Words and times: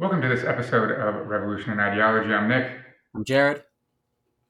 Welcome 0.00 0.22
to 0.22 0.28
this 0.28 0.44
episode 0.44 0.92
of 0.92 1.26
Revolution 1.26 1.72
and 1.72 1.80
Ideology. 1.80 2.32
I'm 2.32 2.46
Nick. 2.46 2.70
I'm 3.16 3.24
Jared. 3.24 3.64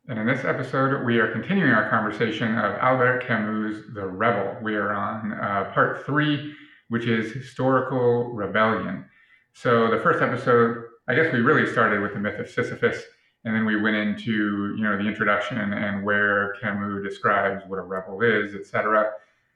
And 0.07 0.19
in 0.19 0.27
this 0.27 0.45
episode, 0.45 1.07
we 1.07 1.21
are 1.21 1.33
continuing 1.33 1.71
our 1.71 1.89
conversation 1.89 2.59
of 2.59 2.75
Albert 2.75 3.25
Camus' 3.27 3.81
The 3.95 4.05
Rebel. 4.05 4.59
We 4.63 4.75
are 4.75 4.93
on 4.93 5.33
uh, 5.33 5.71
part 5.73 6.05
three, 6.05 6.55
which 6.89 7.07
is 7.07 7.33
historical 7.33 8.25
rebellion. 8.25 9.07
So 9.55 9.91
the 9.91 9.99
first 10.03 10.21
episode, 10.21 10.85
I 11.09 11.15
guess 11.15 11.33
we 11.33 11.39
really 11.39 11.67
started 11.73 12.03
with 12.03 12.13
the 12.13 12.21
myth 12.21 12.39
of 12.39 12.51
Sisyphus, 12.51 13.03
and 13.47 13.57
then 13.57 13.65
we 13.65 13.81
went 13.81 13.97
into 13.97 14.75
you 14.77 14.83
know 14.83 14.99
the 14.99 15.09
introduction 15.09 15.73
and 15.73 16.05
where 16.05 16.57
Camus 16.61 17.03
describes 17.03 17.65
what 17.69 17.79
a 17.79 17.83
rebel 17.83 18.21
is, 18.21 18.55
etc. 18.55 19.13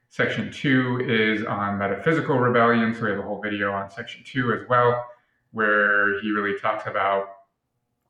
Section 0.09 0.51
two 0.51 1.01
is 1.07 1.45
on 1.45 1.77
metaphysical 1.77 2.39
rebellion, 2.39 2.95
so 2.95 3.03
we 3.03 3.11
have 3.11 3.19
a 3.19 3.21
whole 3.21 3.39
video 3.39 3.71
on 3.71 3.91
section 3.91 4.23
two 4.25 4.53
as 4.53 4.67
well 4.67 5.05
where 5.53 6.19
he 6.21 6.31
really 6.31 6.59
talks 6.59 6.87
about, 6.87 7.25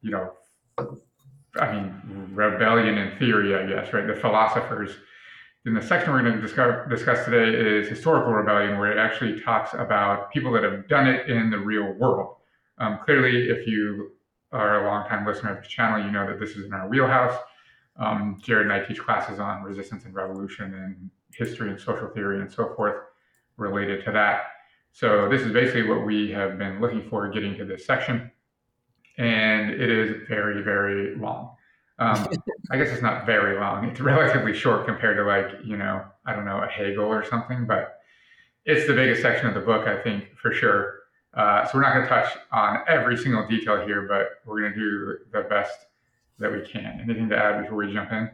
you 0.02 0.11
know, 0.11 0.31
I 1.59 1.71
mean, 1.71 2.02
rebellion 2.33 2.97
in 2.97 3.17
theory, 3.19 3.55
I 3.55 3.67
guess, 3.67 3.93
right? 3.93 4.07
The 4.07 4.16
philosophers. 4.16 4.91
In 5.66 5.73
the 5.73 5.81
section 5.81 6.11
we're 6.11 6.23
going 6.23 6.35
to 6.35 6.41
discuss, 6.41 6.89
discuss 6.89 7.23
today 7.23 7.55
is 7.55 7.88
historical 7.88 8.33
rebellion, 8.33 8.79
where 8.79 8.91
it 8.91 8.97
actually 8.97 9.39
talks 9.39 9.73
about 9.73 10.31
people 10.31 10.52
that 10.53 10.63
have 10.63 10.88
done 10.88 11.07
it 11.07 11.29
in 11.29 11.52
the 11.52 11.59
real 11.59 11.93
world. 11.93 12.38
Um, 12.79 12.99
clearly, 13.03 13.49
if 13.49 13.67
you 13.67 14.11
are 14.52 14.83
a 14.83 14.88
longtime 14.88 15.25
listener 15.25 15.55
of 15.55 15.63
the 15.63 15.69
channel, 15.69 16.03
you 16.03 16.11
know 16.11 16.25
that 16.27 16.39
this 16.39 16.52
is 16.52 16.66
in 16.66 16.73
our 16.73 16.88
wheelhouse. 16.88 17.38
Um, 17.97 18.39
Jared 18.41 18.66
and 18.66 18.73
I 18.73 18.83
teach 18.83 18.99
classes 18.99 19.39
on 19.39 19.61
resistance 19.61 20.05
and 20.05 20.16
revolution 20.16 20.73
and 20.73 21.09
history 21.33 21.69
and 21.69 21.80
social 21.80 22.07
theory 22.07 22.41
and 22.41 22.52
so 22.52 22.73
forth 22.75 22.95
related 23.57 24.03
to 24.05 24.11
that. 24.11 24.44
So 24.93 25.27
this 25.27 25.41
is 25.41 25.52
basically 25.52 25.89
what 25.89 26.05
we 26.05 26.29
have 26.31 26.59
been 26.59 26.79
looking 26.79 27.09
for 27.09 27.27
getting 27.29 27.57
to 27.57 27.65
this 27.65 27.85
section. 27.85 28.31
And 29.17 29.71
it 29.71 29.89
is 29.89 30.27
very, 30.27 30.61
very 30.61 31.16
long. 31.16 31.55
Um, 31.97 32.27
I 32.72 32.77
guess 32.77 32.89
it's 32.89 33.02
not 33.02 33.25
very 33.25 33.59
long. 33.59 33.86
It's 33.86 33.99
relatively 33.99 34.53
short 34.53 34.86
compared 34.86 35.17
to 35.17 35.23
like, 35.23 35.66
you 35.66 35.77
know, 35.77 36.05
I 36.27 36.33
don't 36.36 36.45
know, 36.45 36.61
a 36.61 36.67
Hegel 36.67 37.05
or 37.05 37.25
something, 37.25 37.66
but 37.66 37.99
it's 38.66 38.86
the 38.86 38.94
biggest 38.94 39.23
section 39.23 39.47
of 39.47 39.55
the 39.55 39.61
book, 39.61 39.88
I 39.88 40.02
think, 40.02 40.25
for 40.39 40.53
sure. 40.53 40.99
Uh, 41.33 41.66
so 41.66 41.71
we're 41.73 41.81
not 41.81 41.95
going 41.95 42.03
to 42.03 42.09
touch 42.09 42.38
on 42.52 42.81
every 42.88 43.17
single 43.17 43.47
detail 43.47 43.83
here, 43.83 44.03
but 44.08 44.41
we're 44.45 44.61
going 44.61 44.73
to 44.73 44.80
do 44.80 45.17
the 45.31 45.41
best 45.49 45.73
that 46.38 46.52
we 46.52 46.61
can. 46.61 46.99
Anything 47.02 47.30
to 47.30 47.38
add 47.38 47.64
before 47.64 47.77
we 47.77 47.91
jump 47.91 48.11
in? 48.11 48.30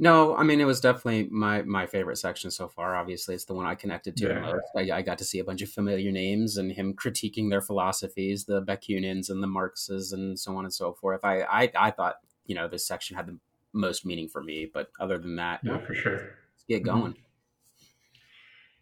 No, 0.00 0.36
I 0.36 0.44
mean 0.44 0.60
it 0.60 0.64
was 0.64 0.80
definitely 0.80 1.28
my 1.30 1.62
my 1.62 1.86
favorite 1.86 2.18
section 2.18 2.52
so 2.52 2.68
far. 2.68 2.94
Obviously, 2.94 3.34
it's 3.34 3.46
the 3.46 3.54
one 3.54 3.66
I 3.66 3.74
connected 3.74 4.16
to 4.18 4.28
yeah. 4.28 4.38
most. 4.38 4.64
I, 4.76 4.98
I, 4.98 5.02
got 5.02 5.18
to 5.18 5.24
see 5.24 5.40
a 5.40 5.44
bunch 5.44 5.60
of 5.60 5.70
familiar 5.70 6.12
names 6.12 6.56
and 6.56 6.70
him 6.70 6.94
critiquing 6.94 7.50
their 7.50 7.60
philosophies, 7.60 8.44
the 8.44 8.62
Bakunins 8.62 9.28
and 9.28 9.42
the 9.42 9.48
Marxes, 9.48 10.12
and 10.12 10.38
so 10.38 10.56
on 10.56 10.64
and 10.64 10.72
so 10.72 10.92
forth. 10.92 11.24
I 11.24 11.40
I, 11.42 11.72
I 11.76 11.90
thought 11.90 12.16
you 12.46 12.54
know 12.54 12.68
this 12.68 12.86
section 12.86 13.16
had 13.16 13.26
the 13.26 13.38
most 13.72 14.06
meaning 14.06 14.28
for 14.28 14.40
me, 14.40 14.70
but 14.72 14.88
other 15.00 15.18
than 15.18 15.34
that, 15.36 15.60
yeah, 15.64 15.78
for 15.78 15.94
sure. 15.94 16.12
Let's 16.14 16.64
get 16.68 16.84
mm-hmm. 16.84 17.00
going. 17.00 17.14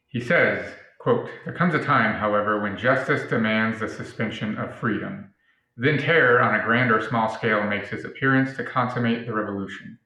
He 0.09 0.21
says, 0.21 0.71
"quote 0.99 1.31
There 1.47 1.55
comes 1.55 1.75
a 1.75 1.83
time, 1.83 2.15
however, 2.15 2.61
when 2.61 2.77
justice 2.77 3.27
demands 3.31 3.81
the 3.81 3.89
suspension 3.89 4.59
of 4.59 4.79
freedom. 4.79 5.33
Then 5.79 5.97
terror, 5.97 6.43
on 6.43 6.59
a 6.59 6.65
grand 6.65 6.91
or 6.91 7.07
small 7.07 7.31
scale, 7.31 7.63
makes 7.63 7.93
its 7.93 8.05
appearance 8.05 8.55
to 8.59 8.65
consummate 8.65 9.25
the 9.25 9.33
revolution." 9.33 9.99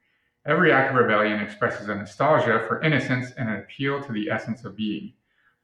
Every 0.46 0.72
act 0.72 0.90
of 0.90 0.96
rebellion 0.96 1.40
expresses 1.40 1.88
a 1.88 1.94
nostalgia 1.94 2.64
for 2.66 2.82
innocence 2.82 3.32
and 3.36 3.48
an 3.48 3.56
appeal 3.56 4.02
to 4.02 4.12
the 4.12 4.30
essence 4.30 4.64
of 4.64 4.76
being. 4.76 5.12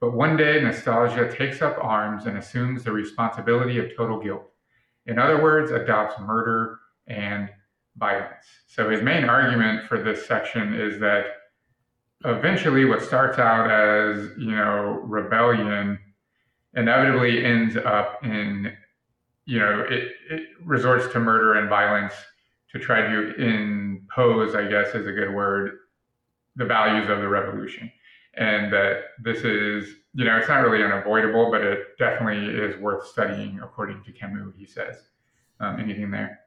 But 0.00 0.12
one 0.12 0.36
day, 0.36 0.60
nostalgia 0.60 1.34
takes 1.34 1.62
up 1.62 1.78
arms 1.80 2.26
and 2.26 2.36
assumes 2.36 2.84
the 2.84 2.92
responsibility 2.92 3.78
of 3.78 3.96
total 3.96 4.20
guilt. 4.20 4.50
In 5.06 5.18
other 5.18 5.42
words, 5.42 5.70
adopts 5.70 6.20
murder 6.20 6.78
and 7.06 7.48
violence. 7.96 8.44
So 8.66 8.90
his 8.90 9.02
main 9.02 9.24
argument 9.24 9.88
for 9.88 10.02
this 10.02 10.26
section 10.26 10.74
is 10.74 11.00
that 11.00 11.24
eventually 12.24 12.84
what 12.84 13.00
starts 13.00 13.38
out 13.38 13.70
as, 13.70 14.30
you 14.36 14.54
know, 14.54 15.00
rebellion 15.04 15.98
inevitably 16.74 17.44
ends 17.44 17.76
up 17.76 18.22
in, 18.22 18.72
you 19.46 19.58
know, 19.58 19.86
it, 19.88 20.12
it 20.30 20.42
resorts 20.62 21.10
to 21.12 21.20
murder 21.20 21.54
and 21.54 21.70
violence 21.70 22.12
to 22.72 22.78
try 22.78 23.00
to 23.00 23.34
impose, 24.06 24.54
I 24.54 24.68
guess 24.68 24.94
is 24.94 25.06
a 25.06 25.12
good 25.12 25.32
word, 25.34 25.72
the 26.56 26.64
values 26.64 27.08
of 27.10 27.18
the 27.18 27.28
revolution. 27.28 27.90
And 28.34 28.72
that 28.72 29.02
this 29.22 29.38
is, 29.38 29.88
you 30.14 30.24
know, 30.24 30.36
it's 30.36 30.48
not 30.48 30.58
really 30.58 30.84
unavoidable, 30.84 31.50
but 31.50 31.62
it 31.62 31.78
definitely 31.98 32.54
is 32.54 32.78
worth 32.80 33.06
studying 33.06 33.60
according 33.62 34.02
to 34.04 34.12
Camus, 34.12 34.54
he 34.56 34.66
says. 34.66 34.96
Um, 35.58 35.80
anything 35.80 36.10
there? 36.10 36.40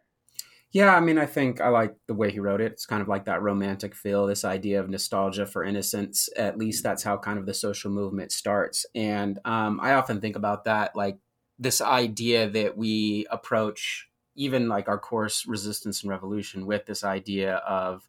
Yeah, 0.71 0.95
I 0.95 0.99
mean, 0.99 1.17
I 1.17 1.25
think 1.25 1.61
I 1.61 1.69
like 1.69 1.95
the 2.07 2.13
way 2.13 2.29
he 2.29 2.39
wrote 2.39 2.61
it. 2.61 2.73
It's 2.73 2.85
kind 2.85 3.01
of 3.01 3.07
like 3.07 3.25
that 3.25 3.41
romantic 3.41 3.95
feel, 3.95 4.27
this 4.27 4.45
idea 4.45 4.79
of 4.79 4.87
nostalgia 4.87 5.47
for 5.47 5.63
innocence. 5.63 6.29
At 6.37 6.59
least 6.59 6.83
that's 6.83 7.01
how 7.01 7.17
kind 7.17 7.39
of 7.39 7.47
the 7.47 7.55
social 7.55 7.89
movement 7.89 8.31
starts. 8.31 8.85
And 8.93 9.39
um, 9.45 9.79
I 9.81 9.93
often 9.93 10.21
think 10.21 10.35
about 10.35 10.65
that, 10.65 10.95
like 10.95 11.17
this 11.57 11.81
idea 11.81 12.47
that 12.51 12.77
we 12.77 13.25
approach 13.31 14.09
even 14.35 14.69
like 14.69 14.87
our 14.87 14.99
course 14.99 15.45
resistance 15.45 16.01
and 16.01 16.09
revolution 16.09 16.65
with 16.65 16.85
this 16.85 17.03
idea 17.03 17.55
of 17.57 18.07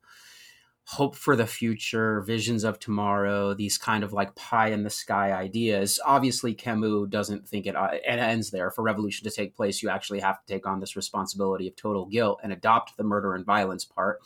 hope 0.85 1.15
for 1.15 1.37
the 1.37 1.47
future 1.47 2.21
visions 2.23 2.65
of 2.65 2.79
tomorrow 2.79 3.55
these 3.55 3.79
kind 3.79 4.03
of 4.03 4.13
like 4.13 4.35
pie 4.35 4.69
in 4.69 4.83
the 4.83 4.91
sky 4.91 5.33
ideas. 5.33 6.01
Obviously 6.05 6.53
camus 6.53 7.09
doesn't 7.09 7.49
think 7.49 7.67
it, 7.67 7.77
uh, 7.77 7.91
it 7.93 8.19
ends 8.19 8.51
there. 8.51 8.71
For 8.71 8.83
revolution 8.83 9.25
to 9.29 9.35
take 9.35 9.55
place 9.55 9.83
you 9.83 9.89
actually 9.89 10.21
have 10.21 10.45
to 10.45 10.53
take 10.53 10.67
on 10.67 10.81
this 10.81 10.97
responsibility 10.97 11.69
of 11.69 11.77
total 11.77 12.07
guilt 12.07 12.41
and 12.43 12.53
adopt 12.53 12.97
the 12.97 13.05
murder 13.05 13.35
and 13.35 13.45
violence 13.47 13.85
part 13.85 14.21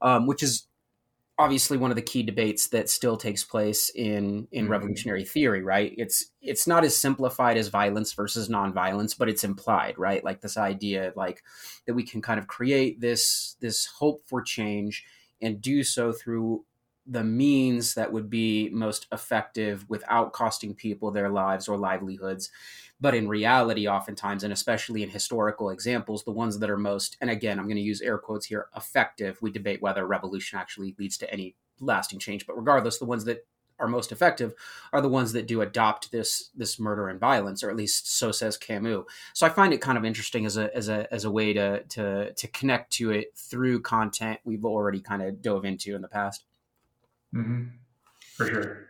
um, 0.00 0.26
which 0.26 0.42
is 0.42 0.68
obviously 1.38 1.76
one 1.76 1.90
of 1.90 1.96
the 1.96 2.02
key 2.02 2.22
debates 2.22 2.68
that 2.68 2.88
still 2.88 3.16
takes 3.16 3.44
place 3.44 3.90
in 3.90 4.48
in 4.52 4.64
mm-hmm. 4.64 4.72
revolutionary 4.72 5.24
theory 5.24 5.62
right 5.62 5.94
it's 5.98 6.26
it's 6.40 6.66
not 6.66 6.84
as 6.84 6.96
simplified 6.96 7.56
as 7.56 7.68
violence 7.68 8.12
versus 8.14 8.48
nonviolence 8.48 9.16
but 9.16 9.28
it's 9.28 9.44
implied 9.44 9.98
right 9.98 10.24
like 10.24 10.40
this 10.40 10.56
idea 10.56 11.12
like 11.14 11.42
that 11.86 11.94
we 11.94 12.02
can 12.02 12.22
kind 12.22 12.38
of 12.40 12.46
create 12.46 13.00
this 13.00 13.56
this 13.60 13.86
hope 13.86 14.22
for 14.26 14.40
change 14.40 15.04
and 15.42 15.60
do 15.60 15.82
so 15.82 16.12
through 16.12 16.64
the 17.06 17.24
means 17.24 17.94
that 17.94 18.12
would 18.12 18.28
be 18.28 18.68
most 18.70 19.06
effective 19.12 19.84
without 19.88 20.32
costing 20.32 20.74
people 20.74 21.10
their 21.10 21.28
lives 21.28 21.68
or 21.68 21.76
livelihoods 21.76 22.50
but 23.00 23.14
in 23.14 23.28
reality, 23.28 23.86
oftentimes, 23.86 24.42
and 24.42 24.52
especially 24.52 25.02
in 25.02 25.10
historical 25.10 25.70
examples, 25.70 26.24
the 26.24 26.30
ones 26.30 26.58
that 26.58 26.70
are 26.70 26.78
most, 26.78 27.16
and 27.20 27.28
again, 27.28 27.58
I'm 27.58 27.66
going 27.66 27.76
to 27.76 27.82
use 27.82 28.00
air 28.00 28.18
quotes 28.18 28.46
here, 28.46 28.68
effective, 28.74 29.40
we 29.42 29.50
debate 29.50 29.82
whether 29.82 30.06
revolution 30.06 30.58
actually 30.58 30.94
leads 30.98 31.18
to 31.18 31.30
any 31.30 31.56
lasting 31.78 32.20
change. 32.20 32.46
But 32.46 32.56
regardless, 32.56 32.98
the 32.98 33.04
ones 33.04 33.24
that 33.26 33.46
are 33.78 33.86
most 33.86 34.10
effective 34.10 34.54
are 34.94 35.02
the 35.02 35.08
ones 35.10 35.34
that 35.34 35.46
do 35.46 35.60
adopt 35.60 36.10
this 36.10 36.48
this 36.54 36.80
murder 36.80 37.10
and 37.10 37.20
violence, 37.20 37.62
or 37.62 37.68
at 37.68 37.76
least 37.76 38.10
so 38.10 38.32
says 38.32 38.56
Camus. 38.56 39.04
So 39.34 39.44
I 39.44 39.50
find 39.50 39.74
it 39.74 39.82
kind 39.82 39.98
of 39.98 40.04
interesting 40.06 40.46
as 40.46 40.56
a 40.56 40.74
as 40.74 40.88
a 40.88 41.12
as 41.12 41.26
a 41.26 41.30
way 41.30 41.52
to 41.52 41.82
to 41.82 42.32
to 42.32 42.48
connect 42.48 42.94
to 42.94 43.10
it 43.10 43.36
through 43.36 43.82
content 43.82 44.40
we've 44.44 44.64
already 44.64 45.00
kind 45.02 45.20
of 45.20 45.42
dove 45.42 45.66
into 45.66 45.94
in 45.94 46.00
the 46.00 46.08
past. 46.08 46.46
Mm-hmm. 47.36 47.64
For 48.36 48.46
sure. 48.46 48.86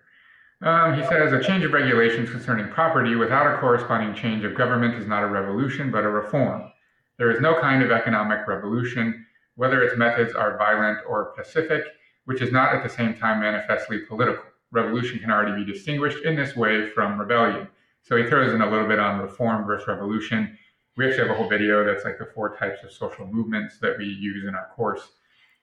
Um, 0.62 0.94
he 0.94 1.06
says 1.06 1.32
a 1.32 1.42
change 1.42 1.64
of 1.64 1.72
regulations 1.72 2.30
concerning 2.30 2.68
property 2.68 3.14
without 3.14 3.52
a 3.52 3.58
corresponding 3.58 4.14
change 4.14 4.44
of 4.44 4.56
government 4.56 4.94
is 4.94 5.06
not 5.06 5.22
a 5.22 5.26
revolution, 5.26 5.90
but 5.90 6.04
a 6.04 6.08
reform. 6.08 6.70
There 7.18 7.30
is 7.30 7.40
no 7.40 7.60
kind 7.60 7.82
of 7.82 7.90
economic 7.90 8.46
revolution, 8.46 9.26
whether 9.56 9.82
its 9.82 9.96
methods 9.96 10.34
are 10.34 10.56
violent 10.56 10.98
or 11.06 11.32
pacific, 11.36 11.84
which 12.24 12.40
is 12.40 12.52
not 12.52 12.74
at 12.74 12.82
the 12.82 12.88
same 12.88 13.14
time 13.14 13.40
manifestly 13.40 13.98
political. 14.00 14.44
Revolution 14.72 15.18
can 15.18 15.30
already 15.30 15.64
be 15.64 15.70
distinguished 15.70 16.24
in 16.24 16.36
this 16.36 16.56
way 16.56 16.88
from 16.88 17.18
rebellion. 17.18 17.68
So 18.02 18.16
he 18.16 18.26
throws 18.26 18.54
in 18.54 18.62
a 18.62 18.70
little 18.70 18.88
bit 18.88 18.98
on 18.98 19.20
reform 19.20 19.66
versus 19.66 19.88
revolution. 19.88 20.56
We 20.96 21.06
actually 21.06 21.28
have 21.28 21.36
a 21.36 21.38
whole 21.38 21.48
video 21.48 21.84
that's 21.84 22.04
like 22.04 22.18
the 22.18 22.26
four 22.34 22.56
types 22.56 22.82
of 22.82 22.92
social 22.92 23.26
movements 23.26 23.78
that 23.80 23.98
we 23.98 24.06
use 24.06 24.44
in 24.46 24.54
our 24.54 24.68
course 24.74 25.08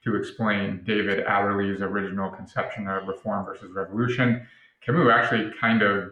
to 0.04 0.16
explain 0.16 0.84
David 0.86 1.26
Aberle's 1.26 1.82
original 1.82 2.30
conception 2.30 2.88
of 2.88 3.08
reform 3.08 3.46
versus 3.46 3.72
revolution. 3.72 4.46
Camus 4.86 5.10
actually 5.14 5.52
kind 5.60 5.82
of 5.82 6.12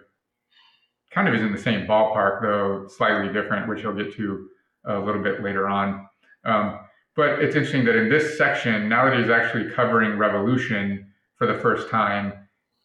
kind 1.11 1.27
of 1.27 1.35
is 1.35 1.41
in 1.41 1.51
the 1.51 1.57
same 1.57 1.85
ballpark, 1.85 2.41
though 2.41 2.87
slightly 2.87 3.31
different, 3.33 3.67
which 3.67 3.81
he'll 3.81 3.93
get 3.93 4.13
to 4.15 4.47
a 4.85 4.97
little 4.97 5.21
bit 5.21 5.43
later 5.43 5.67
on. 5.67 6.07
Um, 6.45 6.79
but 7.15 7.41
it's 7.41 7.55
interesting 7.55 7.83
that 7.85 7.95
in 7.95 8.09
this 8.09 8.37
section, 8.37 8.87
now 8.87 9.05
that 9.05 9.19
he's 9.19 9.29
actually 9.29 9.69
covering 9.71 10.17
revolution 10.17 11.11
for 11.35 11.45
the 11.45 11.55
first 11.55 11.89
time, 11.89 12.33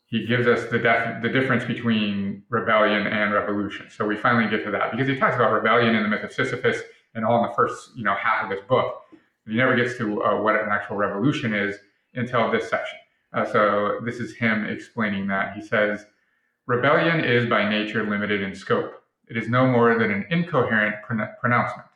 he 0.07 0.27
gives 0.27 0.47
us 0.47 0.69
the 0.71 0.79
def- 0.79 1.23
the 1.23 1.29
difference 1.29 1.65
between 1.65 2.43
rebellion 2.49 3.07
and 3.07 3.33
revolution. 3.33 3.89
So 3.91 4.05
we 4.05 4.17
finally 4.17 4.49
get 4.49 4.65
to 4.65 4.71
that 4.73 4.91
because 4.91 5.09
he 5.09 5.17
talks 5.17 5.37
about 5.37 5.53
rebellion 5.53 5.95
in 5.95 6.03
the 6.03 6.09
myth 6.09 6.25
of 6.25 6.33
Sisyphus 6.33 6.81
and 7.15 7.25
all 7.25 7.43
in 7.43 7.51
the 7.51 7.55
first 7.55 7.91
you 7.97 8.05
know 8.05 8.15
half 8.15 8.45
of 8.45 8.51
this 8.51 8.61
book. 8.69 9.03
He 9.47 9.57
never 9.57 9.77
gets 9.77 9.97
to 9.99 10.23
uh, 10.23 10.41
what 10.41 10.57
an 10.57 10.69
actual 10.71 10.97
revolution 10.97 11.55
is 11.55 11.77
until 12.15 12.51
this 12.51 12.69
section. 12.69 12.99
Uh, 13.33 13.45
so 13.45 14.01
this 14.05 14.17
is 14.17 14.35
him 14.35 14.65
explaining 14.65 15.27
that. 15.29 15.55
He 15.55 15.63
says, 15.63 16.07
Rebellion 16.67 17.25
is 17.25 17.49
by 17.49 17.69
nature 17.69 18.09
limited 18.09 18.43
in 18.43 18.55
scope. 18.55 19.03
It 19.29 19.37
is 19.37 19.49
no 19.49 19.67
more 19.67 19.97
than 19.99 20.11
an 20.11 20.27
incoherent 20.31 20.97
pronouncement. 21.05 21.89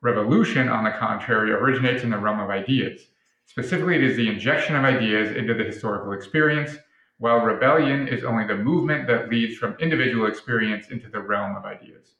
Revolution, 0.00 0.68
on 0.68 0.82
the 0.82 0.90
contrary, 0.90 1.52
originates 1.52 2.02
in 2.02 2.10
the 2.10 2.18
realm 2.18 2.40
of 2.40 2.50
ideas. 2.50 3.02
Specifically, 3.46 3.96
it 3.96 4.02
is 4.02 4.16
the 4.16 4.28
injection 4.28 4.74
of 4.74 4.84
ideas 4.84 5.36
into 5.36 5.54
the 5.54 5.62
historical 5.62 6.12
experience, 6.12 6.76
while 7.18 7.44
rebellion 7.44 8.08
is 8.08 8.24
only 8.24 8.44
the 8.44 8.56
movement 8.56 9.06
that 9.06 9.28
leads 9.28 9.56
from 9.56 9.76
individual 9.78 10.26
experience 10.26 10.88
into 10.88 11.08
the 11.08 11.20
realm 11.20 11.54
of 11.56 11.64
ideas. 11.64 12.14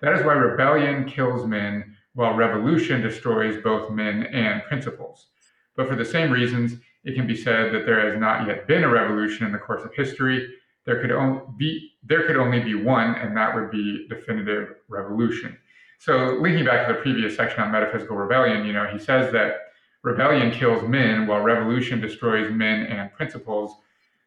That 0.00 0.12
is 0.12 0.24
why 0.24 0.34
rebellion 0.34 1.04
kills 1.06 1.44
men, 1.44 1.96
while 2.18 2.34
revolution 2.34 3.00
destroys 3.00 3.62
both 3.62 3.92
men 3.92 4.24
and 4.32 4.64
principles. 4.64 5.28
But 5.76 5.86
for 5.86 5.94
the 5.94 6.04
same 6.04 6.32
reasons, 6.32 6.74
it 7.04 7.14
can 7.14 7.28
be 7.28 7.36
said 7.36 7.72
that 7.72 7.86
there 7.86 8.10
has 8.10 8.18
not 8.20 8.44
yet 8.48 8.66
been 8.66 8.82
a 8.82 8.88
revolution 8.88 9.46
in 9.46 9.52
the 9.52 9.58
course 9.58 9.84
of 9.84 9.94
history. 9.94 10.52
There 10.84 11.00
could 11.00 11.12
only 11.12 11.42
be 11.56 11.92
there 12.02 12.26
could 12.26 12.36
only 12.36 12.58
be 12.58 12.74
one, 12.74 13.14
and 13.14 13.36
that 13.36 13.54
would 13.54 13.70
be 13.70 14.08
definitive 14.08 14.74
revolution. 14.88 15.56
So 16.00 16.36
linking 16.40 16.64
back 16.64 16.88
to 16.88 16.94
the 16.94 16.98
previous 16.98 17.36
section 17.36 17.60
on 17.60 17.70
metaphysical 17.70 18.16
rebellion, 18.16 18.66
you 18.66 18.72
know, 18.72 18.88
he 18.88 18.98
says 18.98 19.30
that 19.30 19.68
rebellion 20.02 20.50
kills 20.50 20.82
men 20.88 21.28
while 21.28 21.42
revolution 21.42 22.00
destroys 22.00 22.50
men 22.50 22.86
and 22.86 23.12
principles. 23.12 23.76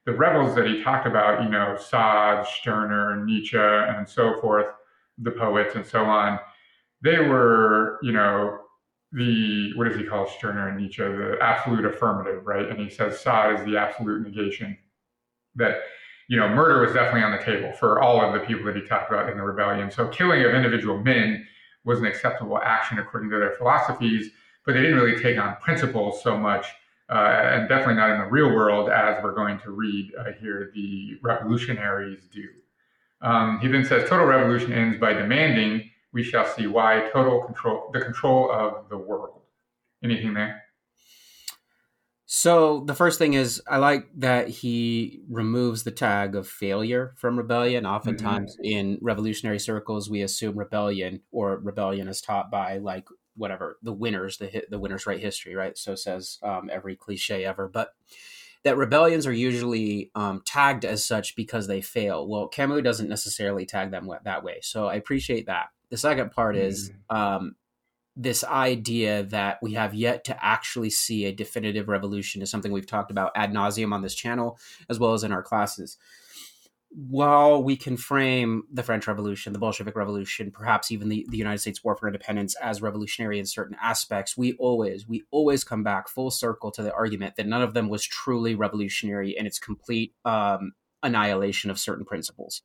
The 0.05 0.13
rebels 0.13 0.55
that 0.55 0.65
he 0.65 0.81
talked 0.81 1.07
about, 1.07 1.43
you 1.43 1.49
know, 1.49 1.75
Sade, 1.75 2.45
Stirner, 2.45 3.25
Nietzsche, 3.25 3.57
and 3.57 4.07
so 4.07 4.39
forth, 4.39 4.67
the 5.17 5.31
poets 5.31 5.75
and 5.75 5.85
so 5.85 6.05
on, 6.05 6.39
they 7.03 7.19
were, 7.19 7.99
you 8.01 8.11
know, 8.11 8.57
the 9.11 9.73
what 9.75 9.87
does 9.87 9.97
he 9.97 10.03
call 10.03 10.27
Stirner 10.27 10.69
and 10.69 10.77
Nietzsche, 10.79 11.03
the 11.03 11.37
absolute 11.41 11.85
affirmative, 11.85 12.45
right? 12.45 12.69
And 12.69 12.79
he 12.79 12.89
says 12.89 13.19
Sade 13.19 13.59
is 13.59 13.65
the 13.65 13.77
absolute 13.77 14.21
negation. 14.21 14.77
That 15.55 15.81
you 16.31 16.37
know, 16.37 16.47
murder 16.47 16.79
was 16.79 16.93
definitely 16.93 17.23
on 17.23 17.31
the 17.33 17.43
table 17.43 17.73
for 17.73 18.01
all 18.01 18.21
of 18.21 18.33
the 18.33 18.39
people 18.47 18.63
that 18.63 18.75
he 18.77 18.81
talked 18.83 19.11
about 19.11 19.29
in 19.29 19.37
the 19.37 19.43
rebellion. 19.43 19.91
So 19.91 20.07
killing 20.07 20.45
of 20.45 20.53
individual 20.53 20.97
men 20.97 21.45
was 21.83 21.99
an 21.99 22.05
acceptable 22.05 22.57
action 22.63 22.99
according 22.99 23.29
to 23.31 23.37
their 23.37 23.51
philosophies, 23.51 24.29
but 24.65 24.73
they 24.73 24.81
didn't 24.81 24.97
really 24.97 25.21
take 25.21 25.37
on 25.37 25.57
principles 25.57 26.23
so 26.23 26.37
much, 26.37 26.67
uh, 27.09 27.15
and 27.15 27.67
definitely 27.67 27.95
not 27.95 28.11
in 28.11 28.19
the 28.19 28.27
real 28.27 28.47
world, 28.47 28.89
as 28.89 29.21
we're 29.21 29.35
going 29.35 29.59
to 29.59 29.71
read 29.71 30.13
uh, 30.17 30.31
here 30.39 30.71
the 30.73 31.17
revolutionaries 31.21 32.23
do. 32.31 32.47
Um, 33.21 33.59
he 33.59 33.67
then 33.67 33.83
says 33.83 34.07
total 34.07 34.25
revolution 34.25 34.71
ends 34.71 34.97
by 34.97 35.11
demanding 35.11 35.89
we 36.13 36.23
shall 36.23 36.45
see 36.45 36.67
why 36.67 37.09
total 37.13 37.41
control 37.43 37.89
the 37.93 38.01
control 38.01 38.51
of 38.51 38.89
the 38.89 38.97
world. 38.97 39.41
Anything 40.03 40.33
there? 40.33 40.63
So 42.25 42.85
the 42.85 42.95
first 42.95 43.19
thing 43.19 43.33
is 43.33 43.61
I 43.67 43.77
like 43.77 44.07
that 44.15 44.47
he 44.47 45.21
removes 45.29 45.83
the 45.83 45.91
tag 45.91 46.33
of 46.33 46.47
failure 46.47 47.13
from 47.17 47.37
rebellion. 47.37 47.85
Oftentimes 47.85 48.55
mm-hmm. 48.55 48.63
in 48.63 48.97
revolutionary 49.01 49.59
circles, 49.59 50.09
we 50.09 50.21
assume 50.21 50.57
rebellion 50.57 51.21
or 51.31 51.57
rebellion 51.57 52.07
is 52.07 52.21
taught 52.21 52.49
by 52.49 52.77
like 52.77 53.07
whatever 53.35 53.77
the 53.83 53.91
winners, 53.91 54.37
the 54.37 54.63
the 54.69 54.79
winners 54.79 55.05
write 55.05 55.19
history, 55.19 55.55
right? 55.55 55.77
So 55.77 55.93
says 55.95 56.39
um, 56.41 56.69
every 56.71 56.95
cliche 56.95 57.43
ever, 57.43 57.67
but 57.67 57.93
that 58.63 58.77
rebellions 58.77 59.27
are 59.27 59.33
usually 59.33 60.11
um, 60.15 60.41
tagged 60.45 60.85
as 60.85 61.03
such 61.03 61.35
because 61.35 61.67
they 61.67 61.81
fail. 61.81 62.27
Well, 62.27 62.47
Camus 62.47 62.81
doesn't 62.81 63.09
necessarily 63.09 63.65
tag 63.65 63.91
them 63.91 64.09
that 64.23 64.43
way, 64.43 64.59
so 64.61 64.87
I 64.87 64.95
appreciate 64.95 65.47
that. 65.47 65.67
The 65.91 65.97
second 65.97 66.31
part 66.31 66.55
is 66.55 66.91
um, 67.09 67.55
this 68.15 68.43
idea 68.45 69.23
that 69.23 69.59
we 69.61 69.73
have 69.73 69.93
yet 69.93 70.23
to 70.25 70.45
actually 70.45 70.89
see 70.89 71.25
a 71.25 71.33
definitive 71.33 71.89
revolution 71.89 72.41
is 72.41 72.49
something 72.49 72.71
we've 72.71 72.87
talked 72.87 73.11
about 73.11 73.33
ad 73.35 73.53
nauseum 73.53 73.93
on 73.93 74.01
this 74.01 74.15
channel 74.15 74.57
as 74.89 74.99
well 74.99 75.13
as 75.13 75.23
in 75.23 75.33
our 75.33 75.43
classes. 75.43 75.97
While 76.93 77.63
we 77.63 77.77
can 77.77 77.95
frame 77.95 78.63
the 78.71 78.83
French 78.83 79.07
Revolution, 79.07 79.53
the 79.53 79.59
Bolshevik 79.59 79.95
Revolution, 79.95 80.51
perhaps 80.51 80.91
even 80.91 81.07
the, 81.07 81.25
the 81.29 81.37
United 81.37 81.59
States 81.59 81.81
War 81.83 81.95
for 81.95 82.07
Independence 82.07 82.53
as 82.55 82.81
revolutionary 82.81 83.39
in 83.39 83.45
certain 83.45 83.77
aspects, 83.81 84.35
we 84.35 84.53
always, 84.53 85.07
we 85.07 85.23
always 85.31 85.63
come 85.63 85.83
back 85.83 86.09
full 86.09 86.31
circle 86.31 86.69
to 86.71 86.83
the 86.83 86.93
argument 86.93 87.37
that 87.37 87.47
none 87.47 87.61
of 87.61 87.73
them 87.73 87.87
was 87.87 88.03
truly 88.05 88.55
revolutionary 88.55 89.37
in 89.37 89.45
its 89.45 89.57
complete 89.57 90.13
um, 90.25 90.73
annihilation 91.01 91.69
of 91.69 91.79
certain 91.79 92.03
principles 92.03 92.61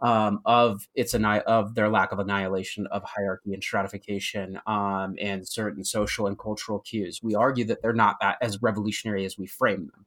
um, 0.00 0.40
of 0.44 0.88
its 0.94 1.14
of 1.14 1.74
their 1.74 1.88
lack 1.88 2.12
of 2.12 2.18
annihilation 2.18 2.86
of 2.88 3.02
hierarchy 3.04 3.52
and 3.52 3.62
stratification 3.62 4.60
um, 4.66 5.16
and 5.20 5.46
certain 5.46 5.84
social 5.84 6.26
and 6.26 6.38
cultural 6.38 6.80
cues. 6.80 7.20
We 7.22 7.34
argue 7.34 7.64
that 7.66 7.82
they're 7.82 7.92
not 7.92 8.16
that 8.20 8.38
as 8.40 8.62
revolutionary 8.62 9.24
as 9.24 9.36
we 9.36 9.46
frame 9.46 9.90
them. 9.90 10.06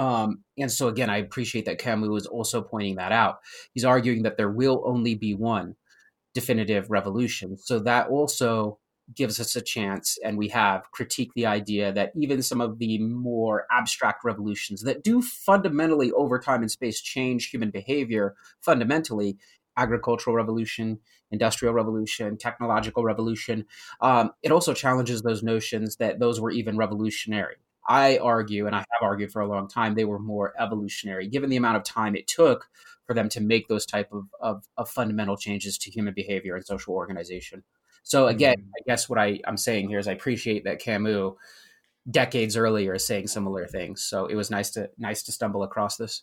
Um, 0.00 0.44
and 0.56 0.70
so 0.70 0.88
again, 0.88 1.10
I 1.10 1.18
appreciate 1.18 1.66
that 1.66 1.78
Camus 1.78 2.22
is 2.22 2.26
also 2.26 2.62
pointing 2.62 2.96
that 2.96 3.12
out. 3.12 3.40
He's 3.74 3.84
arguing 3.84 4.22
that 4.22 4.36
there 4.36 4.50
will 4.50 4.82
only 4.86 5.14
be 5.14 5.34
one 5.34 5.76
definitive 6.34 6.90
revolution. 6.90 7.58
So 7.58 7.78
that 7.80 8.08
also 8.08 8.78
gives 9.14 9.40
us 9.40 9.56
a 9.56 9.60
chance, 9.60 10.18
and 10.24 10.38
we 10.38 10.48
have 10.48 10.84
critiqued 10.92 11.32
the 11.34 11.46
idea 11.46 11.92
that 11.92 12.12
even 12.16 12.42
some 12.42 12.60
of 12.60 12.78
the 12.78 12.98
more 12.98 13.66
abstract 13.70 14.24
revolutions 14.24 14.82
that 14.82 15.02
do 15.02 15.22
fundamentally 15.22 16.12
over 16.12 16.38
time 16.38 16.62
and 16.62 16.70
space 16.70 17.00
change 17.00 17.50
human 17.50 17.70
behavior 17.70 18.34
fundamentally 18.60 19.36
agricultural 19.76 20.36
revolution 20.36 20.98
industrial 21.30 21.72
revolution 21.72 22.36
technological 22.36 23.04
revolution 23.04 23.64
um, 24.00 24.30
it 24.42 24.52
also 24.52 24.74
challenges 24.74 25.22
those 25.22 25.42
notions 25.42 25.96
that 25.96 26.18
those 26.18 26.40
were 26.40 26.50
even 26.50 26.76
revolutionary. 26.76 27.56
I 27.88 28.18
argue 28.18 28.66
and 28.66 28.76
i 28.76 28.78
have 28.78 29.02
argued 29.02 29.32
for 29.32 29.42
a 29.42 29.48
long 29.48 29.66
time 29.68 29.94
they 29.94 30.04
were 30.04 30.20
more 30.20 30.52
evolutionary 30.58 31.26
given 31.26 31.50
the 31.50 31.56
amount 31.56 31.76
of 31.76 31.84
time 31.84 32.14
it 32.14 32.28
took 32.28 32.68
for 33.06 33.14
them 33.14 33.28
to 33.30 33.40
make 33.40 33.66
those 33.66 33.84
type 33.84 34.08
of, 34.12 34.28
of, 34.40 34.64
of 34.76 34.88
fundamental 34.88 35.36
changes 35.36 35.76
to 35.78 35.90
human 35.90 36.14
behavior 36.14 36.54
and 36.54 36.64
social 36.64 36.94
organization 36.94 37.64
so 38.02 38.28
again, 38.28 38.56
mm-hmm. 38.58 38.70
I 38.78 38.82
guess 38.86 39.08
what 39.08 39.18
I, 39.18 39.40
I'm 39.46 39.56
saying 39.56 39.88
here 39.88 39.98
is 39.98 40.08
I 40.08 40.12
appreciate 40.12 40.64
that 40.64 40.80
Camus 40.80 41.34
decades 42.10 42.56
earlier 42.56 42.94
is 42.94 43.06
saying 43.06 43.28
similar 43.28 43.66
things. 43.66 44.02
So 44.02 44.26
it 44.26 44.34
was 44.34 44.50
nice 44.50 44.70
to 44.70 44.90
nice 44.98 45.22
to 45.24 45.32
stumble 45.32 45.62
across 45.62 45.96
this. 45.96 46.22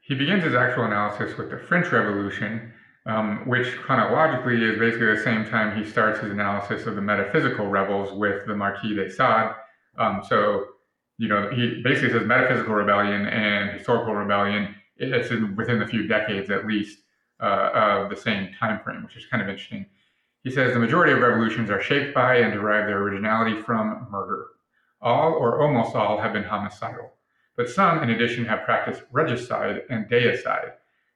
He 0.00 0.14
begins 0.14 0.44
his 0.44 0.54
actual 0.54 0.84
analysis 0.84 1.36
with 1.36 1.50
the 1.50 1.58
French 1.58 1.90
Revolution, 1.90 2.72
um, 3.06 3.42
which 3.46 3.76
chronologically 3.76 4.62
is 4.62 4.78
basically 4.78 5.14
the 5.14 5.22
same 5.22 5.44
time 5.44 5.76
he 5.76 5.88
starts 5.88 6.20
his 6.20 6.30
analysis 6.30 6.86
of 6.86 6.94
the 6.94 7.02
metaphysical 7.02 7.66
rebels 7.66 8.12
with 8.12 8.46
the 8.46 8.54
Marquis 8.54 8.94
de 8.94 9.10
Sade. 9.10 9.50
Um, 9.98 10.22
so, 10.28 10.66
you 11.18 11.28
know, 11.28 11.50
he 11.50 11.82
basically 11.82 12.10
says 12.10 12.24
metaphysical 12.24 12.74
rebellion 12.74 13.26
and 13.26 13.76
historical 13.76 14.14
rebellion. 14.14 14.74
It's 14.96 15.30
in, 15.30 15.56
within 15.56 15.82
a 15.82 15.88
few 15.88 16.06
decades 16.06 16.50
at 16.50 16.66
least 16.66 17.00
uh, 17.40 17.70
of 17.74 18.10
the 18.10 18.16
same 18.16 18.52
time 18.58 18.80
frame, 18.84 19.02
which 19.02 19.16
is 19.16 19.26
kind 19.26 19.42
of 19.42 19.48
interesting. 19.48 19.86
He 20.46 20.52
says 20.52 20.72
the 20.72 20.78
majority 20.78 21.12
of 21.12 21.18
revolutions 21.18 21.70
are 21.70 21.82
shaped 21.82 22.14
by 22.14 22.36
and 22.36 22.52
derive 22.52 22.86
their 22.86 23.02
originality 23.02 23.60
from 23.62 24.06
murder. 24.12 24.46
All 25.00 25.32
or 25.32 25.60
almost 25.60 25.96
all 25.96 26.20
have 26.20 26.34
been 26.34 26.44
homicidal, 26.44 27.14
but 27.56 27.68
some, 27.68 28.00
in 28.00 28.10
addition, 28.10 28.44
have 28.44 28.62
practiced 28.62 29.02
regicide 29.10 29.82
and 29.90 30.08
deicide. 30.08 30.74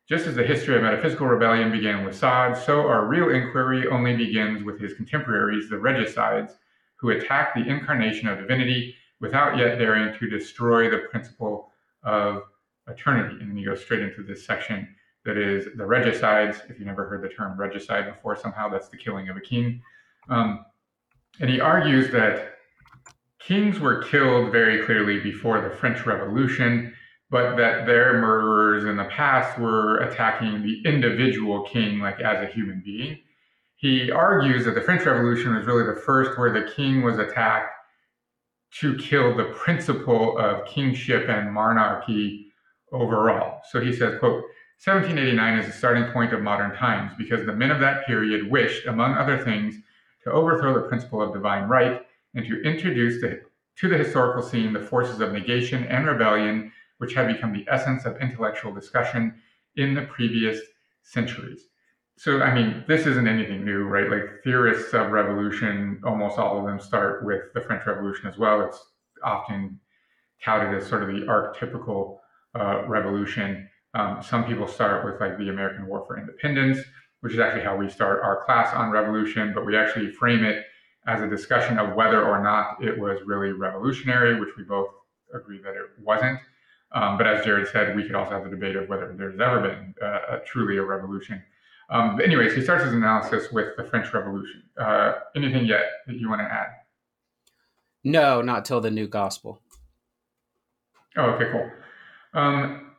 Just 0.09 0.27
as 0.27 0.35
the 0.35 0.43
history 0.43 0.75
of 0.75 0.83
metaphysical 0.83 1.29
rebellion 1.29 1.71
began 1.71 2.05
with 2.05 2.17
Sade, 2.17 2.57
so 2.57 2.81
our 2.89 3.07
real 3.07 3.31
inquiry 3.31 3.87
only 3.87 4.17
begins 4.17 4.65
with 4.65 4.81
his 4.81 4.95
contemporaries, 4.95 5.71
the 5.71 5.79
regicides, 5.79 6.55
who 6.97 7.11
attack 7.11 7.55
the 7.55 7.69
incarnation 7.69 8.27
of 8.27 8.39
divinity 8.39 8.97
without 9.21 9.57
yet 9.57 9.79
daring 9.79 10.13
to 10.19 10.29
destroy 10.29 10.91
the 10.91 11.07
principle 11.09 11.71
of 12.03 12.43
eternity. 12.89 13.37
And 13.41 13.57
he 13.57 13.65
goes 13.65 13.81
straight 13.81 14.03
into 14.03 14.25
this 14.25 14.45
section 14.45 14.89
that 15.31 15.39
is 15.39 15.69
the 15.77 15.87
regicides. 15.87 16.59
If 16.69 16.81
you 16.81 16.85
never 16.85 17.09
heard 17.09 17.23
the 17.23 17.29
term 17.29 17.57
regicide 17.57 18.13
before, 18.13 18.35
somehow 18.35 18.69
that's 18.69 18.89
the 18.89 18.97
killing 18.97 19.29
of 19.29 19.37
a 19.37 19.41
king. 19.41 19.81
Um, 20.29 20.65
and 21.39 21.49
he 21.49 21.61
argues 21.61 22.11
that 22.11 22.55
kings 23.39 23.79
were 23.79 24.03
killed 24.03 24.51
very 24.51 24.85
clearly 24.85 25.21
before 25.21 25.61
the 25.61 25.71
French 25.71 26.05
Revolution, 26.05 26.93
but 27.31 27.55
that 27.57 27.87
their 27.87 28.15
murderers 28.15 28.85
in 28.85 28.97
the 28.97 29.05
past 29.05 29.57
were 29.57 29.99
attacking 29.99 30.63
the 30.63 30.83
individual 30.85 31.63
king, 31.63 32.01
like 32.01 32.21
as 32.21 32.43
a 32.43 32.53
human 32.53 32.83
being. 32.85 33.17
He 33.77 34.11
argues 34.11 34.65
that 34.65 34.75
the 34.75 34.83
French 34.83 35.07
Revolution 35.07 35.55
was 35.55 35.65
really 35.65 35.87
the 35.87 36.01
first 36.01 36.37
where 36.39 36.53
the 36.53 36.73
king 36.73 37.03
was 37.03 37.19
attacked 37.19 37.73
to 38.81 38.97
kill 38.97 39.37
the 39.37 39.45
principle 39.45 40.37
of 40.39 40.67
kingship 40.67 41.29
and 41.29 41.53
monarchy 41.53 42.49
overall. 42.93 43.61
So 43.71 43.81
he 43.81 43.93
says, 43.93 44.19
quote, 44.19 44.43
1789 44.83 45.59
is 45.59 45.67
the 45.67 45.73
starting 45.73 46.11
point 46.11 46.33
of 46.33 46.41
modern 46.41 46.75
times 46.75 47.13
because 47.19 47.45
the 47.45 47.53
men 47.53 47.71
of 47.71 47.81
that 47.81 48.07
period 48.07 48.51
wished, 48.51 48.87
among 48.87 49.13
other 49.13 49.37
things, 49.37 49.75
to 50.25 50.33
overthrow 50.33 50.73
the 50.73 50.89
principle 50.89 51.21
of 51.21 51.35
divine 51.35 51.69
right 51.69 52.07
and 52.35 52.47
to 52.47 52.63
introduce 52.63 53.21
the, 53.21 53.43
to 53.77 53.89
the 53.91 53.99
historical 53.99 54.43
scene 54.43 54.73
the 54.73 54.81
forces 54.81 55.21
of 55.21 55.33
negation 55.33 55.85
and 55.85 56.07
rebellion, 56.07 56.73
which 56.97 57.13
had 57.13 57.27
become 57.27 57.53
the 57.53 57.67
essence 57.71 58.07
of 58.07 58.17
intellectual 58.23 58.73
discussion 58.73 59.35
in 59.77 59.93
the 59.93 60.07
previous 60.07 60.59
centuries. 61.03 61.69
So, 62.17 62.41
I 62.41 62.55
mean, 62.55 62.83
this 62.89 63.05
isn't 63.05 63.29
anything 63.29 63.67
new, 63.67 63.83
right? 63.83 64.11
Like 64.11 64.43
theorists 64.45 64.95
of 64.95 65.11
revolution, 65.11 66.01
almost 66.07 66.39
all 66.39 66.59
of 66.59 66.65
them 66.65 66.81
start 66.81 67.27
with 67.27 67.53
the 67.53 67.61
French 67.61 67.85
Revolution 67.87 68.29
as 68.29 68.39
well. 68.39 68.63
It's 68.63 68.83
often 69.23 69.79
touted 70.43 70.75
as 70.75 70.89
sort 70.89 71.03
of 71.03 71.09
the 71.09 71.27
archetypical 71.27 72.17
uh, 72.59 72.87
revolution 72.89 73.69
Um, 73.95 74.23
some 74.23 74.45
people 74.45 74.69
start 74.69 75.05
with 75.05 75.21
like 75.21 75.39
the 75.39 75.49
American 75.49 75.87
War 75.87 76.05
for 76.07 76.19
Independence, 76.19 76.79
which 77.21 77.33
is 77.33 77.39
actually 77.39 77.65
how 77.65 77.77
we 77.77 77.89
start 77.89 78.23
our 78.23 78.45
class 78.45 78.75
on 78.75 78.91
revolution, 78.91 79.53
but 79.55 79.67
we 79.67 79.77
actually 79.77 80.11
frame 80.11 80.45
it 80.45 80.65
as 81.07 81.23
a 81.23 81.29
discussion 81.29 81.79
of 81.79 81.95
whether 81.95 82.25
or 82.25 82.43
not 82.43 82.83
it 82.83 82.99
was 82.99 83.19
really 83.25 83.53
revolutionary, 83.53 84.39
which 84.39 84.51
we 84.57 84.63
both 84.65 84.89
agree 85.35 85.61
that 85.63 85.75
it 85.75 85.87
wasn't. 86.03 86.39
Um, 86.93 87.17
but 87.17 87.27
as 87.27 87.45
Jared 87.45 87.69
said, 87.69 87.97
we 87.97 88.05
could 88.05 88.15
also 88.15 88.33
have 88.33 88.45
the 88.45 88.51
debate 88.51 88.77
of 88.77 88.89
whether 88.89 89.15
there's 89.17 89.39
ever 89.41 89.61
been 89.61 89.95
uh, 90.03 90.37
a, 90.37 90.41
truly 90.45 90.77
a 90.77 90.83
revolution. 90.83 91.43
Um, 91.89 92.17
but 92.17 92.25
anyways, 92.25 92.55
he 92.55 92.63
starts 92.63 92.85
his 92.85 92.93
analysis 92.93 93.51
with 93.53 93.77
the 93.77 93.85
French 93.85 94.13
Revolution. 94.13 94.63
Uh, 94.81 95.15
anything 95.35 95.67
yet 95.67 95.85
that 96.07 96.17
you 96.17 96.29
want 96.29 96.41
to 96.41 96.45
add? 96.45 96.69
No, 98.05 98.41
not 98.41 98.65
till 98.65 98.81
the 98.81 98.91
New 98.91 99.09
Gospel. 99.09 99.61
Oh, 101.17 101.23
okay, 101.23 101.51
cool. 101.51 101.71
Um, 102.35 102.90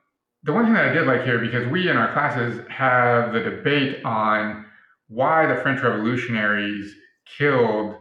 the 0.43 0.53
one 0.53 0.65
thing 0.65 0.74
that 0.74 0.89
I 0.89 0.93
did 0.93 1.05
like 1.07 1.24
here, 1.24 1.39
because 1.39 1.67
we 1.67 1.89
in 1.89 1.98
our 1.98 2.12
classes 2.13 2.65
have 2.69 3.33
the 3.33 3.39
debate 3.39 4.03
on 4.03 4.65
why 5.07 5.45
the 5.45 5.55
French 5.62 5.81
revolutionaries 5.81 6.95
killed 7.38 7.95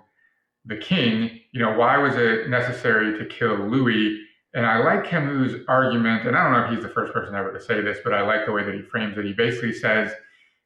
the 0.64 0.76
king. 0.76 1.40
You 1.52 1.60
know, 1.60 1.76
why 1.76 1.98
was 1.98 2.14
it 2.16 2.48
necessary 2.48 3.18
to 3.18 3.24
kill 3.26 3.56
Louis? 3.56 4.20
And 4.54 4.66
I 4.66 4.78
like 4.78 5.04
Camus' 5.04 5.60
argument, 5.68 6.26
and 6.26 6.36
I 6.36 6.42
don't 6.42 6.52
know 6.52 6.64
if 6.64 6.70
he's 6.74 6.82
the 6.82 6.92
first 6.92 7.12
person 7.12 7.34
ever 7.34 7.52
to 7.52 7.60
say 7.60 7.80
this, 7.82 7.98
but 8.02 8.14
I 8.14 8.22
like 8.22 8.46
the 8.46 8.52
way 8.52 8.64
that 8.64 8.74
he 8.74 8.82
frames 8.82 9.16
it. 9.18 9.24
He 9.24 9.32
basically 9.32 9.72
says, 9.72 10.12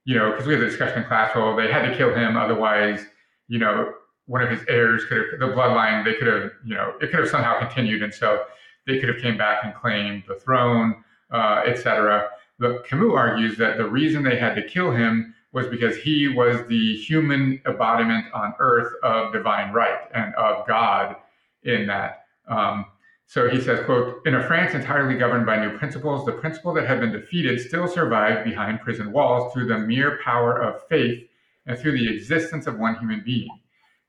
you 0.05 0.17
know, 0.17 0.31
because 0.31 0.47
we 0.47 0.55
had 0.55 0.63
the 0.63 0.67
discussion 0.67 1.03
in 1.03 1.09
class, 1.09 1.35
well, 1.35 1.57
they 1.57 1.71
had 1.71 1.89
to 1.91 1.97
kill 1.97 2.15
him, 2.15 2.37
otherwise, 2.37 3.05
you 3.49 3.59
know, 3.59 3.93
one 4.27 4.43
of 4.43 4.49
his 4.49 4.61
heirs 4.69 5.05
could 5.05 5.19
have, 5.19 5.39
the 5.39 5.55
bloodline, 5.55 6.05
they 6.05 6.15
could 6.15 6.27
have, 6.27 6.51
you 6.65 6.75
know, 6.75 6.95
it 7.01 7.11
could 7.11 7.21
have 7.21 7.29
somehow 7.29 7.59
continued, 7.59 8.03
and 8.03 8.15
so 8.15 8.45
they 8.87 8.99
could 8.99 9.09
have 9.09 9.19
came 9.19 9.37
back 9.37 9.65
and 9.65 9.75
claimed 9.75 10.23
the 10.29 10.35
throne, 10.37 11.05
uh, 11.31 11.63
etc. 11.67 12.29
But 12.59 12.87
Camus 12.87 13.13
argues 13.15 13.57
that 13.59 13.77
the 13.77 13.89
reason 13.89 14.23
they 14.23 14.39
had 14.39 14.55
to 14.55 14.63
kill 14.63 14.93
him 14.93 15.35
was 15.53 15.67
because 15.69 15.97
he 15.97 16.29
was 16.29 16.67
the 16.69 16.97
human 16.97 17.61
embodiment 17.67 18.27
on 18.35 18.55
earth 18.59 18.93
of 19.03 19.33
divine 19.33 19.73
right 19.73 20.01
and 20.13 20.35
of 20.35 20.67
God 20.67 21.17
in 21.63 21.87
that. 21.87 22.25
Um, 22.49 22.87
so 23.27 23.49
he 23.49 23.61
says, 23.61 23.85
quote, 23.87 24.21
in 24.27 24.35
a 24.35 24.47
France 24.47 24.75
entirely 24.75 25.17
governed 25.17 25.47
by 25.47 25.65
new 25.65 25.79
principles, 25.79 26.27
the 26.27 26.33
principle 26.33 26.75
that 26.75 26.87
had 26.87 27.01
been 27.01 27.13
defeated 27.13 27.61
still 27.61 27.89
survived 27.89 28.45
behind 28.45 28.81
prison 28.81 29.13
walls 29.13 29.53
through 29.53 29.67
the 29.67 29.79
mere 29.79 30.19
power 30.23 30.61
of 30.61 30.87
faith 30.89 31.27
and 31.67 31.79
through 31.79 31.93
the 31.93 32.15
existence 32.15 32.67
of 32.67 32.79
one 32.79 32.97
human 32.97 33.23
being. 33.25 33.49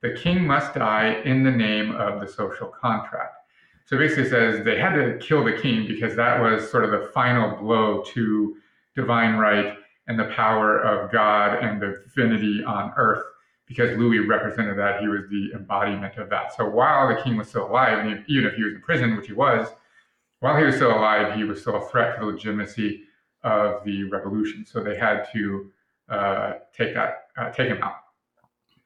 The 0.01 0.13
king 0.13 0.45
must 0.45 0.74
die 0.74 1.22
in 1.24 1.43
the 1.43 1.51
name 1.51 1.95
of 1.95 2.19
the 2.19 2.27
social 2.27 2.67
contract. 2.67 3.34
So 3.85 3.97
basically 3.97 4.29
says 4.29 4.63
they 4.65 4.79
had 4.79 4.95
to 4.95 5.17
kill 5.19 5.43
the 5.43 5.53
king 5.53 5.87
because 5.87 6.15
that 6.15 6.41
was 6.41 6.69
sort 6.69 6.85
of 6.85 6.91
the 6.91 7.09
final 7.13 7.55
blow 7.57 8.03
to 8.13 8.57
divine 8.95 9.35
right 9.35 9.77
and 10.07 10.19
the 10.19 10.25
power 10.25 10.79
of 10.79 11.11
God 11.11 11.63
and 11.63 11.81
the 11.81 12.03
divinity 12.03 12.63
on 12.63 12.93
earth 12.97 13.23
because 13.67 13.97
Louis 13.97 14.19
represented 14.19 14.77
that. 14.77 15.01
He 15.01 15.07
was 15.07 15.21
the 15.29 15.51
embodiment 15.55 16.17
of 16.17 16.29
that. 16.29 16.53
So 16.55 16.69
while 16.69 17.07
the 17.07 17.21
king 17.21 17.37
was 17.37 17.49
still 17.49 17.67
alive, 17.67 18.23
even 18.27 18.45
if 18.45 18.55
he 18.55 18.63
was 18.63 18.73
in 18.73 18.81
prison, 18.81 19.15
which 19.15 19.27
he 19.27 19.33
was, 19.33 19.67
while 20.39 20.57
he 20.57 20.63
was 20.63 20.75
still 20.75 20.91
alive, 20.91 21.35
he 21.35 21.43
was 21.43 21.61
still 21.61 21.75
a 21.75 21.89
threat 21.89 22.15
to 22.15 22.25
the 22.25 22.31
legitimacy 22.31 23.03
of 23.43 23.83
the 23.83 24.03
revolution. 24.05 24.65
So 24.65 24.83
they 24.83 24.97
had 24.97 25.27
to 25.33 25.71
uh, 26.09 26.53
take 26.75 26.93
that, 26.93 27.27
uh, 27.37 27.49
take 27.51 27.67
him 27.67 27.81
out. 27.81 27.95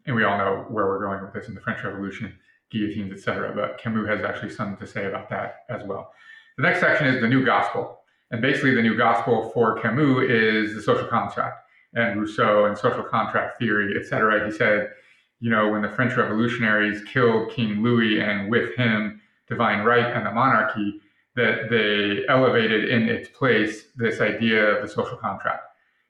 And 0.05 0.15
we 0.15 0.23
all 0.23 0.37
know 0.37 0.65
where 0.69 0.87
we're 0.87 0.99
going 0.99 1.21
with 1.21 1.33
this 1.33 1.49
in 1.49 1.55
the 1.55 1.61
French 1.61 1.83
Revolution, 1.83 2.33
guillotines, 2.71 3.11
etc. 3.11 3.53
But 3.55 3.77
Camus 3.77 4.07
has 4.07 4.23
actually 4.23 4.51
something 4.51 4.77
to 4.77 4.91
say 4.91 5.05
about 5.05 5.29
that 5.29 5.65
as 5.69 5.83
well. 5.83 6.13
The 6.57 6.63
next 6.63 6.79
section 6.79 7.07
is 7.07 7.21
the 7.21 7.27
New 7.27 7.45
Gospel. 7.45 8.01
And 8.31 8.41
basically, 8.41 8.75
the 8.75 8.81
New 8.81 8.97
Gospel 8.97 9.49
for 9.53 9.79
Camus 9.81 10.29
is 10.29 10.75
the 10.75 10.81
social 10.81 11.07
contract 11.07 11.65
and 11.93 12.21
Rousseau 12.21 12.65
and 12.65 12.77
social 12.77 13.03
contract 13.03 13.57
theory, 13.57 13.95
et 13.99 14.05
cetera. 14.07 14.45
He 14.45 14.51
said, 14.51 14.91
you 15.39 15.49
know, 15.49 15.69
when 15.69 15.81
the 15.81 15.89
French 15.89 16.15
revolutionaries 16.15 17.03
killed 17.05 17.51
King 17.51 17.81
Louis 17.81 18.19
and 18.21 18.51
with 18.51 18.75
him 18.75 19.21
divine 19.47 19.83
right 19.83 20.05
and 20.05 20.25
the 20.25 20.31
monarchy, 20.31 21.01
that 21.35 21.69
they 21.69 22.27
elevated 22.27 22.89
in 22.89 23.07
its 23.07 23.29
place 23.29 23.85
this 23.95 24.19
idea 24.19 24.63
of 24.63 24.81
the 24.81 24.93
social 24.93 25.17
contract. 25.17 25.63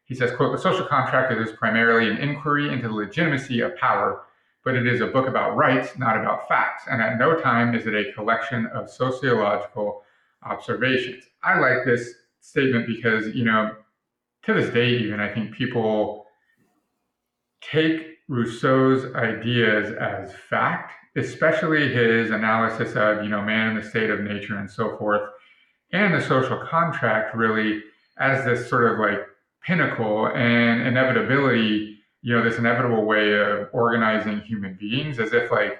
He 0.05 0.15
says, 0.15 0.31
quote, 0.35 0.55
the 0.55 0.61
social 0.61 0.85
contract 0.85 1.31
is 1.31 1.51
primarily 1.51 2.09
an 2.09 2.17
inquiry 2.17 2.73
into 2.73 2.87
the 2.87 2.93
legitimacy 2.95 3.61
of 3.61 3.77
power, 3.77 4.23
but 4.63 4.75
it 4.75 4.85
is 4.87 5.01
a 5.01 5.07
book 5.07 5.27
about 5.27 5.55
rights, 5.55 5.97
not 5.97 6.17
about 6.17 6.47
facts. 6.47 6.83
And 6.89 7.01
at 7.01 7.17
no 7.17 7.35
time 7.39 7.75
is 7.75 7.87
it 7.87 7.95
a 7.95 8.11
collection 8.13 8.67
of 8.67 8.89
sociological 8.89 10.03
observations. 10.43 11.23
I 11.43 11.59
like 11.59 11.85
this 11.85 12.13
statement 12.41 12.87
because, 12.87 13.27
you 13.35 13.45
know, 13.45 13.75
to 14.43 14.53
this 14.53 14.73
day, 14.73 14.89
even, 14.97 15.19
I 15.19 15.33
think 15.33 15.53
people 15.53 16.25
take 17.61 18.17
Rousseau's 18.27 19.13
ideas 19.15 19.93
as 19.95 20.33
fact, 20.49 20.93
especially 21.15 21.91
his 21.91 22.31
analysis 22.31 22.95
of, 22.95 23.23
you 23.23 23.29
know, 23.29 23.41
man 23.41 23.69
in 23.69 23.75
the 23.75 23.87
state 23.87 24.09
of 24.09 24.21
nature 24.21 24.57
and 24.57 24.69
so 24.69 24.97
forth, 24.97 25.21
and 25.91 26.13
the 26.13 26.21
social 26.21 26.59
contract 26.65 27.35
really 27.35 27.81
as 28.19 28.45
this 28.45 28.69
sort 28.69 28.91
of 28.91 28.99
like 28.99 29.25
pinnacle 29.63 30.27
and 30.27 30.81
inevitability, 30.81 31.88
you 32.21 32.35
know, 32.35 32.43
this 32.43 32.57
inevitable 32.57 33.05
way 33.05 33.33
of 33.33 33.69
organizing 33.71 34.41
human 34.41 34.77
beings 34.79 35.19
as 35.19 35.33
if 35.33 35.51
like 35.51 35.79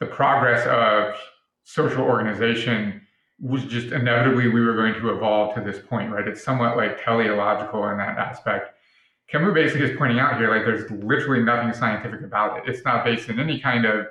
the 0.00 0.06
progress 0.06 0.66
of 0.66 1.16
social 1.64 2.02
organization 2.02 3.00
was 3.40 3.64
just 3.64 3.88
inevitably 3.88 4.48
we 4.48 4.60
were 4.60 4.74
going 4.74 4.94
to 4.94 5.10
evolve 5.10 5.54
to 5.54 5.60
this 5.60 5.78
point, 5.78 6.10
right? 6.10 6.26
It's 6.26 6.42
somewhat 6.42 6.76
like 6.76 7.02
teleological 7.04 7.88
in 7.88 7.98
that 7.98 8.18
aspect. 8.18 8.74
Camus 9.28 9.52
basically 9.54 9.90
is 9.90 9.98
pointing 9.98 10.18
out 10.18 10.38
here, 10.38 10.50
like 10.50 10.64
there's 10.64 10.90
literally 10.90 11.42
nothing 11.42 11.72
scientific 11.72 12.22
about 12.22 12.58
it. 12.58 12.72
It's 12.72 12.84
not 12.84 13.04
based 13.04 13.28
in 13.28 13.40
any 13.40 13.58
kind 13.58 13.84
of 13.84 14.06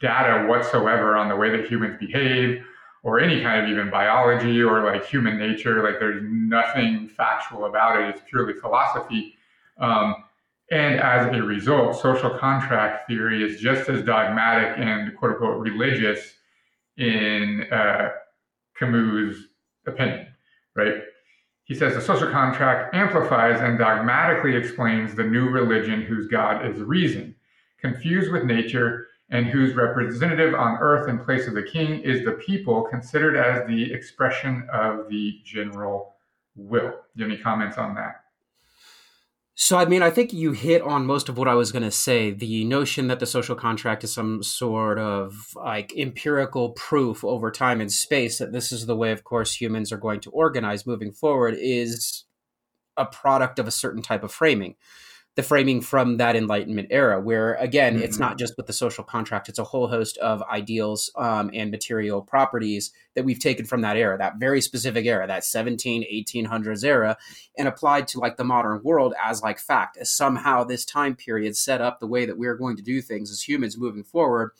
data 0.00 0.46
whatsoever 0.46 1.16
on 1.16 1.28
the 1.28 1.36
way 1.36 1.50
that 1.50 1.68
humans 1.68 1.96
behave 1.98 2.64
or 3.02 3.20
any 3.20 3.42
kind 3.42 3.64
of 3.64 3.70
even 3.70 3.90
biology 3.90 4.62
or 4.62 4.84
like 4.84 5.04
human 5.04 5.38
nature. 5.38 5.82
Like 5.82 5.98
there's 5.98 6.22
nothing 6.24 7.08
factual 7.08 7.66
about 7.66 8.00
it. 8.00 8.08
It's 8.08 8.22
purely 8.28 8.54
philosophy. 8.54 9.36
Um, 9.78 10.24
and 10.70 10.98
as 10.98 11.26
a 11.32 11.42
result, 11.42 12.00
social 12.00 12.30
contract 12.30 13.06
theory 13.08 13.44
is 13.44 13.60
just 13.60 13.88
as 13.88 14.02
dogmatic 14.02 14.78
and 14.78 15.16
quote 15.16 15.32
unquote 15.32 15.60
religious 15.60 16.34
in 16.96 17.66
uh, 17.70 18.10
Camus' 18.78 19.36
opinion, 19.86 20.26
right? 20.74 21.02
He 21.64 21.74
says 21.74 21.94
the 21.94 22.00
social 22.00 22.30
contract 22.30 22.94
amplifies 22.94 23.60
and 23.60 23.78
dogmatically 23.78 24.56
explains 24.56 25.14
the 25.14 25.24
new 25.24 25.48
religion 25.48 26.02
whose 26.02 26.26
God 26.28 26.64
is 26.66 26.80
reason, 26.80 27.34
confused 27.80 28.32
with 28.32 28.44
nature, 28.44 29.08
and 29.30 29.46
whose 29.46 29.74
representative 29.74 30.54
on 30.54 30.78
earth 30.80 31.08
in 31.08 31.18
place 31.18 31.48
of 31.48 31.54
the 31.54 31.62
king 31.62 32.00
is 32.02 32.24
the 32.24 32.32
people 32.32 32.82
considered 32.82 33.36
as 33.36 33.66
the 33.66 33.92
expression 33.92 34.68
of 34.72 35.08
the 35.08 35.40
general 35.44 36.14
will. 36.54 36.90
Do 36.90 36.96
you 37.16 37.24
have 37.24 37.32
any 37.32 37.42
comments 37.42 37.78
on 37.78 37.94
that? 37.96 38.25
So, 39.58 39.78
I 39.78 39.86
mean, 39.86 40.02
I 40.02 40.10
think 40.10 40.34
you 40.34 40.52
hit 40.52 40.82
on 40.82 41.06
most 41.06 41.30
of 41.30 41.38
what 41.38 41.48
I 41.48 41.54
was 41.54 41.72
going 41.72 41.82
to 41.82 41.90
say. 41.90 42.30
The 42.30 42.66
notion 42.66 43.06
that 43.06 43.20
the 43.20 43.26
social 43.26 43.56
contract 43.56 44.04
is 44.04 44.12
some 44.12 44.42
sort 44.42 44.98
of 44.98 45.48
like 45.56 45.96
empirical 45.96 46.72
proof 46.72 47.24
over 47.24 47.50
time 47.50 47.80
and 47.80 47.90
space 47.90 48.36
that 48.36 48.52
this 48.52 48.70
is 48.70 48.84
the 48.84 48.94
way, 48.94 49.12
of 49.12 49.24
course, 49.24 49.58
humans 49.58 49.92
are 49.92 49.96
going 49.96 50.20
to 50.20 50.30
organize 50.30 50.86
moving 50.86 51.10
forward 51.10 51.56
is 51.58 52.24
a 52.98 53.06
product 53.06 53.58
of 53.58 53.66
a 53.66 53.70
certain 53.70 54.02
type 54.02 54.22
of 54.22 54.30
framing 54.30 54.74
the 55.36 55.42
framing 55.42 55.82
from 55.82 56.16
that 56.16 56.34
Enlightenment 56.34 56.88
era, 56.90 57.20
where 57.20 57.54
again, 57.54 57.94
mm-hmm. 57.94 58.04
it's 58.04 58.18
not 58.18 58.38
just 58.38 58.56
with 58.56 58.66
the 58.66 58.72
social 58.72 59.04
contract, 59.04 59.50
it's 59.50 59.58
a 59.58 59.64
whole 59.64 59.86
host 59.86 60.16
of 60.18 60.42
ideals 60.44 61.10
um, 61.14 61.50
and 61.52 61.70
material 61.70 62.22
properties 62.22 62.90
that 63.14 63.24
we've 63.24 63.38
taken 63.38 63.66
from 63.66 63.82
that 63.82 63.98
era, 63.98 64.16
that 64.16 64.38
very 64.38 64.62
specific 64.62 65.04
era, 65.04 65.26
that 65.26 65.44
17, 65.44 66.04
1800s 66.10 66.82
era, 66.82 67.18
and 67.58 67.68
applied 67.68 68.08
to 68.08 68.18
like 68.18 68.38
the 68.38 68.44
modern 68.44 68.82
world 68.82 69.14
as 69.22 69.42
like 69.42 69.58
fact, 69.58 69.98
as 69.98 70.10
somehow 70.10 70.64
this 70.64 70.86
time 70.86 71.14
period 71.14 71.54
set 71.54 71.82
up 71.82 72.00
the 72.00 72.06
way 72.06 72.24
that 72.24 72.38
we're 72.38 72.56
going 72.56 72.76
to 72.76 72.82
do 72.82 73.02
things 73.02 73.30
as 73.30 73.46
humans 73.46 73.76
moving 73.76 74.04
forward 74.04 74.52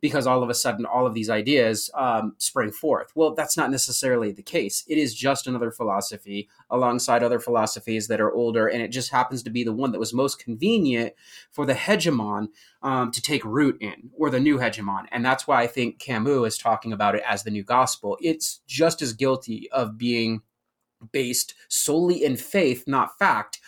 because 0.00 0.26
all 0.26 0.42
of 0.42 0.48
a 0.48 0.54
sudden 0.54 0.86
all 0.86 1.06
of 1.06 1.14
these 1.14 1.28
ideas 1.28 1.90
um, 1.94 2.34
spring 2.38 2.70
forth. 2.70 3.12
Well, 3.14 3.34
that's 3.34 3.56
not 3.56 3.70
necessarily 3.70 4.32
the 4.32 4.42
case. 4.42 4.84
It 4.88 4.98
is 4.98 5.14
just 5.14 5.46
another 5.46 5.70
philosophy 5.70 6.48
alongside 6.70 7.22
other 7.22 7.38
philosophies 7.38 8.08
that 8.08 8.20
are 8.20 8.32
older, 8.32 8.66
and 8.66 8.82
it 8.82 8.88
just 8.88 9.10
happens 9.10 9.42
to 9.42 9.50
be 9.50 9.64
the 9.64 9.72
one 9.72 9.92
that 9.92 9.98
was 9.98 10.14
most 10.14 10.42
convenient 10.42 11.12
for 11.50 11.66
the 11.66 11.74
hegemon 11.74 12.48
um, 12.82 13.10
to 13.10 13.20
take 13.20 13.44
root 13.44 13.76
in, 13.80 14.10
or 14.16 14.30
the 14.30 14.40
new 14.40 14.58
hegemon. 14.58 15.06
And 15.12 15.24
that's 15.24 15.46
why 15.46 15.62
I 15.62 15.66
think 15.66 15.98
Camus 15.98 16.54
is 16.54 16.58
talking 16.58 16.92
about 16.92 17.14
it 17.14 17.22
as 17.26 17.42
the 17.42 17.50
new 17.50 17.64
gospel. 17.64 18.16
It's 18.20 18.60
just 18.66 19.02
as 19.02 19.12
guilty 19.12 19.70
of 19.70 19.98
being 19.98 20.42
based 21.12 21.54
solely 21.68 22.24
in 22.24 22.36
faith, 22.36 22.84
not 22.86 23.18
fact, 23.18 23.58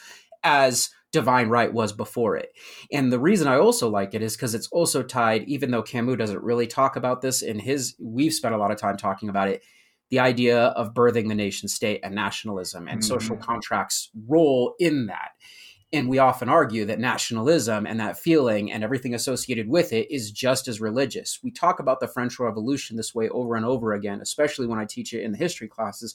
as 0.42 0.90
divine 1.12 1.48
right 1.48 1.72
was 1.72 1.92
before 1.92 2.36
it. 2.36 2.56
And 2.90 3.12
the 3.12 3.20
reason 3.20 3.46
I 3.46 3.56
also 3.56 3.88
like 3.88 4.14
it 4.14 4.22
is 4.22 4.34
because 4.34 4.54
it's 4.54 4.68
also 4.68 5.02
tied, 5.02 5.44
even 5.44 5.70
though 5.70 5.82
Camus 5.82 6.16
doesn't 6.16 6.42
really 6.42 6.66
talk 6.66 6.96
about 6.96 7.20
this 7.20 7.42
in 7.42 7.58
his, 7.58 7.94
we've 8.00 8.32
spent 8.32 8.54
a 8.54 8.58
lot 8.58 8.70
of 8.70 8.78
time 8.78 8.96
talking 8.96 9.28
about 9.28 9.48
it. 9.48 9.62
the 10.12 10.18
idea 10.18 10.66
of 10.66 10.92
birthing 10.92 11.28
the 11.28 11.34
nation 11.34 11.70
state 11.70 11.98
and 12.04 12.14
nationalism 12.14 12.86
and 12.86 13.00
mm-hmm. 13.00 13.08
social 13.08 13.34
contracts 13.34 14.10
role 14.28 14.74
in 14.78 15.06
that. 15.06 15.30
And 15.90 16.06
we 16.06 16.18
often 16.18 16.50
argue 16.50 16.84
that 16.84 17.00
nationalism 17.00 17.86
and 17.86 17.98
that 17.98 18.18
feeling 18.18 18.70
and 18.70 18.84
everything 18.84 19.14
associated 19.14 19.68
with 19.68 19.90
it 19.90 20.10
is 20.10 20.30
just 20.30 20.68
as 20.68 20.82
religious. 20.82 21.38
We 21.42 21.50
talk 21.50 21.80
about 21.80 22.00
the 22.00 22.08
French 22.08 22.38
Revolution 22.38 22.98
this 22.98 23.14
way 23.14 23.30
over 23.30 23.56
and 23.56 23.64
over 23.64 23.94
again, 23.94 24.20
especially 24.20 24.66
when 24.66 24.78
I 24.78 24.84
teach 24.84 25.14
it 25.14 25.22
in 25.22 25.32
the 25.32 25.38
history 25.38 25.68
classes. 25.68 26.14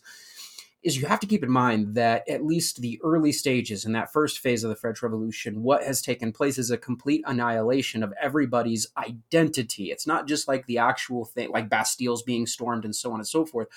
Is 0.88 0.96
you 0.96 1.06
have 1.06 1.20
to 1.20 1.28
keep 1.28 1.44
in 1.44 1.52
mind 1.52 1.96
that 1.96 2.24
at 2.30 2.46
least 2.46 2.80
the 2.80 2.98
early 3.04 3.34
stages 3.34 3.84
in 3.84 3.92
that 3.92 4.14
first 4.14 4.40
phase 4.40 4.64
of 4.64 4.70
the 4.70 4.76
French 4.78 5.04
Revolution, 5.04 5.62
what 5.62 5.84
has 5.84 6.02
taken 6.02 6.32
place 6.32 6.58
is 6.58 6.72
a 6.72 6.78
complete 6.78 7.24
annihilation 7.28 8.04
of 8.04 8.14
everybody's 8.22 8.88
identity. 8.98 9.92
It's 9.92 10.08
not 10.08 10.30
just 10.30 10.48
like 10.48 10.66
the 10.66 10.78
actual 10.78 11.26
thing, 11.26 11.50
like 11.52 11.68
Bastilles 11.68 12.26
being 12.26 12.48
stormed 12.48 12.86
and 12.86 12.96
so 12.96 13.12
on 13.12 13.20
and 13.20 13.28
so 13.28 13.46
forth. 13.46 13.68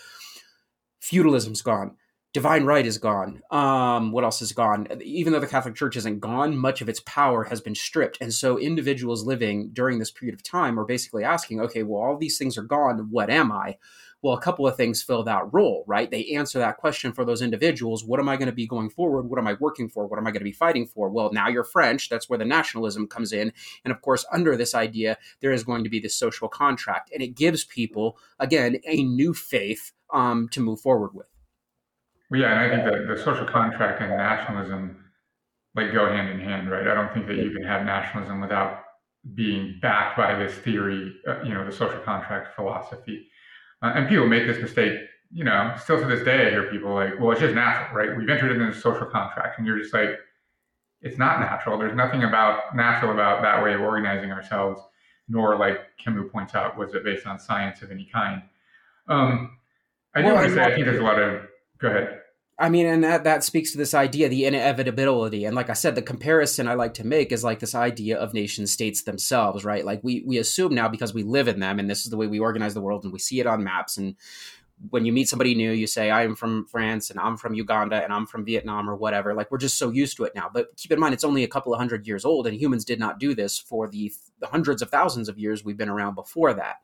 Feudalism's 1.00 1.62
gone 1.62 1.96
divine 2.32 2.64
right 2.64 2.86
is 2.86 2.98
gone. 2.98 3.42
Um, 3.50 4.12
what 4.12 4.24
else 4.24 4.40
is 4.40 4.52
gone? 4.52 4.86
Even 5.02 5.32
though 5.32 5.40
the 5.40 5.46
Catholic 5.46 5.74
Church 5.74 5.96
isn't 5.96 6.20
gone, 6.20 6.56
much 6.56 6.80
of 6.80 6.88
its 6.88 7.00
power 7.00 7.44
has 7.44 7.60
been 7.60 7.74
stripped. 7.74 8.18
And 8.20 8.32
so 8.32 8.58
individuals 8.58 9.24
living 9.24 9.70
during 9.72 9.98
this 9.98 10.10
period 10.10 10.34
of 10.34 10.42
time 10.42 10.78
are 10.78 10.84
basically 10.84 11.24
asking, 11.24 11.60
okay, 11.60 11.82
well, 11.82 12.02
all 12.02 12.16
these 12.16 12.38
things 12.38 12.56
are 12.56 12.62
gone. 12.62 13.08
What 13.10 13.30
am 13.30 13.50
I? 13.50 13.78
Well, 14.22 14.34
a 14.34 14.40
couple 14.40 14.66
of 14.66 14.76
things 14.76 15.02
fill 15.02 15.22
that 15.24 15.52
role, 15.52 15.84
right? 15.86 16.10
They 16.10 16.26
answer 16.36 16.58
that 16.58 16.76
question 16.76 17.12
for 17.12 17.24
those 17.24 17.42
individuals. 17.42 18.04
What 18.04 18.20
am 18.20 18.28
I 18.28 18.36
going 18.36 18.46
to 18.46 18.52
be 18.52 18.66
going 18.66 18.90
forward? 18.90 19.30
What 19.30 19.38
am 19.38 19.46
I 19.46 19.56
working 19.60 19.88
for? 19.88 20.06
What 20.06 20.18
am 20.18 20.26
I 20.26 20.30
going 20.30 20.40
to 20.40 20.44
be 20.44 20.52
fighting 20.52 20.86
for? 20.86 21.08
Well, 21.08 21.32
now 21.32 21.48
you're 21.48 21.64
French. 21.64 22.08
That's 22.08 22.28
where 22.28 22.38
the 22.38 22.44
nationalism 22.44 23.06
comes 23.06 23.32
in. 23.32 23.52
And 23.84 23.92
of 23.92 24.02
course, 24.02 24.24
under 24.32 24.56
this 24.56 24.74
idea, 24.74 25.16
there 25.40 25.52
is 25.52 25.64
going 25.64 25.84
to 25.84 25.90
be 25.90 26.00
this 26.00 26.14
social 26.14 26.48
contract. 26.48 27.10
And 27.12 27.22
it 27.22 27.34
gives 27.34 27.64
people, 27.64 28.18
again, 28.38 28.78
a 28.86 29.02
new 29.02 29.32
faith 29.32 29.92
um, 30.12 30.48
to 30.50 30.60
move 30.60 30.80
forward 30.80 31.14
with. 31.14 31.26
Yeah, 32.32 32.52
and 32.52 32.60
I 32.60 32.68
think 32.68 32.84
that 32.84 33.12
the 33.12 33.22
social 33.22 33.46
contract 33.46 34.00
and 34.00 34.10
nationalism 34.10 35.04
like 35.74 35.92
go 35.92 36.06
hand 36.06 36.28
in 36.28 36.40
hand, 36.40 36.70
right? 36.70 36.86
I 36.86 36.94
don't 36.94 37.12
think 37.12 37.26
that 37.26 37.36
you 37.36 37.50
can 37.50 37.62
have 37.64 37.84
nationalism 37.84 38.40
without 38.40 38.82
being 39.34 39.78
backed 39.80 40.16
by 40.16 40.34
this 40.34 40.54
theory, 40.54 41.14
uh, 41.28 41.42
you 41.42 41.54
know, 41.54 41.64
the 41.64 41.72
social 41.72 42.00
contract 42.00 42.54
philosophy. 42.56 43.28
Uh, 43.82 43.92
and 43.94 44.08
people 44.08 44.26
make 44.26 44.46
this 44.46 44.60
mistake, 44.60 45.00
you 45.32 45.44
know, 45.44 45.74
still 45.82 46.00
to 46.00 46.06
this 46.06 46.24
day, 46.24 46.46
I 46.46 46.50
hear 46.50 46.70
people 46.70 46.94
like, 46.94 47.18
well, 47.18 47.30
it's 47.32 47.40
just 47.40 47.54
natural, 47.54 47.96
right? 47.96 48.16
We've 48.16 48.28
entered 48.28 48.52
into 48.52 48.72
this 48.72 48.82
social 48.82 49.06
contract. 49.06 49.58
And 49.58 49.66
you're 49.66 49.78
just 49.78 49.94
like, 49.94 50.18
it's 51.00 51.18
not 51.18 51.40
natural. 51.40 51.78
There's 51.78 51.96
nothing 51.96 52.24
about 52.24 52.76
natural 52.76 53.12
about 53.12 53.40
that 53.42 53.62
way 53.62 53.74
of 53.74 53.80
organizing 53.80 54.32
ourselves, 54.32 54.82
nor 55.28 55.56
like 55.56 55.78
Camus 55.96 56.30
points 56.30 56.54
out, 56.54 56.76
was 56.76 56.94
it 56.94 57.04
based 57.04 57.26
on 57.26 57.38
science 57.38 57.80
of 57.82 57.90
any 57.90 58.08
kind. 58.12 58.42
Um, 59.08 59.56
I 60.14 60.20
do 60.20 60.26
well, 60.26 60.36
want 60.36 60.48
to 60.48 60.54
say, 60.54 60.62
I 60.62 60.74
think 60.74 60.84
there's 60.84 61.00
a 61.00 61.04
lot 61.04 61.18
of, 61.18 61.42
go 61.78 61.88
ahead. 61.88 62.19
I 62.60 62.68
mean, 62.68 62.84
and 62.84 63.02
that 63.04 63.24
that 63.24 63.42
speaks 63.42 63.72
to 63.72 63.78
this 63.78 63.94
idea, 63.94 64.28
the 64.28 64.44
inevitability. 64.44 65.46
And 65.46 65.56
like 65.56 65.70
I 65.70 65.72
said, 65.72 65.94
the 65.94 66.02
comparison 66.02 66.68
I 66.68 66.74
like 66.74 66.92
to 66.94 67.06
make 67.06 67.32
is 67.32 67.42
like 67.42 67.58
this 67.58 67.74
idea 67.74 68.18
of 68.18 68.34
nation 68.34 68.66
states 68.66 69.02
themselves, 69.02 69.64
right? 69.64 69.82
Like 69.82 70.00
we 70.04 70.22
we 70.26 70.36
assume 70.36 70.74
now 70.74 70.86
because 70.86 71.14
we 71.14 71.22
live 71.22 71.48
in 71.48 71.60
them, 71.60 71.78
and 71.78 71.88
this 71.88 72.04
is 72.04 72.10
the 72.10 72.18
way 72.18 72.26
we 72.26 72.38
organize 72.38 72.74
the 72.74 72.82
world, 72.82 73.04
and 73.04 73.14
we 73.14 73.18
see 73.18 73.40
it 73.40 73.46
on 73.46 73.64
maps. 73.64 73.96
And 73.96 74.14
when 74.90 75.06
you 75.06 75.12
meet 75.12 75.26
somebody 75.26 75.54
new, 75.54 75.72
you 75.72 75.86
say, 75.86 76.10
"I 76.10 76.22
am 76.24 76.36
from 76.36 76.66
France, 76.66 77.08
and 77.08 77.18
I'm 77.18 77.38
from 77.38 77.54
Uganda, 77.54 78.04
and 78.04 78.12
I'm 78.12 78.26
from 78.26 78.44
Vietnam, 78.44 78.90
or 78.90 78.94
whatever." 78.94 79.32
Like 79.32 79.50
we're 79.50 79.56
just 79.56 79.78
so 79.78 79.88
used 79.88 80.18
to 80.18 80.24
it 80.24 80.34
now. 80.34 80.50
But 80.52 80.76
keep 80.76 80.92
in 80.92 81.00
mind, 81.00 81.14
it's 81.14 81.24
only 81.24 81.44
a 81.44 81.48
couple 81.48 81.72
of 81.72 81.78
hundred 81.78 82.06
years 82.06 82.26
old, 82.26 82.46
and 82.46 82.54
humans 82.54 82.84
did 82.84 83.00
not 83.00 83.18
do 83.18 83.34
this 83.34 83.58
for 83.58 83.88
the, 83.88 84.12
the 84.38 84.48
hundreds 84.48 84.82
of 84.82 84.90
thousands 84.90 85.30
of 85.30 85.38
years 85.38 85.64
we've 85.64 85.78
been 85.78 85.88
around 85.88 86.14
before 86.14 86.52
that 86.52 86.76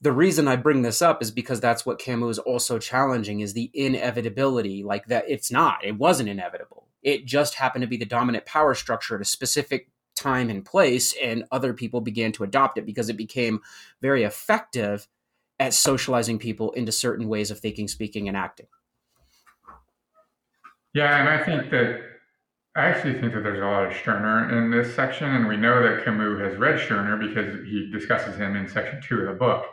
the 0.00 0.12
reason 0.12 0.48
I 0.48 0.56
bring 0.56 0.82
this 0.82 1.02
up 1.02 1.22
is 1.22 1.30
because 1.30 1.60
that's 1.60 1.84
what 1.84 1.98
Camus 1.98 2.36
is 2.36 2.38
also 2.38 2.78
challenging 2.78 3.40
is 3.40 3.52
the 3.52 3.70
inevitability. 3.74 4.82
Like 4.82 5.06
that, 5.06 5.24
it's 5.28 5.52
not. 5.52 5.84
It 5.84 5.98
wasn't 5.98 6.30
inevitable. 6.30 6.86
It 7.02 7.26
just 7.26 7.54
happened 7.54 7.82
to 7.82 7.88
be 7.88 7.98
the 7.98 8.06
dominant 8.06 8.46
power 8.46 8.74
structure 8.74 9.14
at 9.14 9.20
a 9.20 9.26
specific 9.26 9.88
time 10.16 10.50
and 10.50 10.64
place, 10.64 11.14
and 11.22 11.44
other 11.52 11.72
people 11.72 12.00
began 12.00 12.32
to 12.32 12.44
adopt 12.44 12.78
it 12.78 12.86
because 12.86 13.08
it 13.08 13.16
became 13.16 13.60
very 14.00 14.22
effective 14.22 15.06
at 15.58 15.74
socializing 15.74 16.38
people 16.38 16.72
into 16.72 16.92
certain 16.92 17.28
ways 17.28 17.50
of 17.50 17.58
thinking, 17.58 17.86
speaking, 17.86 18.26
and 18.28 18.36
acting. 18.36 18.66
Yeah, 20.94 21.20
and 21.20 21.28
I 21.28 21.44
think 21.44 21.70
that 21.70 22.00
I 22.74 22.86
actually 22.86 23.20
think 23.20 23.34
that 23.34 23.42
there's 23.42 23.60
a 23.60 23.64
lot 23.64 23.86
of 23.86 23.96
Stirner 23.96 24.58
in 24.58 24.70
this 24.70 24.94
section, 24.94 25.28
and 25.28 25.46
we 25.46 25.56
know 25.56 25.82
that 25.82 26.04
Camus 26.04 26.40
has 26.40 26.58
read 26.58 26.80
Stirner 26.80 27.16
because 27.16 27.66
he 27.66 27.90
discusses 27.92 28.36
him 28.36 28.56
in 28.56 28.66
section 28.66 29.00
two 29.02 29.20
of 29.20 29.26
the 29.26 29.34
book 29.34 29.64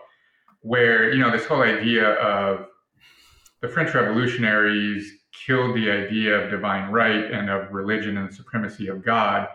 where 0.68 1.14
you 1.14 1.20
know 1.20 1.32
this 1.32 1.46
whole 1.46 1.62
idea 1.62 2.14
of 2.16 2.68
the 3.62 3.70
French 3.70 3.94
revolutionaries 3.94 5.10
killed 5.32 5.76
the 5.76 5.90
idea 5.90 6.34
of 6.36 6.52
divine 6.52 6.92
right 6.92 7.32
and 7.32 7.50
of 7.50 7.72
religion 7.72 8.18
and 8.18 8.30
the 8.30 8.34
supremacy 8.34 8.88
of 8.88 9.04
God, 9.04 9.48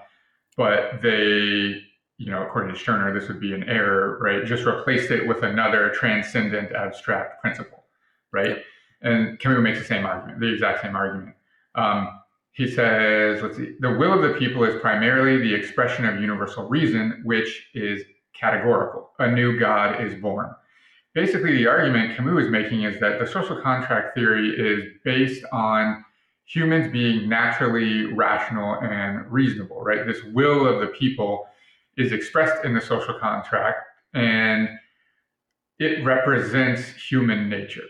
but 0.56 1.02
they, 1.02 1.82
you 2.16 2.30
know, 2.30 2.42
according 2.42 2.72
to 2.72 2.80
Stirner, 2.80 3.12
this 3.18 3.28
would 3.28 3.40
be 3.40 3.52
an 3.52 3.64
error, 3.64 4.18
right? 4.20 4.44
Just 4.46 4.64
replaced 4.64 5.10
it 5.10 5.26
with 5.26 5.42
another 5.42 5.90
transcendent 5.90 6.72
abstract 6.72 7.42
principle, 7.42 7.84
right? 8.32 8.58
And 9.02 9.38
Camus 9.38 9.60
makes 9.62 9.80
the 9.80 9.84
same 9.84 10.06
argument, 10.06 10.40
the 10.40 10.52
exact 10.52 10.82
same 10.82 10.96
argument. 10.96 11.34
Um, 11.74 12.20
he 12.52 12.70
says, 12.70 13.42
let's 13.42 13.56
see, 13.56 13.74
the 13.80 13.92
will 13.92 14.12
of 14.12 14.22
the 14.22 14.38
people 14.38 14.64
is 14.64 14.80
primarily 14.80 15.38
the 15.38 15.54
expression 15.54 16.06
of 16.06 16.20
universal 16.20 16.68
reason, 16.68 17.20
which 17.24 17.66
is 17.74 18.02
categorical. 18.34 19.10
A 19.18 19.30
new 19.30 19.58
God 19.58 20.02
is 20.02 20.14
born 20.20 20.54
basically 21.14 21.56
the 21.56 21.66
argument 21.66 22.16
Camus 22.16 22.46
is 22.46 22.50
making 22.50 22.84
is 22.84 22.98
that 23.00 23.18
the 23.18 23.26
social 23.26 23.60
contract 23.60 24.14
theory 24.14 24.50
is 24.50 24.84
based 25.04 25.44
on 25.52 26.04
humans 26.44 26.90
being 26.90 27.28
naturally 27.28 28.12
rational 28.12 28.74
and 28.80 29.30
reasonable, 29.30 29.82
right? 29.82 30.06
This 30.06 30.22
will 30.32 30.66
of 30.66 30.80
the 30.80 30.88
people 30.88 31.46
is 31.96 32.12
expressed 32.12 32.64
in 32.64 32.74
the 32.74 32.80
social 32.80 33.18
contract 33.18 33.78
and 34.14 34.68
it 35.78 36.04
represents 36.04 36.88
human 36.94 37.48
nature. 37.48 37.84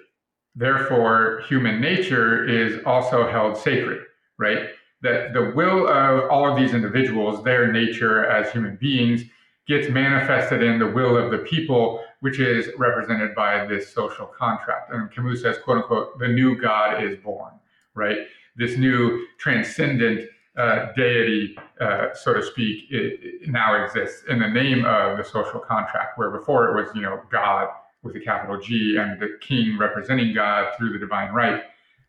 Therefore, 0.55 1.43
human 1.49 1.81
nature 1.81 2.47
is 2.47 2.81
also 2.85 3.31
held 3.31 3.57
sacred, 3.57 4.03
right? 4.39 4.69
That 5.03 5.33
the 5.33 5.53
will 5.55 5.89
of 5.89 6.31
all 6.31 6.51
of 6.51 6.57
these 6.57 6.75
individuals, 6.75 7.43
their 7.43 7.73
nature 7.73 8.27
as 8.27 8.53
human 8.53 8.77
beings, 8.77 9.23
gets 9.67 9.89
manifested 9.89 10.63
in 10.63 10.79
the 10.79 10.87
will 10.87 11.17
of 11.17 11.31
the 11.31 11.39
people, 11.39 12.05
which 12.23 12.39
is 12.39 12.69
represented 12.79 13.35
by 13.35 13.67
this 13.67 13.93
social 13.93 14.27
contract. 14.27 14.93
And 14.93 15.11
Camus 15.11 15.43
says, 15.43 15.59
quote 15.59 15.79
unquote, 15.79 16.21
the 16.21 16.29
new 16.29 16.57
God 16.57 17.03
is 17.03 17.19
born, 17.19 17.51
right? 17.95 18.19
This 18.55 18.79
new 18.79 19.27
transcendent 19.39 20.29
uh, 20.57 20.93
deity, 20.97 21.59
uh, 21.81 22.15
so 22.15 22.33
to 22.33 22.41
speak, 22.41 22.85
it, 22.91 23.19
it 23.23 23.51
now 23.51 23.85
exists 23.85 24.23
in 24.29 24.39
the 24.39 24.47
name 24.47 24.85
of 24.85 25.19
the 25.19 25.25
social 25.25 25.59
contract, 25.59 26.17
where 26.17 26.31
before 26.31 26.69
it 26.69 26.81
was, 26.81 26.95
you 26.95 27.03
know, 27.03 27.21
God 27.29 27.67
with 28.05 28.15
a 28.15 28.21
capital 28.21 28.61
G 28.61 28.99
and 29.01 29.21
the 29.21 29.37
king 29.41 29.77
representing 29.77 30.33
God 30.33 30.75
through 30.79 30.93
the 30.93 31.01
divine 31.01 31.33
right, 31.33 31.65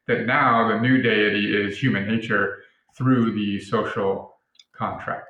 that 0.08 0.28
now 0.28 0.68
the 0.68 0.80
new 0.80 1.02
deity 1.02 1.56
is 1.56 1.80
human 1.80 2.08
nature 2.08 2.60
through 2.96 3.34
the 3.34 3.60
social 3.60 4.36
contract. 4.74 5.28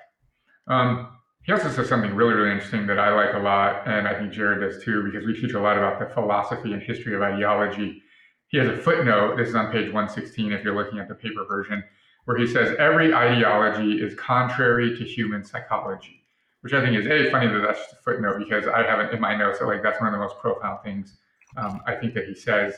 Um, 0.68 1.13
he 1.44 1.52
also 1.52 1.70
says 1.70 1.90
something 1.90 2.16
really, 2.16 2.34
really 2.34 2.52
interesting 2.52 2.88
that 2.88 3.00
I 3.00 3.14
like 3.14 3.34
a 3.34 3.40
lot, 3.40 3.86
and 3.86 4.08
I 4.08 4.18
think 4.18 4.32
Jared 4.32 4.62
does 4.62 4.84
too, 4.84 5.04
because 5.04 5.26
we 5.26 5.34
teach 5.34 5.54
a 5.54 5.60
lot 5.60 5.78
about 5.78 6.00
the 6.00 6.14
philosophy 6.14 6.72
and 6.72 6.82
history 6.82 7.16
of 7.16 7.22
ideology. 7.22 8.02
He 8.48 8.58
has 8.58 8.68
a 8.68 8.78
footnote, 8.78 9.36
this 9.36 9.50
is 9.50 9.56
on 9.56 9.72
page 9.72 9.92
116 9.92 10.54
if 10.54 10.64
you're 10.64 10.76
looking 10.76 11.00
at 11.00 11.10
the 11.10 11.16
paper 11.16 11.46
version, 11.46 11.84
where 12.26 12.38
he 12.38 12.48
says 12.48 12.76
every 12.80 13.14
ideology 13.14 14.02
is 14.02 14.16
contrary 14.16 14.98
to 14.98 15.04
human 15.04 15.44
psychology, 15.44 16.24
which 16.62 16.72
I 16.72 16.82
think 16.82 16.96
is 16.98 17.08
a 17.08 17.30
funny 17.30 17.48
that 17.48 17.60
that's 17.60 17.80
just 17.80 17.94
a 17.94 17.98
footnote 17.98 18.40
because 18.40 18.66
I 18.66 18.84
haven't 18.84 19.14
in 19.14 19.20
my 19.20 19.36
notes 19.36 19.60
that 19.60 19.66
like 19.66 19.84
that's 19.84 20.00
one 20.00 20.08
of 20.08 20.14
the 20.14 20.24
most 20.26 20.38
profound 20.40 20.80
things 20.84 21.18
um, 21.58 21.82
I 21.86 21.96
think 21.96 22.14
that 22.14 22.26
he 22.26 22.36
says 22.36 22.76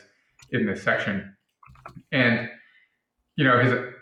in 0.50 0.66
this 0.66 0.82
section. 0.82 1.36
And 2.10 2.48
you 3.36 3.44
know, 3.44 3.62
his 3.62 3.94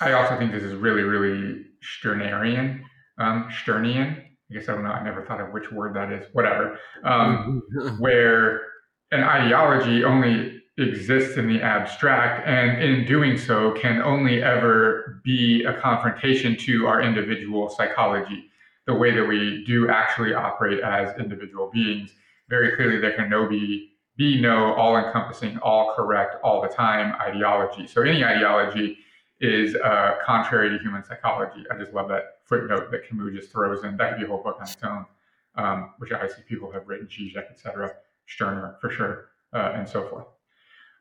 I 0.00 0.12
also 0.12 0.38
think 0.38 0.52
this 0.52 0.62
is 0.62 0.74
really, 0.74 1.02
really 1.02 1.64
Stirnerian 1.82 2.82
um, 3.18 3.48
Stirnian. 3.50 4.22
I 4.50 4.54
guess 4.54 4.68
I 4.68 4.74
don't 4.74 4.84
know. 4.84 4.90
I 4.90 5.02
never 5.02 5.24
thought 5.24 5.40
of 5.40 5.52
which 5.52 5.72
word 5.72 5.94
that 5.94 6.12
is. 6.12 6.26
Whatever. 6.32 6.78
Um, 7.04 7.62
where 7.98 8.62
an 9.10 9.22
ideology 9.22 10.04
only 10.04 10.62
exists 10.78 11.38
in 11.38 11.48
the 11.48 11.60
abstract, 11.62 12.46
and 12.46 12.82
in 12.82 13.06
doing 13.06 13.38
so, 13.38 13.72
can 13.72 14.02
only 14.02 14.42
ever 14.42 15.20
be 15.24 15.64
a 15.64 15.80
confrontation 15.80 16.56
to 16.58 16.86
our 16.86 17.00
individual 17.00 17.70
psychology, 17.70 18.44
the 18.86 18.94
way 18.94 19.14
that 19.14 19.24
we 19.24 19.64
do 19.66 19.88
actually 19.88 20.34
operate 20.34 20.80
as 20.80 21.18
individual 21.18 21.70
beings. 21.72 22.10
Very 22.48 22.76
clearly, 22.76 22.98
there 23.00 23.14
can 23.14 23.30
no 23.30 23.48
be 23.48 23.92
be 24.16 24.40
no 24.40 24.72
all-encompassing, 24.74 25.58
all 25.58 25.92
correct, 25.94 26.36
all 26.42 26.62
the 26.62 26.68
time 26.68 27.14
ideology. 27.20 27.86
So 27.86 28.00
any 28.00 28.24
ideology 28.24 28.96
is 29.40 29.74
uh, 29.76 30.16
contrary 30.24 30.70
to 30.70 30.82
human 30.82 31.04
psychology. 31.04 31.64
I 31.70 31.76
just 31.76 31.92
love 31.92 32.08
that 32.08 32.38
footnote 32.44 32.90
that 32.90 33.08
Camus 33.08 33.34
just 33.34 33.52
throws 33.52 33.84
in. 33.84 33.96
That 33.96 34.10
could 34.12 34.18
be 34.20 34.24
a 34.24 34.28
whole 34.28 34.42
book 34.42 34.56
on 34.58 34.62
its 34.62 34.76
own, 34.82 35.04
um, 35.56 35.92
which 35.98 36.12
I 36.12 36.26
see 36.26 36.42
people 36.48 36.70
have 36.72 36.86
written, 36.88 37.06
Zizek, 37.06 37.50
etc., 37.50 37.92
Stirner 38.26 38.76
for 38.80 38.90
sure. 38.90 39.28
uh, 39.52 39.72
and 39.74 39.88
so 39.88 40.08
forth. 40.08 40.26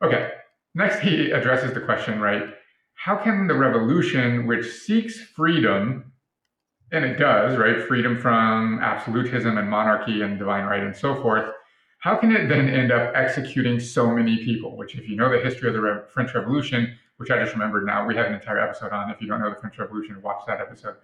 Okay, 0.03 0.31
next 0.75 0.99
he 0.99 1.31
addresses 1.31 1.73
the 1.73 1.81
question, 1.81 2.19
right? 2.19 2.53
How 2.93 3.15
can 3.15 3.47
the 3.47 3.55
revolution, 3.55 4.45
which 4.47 4.65
seeks 4.65 5.19
freedom, 5.19 6.11
and 6.91 7.03
it 7.03 7.17
does, 7.17 7.57
right, 7.57 7.81
freedom 7.87 8.17
from 8.19 8.79
absolutism 8.79 9.57
and 9.57 9.69
monarchy 9.69 10.21
and 10.21 10.37
divine 10.37 10.65
right 10.65 10.83
and 10.83 10.95
so 10.95 11.21
forth, 11.21 11.51
how 11.99 12.15
can 12.15 12.31
it 12.31 12.47
then 12.47 12.69
end 12.69 12.91
up 12.91 13.13
executing 13.15 13.79
so 13.79 14.11
many 14.11 14.37
people? 14.45 14.77
Which, 14.77 14.95
if 14.95 15.09
you 15.09 15.15
know 15.15 15.29
the 15.29 15.39
history 15.39 15.67
of 15.67 15.73
the 15.73 15.81
Re- 15.81 16.01
French 16.13 16.33
Revolution, 16.35 16.95
which 17.17 17.31
I 17.31 17.39
just 17.41 17.53
remembered 17.53 17.85
now, 17.85 18.05
we 18.05 18.15
have 18.15 18.27
an 18.27 18.33
entire 18.33 18.59
episode 18.59 18.91
on. 18.91 19.09
If 19.09 19.21
you 19.21 19.27
don't 19.27 19.39
know 19.39 19.49
the 19.49 19.55
French 19.55 19.77
Revolution, 19.77 20.21
watch 20.21 20.41
that 20.47 20.59
episode. 20.59 20.95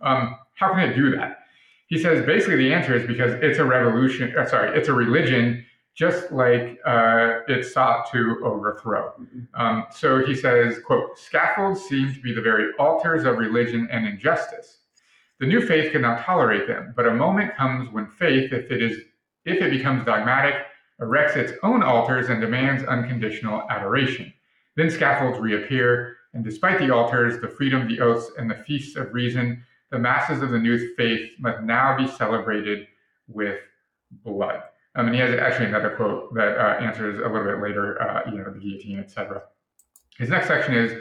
Um, 0.00 0.36
how 0.54 0.72
can 0.72 0.90
it 0.90 0.94
do 0.94 1.14
that? 1.16 1.38
He 1.86 1.98
says 1.98 2.24
basically 2.24 2.56
the 2.56 2.72
answer 2.72 2.94
is 2.94 3.06
because 3.06 3.34
it's 3.42 3.58
a 3.58 3.64
revolution. 3.64 4.34
Uh, 4.36 4.46
sorry, 4.46 4.76
it's 4.78 4.88
a 4.88 4.92
religion 4.92 5.64
just 5.94 6.30
like 6.30 6.78
uh, 6.86 7.40
it 7.48 7.64
sought 7.64 8.10
to 8.12 8.40
overthrow. 8.44 9.12
Um, 9.54 9.86
so 9.90 10.24
he 10.24 10.34
says, 10.34 10.78
quote, 10.86 11.18
scaffolds 11.18 11.82
seem 11.82 12.14
to 12.14 12.20
be 12.20 12.32
the 12.32 12.40
very 12.40 12.72
altars 12.78 13.24
of 13.24 13.38
religion 13.38 13.88
and 13.90 14.06
injustice. 14.06 14.78
The 15.40 15.46
new 15.46 15.66
faith 15.66 15.92
could 15.92 16.02
not 16.02 16.24
tolerate 16.24 16.66
them, 16.66 16.94
but 16.96 17.06
a 17.06 17.14
moment 17.14 17.56
comes 17.56 17.90
when 17.92 18.06
faith, 18.06 18.52
if 18.52 18.70
it 18.70 18.82
is 18.82 18.98
if 19.46 19.60
it 19.60 19.70
becomes 19.70 20.04
dogmatic, 20.04 20.54
erects 21.00 21.34
its 21.34 21.52
own 21.62 21.82
altars 21.82 22.28
and 22.28 22.40
demands 22.40 22.84
unconditional 22.84 23.62
adoration. 23.70 24.32
Then 24.76 24.90
scaffolds 24.90 25.38
reappear, 25.38 26.16
and 26.34 26.44
despite 26.44 26.78
the 26.78 26.94
altars, 26.94 27.40
the 27.40 27.48
freedom, 27.48 27.88
the 27.88 28.00
oaths, 28.00 28.30
and 28.38 28.50
the 28.50 28.62
feasts 28.66 28.96
of 28.96 29.12
reason, 29.12 29.64
the 29.90 29.98
masses 29.98 30.42
of 30.42 30.50
the 30.50 30.58
new 30.58 30.94
faith 30.94 31.30
must 31.38 31.62
now 31.62 31.96
be 31.96 32.06
celebrated 32.06 32.86
with 33.26 33.58
blood. 34.24 34.62
Um, 34.96 35.06
and 35.06 35.14
he 35.14 35.20
has 35.20 35.38
actually 35.38 35.66
another 35.66 35.90
quote 35.90 36.34
that 36.34 36.58
uh, 36.58 36.80
answers 36.80 37.18
a 37.18 37.28
little 37.28 37.44
bit 37.44 37.62
later, 37.62 38.00
uh, 38.02 38.28
you 38.30 38.38
know, 38.38 38.52
the 38.52 38.58
guillotine, 38.58 38.98
etc. 38.98 39.42
His 40.18 40.28
next 40.28 40.48
section 40.48 40.74
is 40.74 40.92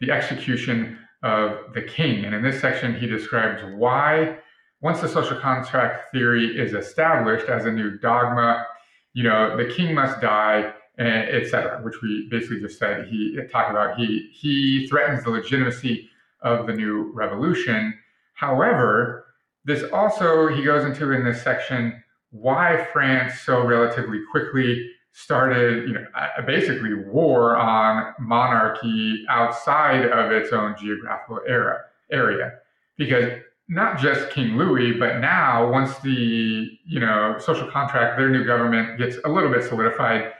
the 0.00 0.10
execution 0.10 0.98
of 1.22 1.72
the 1.72 1.82
king. 1.82 2.24
And 2.24 2.34
in 2.34 2.42
this 2.42 2.60
section, 2.60 2.94
he 2.94 3.06
describes 3.06 3.62
why, 3.76 4.38
once 4.80 5.00
the 5.00 5.08
social 5.08 5.38
contract 5.38 6.10
theory 6.12 6.58
is 6.58 6.74
established 6.74 7.48
as 7.48 7.64
a 7.64 7.72
new 7.72 7.98
dogma, 7.98 8.66
you 9.14 9.22
know, 9.22 9.56
the 9.56 9.72
king 9.72 9.94
must 9.94 10.20
die, 10.20 10.72
etc., 10.98 11.80
which 11.82 12.00
we 12.02 12.28
basically 12.30 12.60
just 12.60 12.78
said. 12.78 13.06
He 13.08 13.38
talked 13.50 13.70
about 13.70 13.98
he 13.98 14.30
he 14.32 14.86
threatens 14.88 15.24
the 15.24 15.30
legitimacy 15.30 16.08
of 16.42 16.66
the 16.66 16.72
new 16.72 17.12
revolution. 17.12 17.94
However, 18.34 19.26
this 19.64 19.84
also 19.92 20.48
he 20.48 20.62
goes 20.62 20.84
into 20.84 21.12
in 21.12 21.24
this 21.24 21.42
section 21.42 22.02
why 22.30 22.86
France 22.92 23.40
so 23.40 23.64
relatively 23.64 24.20
quickly 24.30 24.90
started, 25.12 25.88
you 25.88 25.94
know, 25.94 26.04
basically 26.46 26.92
war 26.94 27.56
on 27.56 28.12
monarchy 28.18 29.24
outside 29.30 30.04
of 30.06 30.30
its 30.30 30.52
own 30.52 30.76
geographical 30.78 31.40
era 31.48 31.80
area, 32.12 32.52
because 32.98 33.32
not 33.68 33.98
just 33.98 34.30
King 34.30 34.56
Louis, 34.56 34.92
but 34.92 35.18
now 35.18 35.70
once 35.70 35.98
the 35.98 36.68
you 36.84 37.00
know 37.00 37.36
social 37.38 37.66
contract, 37.68 38.18
their 38.18 38.28
new 38.28 38.44
government 38.44 38.98
gets 38.98 39.16
a 39.24 39.28
little 39.28 39.50
bit 39.50 39.64
solidified. 39.64 40.32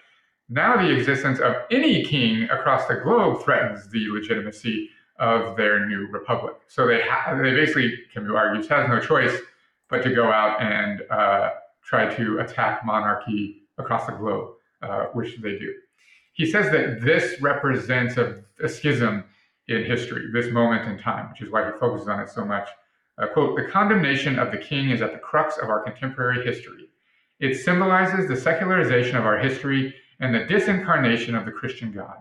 Now 0.48 0.76
the 0.76 0.90
existence 0.90 1.40
of 1.40 1.56
any 1.70 2.04
king 2.04 2.44
across 2.44 2.86
the 2.86 2.96
globe 2.96 3.42
threatens 3.42 3.88
the 3.88 4.08
legitimacy 4.08 4.90
of 5.18 5.56
their 5.56 5.86
new 5.86 6.08
republic. 6.08 6.56
So 6.68 6.86
they 6.86 7.00
ha- 7.02 7.34
they 7.34 7.52
basically, 7.52 7.98
Camus 8.12 8.30
argues, 8.34 8.68
has 8.68 8.88
no 8.88 9.00
choice 9.00 9.36
but 9.88 10.02
to 10.02 10.14
go 10.14 10.30
out 10.30 10.60
and 10.60 11.02
uh, 11.10 11.50
try 11.84 12.12
to 12.14 12.38
attack 12.40 12.84
monarchy 12.84 13.62
across 13.78 14.06
the 14.06 14.12
globe, 14.12 14.50
uh, 14.82 15.06
which 15.14 15.36
they 15.42 15.58
do. 15.58 15.74
He 16.32 16.46
says 16.46 16.70
that 16.72 17.00
this 17.00 17.40
represents 17.40 18.16
a, 18.16 18.42
a, 18.62 18.68
schism 18.68 19.24
in 19.68 19.84
history, 19.84 20.26
this 20.32 20.52
moment 20.52 20.88
in 20.88 20.98
time, 20.98 21.30
which 21.30 21.42
is 21.42 21.50
why 21.50 21.64
he 21.64 21.78
focuses 21.78 22.08
on 22.08 22.20
it 22.20 22.28
so 22.28 22.44
much. 22.44 22.68
Uh, 23.18 23.26
quote, 23.26 23.56
the 23.56 23.64
condemnation 23.64 24.38
of 24.38 24.50
the 24.50 24.58
king 24.58 24.90
is 24.90 25.00
at 25.00 25.12
the 25.12 25.18
crux 25.18 25.56
of 25.56 25.70
our 25.70 25.82
contemporary 25.82 26.44
history. 26.44 26.90
It 27.40 27.54
symbolizes 27.54 28.28
the 28.28 28.36
secularization 28.36 29.16
of 29.16 29.24
our 29.24 29.38
history 29.38 29.94
and 30.20 30.34
the 30.34 30.40
disincarnation 30.40 31.34
of 31.36 31.44
the 31.44 31.52
Christian 31.52 31.92
God. 31.92 32.16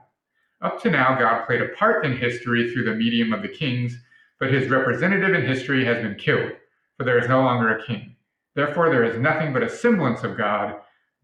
Up 0.62 0.82
to 0.82 0.90
now, 0.90 1.18
God 1.18 1.46
played 1.46 1.62
a 1.62 1.70
part 1.70 2.06
in 2.06 2.18
history 2.18 2.72
through 2.72 2.86
the 2.86 2.96
medium 2.96 3.34
of 3.34 3.42
the 3.42 3.48
kings, 3.48 3.98
but 4.40 4.52
his 4.52 4.70
representative 4.70 5.34
in 5.34 5.46
history 5.46 5.86
has 5.86 6.02
been 6.02 6.16
killed, 6.16 6.52
for 6.98 7.04
there 7.04 7.20
is 7.20 7.30
no 7.30 7.42
longer 7.42 7.78
a 7.78 7.86
king. 7.86 8.16
Therefore, 8.56 8.90
there 8.90 9.04
is 9.04 9.20
nothing 9.20 9.54
but 9.54 9.64
a 9.64 9.70
semblance 9.70 10.24
of 10.24 10.38
God 10.38 10.76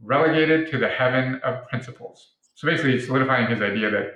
relegated 0.01 0.69
to 0.71 0.77
the 0.77 0.89
heaven 0.89 1.39
of 1.43 1.67
principles. 1.67 2.31
So 2.55 2.67
basically, 2.67 2.93
he's 2.93 3.07
solidifying 3.07 3.47
his 3.47 3.61
idea 3.61 3.89
that 3.89 4.13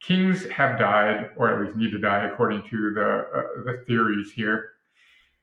kings 0.00 0.48
have 0.48 0.78
died, 0.78 1.30
or 1.36 1.52
at 1.52 1.64
least 1.64 1.76
need 1.76 1.90
to 1.90 1.98
die, 1.98 2.26
according 2.26 2.62
to 2.70 2.94
the, 2.94 3.26
uh, 3.34 3.62
the 3.64 3.84
theories 3.86 4.32
here. 4.32 4.70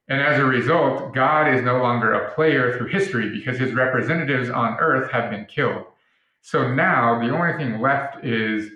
And 0.08 0.22
as 0.22 0.40
a 0.40 0.46
result, 0.46 1.14
God 1.14 1.54
is 1.54 1.62
no 1.62 1.78
longer 1.78 2.14
a 2.14 2.34
player 2.34 2.78
through 2.78 2.88
history 2.88 3.30
because 3.30 3.60
his 3.60 3.74
representatives 3.74 4.50
on 4.50 4.78
earth 4.80 5.12
have 5.12 5.30
been 5.30 5.46
killed. 5.46 5.86
So 6.42 6.74
now 6.74 7.20
the 7.20 7.30
only 7.30 7.58
thing 7.58 7.82
left 7.82 8.24
is 8.24 8.70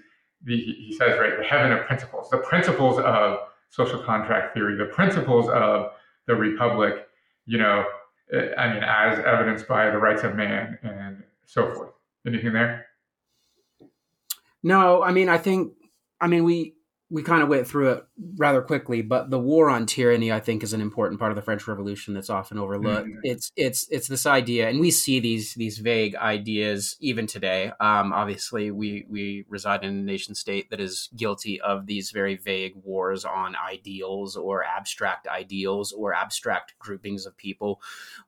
the, 0.43 0.57
he 0.57 0.95
says, 0.97 1.19
right, 1.19 1.37
the 1.37 1.43
heaven 1.43 1.71
of 1.71 1.85
principles, 1.85 2.29
the 2.29 2.37
principles 2.37 2.99
of 2.99 3.39
social 3.69 3.99
contract 4.03 4.53
theory, 4.53 4.77
the 4.77 4.91
principles 4.93 5.49
of 5.49 5.91
the 6.27 6.35
republic, 6.35 7.07
you 7.45 7.57
know, 7.57 7.85
eh, 8.31 8.49
I 8.57 8.73
mean, 8.73 8.83
as 8.83 9.19
evidenced 9.19 9.67
by 9.67 9.89
the 9.89 9.97
rights 9.97 10.23
of 10.23 10.35
man 10.35 10.77
and 10.83 11.23
so 11.45 11.73
forth. 11.73 11.91
Anything 12.27 12.53
there? 12.53 12.85
No, 14.61 15.03
I 15.03 15.11
mean, 15.11 15.27
I 15.27 15.37
think, 15.37 15.73
I 16.21 16.27
mean, 16.27 16.43
we 16.43 16.75
we 17.13 17.21
kind 17.21 17.43
of 17.43 17.47
went 17.47 17.67
through 17.67 17.91
it 17.91 18.07
rather 18.37 18.59
quickly, 18.59 19.03
but 19.03 19.29
the 19.29 19.37
war 19.37 19.69
on 19.69 19.85
tyranny, 19.85 20.31
I 20.31 20.39
think, 20.39 20.63
is 20.63 20.73
an 20.73 20.81
important 20.81 21.19
part 21.19 21.31
of 21.31 21.35
the 21.35 21.43
French 21.43 21.67
Revolution 21.67 22.15
that's 22.15 22.31
often 22.31 22.57
overlooked. 22.57 23.07
Mm-hmm. 23.07 23.19
It's 23.21 23.51
it's 23.55 23.87
it's 23.91 24.07
this 24.07 24.25
idea, 24.25 24.67
and 24.67 24.79
we 24.79 24.89
see 24.89 25.19
these 25.19 25.53
these 25.53 25.77
vague 25.77 26.15
ideas 26.15 26.97
even 26.99 27.27
today. 27.27 27.71
Um, 27.79 28.13
obviously, 28.13 28.71
we 28.71 29.05
we 29.07 29.45
reside 29.47 29.83
in 29.83 29.91
a 29.91 30.01
nation 30.01 30.33
state 30.33 30.71
that 30.71 30.79
is 30.79 31.09
guilty 31.15 31.61
of 31.61 31.85
these 31.85 32.09
very 32.09 32.35
vague 32.35 32.73
wars 32.83 33.25
on 33.25 33.55
ideals 33.55 34.35
or 34.35 34.63
abstract 34.63 35.27
ideals 35.27 35.91
or 35.91 36.15
abstract 36.15 36.73
groupings 36.79 37.27
of 37.27 37.37
people, 37.37 37.79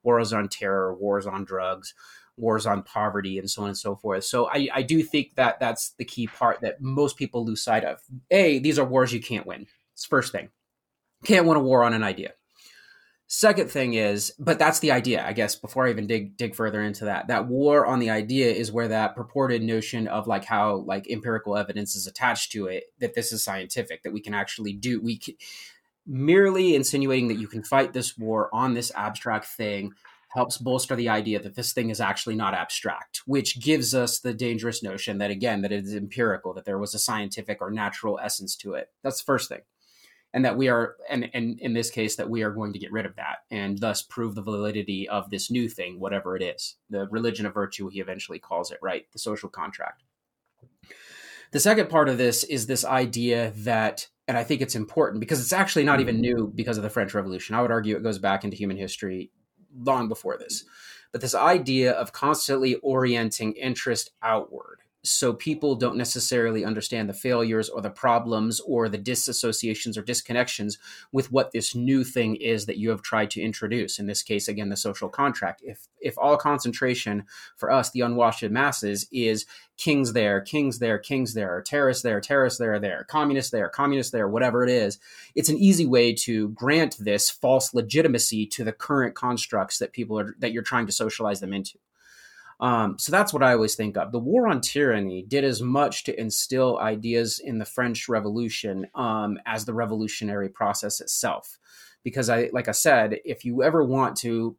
wars 0.04 0.32
on 0.32 0.48
terror, 0.48 0.93
wars 0.93 1.26
on 1.26 1.43
drugs 1.43 1.95
wars 2.38 2.65
on 2.65 2.84
poverty 2.84 3.38
and 3.39 3.50
so 3.50 3.63
on 3.63 3.69
and 3.69 3.78
so 3.78 3.95
forth. 3.95 4.24
So 4.24 4.48
I, 4.48 4.67
I 4.74 4.82
do 4.82 5.02
think 5.04 5.36
that 5.36 5.60
that's 5.60 5.91
the 5.91 6.06
key 6.06 6.28
part 6.28 6.62
that 6.62 6.82
most 6.82 7.17
people 7.17 7.45
lose 7.45 7.63
sight 7.63 7.84
of. 7.84 8.00
A, 8.32 8.60
these 8.60 8.78
are 8.80 8.86
wars 8.86 9.13
you 9.13 9.21
can't 9.21 9.45
win. 9.45 9.67
It's 9.93 10.06
first 10.06 10.32
thing. 10.32 10.50
Can't 11.24 11.45
win 11.45 11.58
a 11.58 11.62
war 11.62 11.84
on 11.84 11.93
an 11.93 12.04
idea. 12.04 12.34
Second 13.28 13.71
thing 13.71 13.95
is, 13.95 14.34
but 14.38 14.60
that's 14.60 14.80
the 14.80 14.91
idea, 14.91 15.26
I 15.26 15.34
guess, 15.34 15.56
before 15.56 15.88
I 15.88 15.89
even 15.89 16.06
dig 16.06 16.38
dig 16.38 16.54
further 16.54 16.82
into 16.84 17.06
that. 17.06 17.28
That 17.28 17.48
war 17.48 17.86
on 17.88 18.00
the 18.00 18.12
idea 18.12 18.52
is 18.52 18.71
where 18.71 18.88
that 18.89 19.15
purported 19.15 19.63
notion 19.63 20.08
of 20.08 20.28
like 20.28 20.45
how 20.45 20.76
like 20.86 21.10
empirical 21.10 21.58
evidence 21.58 21.95
is 21.95 22.06
attached 22.06 22.52
to 22.52 22.67
it, 22.67 22.84
that 23.00 23.15
this 23.15 23.34
is 23.34 23.43
scientific, 23.43 24.04
that 24.04 24.13
we 24.13 24.21
can 24.21 24.36
actually 24.36 24.74
do 24.74 25.02
we 25.02 25.17
can, 25.17 25.34
merely 26.06 26.76
insinuating 26.76 27.30
that 27.30 27.39
you 27.39 27.48
can 27.48 27.63
fight 27.63 27.93
this 27.93 28.15
war 28.15 28.48
on 28.54 28.76
this 28.76 28.91
abstract 28.95 29.45
thing 29.45 29.93
helps 30.36 30.58
bolster 30.58 30.95
the 30.95 31.10
idea 31.10 31.41
that 31.41 31.56
this 31.56 31.71
thing 31.71 31.89
is 31.89 32.02
actually 32.02 32.36
not 32.36 32.54
abstract, 32.54 33.21
which 33.26 33.60
gives 33.62 33.95
us 33.95 34.19
the 34.19 34.34
dangerous 34.34 34.84
notion 34.84 35.17
that, 35.17 35.32
again, 35.32 35.62
that 35.62 35.71
it 35.71 35.86
is 35.86 35.95
empirical, 35.95 36.54
that 36.54 36.65
there 36.65 36.78
was 36.78 36.93
a 36.93 37.00
scientific 37.00 37.62
or 37.62 37.71
natural 37.71 38.19
essence 38.21 38.56
to 38.58 38.74
it. 38.74 38.89
That's 39.02 39.19
the 39.19 39.26
first 39.26 39.48
thing. 39.48 39.62
And 40.34 40.43
that 40.43 40.58
we 40.58 40.67
are, 40.67 40.98
and, 41.10 41.30
and 41.34 41.58
in 41.62 41.74
this 41.74 41.89
case, 41.89 42.17
that 42.17 42.30
we 42.30 42.43
are 42.43 42.52
going 42.52 42.74
to 42.74 42.80
get 42.80 42.91
rid 42.91 43.06
of 43.06 43.15
that 43.15 43.38
and 43.50 43.80
thus 43.80 44.02
prove 44.02 44.36
the 44.36 44.41
validity 44.41 45.08
of 45.08 45.30
this 45.30 45.50
new 45.50 45.69
thing, 45.69 46.02
whatever 46.02 46.36
it 46.36 46.43
is. 46.43 46.76
The 46.89 47.08
religion 47.08 47.45
of 47.45 47.54
virtue, 47.54 47.88
he 47.88 48.02
eventually 48.02 48.38
calls 48.38 48.71
it, 48.71 48.80
right? 48.82 49.06
The 49.13 49.19
social 49.19 49.48
contract. 49.48 50.04
The 51.52 51.62
second 51.62 51.88
part 51.89 52.10
of 52.10 52.17
this 52.17 52.43
is 52.43 52.67
this 52.67 52.84
idea 52.84 53.54
that 53.60 54.10
and 54.28 54.38
I 54.38 54.43
think 54.43 54.62
it's 54.62 54.76
important 54.76 55.19
because 55.19 55.39
it's 55.39 55.54
actually 55.54 55.84
not 55.84 56.00
even 56.02 56.19
new 56.19 56.52
because 56.54 56.78
of 56.78 56.84
the 56.84 56.89
French 56.89 57.13
Revolution. 57.13 57.56
I 57.56 57.62
would 57.62 57.69
argue 57.69 57.95
it 57.95 58.02
goes 58.02 58.17
back 58.17 58.43
into 58.43 58.58
human 58.58 58.76
history 58.76 59.30
long 59.77 60.07
before 60.07 60.38
this. 60.38 60.63
But 61.11 61.21
this 61.21 61.35
idea 61.35 61.91
of 61.91 62.11
constantly 62.11 62.75
orienting 62.75 63.53
interest 63.53 64.11
outward 64.21 64.79
so 65.06 65.34
people 65.34 65.76
don't 65.76 65.98
necessarily 65.98 66.65
understand 66.65 67.08
the 67.08 67.13
failures 67.13 67.70
or 67.70 67.82
the 67.82 67.89
problems 67.89 68.60
or 68.62 68.89
the 68.89 68.98
disassociations 68.98 69.98
or 69.98 70.04
disconnections 70.04 70.78
with 71.12 71.32
what 71.32 71.52
this 71.52 71.76
new 71.76 72.04
thing 72.04 72.36
is 72.36 72.65
that 72.65 72.78
you 72.78 72.89
have 72.89 73.02
tried 73.02 73.30
to 73.32 73.41
introduce. 73.41 74.00
In 74.00 74.08
this 74.08 74.24
case 74.24 74.48
again 74.48 74.70
the 74.70 74.78
social 74.78 75.10
contract. 75.10 75.62
If 75.63 75.88
if 76.02 76.18
all 76.18 76.38
concentration 76.38 77.26
for 77.56 77.72
us 77.72 77.91
the 77.91 78.02
unwashed 78.02 78.50
masses 78.50 79.08
is 79.12 79.46
kings 79.78 80.13
there 80.13 80.41
kings 80.41 80.80
there 80.80 80.98
kings 80.98 81.34
there 81.34 81.62
terrorists 81.65 82.04
there 82.04 82.22
terrorists 82.22 82.60
there 82.60 82.80
there 82.80 83.06
communists 83.10 83.52
there 83.52 83.68
communists 83.70 84.12
there 84.12 84.28
whatever 84.28 84.63
it 84.63 84.70
is 84.70 85.00
it's 85.36 85.50
an 85.50 85.58
easy 85.58 85.86
way 85.86 86.13
to 86.13 86.50
grant 86.50 86.96
this 86.98 87.30
false 87.30 87.74
legitimacy 87.74 88.46
to 88.46 88.63
the 88.63 88.72
current 88.72 89.15
constructs 89.15 89.78
that 89.80 89.91
people 89.91 90.18
are 90.18 90.36
that 90.39 90.54
you're 90.54 90.63
trying 90.63 90.86
to 90.86 90.94
socialize 90.94 91.41
them 91.41 91.54
into 91.54 91.78
Um, 92.60 92.98
so 92.98 93.12
that's 93.12 93.34
what 93.34 93.44
I 93.44 93.54
always 93.54 93.76
think 93.76 93.98
of. 93.98 94.12
The 94.12 94.20
war 94.20 94.48
on 94.48 94.62
tyranny 94.62 95.24
did 95.24 95.44
as 95.44 95.62
much 95.62 96.04
to 96.06 96.20
instill 96.20 96.80
ideas 96.80 97.39
in 97.39 97.60
the 97.60 97.65
French 97.65 98.08
Revolution 98.08 98.88
um, 98.96 99.38
as 99.46 99.65
the 99.65 99.74
revolutionary 99.74 100.50
process 100.50 101.02
itself. 101.02 101.60
Because 102.04 102.30
I, 102.30 102.50
like 102.54 102.68
I 102.68 102.74
said, 102.74 103.20
if 103.26 103.44
you 103.46 103.63
ever 103.63 103.84
want 103.84 104.15
to 104.18 104.56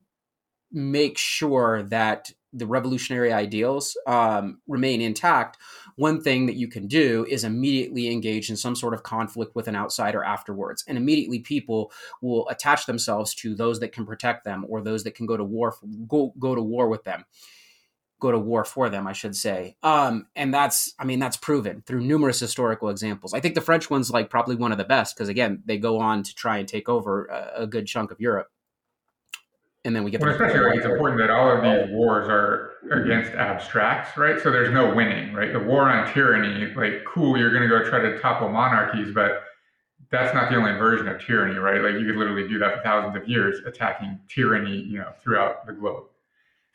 make 0.73 1.17
sure 1.17 1.85
that 1.85 2.31
the 2.53 2.67
revolutionary 2.67 3.33
ideals 3.33 3.97
um, 4.07 4.61
remain 4.67 5.01
intact, 5.01 5.59
one 5.97 6.21
thing 6.21 6.47
that 6.47 6.57
you 6.57 6.69
can 6.69 6.87
do 6.87 7.27
is 7.29 7.45
immediately 7.45 8.11
engage 8.11 8.51
in 8.51 8.57
some 8.57 8.75
sort 8.75 8.95
of 8.95 9.03
conflict 9.03 9.55
with 9.55 9.69
an 9.69 9.77
outsider 9.77 10.25
afterwards. 10.25 10.83
And 10.89 10.99
immediately 10.99 11.39
people 11.39 11.93
will 12.21 12.49
attach 12.49 12.87
themselves 12.87 13.35
to 13.37 13.55
those 13.55 13.81
that 13.81 13.93
can 13.93 14.07
protect 14.07 14.45
them 14.45 14.67
or 14.69 14.81
those 14.81 15.05
that 15.05 15.15
can 15.15 15.27
go 15.27 15.37
to 15.37 15.45
war 15.45 15.77
go, 16.09 16.35
go 16.39 16.55
to 16.55 16.63
war 16.63 16.89
with 16.89 17.05
them 17.05 17.25
go 18.21 18.31
to 18.31 18.39
war 18.39 18.65
for 18.65 18.89
them, 18.89 19.07
I 19.07 19.13
should 19.13 19.37
say. 19.37 19.77
Um, 19.83 20.27
and 20.35 20.53
that's, 20.53 20.95
I 20.99 21.05
mean, 21.05 21.19
that's 21.19 21.37
proven 21.37 21.83
through 21.87 22.01
numerous 22.01 22.41
historical 22.41 22.89
examples. 22.89 23.35
I 23.35 23.41
think 23.41 23.55
the 23.55 23.61
French 23.61 23.91
one's 23.91 24.11
like 24.11 24.31
probably 24.31 24.57
one 24.57 24.73
of 24.73 24.79
the 24.79 24.85
best 24.85 25.15
because 25.15 25.29
again, 25.29 25.63
they 25.67 25.79
go 25.79 25.99
on 25.99 26.23
to 26.23 26.35
try 26.35 26.59
and 26.59 26.67
take 26.67 26.89
over 26.89 27.27
a, 27.27 27.63
a 27.63 27.67
good 27.67 27.87
chunk 27.87 28.11
of 28.11 28.21
Europe 28.21 28.49
and 29.87 29.95
then 29.95 30.03
we 30.03 30.11
get. 30.11 30.21
Well, 30.21 30.31
especially 30.31 30.61
like 30.61 30.77
it's 30.77 30.85
important 30.85 31.21
that 31.21 31.31
all 31.31 31.49
of 31.49 31.63
these 31.63 31.95
wars 31.95 32.29
are 32.29 32.73
against 32.91 33.31
abstracts, 33.33 34.17
right? 34.17 34.41
So 34.41 34.51
there's 34.51 34.73
no 34.73 34.93
winning, 34.93 35.33
right? 35.33 35.53
The 35.53 35.61
war 35.61 35.89
on 35.89 36.13
tyranny, 36.13 36.75
like, 36.75 37.05
cool, 37.07 37.39
you're 37.39 37.51
going 37.51 37.63
to 37.63 37.69
go 37.69 37.89
try 37.89 38.01
to 38.01 38.19
topple 38.19 38.49
monarchies, 38.49 39.15
but 39.15 39.45
that's 40.11 40.35
not 40.35 40.51
the 40.51 40.57
only 40.57 40.73
version 40.73 41.07
of 41.09 41.25
tyranny, 41.25 41.59
right? 41.59 41.81
Like 41.81 42.01
you 42.01 42.07
could 42.07 42.17
literally 42.17 42.49
do 42.49 42.59
that 42.59 42.77
for 42.77 42.83
thousands 42.83 43.17
of 43.17 43.29
years, 43.29 43.61
attacking 43.65 44.19
tyranny, 44.29 44.77
you 44.77 44.99
know, 44.99 45.13
throughout 45.23 45.67
the 45.67 45.73
globe. 45.73 46.07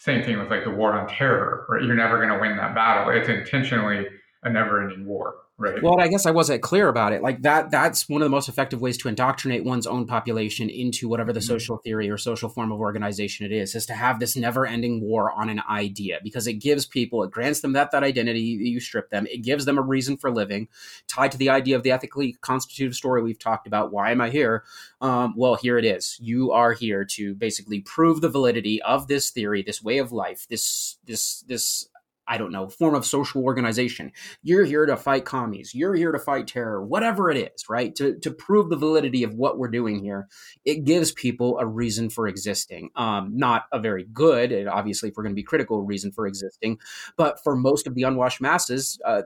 Same 0.02 0.24
thing 0.24 0.40
with 0.40 0.50
like 0.50 0.64
the 0.64 0.72
war 0.72 0.94
on 0.94 1.08
terror, 1.08 1.64
right? 1.70 1.84
You're 1.84 1.94
never 1.94 2.18
going 2.18 2.34
to 2.34 2.40
win 2.40 2.58
that 2.58 2.74
battle. 2.74 3.14
It's 3.14 3.30
intentionally 3.30 4.08
a 4.42 4.50
never-ending 4.50 5.06
war. 5.06 5.36
Right. 5.62 5.84
Well, 5.84 6.00
I 6.00 6.08
guess 6.08 6.26
I 6.26 6.32
wasn't 6.32 6.63
clear 6.63 6.88
about 6.88 7.13
it. 7.13 7.21
Like 7.21 7.43
that 7.43 7.69
that's 7.69 8.10
one 8.10 8.24
of 8.24 8.26
the 8.26 8.32
most 8.32 8.50
effective 8.50 8.82
ways 8.82 8.97
to 8.97 9.08
indoctrinate 9.08 9.63
one's 9.63 9.86
own 9.86 10.08
population 10.08 10.69
into 10.69 11.08
whatever 11.08 11.32
the 11.32 11.39
mm-hmm. 11.39 11.47
social 11.47 11.78
theory 11.78 12.10
or 12.10 12.17
social 12.17 12.50
form 12.50 12.71
of 12.71 12.80
organization 12.80 13.45
it 13.45 13.52
is, 13.52 13.76
is 13.76 13.86
to 13.86 13.93
have 13.93 14.19
this 14.19 14.36
never-ending 14.36 15.02
war 15.02 15.32
on 15.32 15.50
an 15.50 15.62
idea 15.69 16.19
because 16.24 16.47
it 16.47 16.54
gives 16.54 16.88
people, 16.88 17.24
it 17.24 17.30
grants 17.30 17.62
them 17.62 17.74
that 17.74 17.91
that 17.91 18.04
identity 18.04 18.41
you 18.41 18.80
strip 18.80 19.12
them. 19.12 19.28
It 19.28 19.43
gives 19.43 19.65
them 19.65 19.78
a 19.78 19.84
reason 19.84 20.17
for 20.17 20.32
living, 20.32 20.67
tied 21.08 21.32
to 21.34 21.38
the 21.38 21.50
idea 21.50 21.76
of 21.76 21.84
the 21.84 21.91
ethically 21.91 22.38
constitutive 22.41 22.95
story 22.95 23.21
we've 23.21 23.38
talked 23.38 23.67
about. 23.67 23.91
Why 23.91 24.12
am 24.12 24.21
I 24.21 24.32
here? 24.32 24.63
Um, 25.00 25.36
well, 25.38 25.56
here 25.56 25.78
it 25.78 25.86
is. 25.86 26.17
You 26.19 26.52
are 26.52 26.74
here 26.74 27.06
to 27.06 27.36
basically 27.36 27.82
prove 27.82 28.21
the 28.21 28.30
validity 28.30 28.82
of 28.82 29.08
this 29.08 29.30
theory, 29.30 29.62
this 29.62 29.84
way 29.84 30.00
of 30.00 30.12
life, 30.12 30.47
this 30.50 30.97
this 31.06 31.41
this 31.41 31.88
I 32.32 32.38
don't 32.38 32.54
know, 32.54 32.70
form 32.70 32.96
of 32.96 33.06
social 33.06 33.44
organization. 33.44 34.13
You're 34.41 34.63
here 34.63 34.86
to 34.86 34.96
fight 34.96 35.26
commies. 35.26 35.76
You're 35.76 35.96
here 35.96 36.13
to 36.13 36.17
fight 36.17 36.48
terror, 36.48 36.82
whatever 36.82 37.30
it 37.30 37.36
is, 37.36 37.70
right? 37.70 37.94
To, 37.96 38.17
to 38.20 38.32
prove 38.32 38.70
the 38.70 38.78
validity 38.78 39.26
of 39.26 39.34
what 39.34 39.58
we're 39.58 39.67
doing 39.67 40.00
here, 40.00 40.30
it 40.63 40.86
gives 40.86 41.12
people 41.12 41.60
a 41.60 41.65
reason 41.65 42.10
for 42.10 42.30
existing. 42.30 42.89
Um, 42.96 43.36
not 43.36 43.65
a 43.74 43.80
very 43.80 44.06
good, 44.13 44.54
and 44.54 44.70
obviously, 44.70 45.10
if 45.10 45.17
we're 45.17 45.24
going 45.24 45.36
to 45.36 45.41
be 45.41 45.44
critical, 45.44 45.82
reason 45.82 46.13
for 46.13 46.26
existing, 46.26 46.80
but 47.17 47.44
for 47.44 47.58
most 47.58 47.86
of 47.86 47.96
the 47.96 48.04
unwashed 48.04 48.39
masses, 48.39 48.98
uh, 49.06 49.24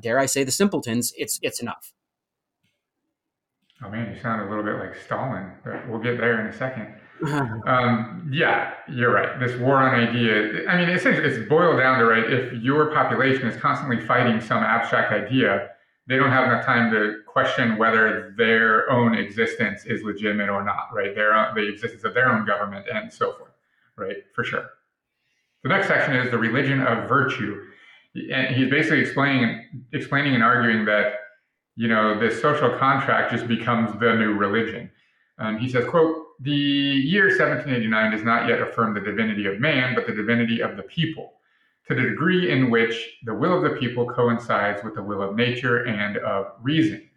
dare 0.00 0.20
I 0.20 0.26
say 0.26 0.44
the 0.44 0.52
simpletons, 0.52 1.12
it's 1.16 1.40
it's 1.42 1.60
enough. 1.60 1.92
Oh 3.82 3.90
man, 3.90 4.14
you 4.14 4.20
sound 4.20 4.42
a 4.42 4.48
little 4.48 4.64
bit 4.64 4.78
like 4.78 4.94
Stalin, 4.94 5.50
but 5.64 5.88
we'll 5.88 5.98
get 5.98 6.18
there 6.18 6.40
in 6.40 6.46
a 6.46 6.56
second. 6.56 6.94
um, 7.66 8.30
yeah, 8.32 8.74
you're 8.88 9.12
right. 9.12 9.40
This 9.40 9.58
war 9.58 9.76
on 9.76 9.94
idea. 9.94 10.68
I 10.68 10.78
mean, 10.78 10.90
essentially, 10.90 11.26
it's 11.26 11.48
boiled 11.48 11.78
down 11.78 11.98
to 11.98 12.04
right. 12.04 12.30
If 12.30 12.52
your 12.62 12.92
population 12.92 13.48
is 13.48 13.60
constantly 13.60 14.00
fighting 14.00 14.40
some 14.40 14.62
abstract 14.62 15.12
idea, 15.12 15.70
they 16.06 16.16
don't 16.16 16.30
have 16.30 16.44
enough 16.44 16.64
time 16.64 16.92
to 16.92 17.20
question 17.26 17.76
whether 17.76 18.34
their 18.36 18.90
own 18.90 19.14
existence 19.14 19.84
is 19.84 20.02
legitimate 20.02 20.48
or 20.48 20.64
not. 20.64 20.88
Right, 20.92 21.14
their 21.14 21.34
own, 21.34 21.54
the 21.56 21.68
existence 21.68 22.04
of 22.04 22.14
their 22.14 22.30
own 22.30 22.46
government 22.46 22.86
and 22.92 23.12
so 23.12 23.32
forth. 23.32 23.52
Right, 23.96 24.18
for 24.34 24.44
sure. 24.44 24.70
The 25.64 25.70
next 25.70 25.88
section 25.88 26.14
is 26.14 26.30
the 26.30 26.38
religion 26.38 26.80
of 26.80 27.08
virtue, 27.08 27.64
and 28.32 28.54
he's 28.54 28.70
basically 28.70 29.00
explaining 29.00 29.84
explaining 29.92 30.34
and 30.34 30.44
arguing 30.44 30.84
that 30.84 31.14
you 31.74 31.88
know 31.88 32.18
this 32.18 32.40
social 32.40 32.70
contract 32.78 33.32
just 33.32 33.48
becomes 33.48 33.98
the 33.98 34.14
new 34.14 34.34
religion. 34.34 34.88
Um, 35.40 35.58
he 35.58 35.68
says, 35.68 35.84
quote 35.88 36.27
the 36.40 36.50
year 36.52 37.28
1789 37.28 38.12
does 38.12 38.22
not 38.22 38.48
yet 38.48 38.60
affirm 38.60 38.94
the 38.94 39.00
divinity 39.00 39.46
of 39.46 39.58
man, 39.58 39.94
but 39.94 40.06
the 40.06 40.12
divinity 40.12 40.60
of 40.60 40.76
the 40.76 40.82
people, 40.84 41.34
to 41.88 41.94
the 41.94 42.02
degree 42.02 42.50
in 42.50 42.70
which 42.70 43.18
the 43.24 43.34
will 43.34 43.56
of 43.56 43.62
the 43.62 43.76
people 43.78 44.06
coincides 44.06 44.84
with 44.84 44.94
the 44.94 45.02
will 45.02 45.22
of 45.22 45.34
nature 45.34 45.84
and 45.84 46.18
of 46.18 46.52
reason. 46.62 47.08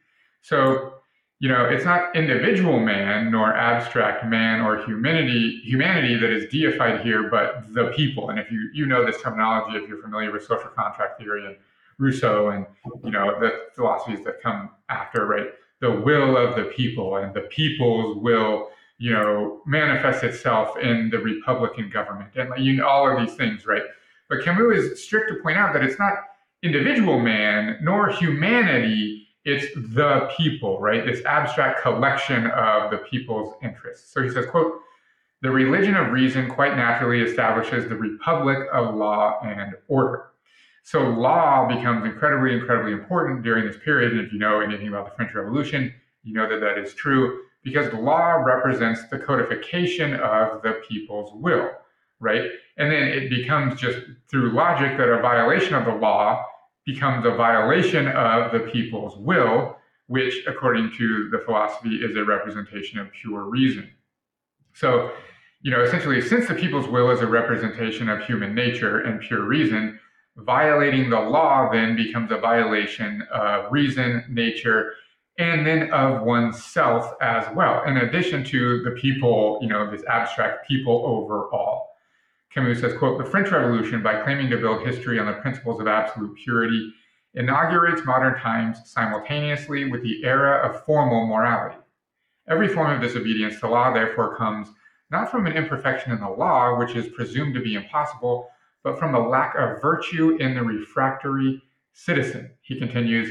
So, 0.41 0.95
you 1.39 1.49
know, 1.49 1.65
it's 1.65 1.85
not 1.85 2.15
individual 2.15 2.79
man 2.79 3.31
nor 3.31 3.53
abstract 3.53 4.25
man 4.25 4.61
or 4.61 4.83
humanity 4.85 5.61
humanity 5.63 6.15
that 6.15 6.31
is 6.31 6.49
deified 6.51 7.01
here, 7.01 7.29
but 7.29 7.71
the 7.73 7.91
people. 7.95 8.29
And 8.29 8.39
if 8.39 8.51
you 8.51 8.69
you 8.73 8.85
know 8.87 9.05
this 9.05 9.21
terminology, 9.21 9.77
if 9.77 9.87
you're 9.87 10.01
familiar 10.01 10.31
with 10.31 10.43
social 10.43 10.69
contract 10.69 11.19
theory 11.19 11.45
and 11.45 11.57
Rousseau 11.99 12.49
and 12.49 12.65
you 13.03 13.11
know 13.11 13.39
the 13.39 13.67
philosophies 13.75 14.23
that 14.25 14.41
come 14.41 14.69
after, 14.89 15.27
right? 15.27 15.49
The 15.79 15.91
will 15.91 16.37
of 16.37 16.55
the 16.55 16.65
people 16.65 17.17
and 17.17 17.33
the 17.33 17.41
people's 17.41 18.17
will 18.17 18.69
you 19.01 19.11
know, 19.11 19.61
manifests 19.65 20.21
itself 20.21 20.77
in 20.77 21.09
the 21.09 21.17
Republican 21.17 21.89
government 21.89 22.29
and 22.35 22.51
you 22.63 22.73
know, 22.73 22.87
all 22.87 23.09
of 23.09 23.17
these 23.19 23.35
things, 23.35 23.65
right? 23.65 23.81
But 24.29 24.43
Camus 24.43 24.77
is 24.77 25.03
strict 25.03 25.31
to 25.31 25.41
point 25.41 25.57
out 25.57 25.73
that 25.73 25.83
it's 25.83 25.97
not 25.97 26.13
individual 26.61 27.19
man 27.19 27.79
nor 27.81 28.09
humanity, 28.09 29.27
it's 29.43 29.65
the 29.73 30.29
people, 30.37 30.79
right? 30.79 31.03
This 31.03 31.25
abstract 31.25 31.81
collection 31.81 32.45
of 32.51 32.91
the 32.91 32.97
people's 32.97 33.55
interests. 33.63 34.13
So 34.13 34.21
he 34.21 34.29
says, 34.29 34.45
quote, 34.45 34.73
the 35.41 35.49
religion 35.49 35.95
of 35.95 36.11
reason 36.11 36.47
quite 36.47 36.75
naturally 36.75 37.21
establishes 37.21 37.89
the 37.89 37.95
republic 37.95 38.59
of 38.71 38.93
law 38.93 39.39
and 39.43 39.73
order. 39.87 40.25
So 40.83 40.99
law 41.01 41.67
becomes 41.67 42.05
incredibly, 42.05 42.53
incredibly 42.53 42.91
important 42.91 43.41
during 43.41 43.65
this 43.65 43.77
period. 43.83 44.11
And 44.11 44.21
if 44.21 44.31
you 44.31 44.37
know 44.37 44.59
anything 44.59 44.89
about 44.89 45.09
the 45.09 45.15
French 45.15 45.33
Revolution, 45.33 45.91
you 46.23 46.35
know 46.35 46.47
that 46.47 46.59
that 46.59 46.77
is 46.77 46.93
true 46.93 47.39
because 47.63 47.91
law 47.93 48.33
represents 48.33 49.01
the 49.09 49.19
codification 49.19 50.15
of 50.15 50.61
the 50.61 50.81
people's 50.87 51.31
will, 51.41 51.69
right? 52.19 52.49
And 52.77 52.91
then 52.91 53.03
it 53.03 53.29
becomes 53.29 53.79
just 53.79 53.99
through 54.29 54.53
logic 54.53 54.97
that 54.97 55.09
a 55.09 55.21
violation 55.21 55.75
of 55.75 55.85
the 55.85 55.93
law 55.93 56.45
becomes 56.85 57.25
a 57.25 57.31
violation 57.31 58.07
of 58.07 58.51
the 58.51 58.59
people's 58.71 59.17
will, 59.17 59.77
which, 60.07 60.45
according 60.47 60.91
to 60.97 61.29
the 61.29 61.39
philosophy, 61.45 61.97
is 61.97 62.15
a 62.17 62.25
representation 62.25 62.99
of 62.99 63.11
pure 63.11 63.43
reason. 63.43 63.89
So, 64.73 65.11
you 65.61 65.69
know, 65.69 65.83
essentially, 65.83 66.21
since 66.21 66.47
the 66.47 66.55
people's 66.55 66.87
will 66.87 67.11
is 67.11 67.21
a 67.21 67.27
representation 67.27 68.09
of 68.09 68.23
human 68.25 68.55
nature 68.55 69.01
and 69.01 69.21
pure 69.21 69.43
reason, 69.43 69.99
violating 70.37 71.09
the 71.09 71.19
law 71.19 71.69
then 71.71 71.95
becomes 71.95 72.31
a 72.31 72.37
violation 72.37 73.21
of 73.31 73.71
reason, 73.71 74.25
nature, 74.29 74.93
and 75.37 75.65
then 75.65 75.91
of 75.91 76.23
oneself 76.23 77.13
as 77.21 77.45
well, 77.55 77.83
in 77.85 77.97
addition 77.97 78.43
to 78.45 78.83
the 78.83 78.91
people, 78.91 79.59
you 79.61 79.67
know, 79.67 79.89
this 79.89 80.03
abstract 80.05 80.67
people 80.67 81.03
overall. 81.05 81.87
Camus 82.53 82.81
says, 82.81 82.97
quote, 82.97 83.17
the 83.17 83.29
French 83.29 83.49
Revolution, 83.49 84.03
by 84.03 84.21
claiming 84.21 84.49
to 84.49 84.57
build 84.57 84.85
history 84.85 85.19
on 85.19 85.25
the 85.25 85.33
principles 85.33 85.79
of 85.79 85.87
absolute 85.87 86.35
purity, 86.35 86.93
inaugurates 87.33 88.05
modern 88.05 88.37
times 88.39 88.77
simultaneously 88.85 89.89
with 89.89 90.03
the 90.03 90.23
era 90.25 90.67
of 90.67 90.83
formal 90.83 91.25
morality. 91.25 91.77
Every 92.49 92.67
form 92.67 92.91
of 92.91 93.01
disobedience 93.01 93.59
to 93.61 93.69
law, 93.69 93.93
therefore, 93.93 94.35
comes 94.35 94.67
not 95.11 95.31
from 95.31 95.47
an 95.47 95.53
imperfection 95.53 96.11
in 96.11 96.19
the 96.19 96.29
law, 96.29 96.77
which 96.77 96.95
is 96.95 97.07
presumed 97.07 97.53
to 97.53 97.61
be 97.61 97.75
impossible, 97.75 98.49
but 98.83 98.99
from 98.99 99.15
a 99.15 99.29
lack 99.29 99.55
of 99.55 99.81
virtue 99.81 100.37
in 100.37 100.53
the 100.53 100.61
refractory 100.61 101.61
citizen. 101.93 102.51
He 102.61 102.77
continues, 102.77 103.29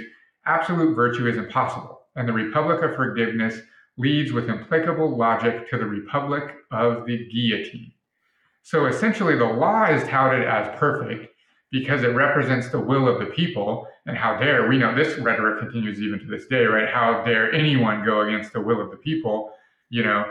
absolute 0.51 0.95
virtue 0.95 1.27
is 1.29 1.37
impossible 1.37 2.01
and 2.17 2.29
the 2.29 2.33
Republic 2.33 2.83
of 2.83 2.97
Forgiveness 2.97 3.61
leads 3.97 4.33
with 4.33 4.49
implacable 4.49 5.17
logic 5.17 5.69
to 5.71 5.79
the 5.79 5.87
Republic 5.87 6.55
of 6.71 7.07
the 7.07 7.29
Guillotine. 7.31 7.93
So 8.63 8.87
essentially, 8.87 9.37
the 9.37 9.45
law 9.45 9.87
is 9.87 10.03
touted 10.09 10.47
as 10.47 10.77
perfect 10.79 11.35
because 11.71 12.03
it 12.03 12.09
represents 12.09 12.69
the 12.69 12.81
will 12.81 13.09
of 13.09 13.21
the 13.21 13.27
people. 13.27 13.87
And 14.07 14.17
how 14.17 14.39
dare, 14.39 14.69
we 14.69 14.79
know 14.79 14.95
this 14.95 15.19
rhetoric 15.19 15.61
continues 15.61 16.01
even 16.01 16.19
to 16.21 16.27
this 16.27 16.47
day, 16.47 16.65
right? 16.65 16.89
How 16.89 17.23
dare 17.25 17.53
anyone 17.53 18.05
go 18.05 18.23
against 18.23 18.53
the 18.53 18.61
will 18.61 18.81
of 18.81 18.91
the 18.91 18.97
people, 18.97 19.53
you 19.89 20.03
know? 20.03 20.25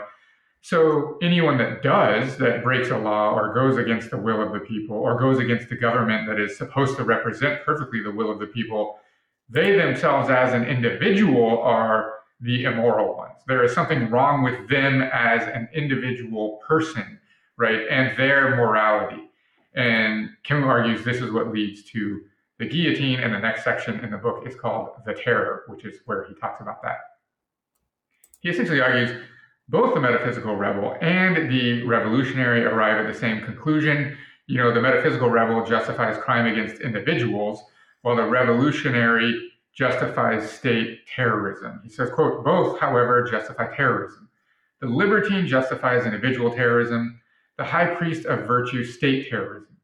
So 0.62 1.16
anyone 1.22 1.56
that 1.58 1.82
does, 1.82 2.36
that 2.36 2.62
breaks 2.62 2.90
a 2.90 2.98
law 2.98 3.32
or 3.32 3.54
goes 3.54 3.78
against 3.78 4.10
the 4.10 4.18
will 4.18 4.42
of 4.42 4.52
the 4.52 4.60
people 4.60 4.96
or 4.96 5.18
goes 5.18 5.38
against 5.38 5.70
the 5.70 5.76
government 5.76 6.28
that 6.28 6.38
is 6.38 6.58
supposed 6.58 6.98
to 6.98 7.04
represent 7.04 7.64
perfectly 7.64 8.02
the 8.02 8.10
will 8.10 8.30
of 8.30 8.38
the 8.38 8.46
people, 8.46 8.98
they 9.50 9.76
themselves 9.76 10.30
as 10.30 10.54
an 10.54 10.64
individual 10.64 11.58
are 11.58 12.14
the 12.40 12.64
immoral 12.64 13.16
ones. 13.16 13.40
There 13.46 13.64
is 13.64 13.74
something 13.74 14.10
wrong 14.10 14.42
with 14.42 14.68
them 14.68 15.02
as 15.02 15.42
an 15.42 15.68
individual 15.74 16.60
person, 16.66 17.18
right? 17.56 17.86
And 17.90 18.16
their 18.16 18.56
morality. 18.56 19.30
And 19.74 20.30
Kim 20.44 20.64
argues 20.64 21.04
this 21.04 21.20
is 21.20 21.32
what 21.32 21.52
leads 21.52 21.82
to 21.90 22.22
the 22.58 22.66
guillotine, 22.66 23.20
and 23.20 23.34
the 23.34 23.38
next 23.38 23.64
section 23.64 24.00
in 24.04 24.10
the 24.10 24.18
book 24.18 24.46
is 24.46 24.54
called 24.54 24.90
The 25.06 25.14
Terror, 25.14 25.64
which 25.66 25.84
is 25.84 25.98
where 26.04 26.24
he 26.24 26.34
talks 26.34 26.60
about 26.60 26.82
that. 26.82 26.98
He 28.40 28.50
essentially 28.50 28.80
argues 28.80 29.22
both 29.68 29.94
the 29.94 30.00
metaphysical 30.00 30.56
rebel 30.56 30.96
and 31.00 31.50
the 31.50 31.82
revolutionary 31.84 32.64
arrive 32.64 33.04
at 33.04 33.12
the 33.12 33.18
same 33.18 33.40
conclusion. 33.42 34.16
You 34.46 34.58
know, 34.58 34.74
the 34.74 34.80
metaphysical 34.80 35.30
rebel 35.30 35.64
justifies 35.64 36.18
crime 36.18 36.46
against 36.46 36.82
individuals, 36.82 37.62
while 38.02 38.16
the 38.16 38.24
revolutionary 38.24 39.50
justifies 39.74 40.50
state 40.50 41.06
terrorism. 41.06 41.80
He 41.82 41.90
says, 41.90 42.10
quote, 42.10 42.44
both, 42.44 42.78
however, 42.78 43.28
justify 43.30 43.74
terrorism. 43.74 44.28
The 44.80 44.88
libertine 44.88 45.46
justifies 45.46 46.06
individual 46.06 46.50
terrorism, 46.50 47.20
the 47.58 47.64
high 47.64 47.94
priest 47.94 48.24
of 48.26 48.46
virtue 48.46 48.84
state 48.84 49.28
terrorism. 49.28 49.76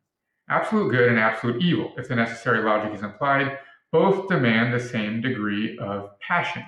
Absolute 0.49 0.91
good 0.91 1.09
and 1.09 1.19
absolute 1.19 1.63
evil, 1.63 1.93
if 1.99 2.09
the 2.09 2.17
necessary 2.17 2.63
logic 2.63 2.95
is 2.95 3.03
implied, 3.03 3.59
both 3.93 4.29
demand 4.29 4.73
the 4.73 4.81
same 4.81 5.21
degree 5.21 5.79
of 5.79 6.11
passion. 6.21 6.65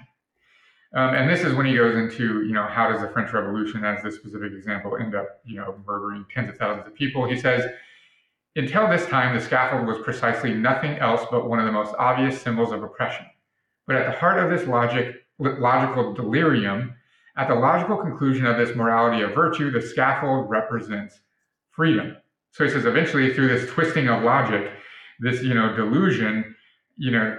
Um, 0.95 1.15
and 1.15 1.29
this 1.29 1.45
is 1.45 1.55
when 1.55 1.67
he 1.67 1.77
goes 1.77 1.97
into, 1.97 2.45
you 2.45 2.53
know, 2.53 2.67
how 2.67 2.91
does 2.91 3.01
the 3.03 3.09
French 3.09 3.33
Revolution, 3.33 3.85
as 3.85 4.03
this 4.03 4.17
specific 4.17 4.53
example, 4.53 4.97
end 4.97 5.15
up, 5.15 5.41
you 5.45 5.57
know, 5.57 5.75
murdering 5.87 6.25
tens 6.35 6.49
of 6.49 6.57
thousands 6.57 6.87
of 6.87 6.95
people? 6.95 7.29
He 7.29 7.39
says, 7.39 7.71
until 8.59 8.89
this 8.89 9.07
time, 9.07 9.37
the 9.37 9.43
scaffold 9.43 9.87
was 9.87 9.99
precisely 9.99 10.53
nothing 10.53 10.99
else 10.99 11.23
but 11.31 11.49
one 11.49 11.61
of 11.61 11.67
the 11.67 11.73
most 11.73 11.95
obvious 11.97 12.43
symbols 12.43 12.73
of 12.73 12.83
oppression. 12.83 13.25
But 13.87 13.97
at 13.97 14.13
the 14.13 14.19
heart 14.19 14.39
of 14.39 14.51
this 14.51 14.67
logic, 14.67 15.15
logical 15.39 16.13
delirium, 16.13 16.95
at 17.37 17.47
the 17.47 17.55
logical 17.55 17.97
conclusion 17.97 18.47
of 18.47 18.57
this 18.57 18.75
morality 18.75 19.23
of 19.23 19.33
virtue, 19.33 19.71
the 19.71 19.81
scaffold 19.81 20.51
represents 20.51 21.21
freedom. 21.71 22.17
So 22.51 22.65
he 22.65 22.71
says 22.71 22.85
eventually 22.85 23.33
through 23.33 23.47
this 23.47 23.71
twisting 23.71 24.09
of 24.09 24.25
logic, 24.25 24.73
this 25.21 25.41
you 25.43 25.55
know 25.55 25.77
delusion, 25.77 26.57
you 26.97 27.13
know, 27.13 27.39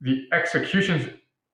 the 0.00 0.26
executions 0.32 1.06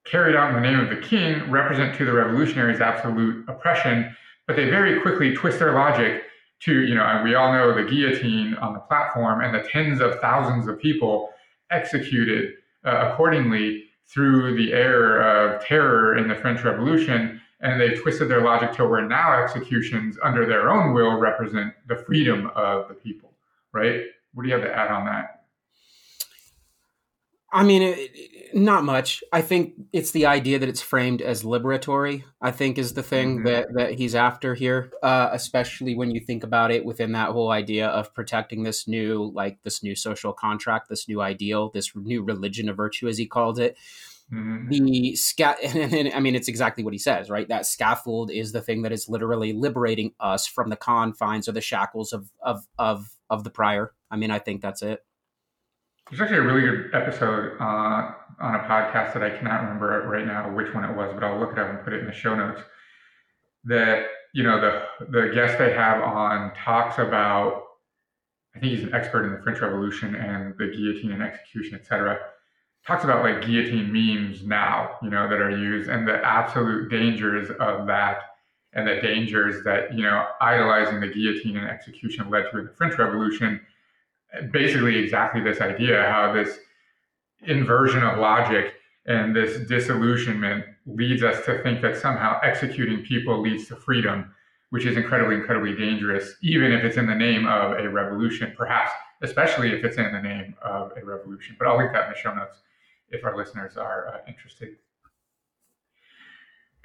carried 0.05 0.37
out 0.37 0.51
in 0.51 0.55
the 0.55 0.61
name 0.61 0.79
of 0.79 0.88
the 0.88 1.05
king 1.05 1.51
represent 1.51 1.96
to 1.96 2.05
the 2.05 2.12
revolutionaries 2.12 2.81
absolute 2.81 3.44
oppression, 3.49 4.14
but 4.46 4.55
they 4.55 4.70
very 4.70 5.01
quickly 5.01 5.35
twist 5.35 5.59
their 5.59 5.72
logic 5.72 6.22
to 6.61 6.87
you 6.87 6.95
know, 6.95 7.05
and 7.05 7.25
we 7.25 7.35
all 7.35 7.53
know 7.53 7.75
the 7.75 7.88
guillotine 7.88 8.55
on 8.55 8.73
the 8.73 8.81
platform 8.81 9.42
and 9.42 9.55
the 9.55 9.69
tens 9.69 10.01
of 10.01 10.19
thousands 10.21 10.69
of 10.69 10.79
people 10.79 11.31
executed 11.71 12.55
uh, 12.85 13.11
accordingly 13.11 13.85
through 14.07 14.57
the 14.57 14.73
air 14.73 15.21
of 15.21 15.64
terror 15.64 16.16
in 16.16 16.29
the 16.29 16.35
French 16.35 16.62
Revolution 16.62 17.40
and 17.61 17.81
they've 17.81 18.01
twisted 18.01 18.29
their 18.29 18.42
logic 18.42 18.73
to 18.73 18.87
where 18.87 19.07
now 19.07 19.42
executions 19.42 20.19
under 20.23 20.47
their 20.47 20.71
own 20.71 20.92
will 20.92 21.19
represent 21.19 21.73
the 21.88 21.97
freedom 21.97 22.51
of 22.55 22.88
the 22.88 22.95
people, 22.95 23.33
right? 23.73 24.03
What 24.35 24.42
do 24.42 24.49
you 24.49 24.55
have 24.55 24.64
to 24.64 24.75
add 24.75 24.90
on 24.90 25.07
that? 25.07 25.36
I 27.57 27.64
mean, 27.64 27.83
it, 27.83 28.55
not 28.55 28.85
much. 28.85 29.25
I 29.33 29.40
think 29.40 29.73
it's 29.92 30.11
the 30.11 30.27
idea 30.27 30.59
that 30.59 30.69
it's 30.69 30.83
framed 30.83 31.23
as 31.23 31.42
liberatory. 31.42 32.25
I 32.40 32.51
think 32.51 32.77
is 32.77 32.92
the 32.92 33.03
thing 33.03 33.37
mm-hmm. 33.37 33.47
that 33.47 33.66
that 33.75 33.95
he's 33.95 34.14
after 34.14 34.55
here, 34.55 34.92
uh, 35.03 35.31
especially 35.33 35.95
when 35.95 36.11
you 36.11 36.21
think 36.21 36.45
about 36.45 36.71
it 36.71 36.85
within 36.85 37.12
that 37.12 37.31
whole 37.31 37.51
idea 37.51 37.88
of 37.88 38.12
protecting 38.14 38.62
this 38.62 38.87
new, 38.87 39.33
like 39.35 39.62
this 39.62 39.83
new 39.83 39.97
social 39.97 40.35
contract, 40.35 40.90
this 40.90 41.09
new 41.09 41.23
ideal, 41.23 41.71
this 41.71 41.92
new 41.95 42.23
religion 42.23 42.69
of 42.69 42.77
virtue, 42.77 43.09
as 43.09 43.16
he 43.16 43.27
called 43.27 43.59
it. 43.59 43.79
Mm-hmm. 44.31 44.69
The 44.69 45.16
and, 45.99 46.12
I 46.12 46.21
mean, 46.21 46.35
it's 46.35 46.49
exactly 46.49 46.85
what 46.85 46.92
he 46.92 46.99
says, 46.99 47.31
right? 47.31 47.49
That 47.49 47.64
scaffold 47.64 48.31
is 48.31 48.53
the 48.53 48.61
thing 48.61 48.83
that 48.83 48.92
is 48.92 49.09
literally 49.09 49.55
liberating 49.55 50.12
us 50.21 50.47
from 50.47 50.69
the 50.69 50.77
confines 50.77 51.49
or 51.49 51.53
the 51.53 51.62
shackles 51.62 52.12
of 52.12 52.31
of 52.42 52.66
of 52.79 53.09
of 53.31 53.45
the 53.45 53.51
prior. 53.51 53.92
I 54.11 54.16
mean, 54.16 54.31
I 54.31 54.40
think 54.40 54.61
that's 54.61 54.83
it. 54.83 55.06
There's 56.09 56.21
actually 56.21 56.38
a 56.38 56.42
really 56.42 56.61
good 56.61 56.95
episode 56.95 57.57
uh, 57.61 58.12
on 58.40 58.55
a 58.55 58.61
podcast 58.61 59.12
that 59.14 59.23
I 59.23 59.31
cannot 59.31 59.62
remember 59.62 60.09
right 60.09 60.27
now 60.27 60.53
which 60.55 60.73
one 60.73 60.85
it 60.85 60.97
was, 60.97 61.12
but 61.12 61.25
I'll 61.25 61.38
look 61.38 61.53
it 61.53 61.59
up 61.59 61.69
and 61.69 61.83
put 61.83 61.92
it 61.92 62.01
in 62.01 62.07
the 62.07 62.12
show 62.12 62.35
notes. 62.35 62.61
That 63.64 64.07
you 64.33 64.45
know 64.45 64.61
the 64.61 65.07
the 65.07 65.33
guest 65.35 65.59
they 65.59 65.73
have 65.73 66.03
on 66.03 66.55
talks 66.55 66.99
about. 66.99 67.62
I 68.55 68.59
think 68.59 68.73
he's 68.73 68.85
an 68.85 68.95
expert 68.95 69.27
in 69.27 69.33
the 69.33 69.42
French 69.42 69.61
Revolution 69.61 70.14
and 70.14 70.55
the 70.57 70.69
guillotine 70.69 71.12
and 71.12 71.23
execution, 71.23 71.75
etc 71.75 72.19
talks 72.87 73.03
about 73.05 73.23
like 73.25 73.45
guillotine 73.45 73.92
memes 73.92 74.45
now, 74.45 74.97
you 75.03 75.11
know, 75.11 75.29
that 75.29 75.40
are 75.40 75.51
used 75.51 75.90
and 75.90 76.07
the 76.07 76.25
absolute 76.25 76.88
dangers 76.88 77.51
of 77.59 77.87
that 77.87 78.19
and 78.75 78.87
the 78.87 79.01
dangers 79.01 79.64
that, 79.64 79.92
you 79.95 80.03
know, 80.03 80.27
idolizing 80.40 81.01
the 81.01 81.09
guillotine 81.09 81.57
and 81.57 81.69
execution 81.69 82.31
led 82.31 82.45
to 82.51 82.59
in 82.59 82.64
the 82.66 82.73
French 82.73 82.97
Revolution. 82.99 83.61
Basically, 84.53 84.96
exactly 84.99 85.40
this 85.40 85.61
idea 85.61 86.03
how 86.11 86.33
this 86.33 86.59
inversion 87.42 88.03
of 88.03 88.18
logic 88.18 88.75
and 89.07 89.35
this 89.35 89.66
disillusionment 89.68 90.64
leads 90.87 91.22
us 91.22 91.44
to 91.46 91.62
think 91.62 91.81
that 91.83 91.96
somehow 91.96 92.40
executing 92.42 93.05
people 93.05 93.40
leads 93.40 93.68
to 93.68 93.77
freedom, 93.77 94.33
which 94.70 94.85
is 94.85 94.96
incredibly, 94.96 95.37
incredibly 95.37 95.75
dangerous, 95.75 96.35
even 96.42 96.72
if 96.72 96.85
it's 96.85 96.96
in 96.96 97.07
the 97.07 97.14
name 97.14 97.46
of 97.46 97.79
a 97.79 97.88
revolution, 97.88 98.53
perhaps, 98.57 98.92
especially 99.22 99.72
if 99.72 99.85
it's 99.85 99.96
in 99.96 100.12
the 100.12 100.20
name 100.20 100.55
of 100.62 100.92
a 101.01 101.05
revolution. 101.05 101.57
But 101.59 101.68
I'll 101.68 101.79
link 101.79 101.92
that 101.92 102.07
in 102.07 102.11
the 102.11 102.18
show 102.18 102.35
notes 102.35 102.59
if 103.11 103.25
our 103.25 103.37
listeners 103.37 103.77
are 103.77 104.09
uh, 104.09 104.18
interested. 104.29 104.77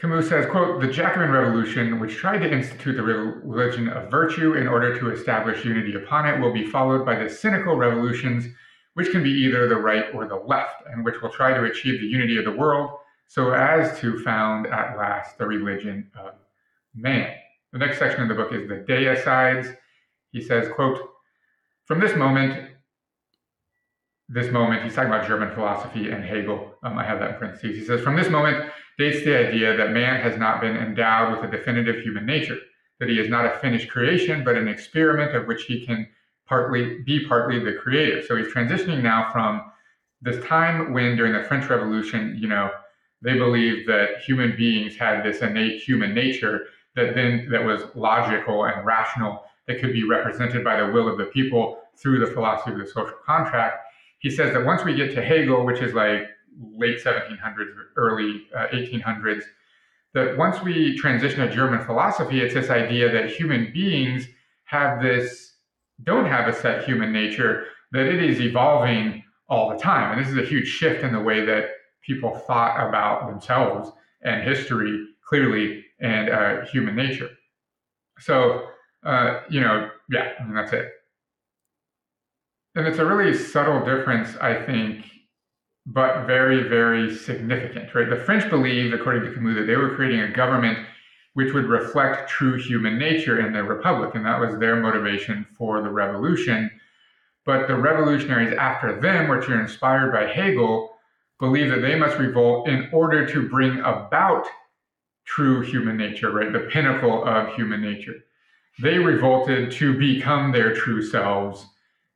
Camus 0.01 0.29
says, 0.29 0.47
quote, 0.47 0.81
the 0.81 0.87
Jacobin 0.87 1.29
Revolution, 1.29 1.99
which 1.99 2.15
tried 2.15 2.39
to 2.39 2.51
institute 2.51 2.97
the 2.97 3.03
religion 3.03 3.87
of 3.87 4.09
virtue 4.09 4.55
in 4.55 4.67
order 4.67 4.97
to 4.97 5.11
establish 5.11 5.63
unity 5.63 5.93
upon 5.93 6.27
it, 6.27 6.39
will 6.39 6.51
be 6.51 6.65
followed 6.65 7.05
by 7.05 7.13
the 7.13 7.29
cynical 7.29 7.75
revolutions, 7.75 8.47
which 8.95 9.11
can 9.11 9.21
be 9.21 9.29
either 9.29 9.69
the 9.69 9.75
right 9.75 10.05
or 10.15 10.27
the 10.27 10.35
left, 10.35 10.81
and 10.91 11.05
which 11.05 11.21
will 11.21 11.29
try 11.29 11.53
to 11.53 11.65
achieve 11.65 12.01
the 12.01 12.07
unity 12.07 12.35
of 12.37 12.45
the 12.45 12.51
world 12.51 12.89
so 13.27 13.51
as 13.51 13.99
to 13.99 14.17
found 14.23 14.65
at 14.65 14.97
last 14.97 15.37
the 15.37 15.45
religion 15.45 16.09
of 16.19 16.33
man. 16.95 17.35
The 17.71 17.77
next 17.77 17.99
section 17.99 18.23
of 18.23 18.27
the 18.27 18.33
book 18.33 18.51
is 18.53 18.67
the 18.67 18.83
deicides. 18.91 19.77
He 20.31 20.41
says, 20.41 20.67
quote, 20.73 20.99
from 21.85 21.99
this 21.99 22.15
moment, 22.15 22.71
this 24.29 24.51
moment, 24.51 24.83
he's 24.83 24.95
talking 24.95 25.11
about 25.11 25.27
German 25.27 25.53
philosophy 25.53 26.09
and 26.09 26.25
Hegel. 26.25 26.73
Um, 26.81 26.97
I 26.97 27.05
have 27.05 27.19
that 27.19 27.33
in 27.33 27.35
parentheses. 27.35 27.77
He 27.77 27.85
says, 27.85 28.01
from 28.01 28.15
this 28.15 28.29
moment 28.29 28.71
dates 29.01 29.25
the 29.25 29.37
idea 29.37 29.75
that 29.75 29.91
man 29.91 30.21
has 30.21 30.37
not 30.37 30.61
been 30.61 30.77
endowed 30.77 31.31
with 31.31 31.49
a 31.49 31.57
definitive 31.57 32.01
human 32.03 32.25
nature, 32.25 32.57
that 32.99 33.09
he 33.09 33.19
is 33.19 33.29
not 33.29 33.45
a 33.45 33.59
finished 33.59 33.89
creation, 33.89 34.43
but 34.43 34.55
an 34.55 34.67
experiment 34.67 35.35
of 35.35 35.47
which 35.47 35.63
he 35.63 35.85
can 35.85 36.07
partly 36.47 36.99
be 36.99 37.25
partly 37.25 37.59
the 37.59 37.73
creator. 37.73 38.21
So 38.21 38.35
he's 38.35 38.53
transitioning 38.53 39.01
now 39.01 39.31
from 39.31 39.71
this 40.21 40.43
time 40.45 40.93
when 40.93 41.15
during 41.15 41.33
the 41.33 41.43
French 41.43 41.69
Revolution, 41.69 42.37
you 42.39 42.47
know, 42.47 42.69
they 43.21 43.37
believed 43.37 43.89
that 43.89 44.19
human 44.25 44.55
beings 44.55 44.95
had 44.95 45.23
this 45.23 45.41
innate 45.41 45.81
human 45.81 46.13
nature 46.13 46.67
that 46.95 47.15
then 47.15 47.47
that 47.51 47.63
was 47.63 47.83
logical 47.95 48.65
and 48.65 48.85
rational 48.85 49.43
that 49.67 49.79
could 49.79 49.93
be 49.93 50.03
represented 50.03 50.63
by 50.63 50.79
the 50.79 50.91
will 50.91 51.07
of 51.07 51.17
the 51.17 51.25
people 51.25 51.79
through 51.97 52.19
the 52.19 52.31
philosophy 52.31 52.71
of 52.71 52.79
the 52.79 52.85
social 52.85 53.15
contract 53.25 53.77
he 54.21 54.29
says 54.29 54.53
that 54.53 54.63
once 54.63 54.83
we 54.83 54.93
get 54.93 55.13
to 55.15 55.21
Hegel, 55.21 55.65
which 55.65 55.81
is 55.81 55.93
like 55.93 56.29
late 56.59 57.03
1700s, 57.03 57.73
early 57.95 58.47
uh, 58.55 58.67
1800s, 58.67 59.43
that 60.13 60.37
once 60.37 60.61
we 60.61 60.97
transition 60.97 61.47
to 61.47 61.53
German 61.53 61.83
philosophy, 61.85 62.41
it's 62.41 62.53
this 62.53 62.69
idea 62.69 63.11
that 63.11 63.29
human 63.29 63.71
beings 63.73 64.25
have 64.65 65.01
this, 65.01 65.55
don't 66.03 66.25
have 66.25 66.47
a 66.47 66.53
set 66.53 66.83
human 66.83 67.11
nature, 67.13 67.65
that 67.91 68.05
it 68.05 68.23
is 68.23 68.41
evolving 68.41 69.23
all 69.49 69.69
the 69.69 69.77
time. 69.77 70.11
And 70.11 70.25
this 70.25 70.31
is 70.31 70.37
a 70.37 70.49
huge 70.49 70.67
shift 70.67 71.03
in 71.03 71.13
the 71.13 71.19
way 71.19 71.45
that 71.45 71.65
people 72.01 72.35
thought 72.35 72.87
about 72.87 73.29
themselves 73.29 73.91
and 74.23 74.43
history 74.43 75.07
clearly 75.27 75.85
and 75.99 76.29
uh, 76.29 76.65
human 76.65 76.95
nature. 76.95 77.29
So, 78.19 78.67
uh, 79.05 79.41
you 79.49 79.61
know, 79.61 79.89
yeah, 80.09 80.31
I 80.39 80.43
mean, 80.43 80.55
that's 80.55 80.73
it. 80.73 80.89
And 82.75 82.87
it's 82.87 82.99
a 82.99 83.05
really 83.05 83.33
subtle 83.33 83.83
difference, 83.83 84.35
I 84.37 84.61
think, 84.65 85.05
but 85.85 86.25
very, 86.27 86.67
very 86.67 87.13
significant, 87.15 87.93
right? 87.95 88.09
The 88.09 88.15
French 88.17 88.49
believed, 88.49 88.93
according 88.93 89.23
to 89.23 89.33
Camus, 89.33 89.55
that 89.55 89.67
they 89.67 89.75
were 89.75 89.95
creating 89.95 90.21
a 90.21 90.31
government 90.31 90.79
which 91.33 91.53
would 91.53 91.65
reflect 91.65 92.29
true 92.29 92.57
human 92.57 92.97
nature 92.97 93.45
in 93.45 93.53
their 93.53 93.63
republic. 93.63 94.15
And 94.15 94.25
that 94.25 94.39
was 94.39 94.59
their 94.59 94.75
motivation 94.75 95.45
for 95.57 95.81
the 95.81 95.89
revolution. 95.89 96.69
But 97.45 97.67
the 97.67 97.75
revolutionaries 97.75 98.53
after 98.57 98.99
them, 98.99 99.29
which 99.29 99.49
are 99.49 99.61
inspired 99.61 100.11
by 100.11 100.31
Hegel, 100.31 100.91
believe 101.39 101.69
that 101.71 101.81
they 101.81 101.95
must 101.95 102.17
revolt 102.17 102.67
in 102.67 102.89
order 102.91 103.25
to 103.25 103.49
bring 103.49 103.79
about 103.79 104.45
true 105.25 105.61
human 105.61 105.97
nature, 105.97 106.31
right? 106.31 106.51
The 106.51 106.69
pinnacle 106.71 107.23
of 107.23 107.53
human 107.55 107.81
nature. 107.81 108.15
They 108.81 108.99
revolted 108.99 109.71
to 109.73 109.97
become 109.97 110.51
their 110.51 110.75
true 110.75 111.01
selves 111.01 111.65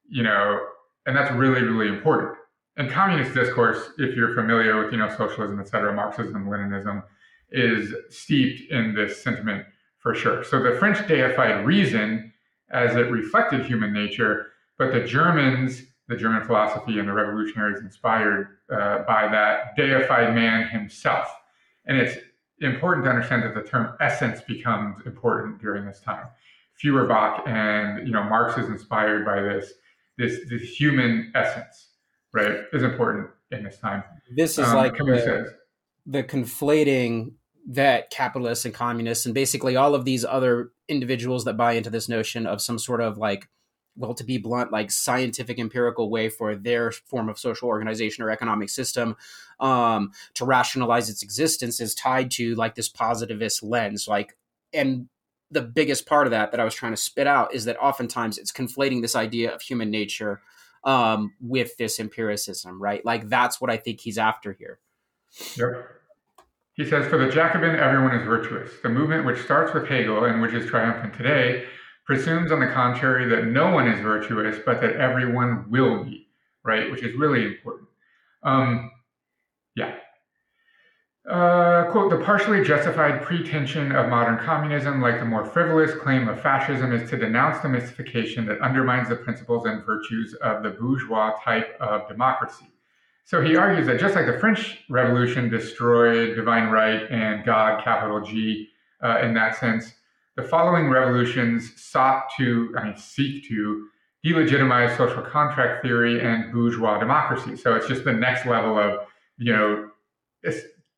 you 0.10 0.24
know, 0.24 0.60
and 1.06 1.16
that's 1.16 1.32
really, 1.34 1.62
really 1.62 1.88
important. 1.88 2.38
And 2.78 2.92
communist 2.92 3.34
discourse, 3.34 3.80
if 3.98 4.16
you're 4.16 4.34
familiar 4.34 4.84
with, 4.84 4.92
you 4.92 4.98
know, 4.98 5.10
socialism, 5.16 5.60
et 5.60 5.68
cetera, 5.68 5.94
Marxism, 5.94 6.48
Leninism, 6.48 7.04
is 7.52 7.94
steeped 8.10 8.72
in 8.72 8.94
this 8.94 9.24
sentiment 9.24 9.66
for 10.00 10.14
sure. 10.14 10.44
So 10.44 10.62
the 10.62 10.78
French 10.78 11.08
deified 11.08 11.66
reason 11.66 12.34
as 12.72 12.96
it 12.96 13.12
reflected 13.12 13.66
human 13.66 13.94
nature, 13.94 14.48
but 14.78 14.92
the 14.92 15.04
Germans, 15.06 15.84
the 16.08 16.18
German 16.18 16.44
philosophy 16.44 17.00
and 17.00 17.08
the 17.08 17.14
revolutionaries 17.14 17.82
inspired 17.82 18.58
uh, 18.72 19.00
by 19.08 19.28
that, 19.30 19.76
deified 19.78 20.36
man 20.36 20.68
himself. 20.68 21.28
And 21.86 21.98
it's 21.98 22.18
important 22.60 23.06
to 23.06 23.12
understand 23.12 23.44
that 23.44 23.56
the 23.56 23.68
term 23.68 23.96
essence 24.00 24.42
becomes 24.42 25.06
important 25.06 25.62
during 25.62 25.86
this 25.86 26.02
time. 26.02 26.26
Feuerbach 26.76 27.48
and 27.48 28.06
you 28.06 28.14
know 28.14 28.24
Marx 28.24 28.58
is 28.58 28.68
inspired 28.68 29.26
by 29.26 29.42
this 29.42 29.74
this 30.18 30.40
this 30.50 30.62
human 30.62 31.32
essence, 31.36 31.90
right? 32.36 32.58
Is 32.74 32.84
important 32.84 33.30
in 33.52 33.64
this 33.64 33.78
time. 33.78 34.04
This 34.36 34.60
is 34.60 34.68
um, 34.68 34.76
like 34.76 34.98
the, 34.98 35.54
the 36.06 36.24
conflating 36.24 37.32
that 37.68 38.12
capitalists 38.12 38.66
and 38.66 38.74
communists 38.74 39.26
and 39.26 39.34
basically 39.34 39.76
all 39.76 39.96
of 39.96 40.06
these 40.06 40.24
other 40.24 40.72
individuals 40.88 41.46
that 41.46 41.58
buy 41.58 41.74
into 41.74 41.90
this 41.90 42.08
notion 42.08 42.46
of 42.46 42.62
some 42.62 42.78
sort 42.78 43.02
of 43.02 43.18
like 43.18 43.50
well 43.96 44.14
to 44.14 44.24
be 44.24 44.38
blunt 44.38 44.72
like 44.72 44.92
scientific 44.92 45.58
empirical 45.58 46.12
way 46.12 46.30
for 46.30 46.56
their 46.56 46.92
form 46.92 47.28
of 47.28 47.40
social 47.40 47.68
organization 47.68 48.24
or 48.24 48.30
economic 48.30 48.70
system 48.70 49.16
um, 49.60 50.12
to 50.36 50.46
rationalize 50.46 51.10
its 51.10 51.24
existence 51.24 51.80
is 51.80 51.96
tied 51.96 52.30
to 52.30 52.54
like 52.56 52.76
this 52.76 52.90
positivist 52.90 53.64
lens 53.64 54.08
like 54.08 54.38
and 54.72 55.08
the 55.50 55.62
biggest 55.62 56.06
part 56.06 56.28
of 56.28 56.32
that 56.32 56.52
that 56.52 56.60
i 56.60 56.64
was 56.64 56.76
trying 56.76 56.92
to 56.94 56.98
spit 56.98 57.26
out 57.26 57.54
is 57.54 57.66
that 57.66 57.78
oftentimes 57.78 58.38
it's 58.38 58.52
conflating 58.52 59.02
this 59.02 59.16
idea 59.16 59.52
of 59.52 59.62
human 59.62 59.90
nature 59.90 60.42
um, 60.86 61.34
with 61.42 61.76
this 61.78 62.00
empiricism 62.00 62.82
right 62.82 63.04
like 63.06 63.28
that's 63.28 63.60
what 63.60 63.70
i 63.70 63.78
think 63.78 64.00
he's 64.00 64.18
after 64.18 64.54
here 64.54 64.80
yep 65.58 65.96
he 66.76 66.84
says, 66.84 67.08
For 67.08 67.18
the 67.18 67.32
Jacobin, 67.32 67.76
everyone 67.76 68.14
is 68.16 68.26
virtuous. 68.26 68.70
The 68.84 68.90
movement, 68.90 69.26
which 69.26 69.40
starts 69.40 69.74
with 69.74 69.88
Hegel 69.88 70.26
and 70.26 70.42
which 70.42 70.54
is 70.54 70.70
triumphant 70.70 71.14
today, 71.14 71.66
presumes, 72.06 72.52
on 72.52 72.60
the 72.60 72.68
contrary, 72.68 73.30
that 73.30 73.48
no 73.48 73.72
one 73.72 73.88
is 73.88 74.00
virtuous, 74.02 74.60
but 74.66 74.82
that 74.82 74.98
everyone 74.98 75.70
will 75.70 76.04
be, 76.04 76.28
right? 76.64 76.92
Which 76.92 77.02
is 77.02 77.16
really 77.16 77.46
important. 77.46 77.88
Um, 78.44 78.92
yeah. 79.76 79.96
Uh, 81.30 81.90
quote, 81.90 82.12
the 82.12 82.18
partially 82.24 82.64
justified 82.64 83.20
pretension 83.24 83.92
of 83.96 84.10
modern 84.10 84.38
communism, 84.38 85.02
like 85.02 85.20
the 85.20 85.26
more 85.26 85.44
frivolous 85.44 85.92
claim 85.96 86.28
of 86.28 86.40
fascism, 86.40 86.92
is 86.92 87.10
to 87.10 87.18
denounce 87.18 87.60
the 87.64 87.70
mystification 87.70 88.46
that 88.46 88.62
undermines 88.62 89.10
the 89.10 89.16
principles 89.16 89.66
and 89.66 89.84
virtues 89.84 90.36
of 90.36 90.62
the 90.62 90.70
bourgeois 90.70 91.34
type 91.44 91.76
of 91.80 92.08
democracy. 92.08 92.68
So 93.24 93.42
he 93.42 93.56
argues 93.56 93.88
that 93.88 94.00
just 94.00 94.14
like 94.14 94.28
the 94.28 94.38
French 94.38 94.84
Revolution 94.88 95.50
destroyed 95.50 96.36
divine 96.36 96.70
right 96.70 97.10
and 97.10 97.44
God, 97.44 97.84
capital 97.84 98.22
G, 98.22 98.70
uh, 99.04 99.22
in 99.24 99.34
that 99.34 99.58
sense, 99.58 99.94
the 100.36 100.44
following 100.44 100.90
revolutions 100.90 101.74
sought 101.82 102.26
to, 102.38 102.72
I 102.78 102.84
mean, 102.84 102.98
seek 102.98 103.48
to 103.48 103.88
delegitimize 104.24 104.96
social 104.96 105.24
contract 105.24 105.82
theory 105.84 106.22
and 106.22 106.54
bourgeois 106.54 107.00
democracy. 107.00 107.56
So 107.56 107.74
it's 107.74 107.88
just 107.88 108.04
the 108.04 108.14
next 108.14 108.46
level 108.46 108.78
of, 108.78 109.08
you 109.40 109.54
know, 109.54 109.90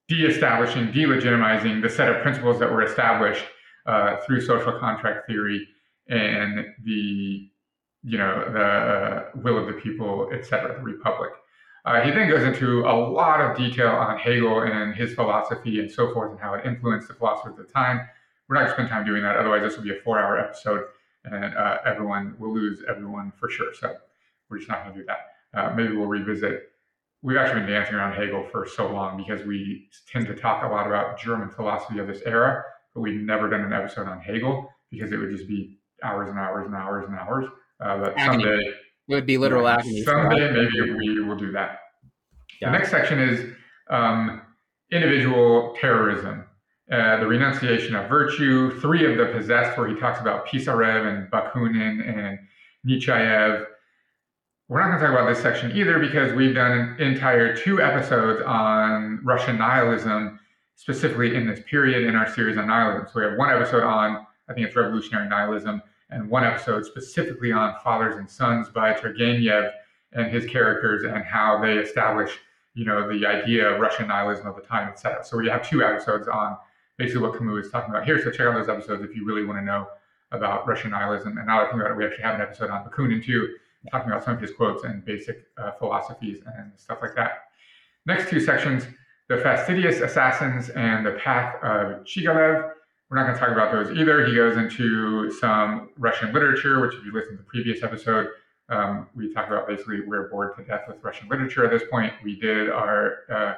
de-establishing, 0.07 0.87
delegitimizing 0.91 1.81
the 1.81 1.89
set 1.89 2.09
of 2.09 2.21
principles 2.21 2.59
that 2.59 2.71
were 2.71 2.83
established 2.83 3.43
uh, 3.85 4.17
through 4.17 4.41
social 4.41 4.77
contract 4.79 5.27
theory 5.27 5.67
and 6.07 6.65
the, 6.83 7.49
you 8.03 8.17
know, 8.17 8.49
the 8.53 8.59
uh, 8.59 9.23
will 9.35 9.57
of 9.57 9.67
the 9.67 9.73
people, 9.73 10.29
et 10.33 10.45
cetera, 10.45 10.73
the 10.75 10.81
republic. 10.81 11.31
Uh, 11.85 12.01
he 12.01 12.11
then 12.11 12.29
goes 12.29 12.43
into 12.43 12.81
a 12.81 12.91
lot 12.91 13.39
of 13.39 13.57
detail 13.57 13.89
on 13.89 14.17
Hegel 14.17 14.61
and 14.61 14.93
his 14.93 15.13
philosophy 15.13 15.79
and 15.79 15.89
so 15.89 16.13
forth 16.13 16.31
and 16.31 16.39
how 16.39 16.53
it 16.53 16.65
influenced 16.65 17.07
the 17.07 17.13
philosophers 17.13 17.57
of 17.59 17.65
the 17.65 17.71
time. 17.71 18.01
We're 18.47 18.55
not 18.55 18.61
going 18.61 18.67
to 18.67 18.73
spend 18.73 18.89
time 18.89 19.05
doing 19.05 19.23
that. 19.23 19.37
Otherwise, 19.37 19.61
this 19.61 19.77
will 19.77 19.83
be 19.83 19.91
a 19.91 20.01
four 20.03 20.19
hour 20.19 20.37
episode 20.37 20.83
and 21.23 21.55
uh, 21.55 21.77
everyone 21.85 22.35
will 22.39 22.53
lose 22.53 22.81
everyone 22.89 23.31
for 23.39 23.49
sure. 23.49 23.73
So 23.73 23.95
we're 24.49 24.57
just 24.57 24.69
not 24.69 24.83
going 24.83 24.95
to 24.95 25.01
do 25.01 25.05
that. 25.05 25.19
Uh, 25.57 25.73
maybe 25.75 25.95
we'll 25.95 26.07
revisit. 26.07 26.71
We've 27.22 27.38
actually 27.38 27.61
been 27.61 27.72
dancing 27.72 27.95
around 27.95 28.13
Hegel 28.13 28.47
for 28.51 28.68
so 28.68 28.91
long 28.91 29.18
because 29.18 29.45
we 29.45 29.89
tend 30.11 30.28
to 30.28 30.36
talk 30.36 30.63
a 30.63 30.68
lot 30.68 30.86
about 30.86 31.20
German 31.20 31.49
philosophy 31.49 31.99
of 31.99 32.07
this 32.07 32.22
era, 32.26 32.63
but 32.93 33.01
we've 33.01 33.20
never 33.20 33.49
done 33.49 33.61
an 33.61 33.74
episode 33.74 34.07
on 34.07 34.22
Hegel 34.22 34.70
because 34.91 35.11
it 35.11 35.18
would 35.18 35.32
just 35.32 35.47
be 35.47 35.80
hours 36.03 36.30
and 36.30 36.38
hours 36.38 36.68
and 36.68 36.76
hours 36.76 37.05
and 37.07 37.18
hours. 37.18 37.45
Uh, 37.80 37.97
but 37.97 38.15
someday 38.20 38.59
it 39.07 39.13
would 39.13 39.26
be 39.26 39.38
literal 39.38 39.68
agony. 39.68 40.03
Someday, 40.03 40.51
maybe 40.51 40.91
we 40.93 41.22
will 41.24 41.38
do 41.38 41.51
that. 41.53 41.80
Yeah. 42.61 42.72
The 42.72 42.78
next 42.78 42.91
section 42.91 43.20
is 43.20 43.53
um, 43.89 44.41
individual 44.91 45.76
terrorism, 45.80 46.45
uh, 46.91 47.18
the 47.20 47.28
renunciation 47.28 47.95
of 47.95 48.09
virtue, 48.09 48.80
three 48.80 49.09
of 49.09 49.18
the 49.18 49.34
possessed, 49.34 49.78
where 49.78 49.88
he 49.88 49.95
talks 49.95 50.20
about 50.20 50.47
Pisarev 50.47 51.07
and 51.07 51.32
Bakunin 51.32 52.07
and 52.07 52.39
Nechayev. 52.88 53.65
We're 54.70 54.82
not 54.82 54.89
going 54.89 54.99
to 54.99 55.07
talk 55.07 55.15
about 55.15 55.34
this 55.34 55.41
section 55.41 55.72
either 55.78 55.97
because 55.97 56.34
we've 56.34 56.53
done 56.53 56.97
an 56.99 57.01
entire 57.01 57.55
two 57.55 57.82
episodes 57.82 58.41
on 58.45 59.22
Russian 59.24 59.57
nihilism, 59.57 60.41
specifically 60.76 61.36
in 61.38 61.47
this 61.47 61.61
period 61.70 62.03
in 62.03 62.18
our 62.18 62.30
series 62.30 62.57
on 62.57 62.68
nihilism. 62.68 63.07
So 63.07 63.22
we 63.22 63.26
have 63.28 63.38
one 63.38 63.49
episode 63.49 63.84
on, 63.84 64.28
I 64.49 64.53
think 64.53 64.68
it's 64.68 64.76
revolutionary 64.76 65.30
nihilism, 65.30 65.82
and 66.09 66.30
one 66.30 66.43
episode 66.43 66.86
specifically 66.86 67.53
on 67.53 67.76
Fathers 67.82 68.18
and 68.18 68.30
Sons 68.30 68.68
by 68.68 68.91
Turgenev 68.93 69.72
and 70.11 70.30
his 70.30 70.45
characters 70.45 71.03
and 71.05 71.24
how 71.24 71.61
they 71.61 71.78
establish, 71.78 72.38
you 72.74 72.84
know, 72.84 73.07
the 73.07 73.26
idea 73.26 73.70
of 73.70 73.80
Russian 73.80 74.09
nihilism 74.09 74.47
of 74.47 74.57
the 74.57 74.63
time, 74.63 74.89
etc. 74.89 75.24
So 75.24 75.38
we 75.38 75.47
have 75.47 75.65
two 75.65 75.82
episodes 75.82 76.28
on 76.28 76.57
basically 76.97 77.22
what 77.22 77.38
Camus 77.38 77.68
is 77.68 77.72
talking 77.72 77.91
about 77.91 78.03
here. 78.03 78.22
So 78.22 78.32
check 78.32 78.47
out 78.47 78.55
those 78.55 78.68
episodes 78.68 79.01
if 79.01 79.15
you 79.15 79.26
really 79.26 79.45
want 79.45 79.59
to 79.59 79.65
know 79.65 79.88
about 80.32 80.68
Russian 80.68 80.91
nihilism. 80.91 81.38
And 81.38 81.47
now 81.47 81.59
that 81.59 81.68
I 81.68 81.70
think 81.70 81.80
about 81.80 81.91
it, 81.91 81.97
we 81.97 82.05
actually 82.05 82.24
have 82.24 82.36
an 82.36 82.41
episode 82.41 82.70
on 82.70 82.84
Bakunin 82.84 83.24
too, 83.24 83.55
talking 83.89 84.11
about 84.11 84.23
some 84.23 84.35
of 84.35 84.41
his 84.41 84.51
quotes 84.51 84.83
and 84.83 85.03
basic 85.05 85.45
uh, 85.57 85.71
philosophies 85.71 86.39
and 86.57 86.71
stuff 86.77 86.99
like 87.01 87.15
that. 87.15 87.49
Next 88.05 88.29
two 88.29 88.39
sections, 88.39 88.85
the 89.27 89.38
fastidious 89.38 89.99
assassins 89.99 90.69
and 90.69 91.05
the 91.05 91.11
path 91.11 91.55
of 91.63 92.03
Shigalev. 92.05 92.71
We're 93.09 93.17
not 93.17 93.23
going 93.23 93.35
to 93.35 93.39
talk 93.39 93.51
about 93.51 93.71
those 93.71 93.97
either. 93.97 94.25
He 94.25 94.35
goes 94.35 94.57
into 94.57 95.31
some 95.31 95.89
Russian 95.97 96.33
literature, 96.33 96.81
which 96.81 96.93
if 96.95 97.05
you 97.05 97.13
listen 97.13 97.31
to 97.31 97.38
the 97.38 97.43
previous 97.43 97.83
episode, 97.83 98.27
um, 98.69 99.07
we 99.15 99.33
talk 99.33 99.47
about 99.47 99.67
basically 99.67 100.01
we're 100.01 100.29
bored 100.29 100.55
to 100.57 100.63
death 100.63 100.83
with 100.88 101.01
Russian 101.01 101.29
literature 101.29 101.63
at 101.65 101.71
this 101.71 101.88
point. 101.89 102.13
We 102.23 102.38
did 102.38 102.69
our 102.69 103.19
uh, 103.31 103.53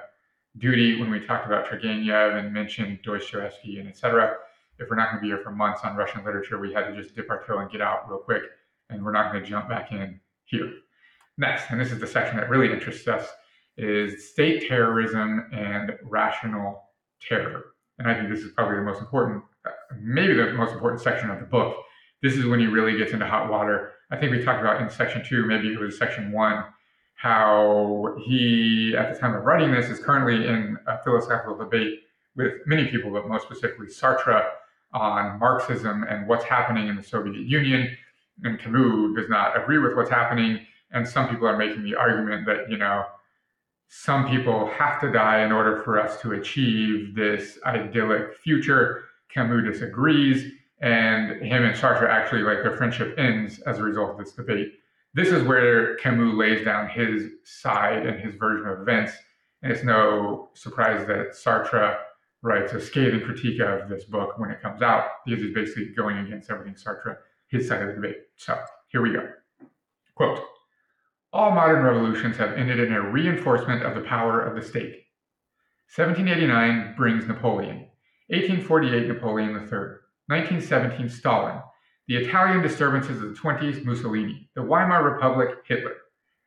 duty 0.57 0.99
when 0.99 1.09
we 1.09 1.19
talked 1.19 1.45
about 1.45 1.65
Turgenev 1.65 2.37
and 2.37 2.53
mentioned 2.53 2.99
Dostoevsky 3.03 3.79
and 3.79 3.87
etc. 3.87 4.35
If 4.77 4.89
we're 4.89 4.95
not 4.95 5.11
going 5.11 5.17
to 5.17 5.21
be 5.21 5.27
here 5.27 5.41
for 5.43 5.51
months 5.51 5.81
on 5.83 5.95
Russian 5.95 6.23
literature, 6.23 6.59
we 6.59 6.73
had 6.73 6.87
to 6.87 7.01
just 7.01 7.15
dip 7.15 7.29
our 7.29 7.43
toe 7.43 7.59
and 7.59 7.69
get 7.69 7.81
out 7.81 8.09
real 8.09 8.19
quick, 8.19 8.43
and 8.89 9.03
we're 9.03 9.11
not 9.11 9.31
going 9.31 9.43
to 9.43 9.49
jump 9.49 9.69
back 9.69 9.91
in 9.91 10.19
here. 10.45 10.71
Next, 11.37 11.71
and 11.71 11.79
this 11.79 11.91
is 11.91 11.99
the 11.99 12.07
section 12.07 12.37
that 12.37 12.49
really 12.49 12.71
interests 12.71 13.07
us, 13.07 13.27
is 13.77 14.29
state 14.29 14.67
terrorism 14.67 15.47
and 15.53 15.93
rational 16.03 16.83
terror 17.21 17.75
and 17.99 18.09
I 18.09 18.15
think 18.15 18.29
this 18.29 18.39
is 18.39 18.51
probably 18.53 18.77
the 18.77 18.83
most 18.83 19.01
important, 19.01 19.43
maybe 20.01 20.33
the 20.33 20.53
most 20.53 20.73
important 20.73 21.01
section 21.01 21.29
of 21.29 21.39
the 21.39 21.45
book. 21.45 21.75
This 22.23 22.35
is 22.35 22.45
when 22.45 22.59
he 22.59 22.65
really 22.65 22.97
gets 22.97 23.11
into 23.11 23.27
hot 23.27 23.51
water. 23.51 23.91
I 24.09 24.17
think 24.17 24.31
we 24.31 24.43
talked 24.43 24.61
about 24.61 24.81
in 24.81 24.89
section 24.89 25.23
two, 25.23 25.45
maybe 25.45 25.71
it 25.71 25.79
was 25.79 25.97
section 25.97 26.31
one, 26.31 26.63
how 27.15 28.15
he, 28.25 28.95
at 28.97 29.13
the 29.13 29.19
time 29.19 29.35
of 29.35 29.43
writing 29.43 29.71
this, 29.71 29.89
is 29.89 29.99
currently 29.99 30.47
in 30.47 30.77
a 30.87 30.97
philosophical 31.03 31.57
debate 31.57 31.99
with 32.35 32.53
many 32.65 32.87
people, 32.87 33.11
but 33.11 33.27
most 33.27 33.43
specifically 33.43 33.87
Sartre, 33.87 34.45
on 34.91 35.37
Marxism 35.37 36.03
and 36.09 36.27
what's 36.27 36.45
happening 36.45 36.87
in 36.87 36.95
the 36.95 37.03
Soviet 37.03 37.45
Union. 37.45 37.95
And 38.43 38.59
Camus 38.59 39.15
does 39.15 39.29
not 39.29 39.61
agree 39.61 39.77
with 39.77 39.95
what's 39.95 40.09
happening. 40.09 40.65
And 40.91 41.07
some 41.07 41.29
people 41.29 41.47
are 41.47 41.57
making 41.57 41.83
the 41.83 41.95
argument 41.95 42.45
that, 42.45 42.69
you 42.69 42.77
know, 42.77 43.05
some 43.89 44.29
people 44.29 44.67
have 44.67 45.01
to 45.01 45.11
die 45.11 45.43
in 45.43 45.51
order 45.51 45.81
for 45.83 45.99
us 45.99 46.21
to 46.21 46.33
achieve 46.33 47.15
this 47.15 47.57
idyllic 47.65 48.35
future. 48.35 49.05
Camus 49.33 49.63
disagrees, 49.73 50.51
and 50.81 51.41
him 51.41 51.63
and 51.63 51.75
Sartre 51.75 52.09
actually, 52.09 52.41
like 52.41 52.63
their 52.63 52.77
friendship 52.77 53.17
ends 53.17 53.59
as 53.61 53.79
a 53.79 53.83
result 53.83 54.11
of 54.11 54.17
this 54.17 54.33
debate. 54.33 54.73
This 55.13 55.29
is 55.29 55.43
where 55.43 55.95
Camus 55.97 56.35
lays 56.35 56.63
down 56.63 56.89
his 56.89 57.31
side 57.43 58.05
and 58.05 58.19
his 58.19 58.35
version 58.35 58.67
of 58.67 58.81
events. 58.81 59.13
And 59.61 59.71
it's 59.71 59.83
no 59.83 60.49
surprise 60.53 61.05
that 61.07 61.31
Sartre 61.31 61.97
writes 62.41 62.73
a 62.73 62.79
scathing 62.79 63.21
critique 63.21 63.59
of 63.59 63.89
this 63.89 64.05
book 64.05 64.37
when 64.37 64.49
it 64.51 64.61
comes 64.61 64.81
out 64.81 65.05
because 65.25 65.43
he's 65.43 65.53
basically 65.53 65.89
going 65.95 66.17
against 66.19 66.49
everything 66.49 66.75
Sartre, 66.75 67.17
his 67.49 67.67
side 67.67 67.81
of 67.81 67.89
the 67.89 67.95
debate. 67.95 68.17
So 68.37 68.57
here 68.89 69.01
we 69.01 69.13
go. 69.13 69.27
Quote 70.15 70.39
all 71.31 71.51
modern 71.51 71.83
revolutions 71.83 72.37
have 72.37 72.53
ended 72.53 72.79
in 72.79 72.91
a 72.91 73.11
reinforcement 73.11 73.83
of 73.83 73.93
the 73.93 74.01
power 74.01 74.41
of 74.41 74.55
the 74.55 74.67
state. 74.67 75.05
1789 75.95 76.95
brings 76.97 77.27
Napoleon, 77.27 77.85
1848 78.29 79.07
Napoleon 79.07 79.51
III, 79.51 79.99
1917 80.25 81.07
Stalin, 81.07 81.61
the 82.07 82.17
Italian 82.17 82.63
disturbances 82.63 83.21
of 83.21 83.29
the 83.29 83.39
20s 83.39 83.85
Mussolini, 83.85 84.49
the 84.55 84.63
Weimar 84.63 85.03
Republic 85.03 85.49
Hitler. 85.67 85.97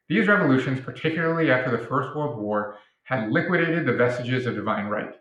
These 0.08 0.26
revolutions, 0.26 0.80
particularly 0.80 1.52
after 1.52 1.70
the 1.70 1.86
First 1.86 2.16
World 2.16 2.40
War, 2.40 2.76
had 3.04 3.30
liquidated 3.30 3.86
the 3.86 3.92
vestiges 3.92 4.46
of 4.46 4.56
divine 4.56 4.86
right, 4.86 5.14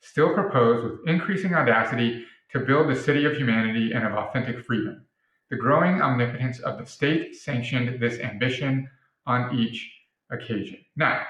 still 0.00 0.34
proposed 0.34 0.82
with 0.82 1.08
increasing 1.08 1.54
audacity 1.54 2.24
to 2.50 2.58
build 2.58 2.88
the 2.88 3.00
city 3.00 3.24
of 3.26 3.36
humanity 3.36 3.92
and 3.92 4.04
of 4.04 4.14
authentic 4.14 4.64
freedom. 4.64 5.06
The 5.50 5.56
growing 5.56 6.00
omnipotence 6.00 6.60
of 6.60 6.78
the 6.78 6.86
state 6.86 7.36
sanctioned 7.36 8.00
this 8.00 8.18
ambition 8.20 8.88
on 9.26 9.56
each 9.58 9.90
occasion. 10.30 10.78
Now, 10.96 11.22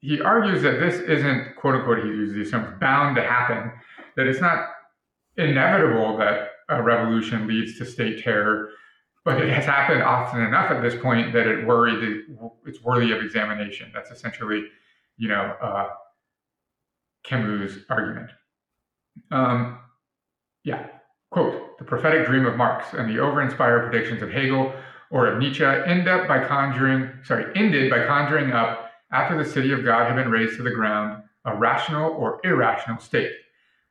he 0.00 0.20
argues 0.20 0.62
that 0.62 0.80
this 0.80 1.00
isn't, 1.00 1.56
quote 1.56 1.76
unquote, 1.76 1.98
he 2.04 2.08
uses 2.08 2.34
these 2.34 2.50
terms, 2.50 2.78
bound 2.80 3.16
to 3.16 3.22
happen, 3.22 3.72
that 4.16 4.26
it's 4.26 4.40
not 4.40 4.68
inevitable 5.36 6.16
that 6.18 6.48
a 6.68 6.82
revolution 6.82 7.46
leads 7.46 7.78
to 7.78 7.84
state 7.84 8.22
terror, 8.22 8.70
but 9.24 9.40
it 9.40 9.48
has 9.50 9.64
happened 9.64 10.02
often 10.02 10.42
enough 10.42 10.70
at 10.70 10.82
this 10.82 11.00
point 11.00 11.32
that 11.32 11.46
it 11.46 11.66
worried 11.66 12.24
it's 12.66 12.82
worthy 12.82 13.12
of 13.12 13.22
examination. 13.22 13.90
That's 13.94 14.10
essentially, 14.10 14.66
you 15.16 15.28
know, 15.28 15.54
uh, 15.62 15.88
Camus' 17.22 17.78
argument. 17.88 18.30
Um, 19.30 19.78
yeah, 20.64 20.88
quote, 21.30 21.71
the 21.82 21.88
prophetic 21.88 22.26
dream 22.26 22.46
of 22.46 22.56
Marx 22.56 22.94
and 22.94 23.10
the 23.10 23.18
over-inspired 23.18 23.90
predictions 23.90 24.22
of 24.22 24.30
Hegel 24.30 24.72
or 25.10 25.26
of 25.26 25.40
Nietzsche 25.40 25.64
end 25.64 26.06
up 26.06 26.28
by 26.28 26.44
conjuring, 26.44 27.10
sorry, 27.24 27.46
ended 27.56 27.90
by 27.90 28.06
conjuring 28.06 28.52
up 28.52 28.92
after 29.10 29.36
the 29.36 29.44
city 29.44 29.72
of 29.72 29.84
God 29.84 30.06
had 30.06 30.14
been 30.14 30.30
razed 30.30 30.56
to 30.58 30.62
the 30.62 30.70
ground, 30.70 31.24
a 31.44 31.56
rational 31.56 32.12
or 32.12 32.40
irrational 32.44 33.00
state, 33.00 33.32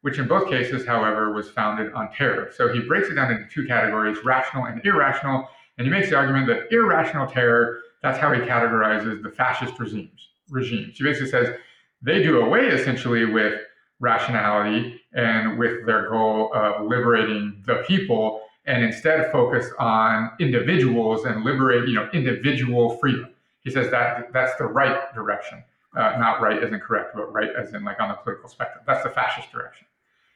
which 0.03 0.19
in 0.19 0.27
both 0.27 0.49
cases, 0.49 0.85
however, 0.85 1.33
was 1.33 1.49
founded 1.49 1.91
on 1.91 2.13
terror. 2.13 2.49
So 2.55 2.71
he 2.71 2.79
breaks 2.79 3.09
it 3.09 3.15
down 3.15 3.29
into 3.29 3.49
two 3.49 3.67
categories, 3.67 4.17
rational 4.23 4.65
and 4.65 4.83
irrational, 4.85 5.49
and 5.77 5.85
he 5.85 5.91
makes 5.91 6.09
the 6.09 6.15
argument 6.15 6.47
that 6.47 6.73
irrational 6.73 7.27
terror, 7.27 7.81
that's 8.01 8.17
how 8.17 8.31
he 8.31 8.39
categorizes 8.39 9.21
the 9.21 9.31
fascist 9.31 9.77
regimes. 9.77 10.29
regimes. 10.49 10.97
He 10.97 11.03
basically 11.03 11.29
says 11.29 11.57
they 12.01 12.23
do 12.23 12.39
away 12.39 12.67
essentially 12.67 13.25
with 13.25 13.59
rationality 14.01 14.99
and 15.13 15.57
with 15.57 15.85
their 15.85 16.09
goal 16.09 16.51
of 16.53 16.85
liberating 16.85 17.63
the 17.65 17.83
people 17.87 18.41
and 18.65 18.83
instead 18.83 19.31
focus 19.31 19.67
on 19.79 20.31
individuals 20.39 21.25
and 21.25 21.43
liberate, 21.43 21.87
you 21.87 21.95
know, 21.95 22.09
individual 22.13 22.97
freedom. 22.97 23.29
He 23.61 23.69
says 23.69 23.89
that 23.91 24.33
that's 24.33 24.55
the 24.57 24.65
right 24.65 25.13
direction. 25.13 25.63
Uh, 25.95 26.15
not 26.17 26.41
right 26.41 26.63
as 26.63 26.71
in 26.71 26.79
correct, 26.79 27.11
but 27.13 27.31
right 27.33 27.49
as 27.57 27.73
in 27.73 27.83
like 27.83 27.99
on 27.99 28.09
the 28.09 28.15
political 28.15 28.49
spectrum. 28.49 28.83
That's 28.87 29.03
the 29.03 29.09
fascist 29.09 29.51
direction. 29.51 29.87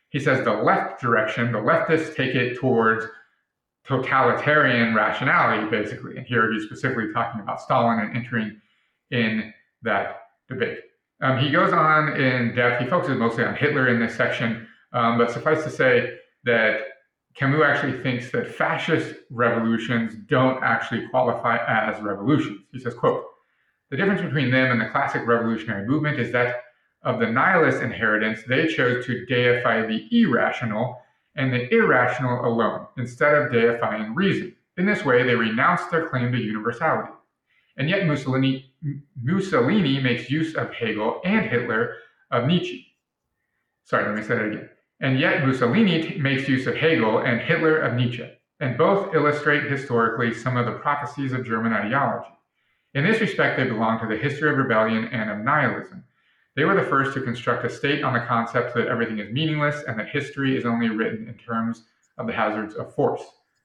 He 0.09 0.19
says 0.19 0.43
the 0.43 0.53
left 0.53 1.01
direction, 1.01 1.51
the 1.51 1.59
leftists 1.59 2.15
take 2.15 2.35
it 2.35 2.57
towards 2.57 3.05
totalitarian 3.87 4.93
rationality, 4.93 5.69
basically. 5.69 6.17
And 6.17 6.25
here 6.25 6.51
he's 6.51 6.63
specifically 6.63 7.13
talking 7.13 7.41
about 7.41 7.61
Stalin 7.61 7.99
and 7.99 8.15
entering 8.17 8.59
in 9.11 9.53
that 9.83 10.23
debate. 10.49 10.79
Um, 11.21 11.39
he 11.39 11.49
goes 11.49 11.71
on 11.73 12.19
in 12.19 12.55
depth. 12.55 12.81
He 12.81 12.89
focuses 12.89 13.17
mostly 13.17 13.43
on 13.43 13.55
Hitler 13.55 13.87
in 13.87 13.99
this 13.99 14.15
section, 14.15 14.67
um, 14.93 15.17
but 15.17 15.31
suffice 15.31 15.63
to 15.63 15.69
say 15.69 16.17
that 16.43 16.81
Camus 17.35 17.61
actually 17.65 18.01
thinks 18.01 18.31
that 18.31 18.47
fascist 18.47 19.15
revolutions 19.29 20.15
don't 20.27 20.63
actually 20.63 21.07
qualify 21.09 21.57
as 21.67 22.01
revolutions. 22.01 22.61
He 22.71 22.79
says, 22.79 22.93
quote, 22.93 23.25
the 23.91 23.97
difference 23.97 24.21
between 24.21 24.51
them 24.51 24.71
and 24.71 24.81
the 24.81 24.89
classic 24.89 25.25
revolutionary 25.27 25.87
movement 25.87 26.19
is 26.19 26.31
that 26.31 26.63
of 27.03 27.19
the 27.19 27.27
nihilist 27.27 27.81
inheritance, 27.81 28.41
they 28.47 28.67
chose 28.67 29.05
to 29.05 29.25
deify 29.25 29.85
the 29.85 30.07
irrational 30.11 31.01
and 31.35 31.53
the 31.53 31.71
irrational 31.73 32.45
alone, 32.45 32.87
instead 32.97 33.35
of 33.35 33.51
deifying 33.51 34.15
reason. 34.15 34.55
In 34.77 34.85
this 34.85 35.05
way, 35.05 35.23
they 35.23 35.35
renounced 35.35 35.91
their 35.91 36.09
claim 36.09 36.31
to 36.31 36.37
universality. 36.37 37.11
And 37.77 37.89
yet 37.89 38.07
Mussolini, 38.07 38.71
Mussolini 39.21 40.01
makes 40.01 40.29
use 40.29 40.55
of 40.55 40.73
Hegel 40.73 41.21
and 41.25 41.45
Hitler 41.45 41.95
of 42.31 42.47
Nietzsche. 42.47 42.87
Sorry, 43.83 44.05
let 44.05 44.15
me 44.15 44.21
say 44.21 44.35
that 44.35 44.45
again. 44.45 44.69
And 45.01 45.19
yet 45.19 45.45
Mussolini 45.45 46.01
t- 46.01 46.17
makes 46.17 46.47
use 46.47 46.67
of 46.67 46.75
Hegel 46.75 47.19
and 47.19 47.41
Hitler 47.41 47.77
of 47.79 47.95
Nietzsche, 47.95 48.29
and 48.61 48.77
both 48.77 49.13
illustrate 49.13 49.69
historically 49.69 50.33
some 50.33 50.55
of 50.55 50.65
the 50.65 50.79
prophecies 50.79 51.33
of 51.33 51.45
German 51.45 51.73
ideology. 51.73 52.29
In 52.93 53.03
this 53.03 53.19
respect, 53.19 53.57
they 53.57 53.65
belong 53.65 53.99
to 53.99 54.07
the 54.07 54.15
history 54.15 54.49
of 54.49 54.57
rebellion 54.57 55.09
and 55.09 55.29
of 55.29 55.39
nihilism. 55.39 56.05
They 56.55 56.63
were 56.63 56.75
the 56.75 56.89
first 56.89 57.13
to 57.13 57.21
construct 57.21 57.65
a 57.65 57.69
state 57.69 58.05
on 58.05 58.13
the 58.13 58.21
concept 58.21 58.73
that 58.75 58.87
everything 58.87 59.19
is 59.19 59.33
meaningless 59.33 59.83
and 59.85 59.99
that 59.99 60.07
history 60.07 60.57
is 60.57 60.65
only 60.65 60.87
written 60.87 61.27
in 61.27 61.33
terms 61.33 61.83
of 62.17 62.27
the 62.27 62.33
hazards 62.33 62.75
of 62.75 62.95
force. 62.95 63.21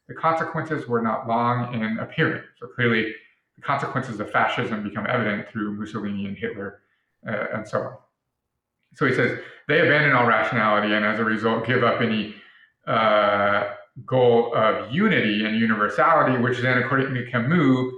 The 0.09 0.15
consequences 0.15 0.89
were 0.89 1.01
not 1.01 1.29
long 1.29 1.73
in 1.73 2.01
appearing. 2.01 2.43
So 2.59 2.67
clearly, 2.67 3.15
the 3.61 3.67
consequences 3.67 4.21
of 4.21 4.31
fascism 4.31 4.83
become 4.83 5.07
evident 5.09 5.49
through 5.49 5.73
Mussolini 5.73 6.27
and 6.27 6.37
Hitler 6.37 6.81
uh, 7.29 7.47
and 7.55 7.69
so 7.69 7.81
on. 7.81 7.97
So 8.95 9.07
he 9.07 9.15
says 9.15 9.39
they 9.69 9.81
abandon 9.81 10.13
all 10.13 10.27
rationality 10.27 10.95
and 10.95 11.05
as 11.05 11.19
a 11.21 11.25
result 11.25 11.67
give 11.67 11.85
up 11.85 12.01
any 12.01 12.35
uh, 12.87 13.71
goal 14.07 14.55
of 14.55 14.93
unity 14.93 15.45
and 15.45 15.57
universality, 15.59 16.39
which 16.39 16.59
then, 16.59 16.79
according 16.79 17.15
to 17.15 17.31
Camus, 17.31 17.93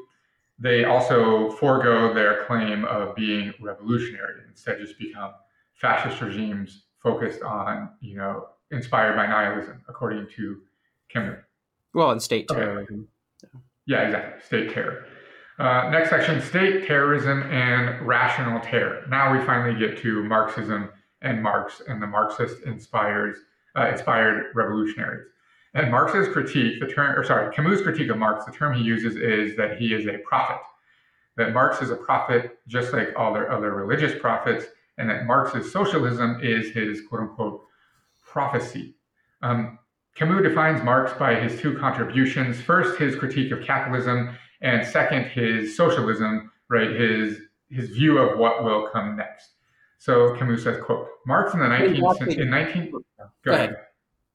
they 0.58 0.84
also 0.84 1.50
forego 1.52 2.12
their 2.12 2.44
claim 2.44 2.84
of 2.84 3.14
being 3.14 3.52
revolutionary 3.60 4.42
instead 4.48 4.78
just 4.78 4.98
become 4.98 5.32
fascist 5.74 6.20
regimes 6.20 6.84
focused 7.02 7.42
on, 7.42 7.90
you 8.00 8.16
know, 8.16 8.46
inspired 8.70 9.16
by 9.16 9.26
nihilism, 9.26 9.82
according 9.88 10.26
to 10.36 10.60
Camus. 11.08 11.40
Well, 11.94 12.10
and 12.10 12.22
state 12.22 12.48
terrorism. 12.48 13.08
Okay. 13.42 13.52
Yeah, 13.86 14.02
exactly. 14.02 14.42
State 14.44 14.72
terror. 14.72 15.06
Uh, 15.58 15.90
next 15.90 16.10
section 16.10 16.40
state 16.40 16.86
terrorism 16.86 17.42
and 17.44 18.06
rational 18.06 18.58
terror. 18.60 19.04
Now 19.08 19.32
we 19.32 19.44
finally 19.44 19.78
get 19.78 19.98
to 19.98 20.22
Marxism 20.24 20.88
and 21.20 21.42
Marx 21.42 21.82
and 21.86 22.02
the 22.02 22.06
Marxist 22.06 22.62
inspires, 22.64 23.36
uh, 23.76 23.88
inspired 23.88 24.46
revolutionaries. 24.54 25.26
And 25.74 25.90
Marx's 25.90 26.28
critique, 26.28 26.80
the 26.80 26.86
term, 26.86 27.18
or 27.18 27.24
sorry, 27.24 27.54
Camus' 27.54 27.82
critique 27.82 28.10
of 28.10 28.18
Marx, 28.18 28.44
the 28.44 28.52
term 28.52 28.74
he 28.74 28.82
uses 28.82 29.16
is 29.16 29.56
that 29.56 29.78
he 29.78 29.94
is 29.94 30.06
a 30.06 30.18
prophet. 30.18 30.60
That 31.36 31.54
Marx 31.54 31.80
is 31.80 31.90
a 31.90 31.96
prophet 31.96 32.58
just 32.66 32.92
like 32.92 33.10
all 33.16 33.32
their 33.32 33.50
other 33.50 33.74
religious 33.74 34.18
prophets, 34.20 34.66
and 34.98 35.08
that 35.08 35.26
Marx's 35.26 35.72
socialism 35.72 36.40
is 36.42 36.70
his 36.72 37.00
quote 37.08 37.22
unquote 37.22 37.64
prophecy. 38.24 38.94
Um, 39.40 39.78
Camus 40.14 40.42
defines 40.42 40.82
Marx 40.82 41.12
by 41.18 41.34
his 41.34 41.58
two 41.58 41.78
contributions. 41.78 42.60
First, 42.60 42.98
his 42.98 43.16
critique 43.16 43.50
of 43.50 43.62
capitalism, 43.62 44.36
and 44.62 44.86
second, 44.86 45.24
his 45.24 45.76
socialism, 45.76 46.50
right? 46.68 46.90
His 46.90 47.38
his 47.70 47.90
view 47.90 48.18
of 48.18 48.38
what 48.38 48.64
will 48.64 48.88
come 48.92 49.16
next. 49.16 49.50
So 49.98 50.34
Camus 50.36 50.62
says, 50.62 50.82
"quote 50.82 51.08
Marx 51.26 51.54
in 51.54 51.60
the 51.60 51.66
19th 51.66 52.18
century, 52.18 52.42
in 52.42 52.50
19 52.50 52.90
go, 52.90 53.00
go 53.44 53.52
ahead. 53.52 53.70
ahead. 53.70 53.76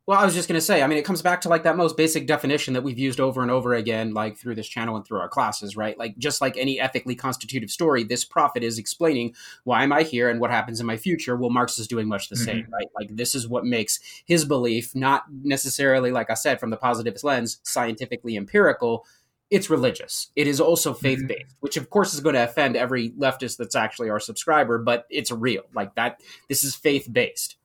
Well, 0.07 0.17
I 0.17 0.23
was 0.23 0.33
just 0.33 0.47
going 0.47 0.57
to 0.57 0.65
say, 0.65 0.81
I 0.81 0.87
mean, 0.87 0.97
it 0.97 1.03
comes 1.03 1.21
back 1.21 1.41
to 1.41 1.49
like 1.49 1.63
that 1.63 1.75
most 1.75 1.97
basic 1.97 2.27
definition 2.27 2.73
that 2.75 2.81
we've 2.81 2.97
used 2.97 3.19
over 3.19 3.41
and 3.41 3.51
over 3.51 3.73
again, 3.73 4.13
like 4.13 4.37
through 4.37 4.55
this 4.55 4.69
channel 4.69 4.95
and 4.95 5.05
through 5.05 5.19
our 5.19 5.27
classes, 5.27 5.75
right? 5.75 5.99
Like, 5.99 6.17
just 6.17 6.39
like 6.39 6.55
any 6.55 6.79
ethically 6.79 7.13
constitutive 7.13 7.69
story, 7.69 8.05
this 8.05 8.23
prophet 8.23 8.63
is 8.63 8.79
explaining 8.79 9.35
why 9.65 9.83
am 9.83 9.91
I 9.91 10.03
here 10.03 10.29
and 10.29 10.39
what 10.39 10.49
happens 10.49 10.79
in 10.79 10.85
my 10.85 10.95
future. 10.95 11.35
Well, 11.35 11.49
Marx 11.49 11.77
is 11.77 11.89
doing 11.89 12.07
much 12.07 12.29
the 12.29 12.35
mm-hmm. 12.35 12.45
same, 12.45 12.67
right? 12.71 12.87
Like, 12.97 13.17
this 13.17 13.35
is 13.35 13.49
what 13.49 13.65
makes 13.65 13.99
his 14.23 14.45
belief 14.45 14.95
not 14.95 15.25
necessarily, 15.43 16.11
like 16.11 16.29
I 16.29 16.35
said, 16.35 16.61
from 16.61 16.69
the 16.69 16.77
positivist 16.77 17.25
lens, 17.25 17.59
scientifically 17.63 18.37
empirical, 18.37 19.05
it's 19.49 19.69
religious. 19.69 20.31
It 20.35 20.47
is 20.47 20.59
also 20.59 20.93
faith 20.93 21.25
based, 21.27 21.41
mm-hmm. 21.41 21.57
which 21.61 21.77
of 21.77 21.89
course 21.89 22.13
is 22.13 22.19
going 22.19 22.35
to 22.35 22.43
offend 22.43 22.75
every 22.75 23.11
leftist 23.11 23.57
that's 23.57 23.75
actually 23.75 24.09
our 24.09 24.19
subscriber, 24.19 24.77
but 24.77 25.05
it's 25.09 25.31
real. 25.31 25.63
Like 25.73 25.95
that, 25.95 26.19
this 26.49 26.63
is 26.63 26.75
faith 26.75 27.07
based. 27.11 27.55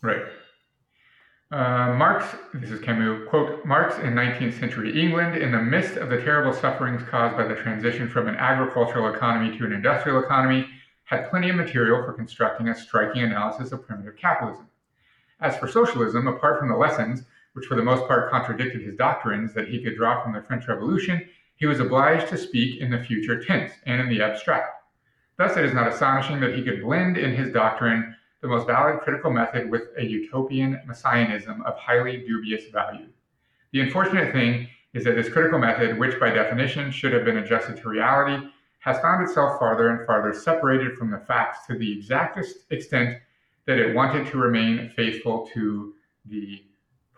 Right. 0.00 0.22
Uh, 1.50 1.94
Marx, 1.96 2.26
this 2.52 2.70
is 2.70 2.78
Camus, 2.80 3.26
quote, 3.30 3.64
Marx 3.64 3.96
in 4.00 4.12
19th 4.12 4.60
century 4.60 5.00
England, 5.00 5.40
in 5.42 5.50
the 5.50 5.62
midst 5.62 5.96
of 5.96 6.10
the 6.10 6.20
terrible 6.20 6.52
sufferings 6.52 7.02
caused 7.08 7.36
by 7.38 7.44
the 7.44 7.54
transition 7.54 8.06
from 8.06 8.28
an 8.28 8.36
agricultural 8.36 9.12
economy 9.12 9.56
to 9.56 9.64
an 9.64 9.72
industrial 9.72 10.22
economy, 10.22 10.66
had 11.04 11.30
plenty 11.30 11.48
of 11.48 11.56
material 11.56 12.04
for 12.04 12.12
constructing 12.12 12.68
a 12.68 12.74
striking 12.74 13.22
analysis 13.22 13.72
of 13.72 13.86
primitive 13.86 14.14
capitalism. 14.16 14.68
As 15.40 15.56
for 15.56 15.66
socialism, 15.68 16.26
apart 16.26 16.58
from 16.58 16.68
the 16.68 16.76
lessons, 16.76 17.22
which 17.58 17.66
for 17.66 17.74
the 17.74 17.82
most 17.82 18.06
part 18.06 18.30
contradicted 18.30 18.80
his 18.82 18.94
doctrines 18.94 19.52
that 19.52 19.66
he 19.66 19.82
could 19.82 19.96
draw 19.96 20.22
from 20.22 20.32
the 20.32 20.40
French 20.40 20.68
Revolution, 20.68 21.28
he 21.56 21.66
was 21.66 21.80
obliged 21.80 22.28
to 22.28 22.38
speak 22.38 22.80
in 22.80 22.88
the 22.88 23.02
future 23.02 23.42
tense 23.42 23.72
and 23.84 24.00
in 24.00 24.08
the 24.08 24.22
abstract. 24.22 24.84
Thus, 25.38 25.56
it 25.56 25.64
is 25.64 25.74
not 25.74 25.88
astonishing 25.88 26.38
that 26.38 26.54
he 26.54 26.62
could 26.62 26.82
blend 26.82 27.16
in 27.16 27.34
his 27.34 27.52
doctrine 27.52 28.14
the 28.42 28.46
most 28.46 28.68
valid 28.68 29.00
critical 29.00 29.32
method 29.32 29.68
with 29.68 29.88
a 29.98 30.04
utopian 30.04 30.80
messianism 30.86 31.62
of 31.62 31.76
highly 31.76 32.18
dubious 32.18 32.70
value. 32.72 33.08
The 33.72 33.80
unfortunate 33.80 34.32
thing 34.32 34.68
is 34.94 35.02
that 35.02 35.16
this 35.16 35.28
critical 35.28 35.58
method, 35.58 35.98
which 35.98 36.20
by 36.20 36.30
definition 36.30 36.92
should 36.92 37.12
have 37.12 37.24
been 37.24 37.38
adjusted 37.38 37.76
to 37.78 37.88
reality, 37.88 38.46
has 38.78 39.00
found 39.00 39.28
itself 39.28 39.58
farther 39.58 39.88
and 39.88 40.06
farther 40.06 40.32
separated 40.32 40.96
from 40.96 41.10
the 41.10 41.18
facts 41.18 41.66
to 41.66 41.76
the 41.76 41.92
exactest 41.92 42.70
extent 42.70 43.18
that 43.66 43.78
it 43.78 43.96
wanted 43.96 44.28
to 44.28 44.38
remain 44.38 44.92
faithful 44.94 45.50
to 45.54 45.94
the 46.26 46.62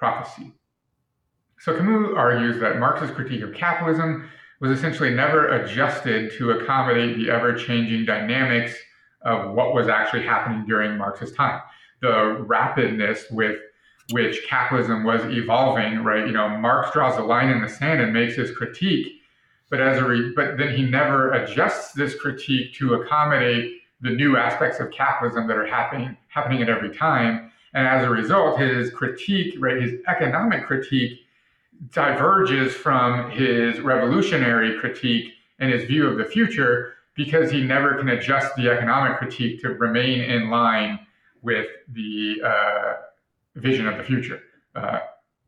prophecy. 0.01 0.53
So 1.61 1.77
Camus 1.77 2.11
argues 2.17 2.59
that 2.61 2.81
Marx's 2.81 3.11
critique 3.11 3.43
of 3.43 3.55
capitalism 3.55 4.29
was 4.61 4.71
essentially 4.71 5.11
never 5.15 5.49
adjusted 5.49 6.33
to 6.39 6.53
accommodate 6.53 7.17
the 7.17 7.31
ever 7.31 7.55
changing 7.55 8.07
dynamics 8.07 8.75
of 9.23 9.55
what 9.55 9.75
was 9.75 9.89
actually 9.89 10.25
happening 10.25 10.65
during 10.67 10.97
Marx's 10.97 11.33
time. 11.33 11.61
The 12.01 12.43
rapidness 12.49 13.31
with 13.31 13.59
which 14.11 14.47
capitalism 14.49 15.05
was 15.05 15.21
evolving, 15.27 16.03
right? 16.03 16.27
You 16.27 16.33
know, 16.33 16.49
Marx 16.49 16.91
draws 16.93 17.19
a 17.19 17.23
line 17.23 17.51
in 17.51 17.61
the 17.61 17.69
sand 17.69 18.01
and 18.01 18.13
makes 18.13 18.35
his 18.35 18.51
critique, 18.51 19.21
but 19.69 19.81
as 19.83 19.99
a 19.99 20.05
re- 20.05 20.33
but 20.35 20.57
then 20.57 20.75
he 20.75 20.83
never 20.83 21.33
adjusts 21.33 21.93
this 21.93 22.15
critique 22.15 22.75
to 22.77 22.95
accommodate 22.95 23.83
the 24.01 24.11
new 24.11 24.39
aspects 24.39 24.81
of 24.81 24.91
capitalism 24.91 25.47
that 25.47 25.59
are 25.59 25.67
happening 25.67 26.17
happening 26.29 26.63
at 26.63 26.71
every 26.71 26.91
time. 26.97 27.50
And 27.75 27.87
as 27.87 28.05
a 28.05 28.11
result, 28.11 28.59
his 28.59 28.91
critique, 28.91 29.55
right, 29.59 29.81
his 29.81 30.01
economic 30.09 30.67
critique 30.67 31.21
diverges 31.93 32.75
from 32.75 33.31
his 33.31 33.81
revolutionary 33.81 34.79
critique 34.79 35.33
and 35.59 35.73
his 35.73 35.85
view 35.85 36.07
of 36.07 36.19
the 36.19 36.25
future 36.25 36.95
because 37.15 37.51
he 37.51 37.63
never 37.63 37.95
can 37.95 38.09
adjust 38.11 38.55
the 38.57 38.69
economic 38.69 39.19
critique 39.19 39.61
to 39.61 39.71
remain 39.71 40.21
in 40.21 40.51
line 40.51 40.99
with 41.43 41.67
the 41.93 42.37
uh, 42.45 42.93
vision 43.57 43.87
of 43.87 43.97
the 43.97 44.03
future. 44.03 44.41
Uh, 44.75 45.01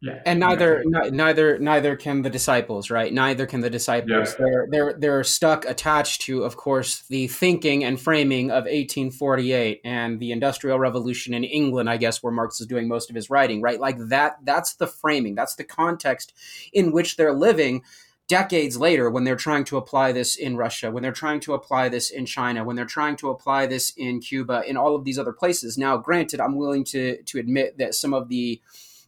yeah, 0.03 0.21
and 0.27 0.41
neither 0.41 0.83
neither 0.85 1.61
neither 1.61 1.95
can 1.95 2.23
the 2.23 2.31
disciples, 2.31 2.91
right? 2.91 3.13
Neither 3.13 3.47
can 3.47 3.61
the 3.61 3.71
disciples. 3.71 4.11
Yeah. 4.33 4.35
They're 4.37 4.67
they're 4.69 4.93
they're 4.99 5.25
stuck 5.25 5.65
attached 5.65 6.23
to, 6.23 6.43
of 6.43 6.57
course, 6.57 7.05
the 7.09 7.29
thinking 7.29 7.85
and 7.85 8.01
framing 8.01 8.51
of 8.51 8.65
1848 8.65 9.81
and 9.85 10.19
the 10.19 10.33
Industrial 10.33 10.77
Revolution 10.77 11.35
in 11.35 11.45
England, 11.45 11.89
I 11.89 11.99
guess, 11.99 12.21
where 12.21 12.33
Marx 12.33 12.61
is 12.61 12.67
doing 12.67 12.89
most 12.89 13.11
of 13.11 13.17
his 13.17 13.31
writing, 13.31 13.63
right? 13.63 13.79
Like 13.79 13.97
that. 14.09 14.39
That's 14.43 14.75
the 14.75 14.89
framing. 14.89 15.37
That's 15.37 15.55
the 15.55 15.63
context 15.63 16.33
in 16.73 16.91
which 16.91 17.17
they're 17.17 17.33
living 17.33 17.85
decades 18.27 18.77
later 18.77 19.09
when 19.09 19.23
they're 19.23 19.37
trying 19.37 19.63
to 19.63 19.77
apply 19.77 20.11
this 20.11 20.35
in 20.35 20.57
Russia, 20.57 20.91
when 20.91 21.05
they're 21.05 21.13
trying 21.13 21.39
to 21.39 21.55
apply 21.55 21.89
this 21.89 22.11
in 22.11 22.27
China, 22.27 22.65
when 22.65 22.75
they're 22.75 22.85
trying 22.87 23.15
to 23.15 23.31
apply 23.31 23.67
this 23.67 23.93
in 23.97 24.19
Cuba, 24.19 24.65
in 24.67 24.77
all 24.77 24.97
of 24.97 25.05
these 25.05 25.19
other 25.19 25.33
places. 25.33 25.79
Now, 25.79 25.97
granted, 25.97 26.41
I'm 26.41 26.57
willing 26.57 26.83
to 26.87 27.23
to 27.23 27.39
admit 27.39 27.79
that 27.79 27.95
some 27.95 28.13
of 28.13 28.29
the 28.29 28.61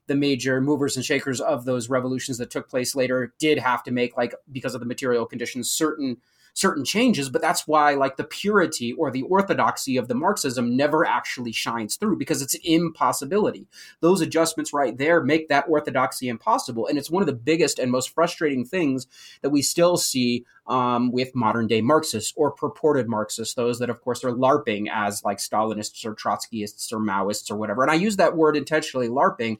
the 0.07 0.15
major 0.15 0.61
movers 0.61 0.97
and 0.97 1.05
shakers 1.05 1.41
of 1.41 1.65
those 1.65 1.89
revolutions 1.89 2.39
that 2.39 2.51
took 2.51 2.69
place 2.69 2.95
later 2.95 3.33
did 3.39 3.59
have 3.59 3.83
to 3.85 3.91
make 3.91 4.17
like 4.17 4.35
because 4.51 4.75
of 4.75 4.81
the 4.81 4.87
material 4.87 5.27
conditions 5.27 5.71
certain 5.71 6.19
certain 6.55 6.85
changes, 6.85 7.29
but 7.29 7.43
that's 7.43 7.67
why 7.67 7.95
like 7.95 8.17
the 8.17 8.25
purity 8.25 8.93
or 8.93 9.11
the 9.11 9.23
orthodoxy 9.23 9.97
of 9.97 10.09
the 10.09 10.15
Marxism 10.15 10.77
never 10.77 11.05
actually 11.05 11.53
shines 11.53 11.97
through 11.97 12.17
because 12.17 12.41
it's 12.41 12.55
an 12.55 12.61
impossibility. 12.65 13.67
Those 14.01 14.21
adjustments 14.21 14.73
right 14.73 14.97
there 14.97 15.23
make 15.23 15.49
that 15.49 15.67
orthodoxy 15.69 16.29
impossible. 16.29 16.87
And 16.87 16.97
it's 16.97 17.11
one 17.11 17.23
of 17.23 17.27
the 17.27 17.33
biggest 17.33 17.79
and 17.79 17.91
most 17.91 18.15
frustrating 18.15 18.65
things 18.65 19.09
that 19.43 19.51
we 19.51 19.63
still 19.63 19.97
see 19.97 20.45
um, 20.67 21.11
with 21.11 21.35
modern 21.35 21.67
day 21.67 21.83
Marxists 21.83 22.33
or 22.37 22.53
purported 22.53 23.09
Marxists, 23.09 23.55
those 23.55 23.81
that, 23.81 23.91
of 23.91 24.01
course, 24.01 24.25
are 24.25 24.31
LARPing 24.31 24.87
as 24.91 25.23
like 25.25 25.39
Stalinists 25.39 26.07
or 26.07 26.15
Trotskyists 26.15 26.93
or 26.93 26.99
Maoists 26.99 27.51
or 27.51 27.57
whatever. 27.57 27.83
And 27.83 27.91
I 27.91 27.97
use 27.97 28.17
that 28.17 28.37
word 28.37 28.57
intentionally, 28.57 29.09
LARPing, 29.09 29.59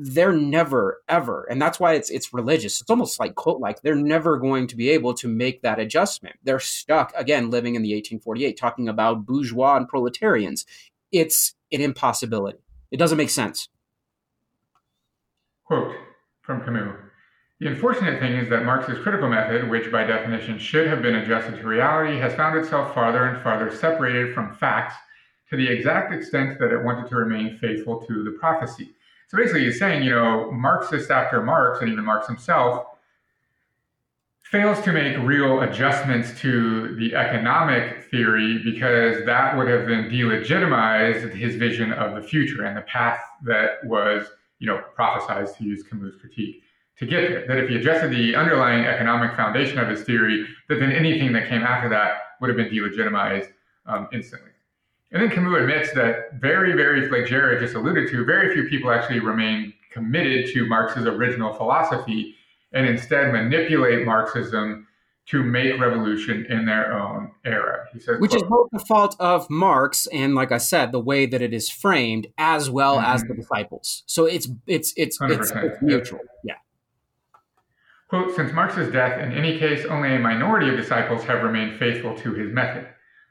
they're 0.00 0.32
never 0.32 1.02
ever 1.08 1.44
and 1.50 1.60
that's 1.60 1.80
why 1.80 1.94
it's 1.94 2.08
it's 2.08 2.32
religious. 2.32 2.80
It's 2.80 2.88
almost 2.88 3.18
like 3.18 3.34
cult 3.34 3.60
like 3.60 3.82
they're 3.82 3.96
never 3.96 4.36
going 4.38 4.68
to 4.68 4.76
be 4.76 4.90
able 4.90 5.12
to 5.14 5.26
make 5.26 5.62
that 5.62 5.80
adjustment. 5.80 6.36
They're 6.44 6.60
stuck 6.60 7.12
again 7.16 7.50
living 7.50 7.74
in 7.74 7.82
the 7.82 7.94
1848 7.94 8.56
talking 8.56 8.88
about 8.88 9.26
bourgeois 9.26 9.76
and 9.76 9.88
proletarians. 9.88 10.64
It's 11.10 11.54
an 11.72 11.80
impossibility. 11.80 12.58
It 12.92 12.98
doesn't 12.98 13.18
make 13.18 13.30
sense. 13.30 13.68
Quote 15.64 15.94
from 16.42 16.64
camus. 16.64 16.94
The 17.60 17.66
unfortunate 17.66 18.20
thing 18.20 18.34
is 18.34 18.48
that 18.50 18.64
Marx's 18.64 19.02
critical 19.02 19.28
method, 19.28 19.68
which 19.68 19.90
by 19.90 20.04
definition 20.04 20.60
should 20.60 20.86
have 20.86 21.02
been 21.02 21.16
adjusted 21.16 21.56
to 21.56 21.66
reality, 21.66 22.16
has 22.18 22.32
found 22.34 22.56
itself 22.56 22.94
farther 22.94 23.24
and 23.24 23.42
farther 23.42 23.74
separated 23.74 24.32
from 24.32 24.54
facts 24.54 24.94
to 25.50 25.56
the 25.56 25.66
exact 25.66 26.12
extent 26.12 26.60
that 26.60 26.72
it 26.72 26.84
wanted 26.84 27.08
to 27.08 27.16
remain 27.16 27.58
faithful 27.58 28.00
to 28.06 28.22
the 28.22 28.30
prophecy. 28.38 28.90
So 29.28 29.36
basically, 29.36 29.64
he's 29.64 29.78
saying, 29.78 30.02
you 30.02 30.10
know, 30.10 30.50
Marxist 30.50 31.10
after 31.10 31.42
Marx, 31.42 31.80
and 31.80 31.90
even 31.90 32.04
Marx 32.04 32.26
himself, 32.26 32.86
fails 34.42 34.80
to 34.82 34.92
make 34.92 35.18
real 35.18 35.60
adjustments 35.60 36.38
to 36.40 36.96
the 36.96 37.14
economic 37.14 38.04
theory 38.10 38.62
because 38.64 39.22
that 39.26 39.54
would 39.54 39.68
have 39.68 39.86
then 39.86 40.08
delegitimized 40.08 41.30
his 41.34 41.56
vision 41.56 41.92
of 41.92 42.14
the 42.14 42.26
future 42.26 42.64
and 42.64 42.74
the 42.74 42.80
path 42.82 43.20
that 43.44 43.84
was, 43.84 44.26
you 44.60 44.66
know, 44.66 44.82
prophesized 44.98 45.58
to 45.58 45.64
use 45.64 45.82
Camus' 45.82 46.14
critique 46.18 46.62
to 46.98 47.04
get 47.04 47.28
there. 47.28 47.46
That 47.46 47.58
if 47.58 47.68
he 47.68 47.76
adjusted 47.76 48.10
the 48.10 48.34
underlying 48.34 48.86
economic 48.86 49.36
foundation 49.36 49.78
of 49.78 49.88
his 49.88 50.02
theory, 50.04 50.46
that 50.70 50.80
then 50.80 50.90
anything 50.90 51.34
that 51.34 51.50
came 51.50 51.62
after 51.62 51.90
that 51.90 52.12
would 52.40 52.48
have 52.48 52.56
been 52.56 52.70
delegitimized 52.70 53.52
um, 53.84 54.08
instantly. 54.10 54.52
And 55.10 55.22
then 55.22 55.30
Camus 55.30 55.60
admits 55.60 55.92
that 55.94 56.34
very, 56.34 56.74
very, 56.74 57.08
like 57.10 57.28
Jared 57.28 57.60
just 57.60 57.74
alluded 57.74 58.10
to, 58.10 58.24
very 58.24 58.52
few 58.52 58.68
people 58.68 58.90
actually 58.90 59.20
remain 59.20 59.72
committed 59.90 60.52
to 60.52 60.66
Marx's 60.66 61.06
original 61.06 61.54
philosophy 61.54 62.34
and 62.72 62.86
instead 62.86 63.32
manipulate 63.32 64.04
Marxism 64.04 64.86
to 65.26 65.42
make 65.42 65.78
revolution 65.78 66.46
in 66.48 66.64
their 66.64 66.92
own 66.92 67.30
era. 67.44 67.86
He 67.92 68.00
says, 68.00 68.18
which 68.18 68.30
quote, 68.30 68.42
is 68.42 68.48
both 68.48 68.68
the 68.72 68.78
fault 68.78 69.16
of 69.18 69.48
Marx 69.50 70.06
and, 70.06 70.34
like 70.34 70.52
I 70.52 70.58
said, 70.58 70.90
the 70.90 71.00
way 71.00 71.26
that 71.26 71.42
it 71.42 71.52
is 71.52 71.68
framed, 71.68 72.28
as 72.38 72.70
well 72.70 72.96
mm-hmm. 72.96 73.12
as 73.12 73.22
the 73.24 73.34
disciples. 73.34 74.04
So 74.06 74.24
it's 74.24 74.48
it's 74.66 74.94
it's 74.96 75.18
it's, 75.20 75.52
it's 75.54 75.82
mutual. 75.82 76.20
Yeah. 76.44 76.54
Quote: 78.08 78.34
Since 78.36 78.52
Marx's 78.52 78.90
death, 78.90 79.20
in 79.20 79.32
any 79.32 79.58
case, 79.58 79.84
only 79.84 80.14
a 80.14 80.18
minority 80.18 80.70
of 80.70 80.76
disciples 80.76 81.24
have 81.24 81.42
remained 81.42 81.78
faithful 81.78 82.16
to 82.18 82.32
his 82.32 82.50
method. 82.52 82.86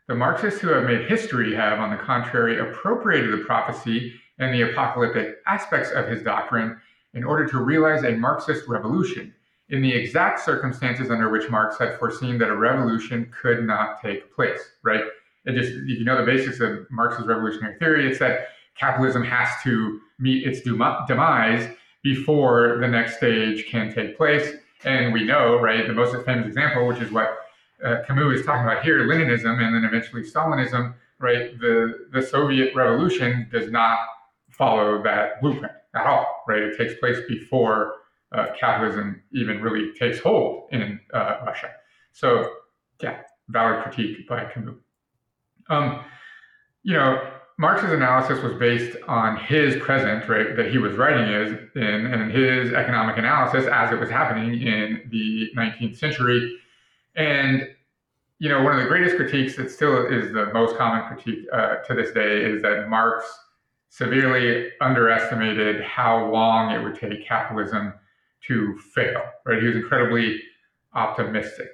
The 0.07 0.15
Marxists 0.15 0.61
who 0.61 0.69
have 0.69 0.85
made 0.85 1.09
history 1.09 1.53
have, 1.55 1.79
on 1.79 1.89
the 1.89 1.97
contrary, 1.97 2.59
appropriated 2.59 3.33
the 3.33 3.43
prophecy 3.43 4.13
and 4.39 4.53
the 4.53 4.71
apocalyptic 4.71 5.37
aspects 5.45 5.91
of 5.91 6.07
his 6.07 6.23
doctrine 6.23 6.79
in 7.13 7.25
order 7.25 7.45
to 7.47 7.57
realize 7.57 8.03
a 8.03 8.11
Marxist 8.11 8.67
revolution 8.69 9.33
in 9.69 9.81
the 9.81 9.91
exact 9.91 10.39
circumstances 10.39 11.11
under 11.11 11.29
which 11.29 11.49
Marx 11.49 11.77
had 11.77 11.99
foreseen 11.99 12.37
that 12.37 12.47
a 12.47 12.55
revolution 12.55 13.29
could 13.41 13.65
not 13.65 14.01
take 14.01 14.33
place, 14.33 14.61
right? 14.81 15.03
It 15.45 15.55
just, 15.55 15.73
if 15.73 15.99
you 15.99 16.05
know 16.05 16.17
the 16.17 16.25
basics 16.25 16.61
of 16.61 16.89
Marx's 16.89 17.25
revolutionary 17.25 17.77
theory, 17.77 18.09
it's 18.09 18.19
that 18.19 18.47
capitalism 18.77 19.23
has 19.25 19.49
to 19.63 19.99
meet 20.19 20.47
its 20.47 20.61
demise 20.61 21.69
before 22.01 22.77
the 22.79 22.87
next 22.87 23.17
stage 23.17 23.65
can 23.67 23.93
take 23.93 24.15
place. 24.15 24.55
And 24.85 25.11
we 25.11 25.25
know, 25.25 25.59
right, 25.59 25.85
the 25.85 25.93
most 25.93 26.15
famous 26.25 26.47
example, 26.47 26.87
which 26.87 26.99
is 26.99 27.11
what 27.11 27.39
uh, 27.83 27.97
Camus 28.07 28.39
is 28.39 28.45
talking 28.45 28.63
about 28.63 28.83
here, 28.83 28.99
Leninism 29.07 29.61
and 29.61 29.75
then 29.75 29.83
eventually 29.83 30.23
Stalinism, 30.23 30.95
right? 31.19 31.57
The, 31.59 32.07
the 32.11 32.21
Soviet 32.21 32.75
revolution 32.75 33.47
does 33.51 33.71
not 33.71 33.99
follow 34.49 35.01
that 35.03 35.41
blueprint 35.41 35.73
at 35.95 36.07
all, 36.07 36.43
right? 36.47 36.61
It 36.61 36.77
takes 36.77 36.99
place 36.99 37.17
before 37.27 37.95
uh, 38.31 38.47
capitalism 38.59 39.21
even 39.31 39.61
really 39.61 39.93
takes 39.93 40.19
hold 40.19 40.69
in 40.71 40.99
uh, 41.13 41.37
Russia. 41.45 41.71
So, 42.13 42.51
yeah, 43.01 43.21
valid 43.49 43.83
critique 43.83 44.27
by 44.27 44.45
Camus. 44.45 44.75
Um, 45.69 46.03
you 46.83 46.93
know, 46.93 47.31
Marx's 47.59 47.91
analysis 47.91 48.41
was 48.43 48.53
based 48.53 48.97
on 49.07 49.37
his 49.37 49.75
present, 49.77 50.27
right, 50.29 50.55
that 50.55 50.69
he 50.71 50.77
was 50.77 50.95
writing 50.95 51.27
is 51.27 51.57
in, 51.75 51.83
and 51.83 52.31
his 52.31 52.71
economic 52.73 53.17
analysis 53.17 53.65
as 53.65 53.91
it 53.91 53.99
was 53.99 54.09
happening 54.09 54.61
in 54.61 55.01
the 55.09 55.49
19th 55.55 55.97
century 55.97 56.57
and 57.17 57.67
you 58.39 58.49
know, 58.49 58.61
one 58.61 58.73
of 58.73 58.79
the 58.79 58.87
greatest 58.87 59.15
critiques 59.15 59.55
that 59.55 59.71
still 59.71 60.05
is 60.05 60.31
the 60.31 60.51
most 60.53 60.77
common 60.77 61.07
critique 61.07 61.45
uh, 61.51 61.77
to 61.77 61.95
this 61.95 62.11
day 62.11 62.45
is 62.45 62.61
that 62.61 62.87
Marx 62.87 63.25
severely 63.89 64.69
underestimated 64.79 65.81
how 65.81 66.31
long 66.31 66.71
it 66.71 66.83
would 66.83 66.93
take 66.93 67.25
capitalism 67.25 67.93
to 68.45 68.77
fail. 68.93 69.23
Right? 69.45 69.59
He 69.59 69.67
was 69.67 69.75
incredibly 69.75 70.39
optimistic. 70.93 71.69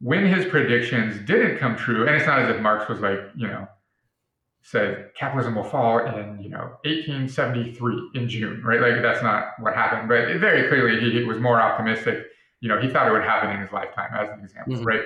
When 0.00 0.26
his 0.26 0.44
predictions 0.46 1.24
didn't 1.24 1.58
come 1.58 1.76
true, 1.76 2.06
and 2.08 2.16
it's 2.16 2.26
not 2.26 2.40
as 2.40 2.48
if 2.48 2.60
Marx 2.60 2.88
was 2.88 2.98
like, 2.98 3.20
you 3.36 3.46
know, 3.46 3.68
said 4.62 5.10
capitalism 5.16 5.56
will 5.56 5.64
fall 5.64 5.98
in 5.98 6.40
you 6.40 6.48
know 6.48 6.76
1873 6.84 8.10
in 8.14 8.28
June, 8.28 8.62
right? 8.64 8.80
Like 8.80 9.02
that's 9.02 9.22
not 9.22 9.52
what 9.60 9.74
happened. 9.74 10.08
But 10.08 10.40
very 10.40 10.68
clearly, 10.68 11.00
he, 11.00 11.18
he 11.18 11.24
was 11.24 11.38
more 11.38 11.60
optimistic 11.60 12.26
you 12.62 12.68
know, 12.68 12.80
he 12.80 12.88
thought 12.88 13.08
it 13.08 13.12
would 13.12 13.24
happen 13.24 13.50
in 13.50 13.60
his 13.60 13.72
lifetime, 13.72 14.10
as 14.14 14.30
an 14.30 14.42
example, 14.42 14.74
mm-hmm. 14.74 14.84
right? 14.84 15.02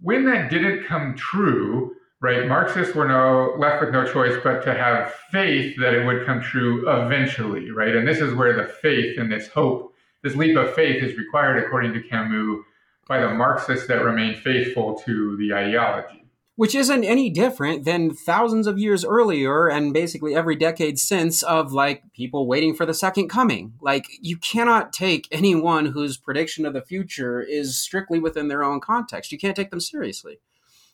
When 0.00 0.24
that 0.24 0.50
didn't 0.50 0.84
come 0.86 1.14
true, 1.14 1.94
right, 2.20 2.48
Marxists 2.48 2.94
were 2.94 3.06
no 3.06 3.54
left 3.58 3.82
with 3.82 3.92
no 3.92 4.10
choice 4.10 4.40
but 4.42 4.64
to 4.64 4.74
have 4.74 5.12
faith 5.30 5.76
that 5.78 5.92
it 5.92 6.04
would 6.06 6.24
come 6.24 6.40
true 6.40 6.90
eventually, 6.90 7.70
right? 7.70 7.94
And 7.94 8.08
this 8.08 8.20
is 8.20 8.34
where 8.34 8.56
the 8.56 8.72
faith 8.72 9.18
and 9.18 9.30
this 9.30 9.48
hope, 9.48 9.94
this 10.22 10.34
leap 10.34 10.56
of 10.56 10.74
faith 10.74 11.02
is 11.02 11.16
required, 11.18 11.62
according 11.62 11.92
to 11.92 12.02
Camus, 12.02 12.64
by 13.06 13.20
the 13.20 13.28
Marxists 13.28 13.86
that 13.88 14.02
remain 14.02 14.34
faithful 14.34 14.94
to 15.00 15.36
the 15.36 15.52
ideology 15.52 16.21
which 16.56 16.74
isn't 16.74 17.04
any 17.04 17.30
different 17.30 17.84
than 17.84 18.14
thousands 18.14 18.66
of 18.66 18.78
years 18.78 19.04
earlier 19.04 19.68
and 19.68 19.94
basically 19.94 20.34
every 20.34 20.54
decade 20.54 20.98
since 20.98 21.42
of 21.42 21.72
like 21.72 22.02
people 22.12 22.46
waiting 22.46 22.74
for 22.74 22.84
the 22.84 22.92
second 22.92 23.28
coming. 23.28 23.72
Like 23.80 24.06
you 24.20 24.36
cannot 24.36 24.92
take 24.92 25.26
anyone 25.32 25.86
whose 25.86 26.18
prediction 26.18 26.66
of 26.66 26.74
the 26.74 26.82
future 26.82 27.40
is 27.40 27.78
strictly 27.78 28.18
within 28.18 28.48
their 28.48 28.62
own 28.62 28.80
context. 28.80 29.32
You 29.32 29.38
can't 29.38 29.56
take 29.56 29.70
them 29.70 29.80
seriously. 29.80 30.40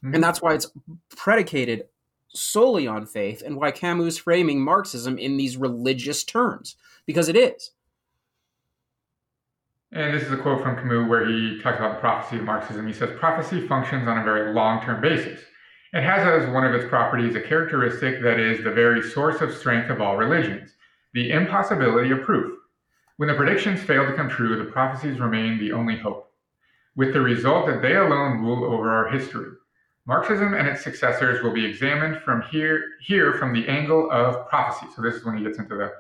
Mm-hmm. 0.05 0.15
And 0.15 0.23
that's 0.23 0.41
why 0.41 0.55
it's 0.55 0.71
predicated 1.17 1.87
solely 2.29 2.87
on 2.87 3.07
faith 3.07 3.43
and 3.45 3.57
why 3.57 3.73
Camus 3.73 4.15
is 4.15 4.19
framing 4.19 4.61
Marxism 4.61 5.19
in 5.19 5.37
these 5.37 5.57
religious 5.57 6.23
terms, 6.23 6.77
because 7.05 7.29
it 7.29 7.37
is. 7.37 7.73
And 9.91 10.15
this 10.15 10.23
is 10.23 10.33
a 10.33 10.37
quote 10.37 10.63
from 10.63 10.77
Camus 10.77 11.09
where 11.09 11.27
he 11.27 11.59
talks 11.63 11.79
about 11.79 11.95
the 11.95 12.01
prophecy 12.01 12.37
of 12.37 12.45
Marxism. 12.45 12.87
He 12.87 12.93
says, 12.93 13.19
Prophecy 13.19 13.67
functions 13.67 14.07
on 14.07 14.19
a 14.19 14.25
very 14.25 14.53
long 14.53 14.85
term 14.85 15.01
basis. 15.01 15.41
It 15.95 16.03
has 16.03 16.26
as 16.26 16.51
one 16.51 16.66
of 16.66 16.74
its 16.74 16.89
properties 16.89 17.34
a 17.34 17.41
characteristic 17.41 18.22
that 18.22 18.39
is 18.39 18.62
the 18.62 18.70
very 18.70 19.03
source 19.03 19.41
of 19.41 19.55
strength 19.55 19.91
of 19.91 20.01
all 20.01 20.16
religions 20.16 20.74
the 21.14 21.30
impossibility 21.30 22.11
of 22.11 22.22
proof. 22.22 22.59
When 23.16 23.28
the 23.28 23.34
predictions 23.34 23.82
fail 23.82 24.07
to 24.07 24.12
come 24.12 24.28
true, 24.28 24.59
the 24.59 24.70
prophecies 24.70 25.18
remain 25.18 25.59
the 25.59 25.72
only 25.72 25.97
hope, 25.97 26.30
with 26.95 27.14
the 27.14 27.20
result 27.22 27.66
that 27.66 27.80
they 27.80 27.97
alone 27.97 28.43
rule 28.43 28.62
over 28.62 28.91
our 28.91 29.09
history. 29.09 29.53
Marxism 30.05 30.53
and 30.53 30.68
its 30.68 30.84
successors 30.84 31.43
will 31.43 31.53
be 31.53 31.64
examined 31.64 32.18
from 32.18 32.43
here, 32.43 32.84
here 33.01 33.32
from 33.32 33.55
the 33.55 33.66
angle 33.66 34.11
of 34.11 34.47
prophecy. 34.49 34.86
So 34.95 35.01
this 35.01 35.14
is 35.14 35.24
when 35.24 35.39
he 35.39 35.45
gets 35.45 35.59
into 35.59 35.74
the 35.74 35.93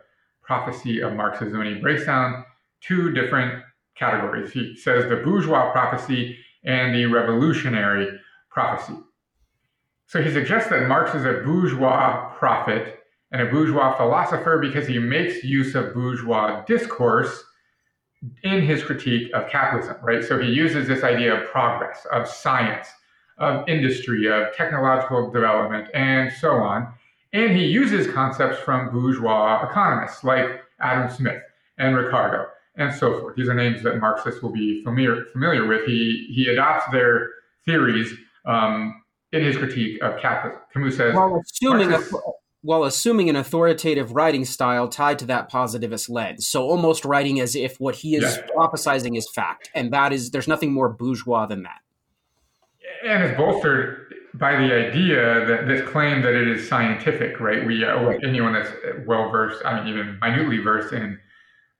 prophecy 0.42 1.00
of 1.00 1.14
Marxism, 1.14 1.60
and 1.60 1.76
he 1.76 1.80
breaks 1.80 2.04
down 2.04 2.44
two 2.82 3.10
different 3.12 3.64
categories. 3.94 4.52
He 4.52 4.76
says 4.76 5.08
the 5.08 5.16
bourgeois 5.16 5.72
prophecy 5.72 6.38
and 6.64 6.94
the 6.94 7.06
revolutionary 7.06 8.20
prophecy. 8.50 8.94
So 10.08 10.22
he 10.22 10.32
suggests 10.32 10.70
that 10.70 10.88
Marx 10.88 11.14
is 11.14 11.26
a 11.26 11.42
bourgeois 11.44 12.30
prophet 12.38 13.00
and 13.30 13.42
a 13.42 13.50
bourgeois 13.50 13.94
philosopher 13.94 14.58
because 14.58 14.86
he 14.88 14.98
makes 14.98 15.44
use 15.44 15.74
of 15.74 15.92
bourgeois 15.92 16.64
discourse 16.64 17.44
in 18.42 18.62
his 18.62 18.82
critique 18.82 19.30
of 19.34 19.50
capitalism, 19.50 19.96
right? 20.02 20.24
So 20.24 20.40
he 20.40 20.48
uses 20.48 20.88
this 20.88 21.04
idea 21.04 21.38
of 21.38 21.46
progress, 21.50 22.06
of 22.10 22.26
science, 22.26 22.88
of 23.36 23.68
industry, 23.68 24.26
of 24.26 24.56
technological 24.56 25.30
development, 25.30 25.88
and 25.92 26.32
so 26.32 26.52
on. 26.52 26.88
And 27.34 27.54
he 27.54 27.66
uses 27.66 28.10
concepts 28.10 28.58
from 28.60 28.90
bourgeois 28.90 29.62
economists 29.68 30.24
like 30.24 30.62
Adam 30.80 31.14
Smith 31.14 31.42
and 31.76 31.94
Ricardo 31.94 32.46
and 32.76 32.94
so 32.94 33.20
forth. 33.20 33.36
These 33.36 33.50
are 33.50 33.54
names 33.54 33.82
that 33.82 34.00
Marxists 34.00 34.40
will 34.40 34.52
be 34.52 34.82
familiar, 34.82 35.26
familiar 35.32 35.66
with. 35.66 35.84
He, 35.84 36.32
he 36.34 36.46
adopts 36.48 36.90
their 36.92 37.28
theories 37.66 38.14
um, 38.46 39.02
in 39.32 39.44
his 39.44 39.56
critique 39.56 40.02
of 40.02 40.20
capitalism. 40.20 40.62
Camus 40.72 40.96
says, 40.96 41.14
while 41.14 41.40
assuming, 41.40 41.92
a, 41.92 42.00
while 42.62 42.84
assuming 42.84 43.28
an 43.28 43.36
authoritative 43.36 44.12
writing 44.12 44.44
style 44.44 44.88
tied 44.88 45.18
to 45.20 45.26
that 45.26 45.48
positivist 45.48 46.08
lens. 46.08 46.46
So 46.46 46.62
almost 46.62 47.04
writing 47.04 47.40
as 47.40 47.54
if 47.54 47.78
what 47.78 47.96
he 47.96 48.16
is 48.16 48.22
yeah. 48.36 48.46
prophesizing 48.56 49.16
is 49.16 49.28
fact. 49.30 49.70
And 49.74 49.92
that 49.92 50.12
is, 50.12 50.30
there's 50.30 50.48
nothing 50.48 50.72
more 50.72 50.88
bourgeois 50.88 51.46
than 51.46 51.62
that. 51.64 51.80
And 53.04 53.22
it's 53.22 53.36
bolstered 53.36 54.12
by 54.34 54.56
the 54.56 54.72
idea 54.72 55.44
that 55.46 55.66
this 55.66 55.88
claim 55.88 56.22
that 56.22 56.34
it 56.34 56.48
is 56.48 56.68
scientific, 56.68 57.38
right? 57.40 57.66
We, 57.66 57.84
uh, 57.84 58.02
right. 58.02 58.20
anyone 58.24 58.54
that's 58.54 58.70
well 59.06 59.30
versed, 59.30 59.64
I 59.64 59.78
mean, 59.78 59.92
even 59.92 60.18
minutely 60.20 60.58
versed 60.58 60.92
in 60.92 61.18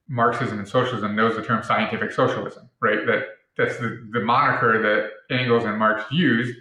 Marxism 0.09 0.59
and 0.59 0.67
socialism 0.67 1.15
knows 1.15 1.37
the 1.37 1.43
term 1.43 1.63
scientific 1.63 2.13
socialism, 2.13 2.69
right? 2.81 3.05
That 3.07 3.25
that's 3.57 3.77
the, 3.79 4.09
the 4.13 4.21
moniker 4.21 4.81
that 4.81 5.37
Engels 5.37 5.65
and 5.65 5.79
Marx 5.79 6.05
used 6.13 6.57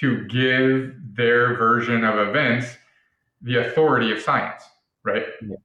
to 0.00 0.24
give 0.26 0.94
their 1.14 1.56
version 1.56 2.04
of 2.04 2.28
events 2.28 2.76
the 3.42 3.56
authority 3.66 4.10
of 4.12 4.20
science, 4.20 4.62
right? 5.04 5.24
Yeah. 5.46 5.56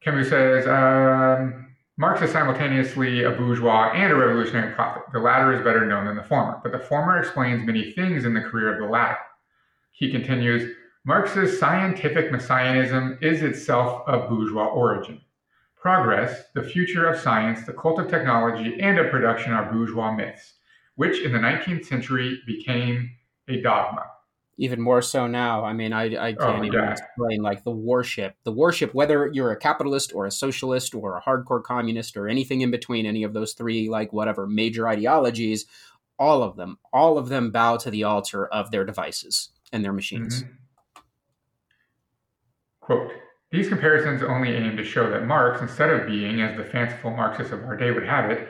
Camus 0.00 0.30
says 0.30 0.66
um, 0.66 1.72
Marx 1.96 2.22
is 2.22 2.30
simultaneously 2.30 3.24
a 3.24 3.30
bourgeois 3.30 3.90
and 3.94 4.12
a 4.12 4.16
revolutionary 4.16 4.74
prophet. 4.74 5.02
The 5.12 5.20
latter 5.20 5.52
is 5.52 5.62
better 5.62 5.86
known 5.86 6.06
than 6.06 6.16
the 6.16 6.24
former, 6.24 6.58
but 6.62 6.72
the 6.72 6.78
former 6.78 7.18
explains 7.18 7.66
many 7.66 7.92
things 7.92 8.24
in 8.24 8.34
the 8.34 8.40
career 8.40 8.72
of 8.72 8.80
the 8.80 8.90
latter. 8.90 9.18
He 9.92 10.10
continues 10.10 10.74
Marx's 11.04 11.58
scientific 11.58 12.32
messianism 12.32 13.18
is 13.20 13.42
itself 13.42 14.02
of 14.08 14.28
bourgeois 14.28 14.66
origin. 14.66 15.20
Progress, 15.76 16.44
the 16.54 16.62
future 16.62 17.06
of 17.08 17.20
science, 17.20 17.66
the 17.66 17.72
cult 17.72 17.98
of 17.98 18.08
technology, 18.08 18.80
and 18.80 18.98
of 18.98 19.10
production 19.10 19.52
are 19.52 19.70
bourgeois 19.70 20.14
myths, 20.14 20.54
which 20.96 21.20
in 21.20 21.32
the 21.32 21.38
19th 21.38 21.86
century 21.86 22.40
became 22.46 23.10
a 23.48 23.60
dogma. 23.60 24.04
Even 24.58 24.80
more 24.80 25.02
so 25.02 25.26
now. 25.26 25.64
I 25.64 25.72
mean, 25.72 25.92
I, 25.92 26.04
I 26.04 26.32
can't 26.34 26.60
oh, 26.60 26.64
even 26.64 26.84
explain 26.84 27.42
like 27.42 27.64
the 27.64 27.70
worship. 27.70 28.36
The 28.44 28.52
worship, 28.52 28.94
whether 28.94 29.30
you're 29.32 29.50
a 29.50 29.56
capitalist 29.56 30.12
or 30.14 30.26
a 30.26 30.30
socialist 30.30 30.94
or 30.94 31.16
a 31.16 31.22
hardcore 31.22 31.62
communist 31.62 32.16
or 32.16 32.28
anything 32.28 32.60
in 32.60 32.70
between, 32.70 33.06
any 33.06 33.24
of 33.24 33.32
those 33.32 33.54
three, 33.54 33.88
like 33.88 34.12
whatever 34.12 34.46
major 34.46 34.86
ideologies, 34.86 35.64
all 36.18 36.42
of 36.42 36.56
them, 36.56 36.78
all 36.92 37.18
of 37.18 37.28
them 37.28 37.50
bow 37.50 37.78
to 37.78 37.90
the 37.90 38.04
altar 38.04 38.46
of 38.46 38.70
their 38.70 38.84
devices 38.84 39.48
and 39.72 39.84
their 39.84 39.92
machines. 39.92 40.42
Mm-hmm. 40.42 40.52
Quote 42.80 43.12
these 43.52 43.68
comparisons 43.68 44.22
only 44.22 44.54
aim 44.56 44.78
to 44.78 44.84
show 44.84 45.10
that 45.10 45.26
Marx, 45.26 45.60
instead 45.60 45.90
of 45.90 46.06
being, 46.06 46.40
as 46.40 46.56
the 46.56 46.64
fanciful 46.64 47.10
Marxists 47.10 47.52
of 47.52 47.62
our 47.64 47.76
day 47.76 47.90
would 47.90 48.06
have 48.06 48.30
it, 48.30 48.48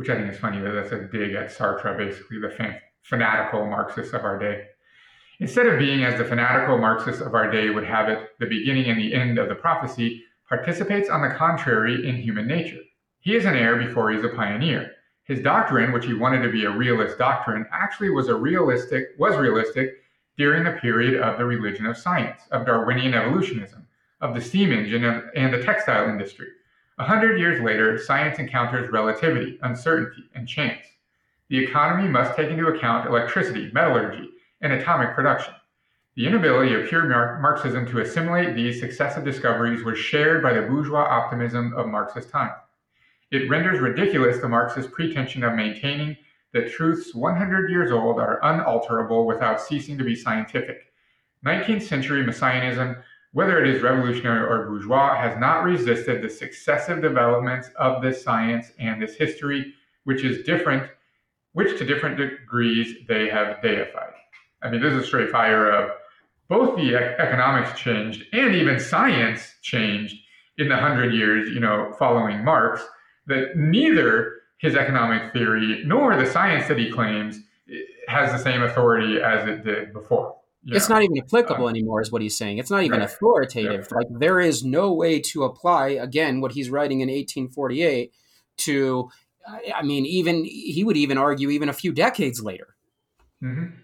which 0.00 0.08
I 0.08 0.14
think 0.14 0.32
is 0.32 0.38
funny 0.38 0.58
that 0.62 0.70
that's 0.70 0.92
a 0.92 1.00
dig 1.00 1.34
at 1.34 1.54
Sartre, 1.54 1.94
basically 1.94 2.40
the 2.40 2.48
fan- 2.48 2.80
fanatical 3.02 3.66
Marxists 3.66 4.14
of 4.14 4.24
our 4.24 4.38
day. 4.38 4.64
Instead 5.40 5.66
of 5.66 5.78
being, 5.78 6.04
as 6.04 6.16
the 6.16 6.24
fanatical 6.24 6.78
Marxists 6.78 7.20
of 7.20 7.34
our 7.34 7.50
day 7.50 7.68
would 7.68 7.84
have 7.84 8.08
it, 8.08 8.30
the 8.38 8.46
beginning 8.46 8.86
and 8.86 8.98
the 8.98 9.12
end 9.12 9.38
of 9.38 9.50
the 9.50 9.54
prophecy, 9.54 10.24
participates 10.48 11.10
on 11.10 11.20
the 11.20 11.34
contrary 11.34 12.08
in 12.08 12.16
human 12.16 12.46
nature. 12.46 12.80
He 13.18 13.36
is 13.36 13.44
an 13.44 13.54
heir 13.54 13.76
before 13.76 14.10
he 14.10 14.16
is 14.16 14.24
a 14.24 14.30
pioneer. 14.30 14.90
His 15.24 15.42
doctrine, 15.42 15.92
which 15.92 16.06
he 16.06 16.14
wanted 16.14 16.40
to 16.44 16.50
be 16.50 16.64
a 16.64 16.70
realist 16.70 17.18
doctrine, 17.18 17.66
actually 17.70 18.08
was 18.08 18.28
a 18.28 18.34
realistic 18.34 19.08
was 19.18 19.36
realistic 19.36 19.96
during 20.38 20.64
the 20.64 20.80
period 20.80 21.20
of 21.20 21.36
the 21.36 21.44
religion 21.44 21.84
of 21.84 21.98
science, 21.98 22.40
of 22.52 22.64
Darwinian 22.64 23.12
evolutionism 23.12 23.86
of 24.22 24.34
the 24.34 24.40
steam 24.40 24.72
engine 24.72 25.04
and 25.04 25.52
the 25.52 25.62
textile 25.62 26.08
industry. 26.08 26.48
A 27.00 27.04
hundred 27.04 27.40
years 27.40 27.62
later, 27.62 27.96
science 27.96 28.38
encounters 28.38 28.92
relativity, 28.92 29.58
uncertainty, 29.62 30.28
and 30.34 30.46
chance. 30.46 30.84
The 31.48 31.64
economy 31.64 32.06
must 32.06 32.36
take 32.36 32.50
into 32.50 32.66
account 32.66 33.08
electricity, 33.08 33.70
metallurgy, 33.72 34.28
and 34.60 34.74
atomic 34.74 35.14
production. 35.14 35.54
The 36.14 36.26
inability 36.26 36.74
of 36.74 36.90
pure 36.90 37.06
Marxism 37.40 37.86
to 37.86 38.00
assimilate 38.00 38.54
these 38.54 38.80
successive 38.80 39.24
discoveries 39.24 39.82
was 39.82 39.96
shared 39.96 40.42
by 40.42 40.52
the 40.52 40.60
bourgeois 40.60 41.06
optimism 41.08 41.72
of 41.72 41.86
Marxist 41.86 42.28
time. 42.28 42.52
It 43.30 43.48
renders 43.48 43.80
ridiculous 43.80 44.38
the 44.38 44.50
Marxist 44.50 44.92
pretension 44.92 45.42
of 45.42 45.54
maintaining 45.54 46.18
that 46.52 46.70
truths 46.70 47.14
100 47.14 47.70
years 47.70 47.90
old 47.90 48.20
are 48.20 48.40
unalterable 48.42 49.26
without 49.26 49.62
ceasing 49.62 49.96
to 49.96 50.04
be 50.04 50.14
scientific. 50.14 50.92
19th 51.46 51.80
century 51.80 52.22
Messianism 52.22 52.96
whether 53.32 53.62
it 53.62 53.74
is 53.74 53.82
revolutionary 53.82 54.40
or 54.40 54.66
bourgeois, 54.66 55.16
has 55.16 55.38
not 55.38 55.62
resisted 55.62 56.22
the 56.22 56.28
successive 56.28 57.00
developments 57.00 57.70
of 57.76 58.02
this 58.02 58.22
science 58.22 58.72
and 58.78 59.00
this 59.00 59.14
history, 59.14 59.74
which 60.04 60.24
is 60.24 60.44
different, 60.44 60.90
which 61.52 61.78
to 61.78 61.84
different 61.84 62.16
degrees 62.16 62.96
they 63.06 63.28
have 63.28 63.62
deified. 63.62 64.14
I 64.62 64.70
mean, 64.70 64.80
this 64.80 64.94
is 64.94 65.06
straight 65.06 65.30
fire 65.30 65.70
of 65.70 65.90
both 66.48 66.76
the 66.76 66.96
economics 66.96 67.78
changed 67.78 68.24
and 68.32 68.54
even 68.54 68.80
science 68.80 69.54
changed 69.62 70.16
in 70.58 70.68
the 70.68 70.76
hundred 70.76 71.14
years, 71.14 71.48
you 71.50 71.60
know, 71.60 71.94
following 71.98 72.44
Marx, 72.44 72.82
that 73.26 73.56
neither 73.56 74.40
his 74.58 74.74
economic 74.74 75.32
theory 75.32 75.82
nor 75.86 76.16
the 76.16 76.26
science 76.26 76.66
that 76.68 76.78
he 76.78 76.90
claims 76.90 77.38
eh, 77.72 77.76
has 78.08 78.32
the 78.32 78.38
same 78.38 78.62
authority 78.62 79.20
as 79.22 79.48
it 79.48 79.64
did 79.64 79.92
before. 79.92 80.36
Yeah. 80.62 80.76
It's 80.76 80.88
not 80.88 81.02
even 81.02 81.18
applicable 81.18 81.66
uh, 81.66 81.70
anymore, 81.70 82.02
is 82.02 82.12
what 82.12 82.20
he's 82.20 82.36
saying. 82.36 82.58
It's 82.58 82.70
not 82.70 82.82
even 82.82 83.00
right. 83.00 83.08
authoritative. 83.08 83.88
Yeah. 83.90 83.96
Like 83.96 84.06
there 84.10 84.40
is 84.40 84.62
no 84.62 84.92
way 84.92 85.20
to 85.20 85.44
apply 85.44 85.88
again 85.90 86.40
what 86.40 86.52
he's 86.52 86.68
writing 86.68 87.00
in 87.00 87.08
1848 87.08 88.12
to. 88.58 89.10
I 89.74 89.82
mean, 89.82 90.04
even 90.04 90.44
he 90.44 90.84
would 90.84 90.98
even 90.98 91.16
argue 91.16 91.48
even 91.48 91.70
a 91.70 91.72
few 91.72 91.92
decades 91.92 92.42
later. 92.42 92.76
Mm-hmm. 93.42 93.74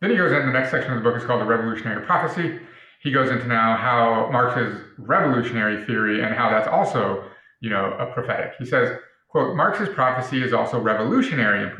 Then 0.00 0.10
he 0.10 0.16
goes 0.16 0.32
in 0.32 0.46
the 0.46 0.52
next 0.52 0.70
section 0.70 0.92
of 0.92 1.02
the 1.02 1.08
book 1.08 1.20
is 1.20 1.26
called 1.26 1.40
the 1.40 1.46
Revolutionary 1.46 2.06
Prophecy. 2.06 2.60
He 3.02 3.10
goes 3.10 3.28
into 3.30 3.46
now 3.46 3.76
how 3.76 4.30
Marx's 4.30 4.80
revolutionary 4.98 5.84
theory 5.84 6.22
and 6.22 6.34
how 6.34 6.48
that's 6.48 6.68
also, 6.68 7.24
you 7.60 7.70
know, 7.70 7.92
a 7.98 8.06
prophetic. 8.06 8.52
He 8.58 8.64
says, 8.64 8.98
"quote 9.28 9.56
Marx's 9.56 9.88
prophecy 9.88 10.42
is 10.42 10.52
also 10.52 10.80
revolutionary 10.80 11.62
in 11.62 11.70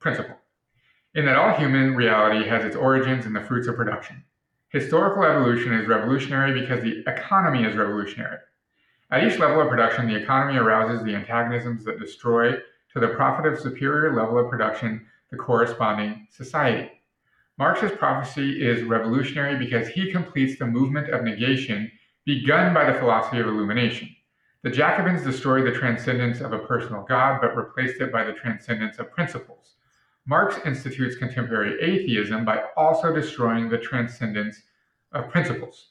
principle." 0.00 0.35
In 1.16 1.24
that 1.24 1.36
all 1.36 1.56
human 1.56 1.96
reality 1.96 2.46
has 2.46 2.62
its 2.62 2.76
origins 2.76 3.24
in 3.24 3.32
the 3.32 3.40
fruits 3.40 3.66
of 3.66 3.74
production. 3.74 4.22
Historical 4.68 5.24
evolution 5.24 5.72
is 5.72 5.88
revolutionary 5.88 6.60
because 6.60 6.82
the 6.82 7.02
economy 7.06 7.64
is 7.64 7.74
revolutionary. 7.74 8.36
At 9.10 9.24
each 9.24 9.38
level 9.38 9.62
of 9.62 9.70
production, 9.70 10.06
the 10.06 10.14
economy 10.14 10.58
arouses 10.58 11.02
the 11.02 11.14
antagonisms 11.14 11.84
that 11.86 11.98
destroy, 11.98 12.52
to 12.92 13.00
the 13.00 13.08
profit 13.08 13.50
of 13.50 13.58
superior 13.58 14.14
level 14.14 14.38
of 14.38 14.50
production, 14.50 15.06
the 15.30 15.38
corresponding 15.38 16.26
society. 16.30 16.90
Marx's 17.58 17.92
prophecy 17.92 18.62
is 18.62 18.82
revolutionary 18.82 19.56
because 19.56 19.88
he 19.88 20.12
completes 20.12 20.58
the 20.58 20.66
movement 20.66 21.08
of 21.08 21.24
negation 21.24 21.90
begun 22.26 22.74
by 22.74 22.90
the 22.90 22.98
philosophy 22.98 23.38
of 23.38 23.46
illumination. 23.46 24.14
The 24.62 24.70
Jacobins 24.70 25.22
destroyed 25.22 25.66
the 25.66 25.78
transcendence 25.78 26.40
of 26.40 26.52
a 26.52 26.58
personal 26.58 27.04
God, 27.04 27.40
but 27.40 27.56
replaced 27.56 28.02
it 28.02 28.12
by 28.12 28.24
the 28.24 28.34
transcendence 28.34 28.98
of 28.98 29.10
principles. 29.10 29.75
Marx 30.26 30.56
institutes 30.66 31.16
contemporary 31.16 31.80
atheism 31.80 32.44
by 32.44 32.64
also 32.76 33.14
destroying 33.14 33.68
the 33.68 33.78
transcendence 33.78 34.60
of 35.12 35.30
principles. 35.30 35.90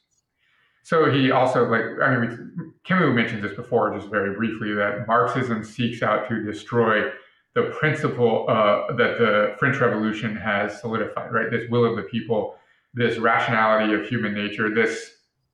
So 0.83 1.09
he 1.09 1.31
also 1.31 1.67
like 1.67 1.83
I 2.03 2.17
mean 2.17 2.73
Camus 2.83 3.15
mentioned 3.15 3.43
this 3.43 3.55
before 3.55 3.95
just 3.95 4.09
very 4.09 4.35
briefly 4.35 4.73
that 4.73 5.07
Marxism 5.07 5.63
seeks 5.63 6.03
out 6.03 6.29
to 6.29 6.43
destroy 6.43 7.11
the 7.55 7.73
principle 7.79 8.45
uh, 8.49 8.93
that 8.95 9.17
the 9.17 9.55
French 9.57 9.79
Revolution 9.79 10.35
has 10.35 10.79
solidified, 10.79 11.31
right? 11.31 11.49
This 11.49 11.69
will 11.69 11.85
of 11.85 11.95
the 11.95 12.03
people, 12.03 12.55
this 12.93 13.17
rationality 13.17 13.93
of 13.93 14.07
human 14.07 14.33
nature, 14.33 14.75
this 14.75 15.11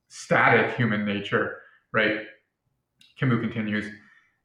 static 0.09 0.75
human 0.75 1.05
nature, 1.05 1.59
right? 1.93 2.21
Camus 3.19 3.39
continues. 3.39 3.86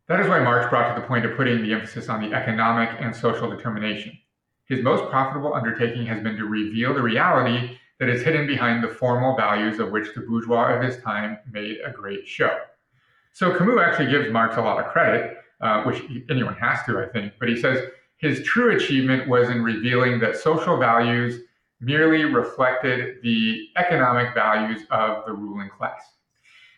That 0.06 0.20
is 0.20 0.28
why 0.28 0.38
Marx 0.40 0.68
brought 0.68 0.94
to 0.94 1.00
the 1.00 1.06
point 1.06 1.24
of 1.24 1.36
putting 1.36 1.62
the 1.62 1.72
emphasis 1.72 2.08
on 2.08 2.20
the 2.20 2.32
economic 2.36 2.90
and 3.00 3.16
social 3.16 3.50
determination. 3.50 4.16
His 4.66 4.82
most 4.82 5.08
profitable 5.10 5.54
undertaking 5.54 6.06
has 6.06 6.22
been 6.22 6.36
to 6.36 6.44
reveal 6.44 6.92
the 6.92 7.02
reality 7.02 7.78
that 7.98 8.08
is 8.08 8.22
hidden 8.22 8.46
behind 8.46 8.82
the 8.82 8.88
formal 8.88 9.36
values 9.36 9.78
of 9.78 9.90
which 9.90 10.14
the 10.14 10.20
bourgeois 10.20 10.74
of 10.74 10.82
his 10.82 10.98
time 11.02 11.38
made 11.50 11.78
a 11.84 11.90
great 11.90 12.26
show. 12.26 12.58
So 13.32 13.56
Camus 13.56 13.78
actually 13.80 14.10
gives 14.10 14.30
Marx 14.30 14.56
a 14.56 14.60
lot 14.60 14.84
of 14.84 14.90
credit, 14.92 15.38
uh, 15.60 15.82
which 15.84 16.02
anyone 16.30 16.54
has 16.54 16.84
to, 16.86 17.00
I 17.00 17.06
think, 17.06 17.34
but 17.38 17.48
he 17.48 17.56
says 17.56 17.88
his 18.16 18.42
true 18.44 18.74
achievement 18.74 19.28
was 19.28 19.48
in 19.48 19.62
revealing 19.62 20.18
that 20.20 20.36
social 20.36 20.78
values 20.78 21.42
merely 21.80 22.24
reflected 22.24 23.16
the 23.22 23.68
economic 23.76 24.34
values 24.34 24.82
of 24.90 25.24
the 25.26 25.32
ruling 25.32 25.68
class. 25.68 26.02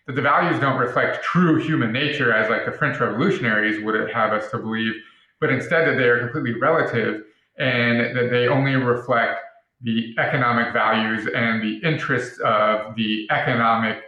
That 0.07 0.14
the 0.14 0.22
values 0.22 0.61
don't 0.61 0.78
reflect 0.78 1.22
true 1.22 1.62
human 1.62 1.93
nature, 1.93 2.32
as 2.32 2.51
like 2.51 2.66
the 2.66 2.72
French 2.72 2.99
revolutionaries 2.99 3.82
would 3.84 4.11
have 4.11 4.32
us 4.32 4.51
to 4.51 4.59
believe, 4.59 4.95
but 5.41 5.51
instead 5.51 5.86
that 5.86 5.97
they 5.97 6.09
are 6.09 6.18
completely 6.18 6.59
relative 6.61 7.22
and 7.59 8.16
that 8.16 8.28
they 8.30 8.48
only 8.48 8.74
reflect 8.74 9.40
the 9.80 10.14
economic 10.18 10.72
values 10.72 11.28
and 11.34 11.62
the 11.62 11.80
interests 11.88 12.38
of 12.44 12.94
the 12.96 13.26
economic 13.30 14.02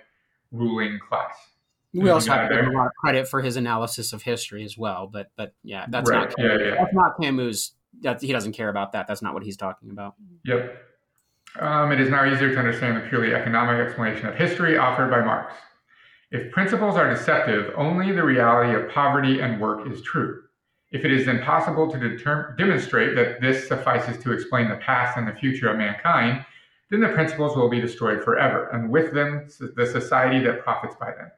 ruling 0.51 0.98
class. 1.09 1.34
We 1.92 2.09
also 2.11 2.32
have 2.32 2.48
to 2.48 2.55
give 2.55 2.64
him 2.66 2.74
a 2.74 2.78
lot 2.78 2.86
of 2.86 2.92
credit 2.94 3.28
for 3.28 3.42
his 3.42 3.57
analysis 3.57 4.12
of 4.12 4.22
history 4.22 4.64
as 4.64 4.78
well, 4.78 5.09
but 5.12 5.30
but 5.36 5.55
yeah, 5.64 5.86
that's 5.88 6.09
right. 6.09 6.28
not 6.28 6.36
Camus. 6.36 6.61
Yeah, 6.61 6.68
yeah. 6.68 6.74
that's 6.76 6.94
not 6.94 7.20
Camus. 7.20 7.72
That 8.03 8.22
he 8.22 8.32
doesn't 8.32 8.53
care 8.53 8.68
about 8.68 8.92
that. 8.92 9.09
That's 9.09 9.22
not 9.22 9.34
what 9.34 9.42
he's 9.42 9.57
talking 9.57 9.90
about. 9.90 10.14
Yep. 10.44 10.76
Um, 11.59 11.90
it 11.90 12.01
is 12.01 12.09
now 12.09 12.24
easier 12.32 12.53
to 12.53 12.59
understand 12.59 12.96
the 12.96 13.09
purely 13.09 13.34
economic 13.34 13.84
explanation 13.84 14.26
of 14.26 14.36
history 14.36 14.78
offered 14.78 15.11
by 15.11 15.20
Marx. 15.20 15.53
If 16.30 16.53
principles 16.53 16.94
are 16.94 17.11
deceptive, 17.11 17.72
only 17.76 18.12
the 18.12 18.22
reality 18.22 18.72
of 18.80 18.88
poverty 18.88 19.40
and 19.40 19.61
work 19.61 19.90
is 19.90 20.01
true. 20.03 20.42
If 20.93 21.05
it 21.05 21.12
is 21.12 21.28
impossible 21.28 21.91
to 21.91 21.97
determ- 21.97 22.57
demonstrate 22.57 23.14
that 23.14 23.41
this 23.41 23.68
suffices 23.68 24.22
to 24.22 24.32
explain 24.32 24.68
the 24.68 24.76
past 24.76 25.16
and 25.16 25.26
the 25.26 25.32
future 25.32 25.68
of 25.70 25.76
mankind, 25.76 26.45
then 26.91 27.01
the 27.01 27.09
principles 27.09 27.57
will 27.57 27.68
be 27.68 27.80
destroyed 27.80 28.24
forever, 28.24 28.68
and 28.70 28.91
with 28.91 29.12
them 29.12 29.47
the 29.76 29.86
society 29.86 30.41
that 30.45 30.64
profits 30.64 30.97
by 30.99 31.12
them. 31.12 31.30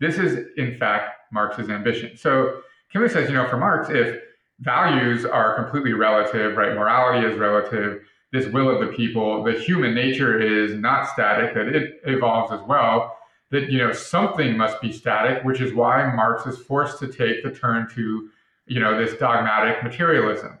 This 0.00 0.18
is, 0.18 0.46
in 0.56 0.78
fact, 0.78 1.16
Marx's 1.30 1.68
ambition. 1.68 2.16
So 2.16 2.62
Camus 2.90 3.12
says, 3.12 3.28
you 3.28 3.34
know, 3.34 3.46
for 3.46 3.58
Marx, 3.58 3.90
if 3.90 4.22
values 4.60 5.24
are 5.26 5.62
completely 5.62 5.92
relative, 5.92 6.56
right, 6.56 6.74
morality 6.74 7.26
is 7.26 7.38
relative, 7.38 8.00
this 8.32 8.46
will 8.46 8.70
of 8.70 8.80
the 8.80 8.96
people, 8.96 9.44
the 9.44 9.52
human 9.52 9.94
nature 9.94 10.40
is 10.40 10.74
not 10.74 11.08
static, 11.08 11.54
that 11.54 11.68
it 11.68 12.00
evolves 12.04 12.52
as 12.52 12.60
well, 12.66 13.18
that, 13.50 13.70
you 13.70 13.78
know, 13.78 13.92
something 13.92 14.56
must 14.56 14.80
be 14.80 14.90
static, 14.90 15.44
which 15.44 15.60
is 15.60 15.74
why 15.74 16.12
Marx 16.14 16.46
is 16.46 16.58
forced 16.58 16.98
to 17.00 17.08
take 17.08 17.44
the 17.44 17.50
turn 17.50 17.88
to 17.94 18.30
you 18.66 18.80
know, 18.80 18.98
this 18.98 19.18
dogmatic 19.18 19.82
materialism. 19.82 20.58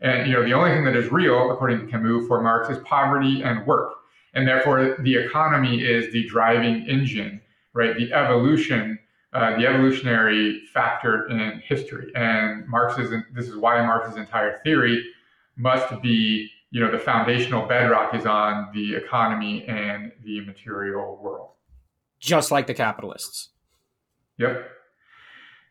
And 0.00 0.28
you 0.28 0.34
know, 0.34 0.44
the 0.44 0.52
only 0.52 0.70
thing 0.70 0.84
that 0.84 0.96
is 0.96 1.10
real, 1.10 1.50
according 1.50 1.80
to 1.80 1.86
Camus, 1.86 2.26
for 2.26 2.42
Marx, 2.42 2.68
is 2.68 2.78
poverty 2.84 3.42
and 3.42 3.66
work. 3.66 3.92
And 4.34 4.46
therefore, 4.46 4.96
the 5.00 5.14
economy 5.16 5.82
is 5.82 6.12
the 6.12 6.26
driving 6.26 6.86
engine, 6.86 7.40
right? 7.72 7.96
The 7.96 8.12
evolution, 8.12 8.98
uh, 9.32 9.56
the 9.56 9.66
evolutionary 9.66 10.62
factor 10.74 11.26
in 11.28 11.62
history. 11.66 12.12
And 12.14 12.66
Marx's, 12.68 13.10
this 13.34 13.48
is 13.48 13.56
why 13.56 13.80
Marx's 13.86 14.16
entire 14.16 14.60
theory 14.62 15.02
must 15.56 16.02
be, 16.02 16.50
you 16.70 16.80
know, 16.80 16.90
the 16.90 16.98
foundational 16.98 17.66
bedrock 17.66 18.14
is 18.14 18.26
on 18.26 18.68
the 18.74 18.94
economy 18.94 19.64
and 19.64 20.12
the 20.22 20.44
material 20.44 21.18
world. 21.22 21.52
Just 22.20 22.50
like 22.50 22.66
the 22.66 22.74
capitalists. 22.74 23.48
Yep. 24.38 24.70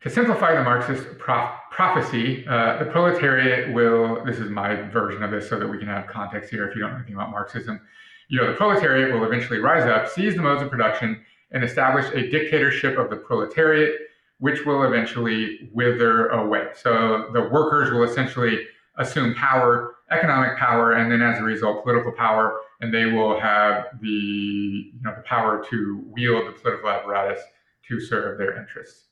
To 0.05 0.11
simplify 0.11 0.53
the 0.53 0.61
Marxist 0.61 1.17
prophecy, 1.17 2.45
uh, 2.47 2.77
the 2.77 2.85
proletariat 2.85 3.73
will, 3.73 4.23
this 4.23 4.37
is 4.37 4.51
my 4.51 4.75
version 4.75 5.23
of 5.23 5.31
this 5.31 5.49
so 5.49 5.57
that 5.57 5.67
we 5.67 5.79
can 5.79 5.87
have 5.87 6.05
context 6.05 6.51
here 6.51 6.67
if 6.67 6.75
you 6.75 6.81
don't 6.81 6.91
know 6.91 6.97
anything 6.97 7.15
about 7.15 7.31
Marxism. 7.31 7.81
You 8.27 8.39
know, 8.39 8.51
the 8.51 8.53
proletariat 8.53 9.11
will 9.11 9.25
eventually 9.25 9.57
rise 9.57 9.89
up, 9.89 10.07
seize 10.07 10.35
the 10.35 10.43
modes 10.43 10.61
of 10.61 10.69
production, 10.69 11.25
and 11.49 11.63
establish 11.63 12.05
a 12.13 12.29
dictatorship 12.29 12.99
of 12.99 13.09
the 13.09 13.15
proletariat, 13.15 13.95
which 14.37 14.63
will 14.63 14.83
eventually 14.83 15.71
wither 15.73 16.27
away. 16.27 16.67
So 16.75 17.31
the 17.33 17.41
workers 17.41 17.91
will 17.91 18.03
essentially 18.03 18.59
assume 18.99 19.33
power, 19.33 19.95
economic 20.11 20.59
power, 20.59 20.91
and 20.91 21.11
then 21.11 21.23
as 21.23 21.39
a 21.39 21.43
result, 21.43 21.81
political 21.81 22.11
power, 22.11 22.59
and 22.79 22.93
they 22.93 23.07
will 23.07 23.39
have 23.39 23.85
the, 23.99 24.07
you 24.07 25.01
know, 25.01 25.15
the 25.15 25.23
power 25.23 25.65
to 25.71 26.03
wield 26.11 26.45
the 26.45 26.51
political 26.51 26.89
apparatus 26.89 27.41
to 27.87 27.99
serve 27.99 28.37
their 28.37 28.55
interests. 28.55 29.05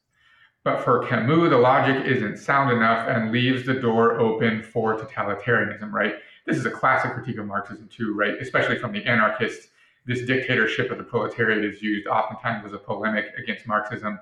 But 0.64 0.82
for 0.82 1.06
Camus, 1.08 1.50
the 1.50 1.58
logic 1.58 2.06
isn't 2.06 2.38
sound 2.38 2.72
enough 2.72 3.08
and 3.10 3.32
leaves 3.32 3.66
the 3.66 3.74
door 3.74 4.20
open 4.20 4.64
for 4.64 4.98
totalitarianism, 4.98 5.92
right? 5.92 6.16
This 6.46 6.58
is 6.58 6.66
a 6.66 6.72
classic 6.72 7.14
critique 7.14 7.38
of 7.38 7.46
Marxism, 7.46 7.90
too, 7.90 8.14
right? 8.16 8.36
Especially 8.42 8.78
from 8.78 8.94
the 8.94 9.04
anarchists. 9.06 9.68
This 10.06 10.26
dictatorship 10.26 10.92
of 10.92 10.98
the 10.98 11.04
proletariat 11.04 11.64
is 11.64 11.82
used 11.82 12.08
oftentimes 12.08 12.66
as 12.66 12.74
a 12.74 12.78
polemic 12.78 13.28
against 13.38 13.68
Marxism 13.68 14.20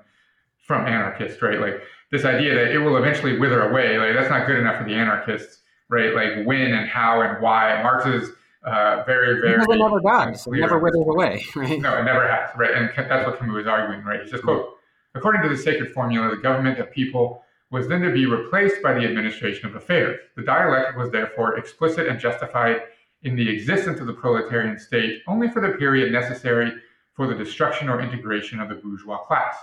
from 0.64 0.86
anarchists, 0.86 1.42
right? 1.42 1.60
Like 1.60 1.82
this 2.10 2.24
idea 2.24 2.54
that 2.54 2.72
it 2.72 2.78
will 2.78 2.96
eventually 2.96 3.38
wither 3.38 3.68
away, 3.68 3.98
like 3.98 4.14
that's 4.14 4.30
not 4.30 4.46
good 4.46 4.58
enough 4.58 4.78
for 4.78 4.84
the 4.84 4.94
anarchists, 4.94 5.62
right? 5.88 6.14
Like 6.14 6.46
when 6.46 6.72
and 6.72 6.88
how 6.88 7.20
and 7.22 7.42
why. 7.42 7.82
Marx 7.82 8.06
is 8.06 8.30
uh, 8.64 9.02
very, 9.04 9.40
very. 9.40 9.58
Because 9.58 9.74
it 9.74 9.78
never 9.78 10.00
dies. 10.00 10.46
It 10.46 10.52
never 10.52 10.78
withers 10.78 11.06
away, 11.08 11.44
right? 11.56 11.80
No, 11.80 11.98
it 11.98 12.04
never 12.04 12.28
has, 12.28 12.50
right? 12.56 12.74
And 12.74 12.90
that's 12.96 13.26
what 13.26 13.38
Camus 13.40 13.62
is 13.62 13.66
arguing, 13.66 14.04
right? 14.04 14.22
He 14.22 14.28
says, 14.28 14.40
quote, 14.40 14.78
According 15.14 15.42
to 15.42 15.48
the 15.48 15.56
sacred 15.56 15.92
formula, 15.92 16.30
the 16.30 16.40
government 16.40 16.78
of 16.78 16.90
people 16.90 17.44
was 17.70 17.88
then 17.88 18.00
to 18.02 18.12
be 18.12 18.26
replaced 18.26 18.82
by 18.82 18.94
the 18.94 19.04
administration 19.04 19.66
of 19.66 19.74
affairs. 19.74 20.18
The 20.36 20.42
dialectic 20.42 20.96
was 20.96 21.10
therefore 21.10 21.58
explicit 21.58 22.06
and 22.06 22.20
justified 22.20 22.82
in 23.22 23.36
the 23.36 23.48
existence 23.48 24.00
of 24.00 24.06
the 24.06 24.12
proletarian 24.12 24.78
state 24.78 25.22
only 25.26 25.48
for 25.48 25.60
the 25.60 25.76
period 25.78 26.12
necessary 26.12 26.72
for 27.14 27.26
the 27.26 27.34
destruction 27.34 27.88
or 27.88 28.00
integration 28.00 28.60
of 28.60 28.68
the 28.68 28.74
bourgeois 28.74 29.18
class. 29.18 29.56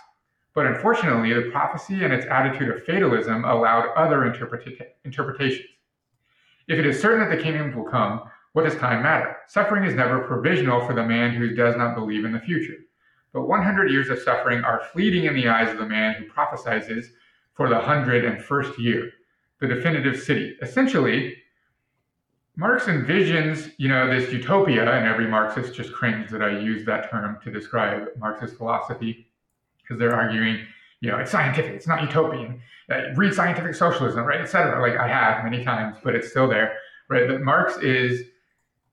But 0.54 0.66
unfortunately, 0.66 1.34
the 1.34 1.52
prophecy 1.52 2.04
and 2.04 2.14
its 2.14 2.26
attitude 2.26 2.70
of 2.70 2.84
fatalism 2.84 3.46
allowed 3.46 3.94
other 3.96 4.20
interpreta- 4.22 4.88
interpretations. 5.06 5.70
If 6.68 6.80
it 6.80 6.86
is 6.86 7.00
certain 7.00 7.28
that 7.28 7.36
the 7.36 7.42
kingdom 7.42 7.76
will 7.76 7.90
come, 7.90 8.24
what 8.54 8.66
does 8.66 8.76
time 8.76 9.04
matter? 9.04 9.38
Suffering 9.48 9.84
is 9.84 9.96
never 9.96 10.20
provisional 10.22 10.86
for 10.86 10.94
the 10.94 11.06
man 11.06 11.32
who 11.32 11.56
does 11.56 11.76
not 11.76 11.96
believe 11.96 12.26
in 12.26 12.32
the 12.32 12.40
future. 12.40 12.76
But 13.34 13.48
100 13.48 13.92
years 13.92 14.10
of 14.10 14.20
suffering 14.20 14.64
are 14.64 14.82
fleeting 14.92 15.26
in 15.26 15.36
the 15.36 15.48
eyes 15.48 15.70
of 15.70 15.78
the 15.78 15.86
man 15.86 16.16
who 16.16 16.26
prophesies 16.26 17.12
for 17.54 17.68
the 17.70 17.78
hundred 17.78 18.24
and 18.26 18.42
first 18.42 18.80
year, 18.80 19.12
the 19.60 19.68
definitive 19.68 20.20
city. 20.22 20.56
Essentially, 20.62 21.36
Marx 22.56 22.86
envisions, 22.86 23.72
you 23.78 23.88
know, 23.88 24.10
this 24.10 24.32
utopia, 24.32 24.90
and 24.90 25.08
every 25.08 25.28
Marxist 25.28 25.74
just 25.74 25.94
cringes 25.94 26.32
that 26.32 26.42
I 26.42 26.58
use 26.58 26.86
that 26.86 27.10
term 27.10 27.38
to 27.44 27.52
describe 27.52 28.08
Marxist 28.18 28.56
philosophy, 28.56 29.28
because 29.82 30.00
they're 30.00 30.16
arguing, 30.16 30.66
you 31.02 31.12
know, 31.12 31.18
it's 31.18 31.32
scientific, 31.32 31.72
it's 31.72 31.88
not 31.88 32.02
utopian. 32.02 32.62
Uh, 32.90 33.14
read 33.16 33.34
scientific 33.34 33.76
socialism, 33.76 34.26
right, 34.26 34.42
etc. 34.42 34.82
Like 34.82 34.98
I 34.98 35.08
have 35.08 35.44
many 35.44 35.64
times, 35.64 35.98
but 36.04 36.16
it's 36.16 36.30
still 36.30 36.48
there, 36.48 36.78
right? 37.10 37.28
That 37.28 37.42
Marx 37.42 37.78
is 37.78 38.24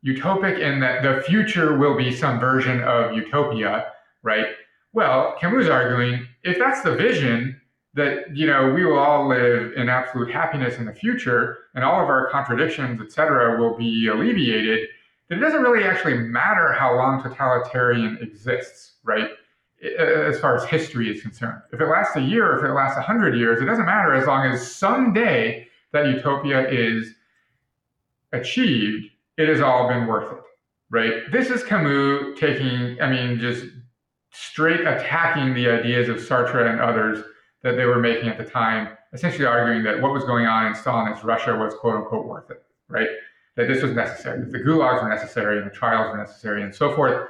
utopic 0.04 0.60
in 0.60 0.80
that 0.80 1.02
the 1.02 1.22
future 1.22 1.78
will 1.78 1.96
be 1.96 2.12
some 2.14 2.38
version 2.38 2.82
of 2.82 3.14
utopia, 3.14 3.92
right? 4.26 4.46
Well, 4.92 5.36
Camus 5.40 5.68
arguing 5.68 6.26
if 6.42 6.58
that's 6.58 6.82
the 6.82 6.94
vision 6.94 7.60
that 7.94 8.36
you 8.36 8.46
know 8.46 8.72
we 8.72 8.84
will 8.84 8.98
all 8.98 9.26
live 9.26 9.72
in 9.74 9.88
absolute 9.88 10.30
happiness 10.30 10.76
in 10.76 10.84
the 10.84 10.92
future 10.92 11.58
and 11.74 11.82
all 11.82 12.02
of 12.02 12.08
our 12.08 12.28
contradictions, 12.30 13.00
et 13.00 13.10
cetera, 13.10 13.58
will 13.58 13.76
be 13.76 14.08
alleviated, 14.08 14.88
then 15.28 15.38
it 15.38 15.40
doesn't 15.40 15.62
really 15.62 15.84
actually 15.84 16.18
matter 16.18 16.72
how 16.72 16.94
long 16.94 17.22
totalitarian 17.22 18.18
exists, 18.20 18.96
right? 19.04 19.30
Uh, 19.82 20.02
as 20.02 20.40
far 20.40 20.56
as 20.56 20.64
history 20.64 21.10
is 21.14 21.22
concerned. 21.22 21.60
If 21.72 21.80
it 21.80 21.86
lasts 21.86 22.16
a 22.16 22.20
year, 22.20 22.58
if 22.58 22.64
it 22.64 22.72
lasts 22.72 22.98
a 22.98 23.02
hundred 23.02 23.36
years, 23.36 23.60
it 23.60 23.66
doesn't 23.66 23.84
matter 23.86 24.14
as 24.14 24.26
long 24.26 24.46
as 24.46 24.74
someday 24.74 25.68
that 25.92 26.06
utopia 26.06 26.68
is 26.68 27.12
achieved, 28.32 29.10
it 29.36 29.48
has 29.48 29.60
all 29.60 29.88
been 29.88 30.06
worth 30.06 30.32
it, 30.32 30.42
right? 30.90 31.30
This 31.30 31.50
is 31.50 31.62
Camus 31.62 32.38
taking, 32.38 33.00
I 33.00 33.10
mean, 33.10 33.38
just 33.38 33.66
straight 34.30 34.80
attacking 34.80 35.54
the 35.54 35.68
ideas 35.68 36.08
of 36.08 36.16
Sartre 36.16 36.70
and 36.70 36.80
others 36.80 37.24
that 37.62 37.76
they 37.76 37.84
were 37.84 37.98
making 37.98 38.28
at 38.28 38.38
the 38.38 38.44
time, 38.44 38.96
essentially 39.12 39.46
arguing 39.46 39.82
that 39.84 40.00
what 40.00 40.12
was 40.12 40.24
going 40.24 40.46
on 40.46 40.66
in 40.66 40.72
Stalinist 40.74 41.24
Russia 41.24 41.56
was 41.56 41.74
quote 41.74 41.96
unquote 41.96 42.26
worth 42.26 42.50
it. 42.50 42.62
right? 42.88 43.08
That 43.56 43.68
this 43.68 43.82
was 43.82 43.92
necessary, 43.92 44.40
that 44.40 44.52
the 44.52 44.58
gulags 44.58 45.02
were 45.02 45.08
necessary 45.08 45.58
and 45.58 45.66
the 45.66 45.74
trials 45.74 46.12
were 46.12 46.18
necessary 46.18 46.62
and 46.62 46.74
so 46.74 46.94
forth. 46.94 47.28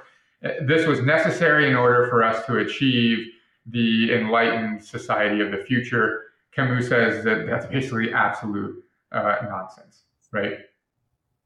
This 0.62 0.86
was 0.86 1.00
necessary 1.00 1.68
in 1.68 1.76
order 1.76 2.08
for 2.08 2.22
us 2.22 2.44
to 2.46 2.58
achieve 2.58 3.26
the 3.66 4.12
enlightened 4.12 4.84
society 4.84 5.40
of 5.40 5.50
the 5.50 5.58
future. 5.58 6.24
Camus 6.52 6.88
says 6.88 7.24
that 7.24 7.46
that's 7.46 7.66
basically 7.66 8.12
absolute 8.12 8.82
uh, 9.12 9.36
nonsense, 9.48 10.02
right? 10.32 10.58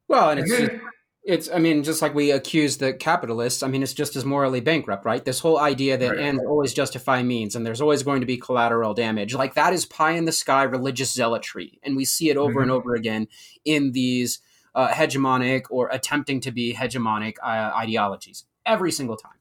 Well, 0.09 0.31
and 0.31 0.41
it's 0.41 0.51
then, 0.51 0.81
it's 1.23 1.51
I 1.51 1.59
mean, 1.59 1.83
just 1.83 2.01
like 2.01 2.14
we 2.14 2.31
accuse 2.31 2.79
the 2.79 2.95
capitalists, 2.95 3.62
I 3.62 3.68
mean, 3.68 3.83
it's 3.83 3.93
just 3.93 4.16
as 4.16 4.25
morally 4.25 4.61
bankrupt, 4.61 5.05
right? 5.05 5.25
This 5.25 5.41
whole 5.41 5.59
idea 5.59 5.99
that 5.99 6.11
right. 6.12 6.18
ends 6.18 6.43
always 6.47 6.73
justify 6.73 7.23
means, 7.23 7.55
and 7.55 7.64
there's 7.66 7.81
always 7.81 8.03
going 8.03 8.21
to 8.21 8.27
be 8.27 8.39
collateral 8.39 8.95
damage, 8.95 9.35
like 9.35 9.55
that 9.55 9.73
is 9.73 9.85
pie 9.85 10.12
in 10.12 10.25
the 10.25 10.33
sky 10.33 10.62
religious 10.62 11.12
zealotry, 11.12 11.79
and 11.83 11.97
we 11.97 12.05
see 12.05 12.31
it 12.31 12.37
over 12.37 12.55
mm-hmm. 12.55 12.62
and 12.62 12.71
over 12.71 12.95
again 12.95 13.29
in 13.64 13.93
these 13.93 14.41
uh, 14.75 14.89
hegemonic 14.89 15.64
or 15.68 15.89
attempting 15.91 16.41
to 16.41 16.53
be 16.53 16.75
hegemonic 16.75 17.35
uh, 17.43 17.73
ideologies 17.77 18.47
every 18.64 18.93
single 18.93 19.16
time. 19.16 19.39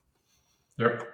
Yep. 0.78 1.08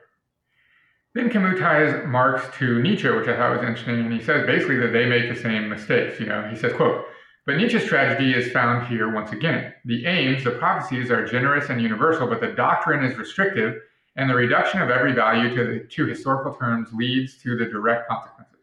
Then 1.14 1.30
Camus 1.30 1.60
ties 1.60 2.06
Marx 2.08 2.44
to 2.58 2.82
Nietzsche, 2.82 3.10
which 3.10 3.28
I 3.28 3.38
thought 3.38 3.58
was 3.58 3.68
interesting, 3.68 4.00
and 4.00 4.12
he 4.12 4.22
says 4.22 4.46
basically 4.46 4.78
that 4.80 4.92
they 4.94 5.06
make 5.06 5.34
the 5.34 5.40
same 5.40 5.70
mistakes. 5.70 6.20
You 6.20 6.26
know, 6.26 6.48
he 6.50 6.56
says, 6.56 6.74
"quote." 6.74 7.06
But 7.46 7.58
Nietzsche's 7.58 7.86
tragedy 7.86 8.34
is 8.34 8.52
found 8.52 8.88
here 8.88 9.14
once 9.14 9.32
again. 9.32 9.74
The 9.86 10.08
aims, 10.08 10.44
the 10.44 10.52
prophecies 10.52 11.12
are 11.12 11.26
generous 11.26 11.70
and 11.70 11.80
universal, 11.80 12.28
but 12.28 12.42
the 12.42 12.54
doctrine 12.54 13.04
is 13.06 13.18
restrictive, 13.18 13.82
and 14.16 14.28
the 14.28 14.34
reduction 14.34 14.82
of 14.82 14.90
every 14.90 15.14
value 15.14 15.56
to, 15.56 15.66
the, 15.66 15.80
to 15.82 16.06
historical 16.08 16.56
terms 16.56 16.90
leads 16.92 17.38
to 17.44 17.56
the 17.56 17.66
direct 17.66 18.10
consequences. 18.10 18.56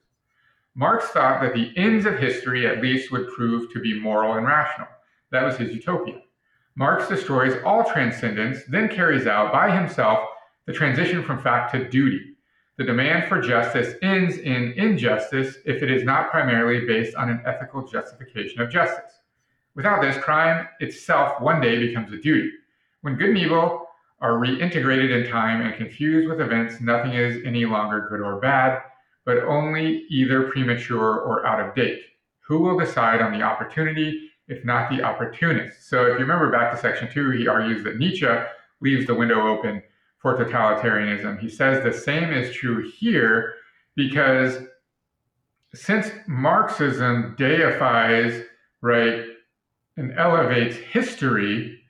Marx 0.75 1.07
thought 1.09 1.41
that 1.43 1.55
the 1.55 1.73
ends 1.77 2.07
of 2.07 2.19
history 2.19 2.67
at 2.67 2.83
least 2.83 3.13
would 3.13 3.29
prove 3.29 3.73
to 3.73 3.79
be 3.79 4.01
moral 4.01 4.35
and 4.35 4.47
rational. 4.47 4.89
That 5.31 5.45
was 5.45 5.57
his 5.57 5.73
utopia. 5.73 6.21
Marx 6.75 7.09
destroys 7.09 7.63
all 7.65 7.85
transcendence, 7.85 8.65
then 8.69 8.89
carries 8.89 9.27
out 9.29 9.53
by 9.53 9.71
himself 9.71 10.29
the 10.67 10.73
transition 10.73 11.23
from 11.23 11.41
fact 11.41 11.73
to 11.75 11.89
duty, 11.89 12.32
the 12.79 12.85
demand 12.85 13.29
for 13.29 13.41
justice 13.41 13.95
ends 14.03 14.39
in 14.39 14.73
injustice 14.77 15.57
if 15.67 15.83
it 15.83 15.91
is 15.91 16.05
not 16.05 16.31
primarily 16.31 16.87
based 16.87 17.15
on 17.17 17.29
an 17.29 17.43
ethical 17.45 17.87
justification 17.87 18.63
of 18.63 18.71
justice. 18.71 19.21
Without 19.75 20.01
this, 20.01 20.23
crime 20.23 20.69
itself 20.81 21.41
one 21.41 21.61
day 21.61 21.79
becomes 21.79 22.13
a 22.13 22.17
duty. 22.17 22.51
When 23.03 23.17
good 23.17 23.31
and 23.31 23.39
evil 23.39 23.87
are 24.21 24.35
reintegrated 24.35 25.11
in 25.11 25.31
time 25.31 25.61
and 25.61 25.75
confused 25.75 26.29
with 26.29 26.41
events, 26.41 26.81
nothing 26.81 27.13
is 27.13 27.43
any 27.45 27.67
longer 27.67 28.07
good 28.09 28.21
or 28.21 28.41
bad, 28.41 28.83
but 29.25 29.39
only 29.39 30.05
either 30.09 30.51
premature 30.51 31.21
or 31.21 31.47
out 31.47 31.61
of 31.61 31.75
date. 31.75 32.01
Who 32.41 32.61
will 32.61 32.79
decide 32.79 33.21
on 33.21 33.33
the 33.33 33.43
opportunity, 33.43 34.31
if 34.49 34.65
not 34.65 34.91
the 34.91 35.03
opportunist? 35.03 35.89
So, 35.89 36.03
if 36.03 36.13
you 36.13 36.25
remember 36.25 36.51
back 36.51 36.73
to 36.73 36.79
section 36.79 37.11
two, 37.11 37.31
he 37.31 37.49
argues 37.49 37.85
that 37.85 37.99
Nietzsche 37.99 38.29
leaves 38.81 39.07
the 39.07 39.15
window 39.15 39.47
open 39.47 39.83
for 40.23 40.37
totalitarianism. 40.37 41.39
He 41.41 41.49
says 41.51 41.83
the 41.83 41.93
same 41.93 42.33
is 42.33 42.55
true 42.55 42.89
here 42.91 43.55
because 43.97 44.59
since 45.75 46.11
Marxism 46.27 47.35
deifies, 47.37 48.45
right, 48.81 49.25
and 49.97 50.13
elevates 50.19 50.77
history, 50.77 51.81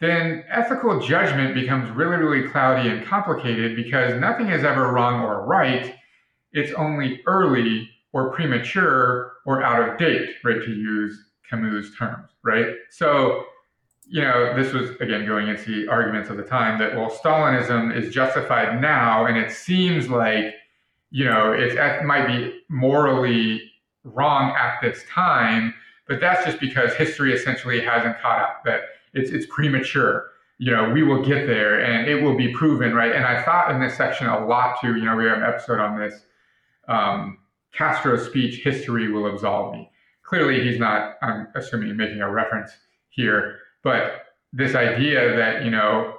then 0.00 0.44
ethical 0.50 1.00
judgment 1.00 1.54
becomes 1.54 1.90
really, 1.90 2.16
really 2.16 2.48
cloudy 2.48 2.88
and 2.88 3.06
complicated 3.06 3.76
because 3.76 4.18
nothing 4.20 4.48
is 4.48 4.64
ever 4.64 4.92
wrong 4.92 5.22
or 5.22 5.44
right. 5.46 5.94
It's 6.52 6.72
only 6.72 7.20
early 7.26 7.88
or 8.12 8.30
premature 8.32 9.34
or 9.46 9.62
out 9.62 9.88
of 9.88 9.98
date, 9.98 10.30
right, 10.42 10.62
to 10.62 10.70
use 10.70 11.30
Camus' 11.48 11.94
terms, 11.96 12.30
right? 12.42 12.74
So 12.90 13.44
you 14.06 14.20
know, 14.20 14.54
this 14.54 14.72
was 14.72 14.90
again 15.00 15.26
going 15.26 15.48
into 15.48 15.70
the 15.70 15.88
arguments 15.88 16.28
of 16.30 16.36
the 16.36 16.42
time 16.42 16.78
that 16.78 16.94
well, 16.94 17.10
Stalinism 17.10 17.96
is 17.96 18.12
justified 18.12 18.80
now, 18.80 19.26
and 19.26 19.36
it 19.36 19.50
seems 19.50 20.08
like 20.08 20.54
you 21.10 21.24
know 21.24 21.52
it, 21.52 21.72
it 21.72 22.04
might 22.04 22.26
be 22.26 22.60
morally 22.68 23.62
wrong 24.04 24.54
at 24.56 24.80
this 24.82 25.04
time, 25.08 25.74
but 26.06 26.20
that's 26.20 26.44
just 26.44 26.60
because 26.60 26.94
history 26.94 27.32
essentially 27.32 27.80
hasn't 27.80 28.20
caught 28.20 28.40
up. 28.40 28.64
That 28.64 28.82
it's 29.14 29.30
it's 29.30 29.46
premature. 29.46 30.30
You 30.58 30.70
know, 30.70 30.90
we 30.90 31.02
will 31.02 31.24
get 31.24 31.46
there, 31.46 31.80
and 31.80 32.08
it 32.08 32.22
will 32.22 32.36
be 32.36 32.52
proven, 32.52 32.94
right? 32.94 33.12
And 33.12 33.24
I 33.24 33.42
thought 33.42 33.70
in 33.70 33.80
this 33.80 33.96
section 33.96 34.28
a 34.28 34.46
lot 34.46 34.76
too. 34.80 34.96
You 34.96 35.04
know, 35.04 35.16
we 35.16 35.24
have 35.24 35.38
an 35.38 35.44
episode 35.44 35.80
on 35.80 35.98
this. 35.98 36.14
Um, 36.88 37.38
Castro's 37.72 38.26
speech, 38.26 38.62
"History 38.62 39.10
will 39.10 39.26
absolve 39.26 39.72
me." 39.72 39.90
Clearly, 40.22 40.62
he's 40.62 40.78
not. 40.78 41.16
I'm 41.22 41.48
assuming 41.54 41.96
making 41.96 42.20
a 42.20 42.30
reference 42.30 42.70
here 43.08 43.60
but 43.84 44.24
this 44.52 44.74
idea 44.74 45.36
that, 45.36 45.64
you 45.64 45.70
know, 45.70 46.18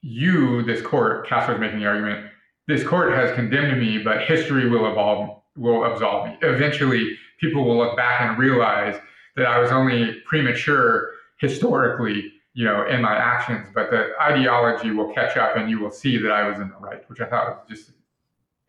you, 0.00 0.62
this 0.62 0.80
court, 0.80 1.26
Castro 1.26 1.54
is 1.54 1.60
making 1.60 1.80
the 1.80 1.86
argument, 1.86 2.30
this 2.68 2.84
court 2.84 3.12
has 3.12 3.34
condemned 3.34 3.78
me, 3.80 3.98
but 3.98 4.22
history 4.22 4.68
will 4.68 4.90
evolve, 4.90 5.42
will 5.56 5.84
absolve 5.84 6.28
me. 6.28 6.38
Eventually, 6.40 7.18
people 7.40 7.64
will 7.64 7.76
look 7.76 7.96
back 7.96 8.20
and 8.22 8.38
realize 8.38 8.96
that 9.36 9.46
I 9.46 9.58
was 9.58 9.70
only 9.70 10.20
premature 10.24 11.10
historically, 11.38 12.32
you 12.54 12.64
know, 12.64 12.86
in 12.86 13.02
my 13.02 13.14
actions, 13.14 13.68
but 13.74 13.90
the 13.90 14.12
ideology 14.20 14.90
will 14.90 15.12
catch 15.12 15.36
up 15.36 15.56
and 15.56 15.68
you 15.68 15.80
will 15.80 15.90
see 15.90 16.16
that 16.18 16.30
I 16.30 16.48
was 16.48 16.60
in 16.60 16.68
the 16.68 16.76
right, 16.76 17.08
which 17.10 17.20
I 17.20 17.26
thought 17.26 17.48
was 17.68 17.78
just 17.78 17.92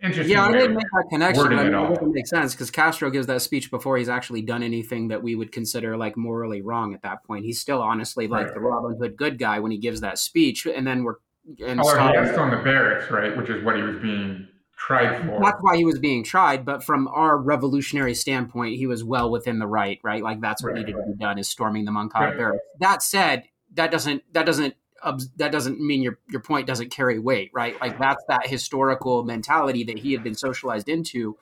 interesting. 0.01 0.35
Yeah, 0.35 0.45
I 0.45 0.51
didn't 0.51 0.75
make 0.75 0.85
that 0.93 1.05
connection. 1.09 1.45
I 1.47 1.63
mean, 1.63 1.67
it, 1.67 1.71
doesn't 1.71 2.11
make 2.11 2.27
sense 2.27 2.53
because 2.53 2.71
Castro 2.71 3.09
gives 3.09 3.27
that 3.27 3.41
speech 3.41 3.71
before 3.71 3.97
he's 3.97 4.09
actually 4.09 4.41
done 4.41 4.63
anything 4.63 5.09
that 5.09 5.21
we 5.21 5.35
would 5.35 5.51
consider 5.51 5.97
like 5.97 6.17
morally 6.17 6.61
wrong 6.61 6.93
at 6.93 7.01
that 7.03 7.23
point. 7.23 7.45
He's 7.45 7.59
still 7.59 7.81
honestly 7.81 8.27
like 8.27 8.45
right. 8.45 8.53
the 8.53 8.59
Robin 8.59 8.97
Hood 8.99 9.15
good 9.17 9.37
guy 9.37 9.59
when 9.59 9.71
he 9.71 9.77
gives 9.77 10.01
that 10.01 10.17
speech, 10.17 10.65
and 10.65 10.85
then 10.85 11.03
we're 11.03 11.15
and 11.65 11.79
oh, 11.81 12.09
he 12.09 12.15
has 12.15 12.37
on 12.37 12.51
the 12.51 12.57
barracks, 12.57 13.09
right? 13.11 13.35
Which 13.35 13.49
is 13.49 13.63
what 13.63 13.75
he 13.75 13.81
was 13.81 13.97
being 13.97 14.47
tried 14.77 15.25
for. 15.25 15.39
That's 15.41 15.57
why 15.61 15.77
he 15.77 15.85
was 15.85 15.99
being 15.99 16.23
tried, 16.23 16.65
but 16.65 16.83
from 16.83 17.07
our 17.07 17.37
revolutionary 17.37 18.15
standpoint, 18.15 18.77
he 18.77 18.87
was 18.87 19.03
well 19.03 19.31
within 19.31 19.59
the 19.59 19.67
right, 19.67 19.99
right? 20.03 20.23
Like 20.23 20.41
that's 20.41 20.63
what 20.63 20.73
right, 20.73 20.79
needed 20.79 20.93
to 20.93 21.03
be 21.11 21.17
done 21.17 21.37
is 21.37 21.47
storming 21.47 21.85
the 21.85 21.91
Moncada 21.91 22.27
right. 22.27 22.37
barracks. 22.37 22.63
That 22.79 23.03
said, 23.03 23.43
that 23.73 23.91
doesn't 23.91 24.23
that 24.33 24.45
doesn't 24.45 24.75
that 25.37 25.51
doesn't 25.51 25.79
mean 25.79 26.01
your 26.01 26.19
your 26.29 26.41
point 26.41 26.67
doesn't 26.67 26.89
carry 26.89 27.19
weight, 27.19 27.51
right? 27.53 27.79
Like 27.81 27.99
that's 27.99 28.23
that 28.27 28.47
historical 28.47 29.23
mentality 29.23 29.83
that 29.85 29.99
he 29.99 30.11
had 30.13 30.23
been 30.23 30.35
socialized 30.35 30.89
into 30.89 31.37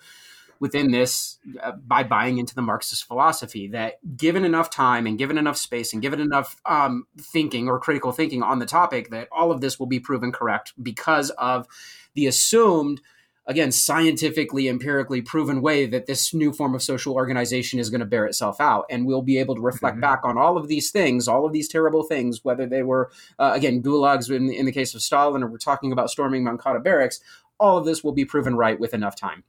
within 0.60 0.92
this 0.92 1.40
uh, 1.64 1.72
by 1.72 2.04
buying 2.04 2.38
into 2.38 2.54
the 2.54 2.62
Marxist 2.62 3.06
philosophy 3.06 3.68
that 3.70 3.96
given 4.18 4.44
enough 4.44 4.70
time 4.70 5.08
and 5.08 5.18
given 5.18 5.38
enough 5.38 5.58
space 5.58 5.94
and 5.94 6.02
given 6.02 6.20
enough 6.20 6.58
um, 6.66 7.06
thinking 7.20 7.68
or 7.70 7.80
critical 7.80 8.12
thinking 8.12 8.44
on 8.44 8.60
the 8.60 8.66
topic, 8.66 9.10
that 9.10 9.28
all 9.32 9.52
of 9.52 9.62
this 9.62 9.80
will 9.80 9.88
be 9.88 10.00
proven 10.00 10.32
correct 10.32 10.74
because 10.82 11.30
of 11.32 11.68
the 12.14 12.28
assumed 12.28 13.02
again, 13.50 13.72
scientifically, 13.72 14.68
empirically 14.70 15.24
proven 15.24 15.60
way 15.60 15.88
that 15.88 16.06
this 16.06 16.36
new 16.36 16.54
form 16.54 16.76
of 16.76 16.84
social 16.84 17.16
organization 17.16 17.80
is 17.80 17.90
going 17.90 18.00
to 18.00 18.06
bear 18.06 18.26
itself 18.28 18.62
out. 18.62 18.86
And 18.92 19.08
we'll 19.08 19.24
be 19.24 19.40
able 19.40 19.56
to 19.56 19.62
reflect 19.62 19.96
mm-hmm. 19.96 20.02
back 20.02 20.22
on 20.24 20.38
all 20.38 20.56
of 20.56 20.68
these 20.68 20.92
things, 20.92 21.28
all 21.28 21.46
of 21.48 21.52
these 21.52 21.68
terrible 21.68 22.04
things, 22.04 22.46
whether 22.46 22.68
they 22.68 22.84
were, 22.84 23.12
uh, 23.40 23.52
again, 23.56 23.82
gulags 23.82 24.30
in, 24.30 24.52
in 24.52 24.68
the 24.68 24.72
case 24.72 24.94
of 24.94 25.02
Stalin, 25.02 25.42
or 25.42 25.48
we're 25.48 25.58
talking 25.58 25.92
about 25.92 26.12
storming 26.12 26.44
Moncada 26.44 26.80
barracks, 26.80 27.20
all 27.60 27.76
of 27.80 27.86
this 27.86 28.04
will 28.04 28.12
be 28.12 28.24
proven 28.24 28.56
right 28.56 28.80
with 28.80 28.94
enough 28.94 29.16
time. 29.16 29.44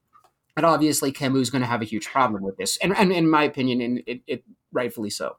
And 0.57 0.65
obviously, 0.65 1.13
Camus 1.13 1.43
is 1.43 1.51
going 1.51 1.63
to 1.63 1.69
have 1.69 1.83
a 1.83 1.85
huge 1.85 2.07
problem 2.07 2.43
with 2.43 2.57
this. 2.57 2.79
And, 2.79 2.97
and 2.97 3.13
in 3.13 3.29
my 3.29 3.45
opinion, 3.45 3.83
and 3.83 4.03
it, 4.07 4.23
it 4.27 4.45
rightfully 4.73 5.11
so. 5.11 5.37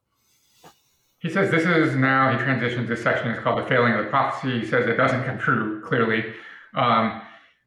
He 1.18 1.30
says 1.30 1.49
this 1.49 1.66
is 1.66 1.95
now, 1.95 2.32
he 2.32 2.43
transitions 2.43 2.88
this 2.88 3.01
section, 3.01 3.30
is 3.30 3.43
called 3.43 3.64
the 3.64 3.68
failing 3.68 3.93
of 3.93 4.05
the 4.05 4.09
prophecy. 4.09 4.59
He 4.59 4.66
says 4.68 4.88
it 4.88 4.97
doesn't 4.97 5.24
come 5.24 5.39
true, 5.39 5.82
clearly. 5.82 6.34
Um, 6.76 7.22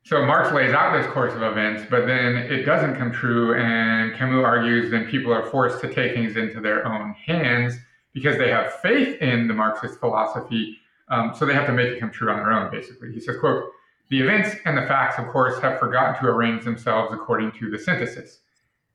so 0.04 0.24
Marx 0.26 0.52
lays 0.52 0.74
out 0.74 0.92
this 0.92 1.10
course 1.12 1.32
of 1.32 1.42
events, 1.42 1.82
but 1.88 2.06
then 2.06 2.36
it 2.36 2.64
doesn't 2.64 2.96
come 2.96 3.10
true, 3.10 3.54
and 3.54 4.14
Camus 4.14 4.44
argues 4.44 4.90
then 4.90 5.06
people 5.06 5.32
are 5.32 5.46
forced 5.46 5.80
to 5.80 5.92
take 5.92 6.12
things 6.12 6.36
into 6.36 6.60
their 6.60 6.86
own 6.86 7.14
hands 7.14 7.74
because 8.12 8.36
they 8.36 8.50
have 8.50 8.74
faith 8.80 9.20
in 9.22 9.48
the 9.48 9.54
Marxist 9.54 9.98
philosophy, 9.98 10.78
um, 11.08 11.32
so 11.34 11.46
they 11.46 11.54
have 11.54 11.66
to 11.66 11.72
make 11.72 11.88
it 11.88 12.00
come 12.00 12.10
true 12.10 12.30
on 12.30 12.36
their 12.36 12.52
own, 12.52 12.70
basically. 12.70 13.12
He 13.12 13.20
says, 13.20 13.38
quote, 13.38 13.64
the 14.10 14.20
events 14.20 14.54
and 14.66 14.76
the 14.76 14.82
facts, 14.82 15.18
of 15.18 15.26
course, 15.28 15.58
have 15.60 15.80
forgotten 15.80 16.22
to 16.22 16.28
arrange 16.28 16.64
themselves 16.64 17.10
according 17.14 17.52
to 17.52 17.70
the 17.70 17.78
synthesis. 17.78 18.40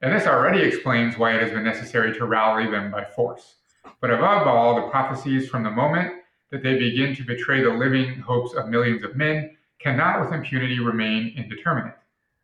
And 0.04 0.14
this 0.14 0.28
already 0.28 0.62
explains 0.62 1.18
why 1.18 1.36
it 1.36 1.42
has 1.42 1.52
been 1.52 1.64
necessary 1.64 2.16
to 2.20 2.26
rally 2.26 2.70
them 2.70 2.92
by 2.92 3.04
force. 3.04 3.56
But 4.00 4.12
above 4.12 4.48
all, 4.48 4.76
the 4.76 4.90
prophecies 4.90 5.50
from 5.50 5.64
the 5.64 5.72
moment 5.72 6.14
that 6.52 6.62
they 6.62 6.78
begin 6.78 7.16
to 7.16 7.24
betray 7.24 7.64
the 7.64 7.72
living 7.72 8.20
hopes 8.20 8.54
of 8.54 8.70
millions 8.70 9.04
of 9.04 9.16
men 9.16 9.56
cannot 9.80 10.22
with 10.22 10.34
impunity 10.34 10.80
remain 10.80 11.34
indeterminate. 11.36 11.96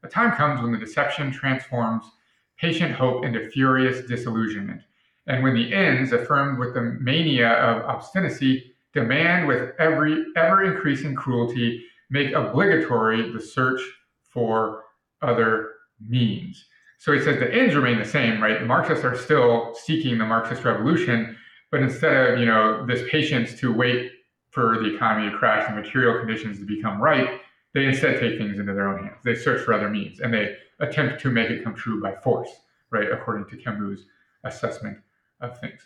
A 0.03 0.07
time 0.07 0.31
comes 0.35 0.61
when 0.61 0.71
the 0.71 0.77
deception 0.77 1.31
transforms 1.31 2.05
patient 2.57 2.93
hope 2.93 3.25
into 3.25 3.49
furious 3.49 4.07
disillusionment, 4.07 4.81
and 5.27 5.43
when 5.43 5.53
the 5.53 5.73
ends, 5.73 6.13
affirmed 6.13 6.59
with 6.59 6.73
the 6.73 6.81
mania 6.81 7.49
of 7.49 7.83
obstinacy, 7.85 8.73
demand 8.93 9.47
with 9.47 9.71
every 9.79 10.25
ever 10.37 10.63
increasing 10.63 11.15
cruelty, 11.15 11.83
make 12.09 12.33
obligatory 12.33 13.31
the 13.31 13.41
search 13.41 13.81
for 14.29 14.83
other 15.21 15.71
means. 15.99 16.65
So 16.97 17.11
he 17.11 17.19
says 17.19 17.39
the 17.39 17.53
ends 17.53 17.75
remain 17.75 17.99
the 17.99 18.05
same, 18.05 18.41
right? 18.41 18.59
The 18.59 18.65
Marxists 18.65 19.03
are 19.03 19.17
still 19.17 19.75
seeking 19.75 20.17
the 20.17 20.25
Marxist 20.25 20.63
revolution, 20.63 21.35
but 21.71 21.81
instead 21.81 22.33
of 22.33 22.39
you 22.39 22.45
know 22.45 22.85
this 22.85 23.07
patience 23.09 23.59
to 23.59 23.73
wait 23.73 24.11
for 24.55 24.79
the 24.81 24.95
economy 24.95 25.29
to 25.29 25.37
crash 25.37 25.65
and 25.67 25.75
material 25.75 26.17
conditions 26.17 26.57
to 26.59 26.65
become 26.65 26.99
right, 26.99 27.41
they 27.73 27.85
instead 27.85 28.19
take 28.19 28.39
things 28.39 28.57
into 28.57 28.73
their 28.73 28.87
own 28.87 29.03
hands. 29.03 29.17
They 29.23 29.35
search 29.35 29.63
for 29.63 29.73
other 29.73 29.89
means 29.89 30.21
and 30.21 30.33
they 30.33 30.55
attempt 30.79 31.21
to 31.21 31.29
make 31.29 31.49
it 31.49 31.63
come 31.63 31.75
true 31.75 32.01
by 32.01 32.15
force, 32.15 32.49
right? 32.89 33.11
According 33.11 33.47
to 33.49 33.57
Camus' 33.57 34.05
assessment 34.45 34.97
of 35.41 35.59
things. 35.59 35.81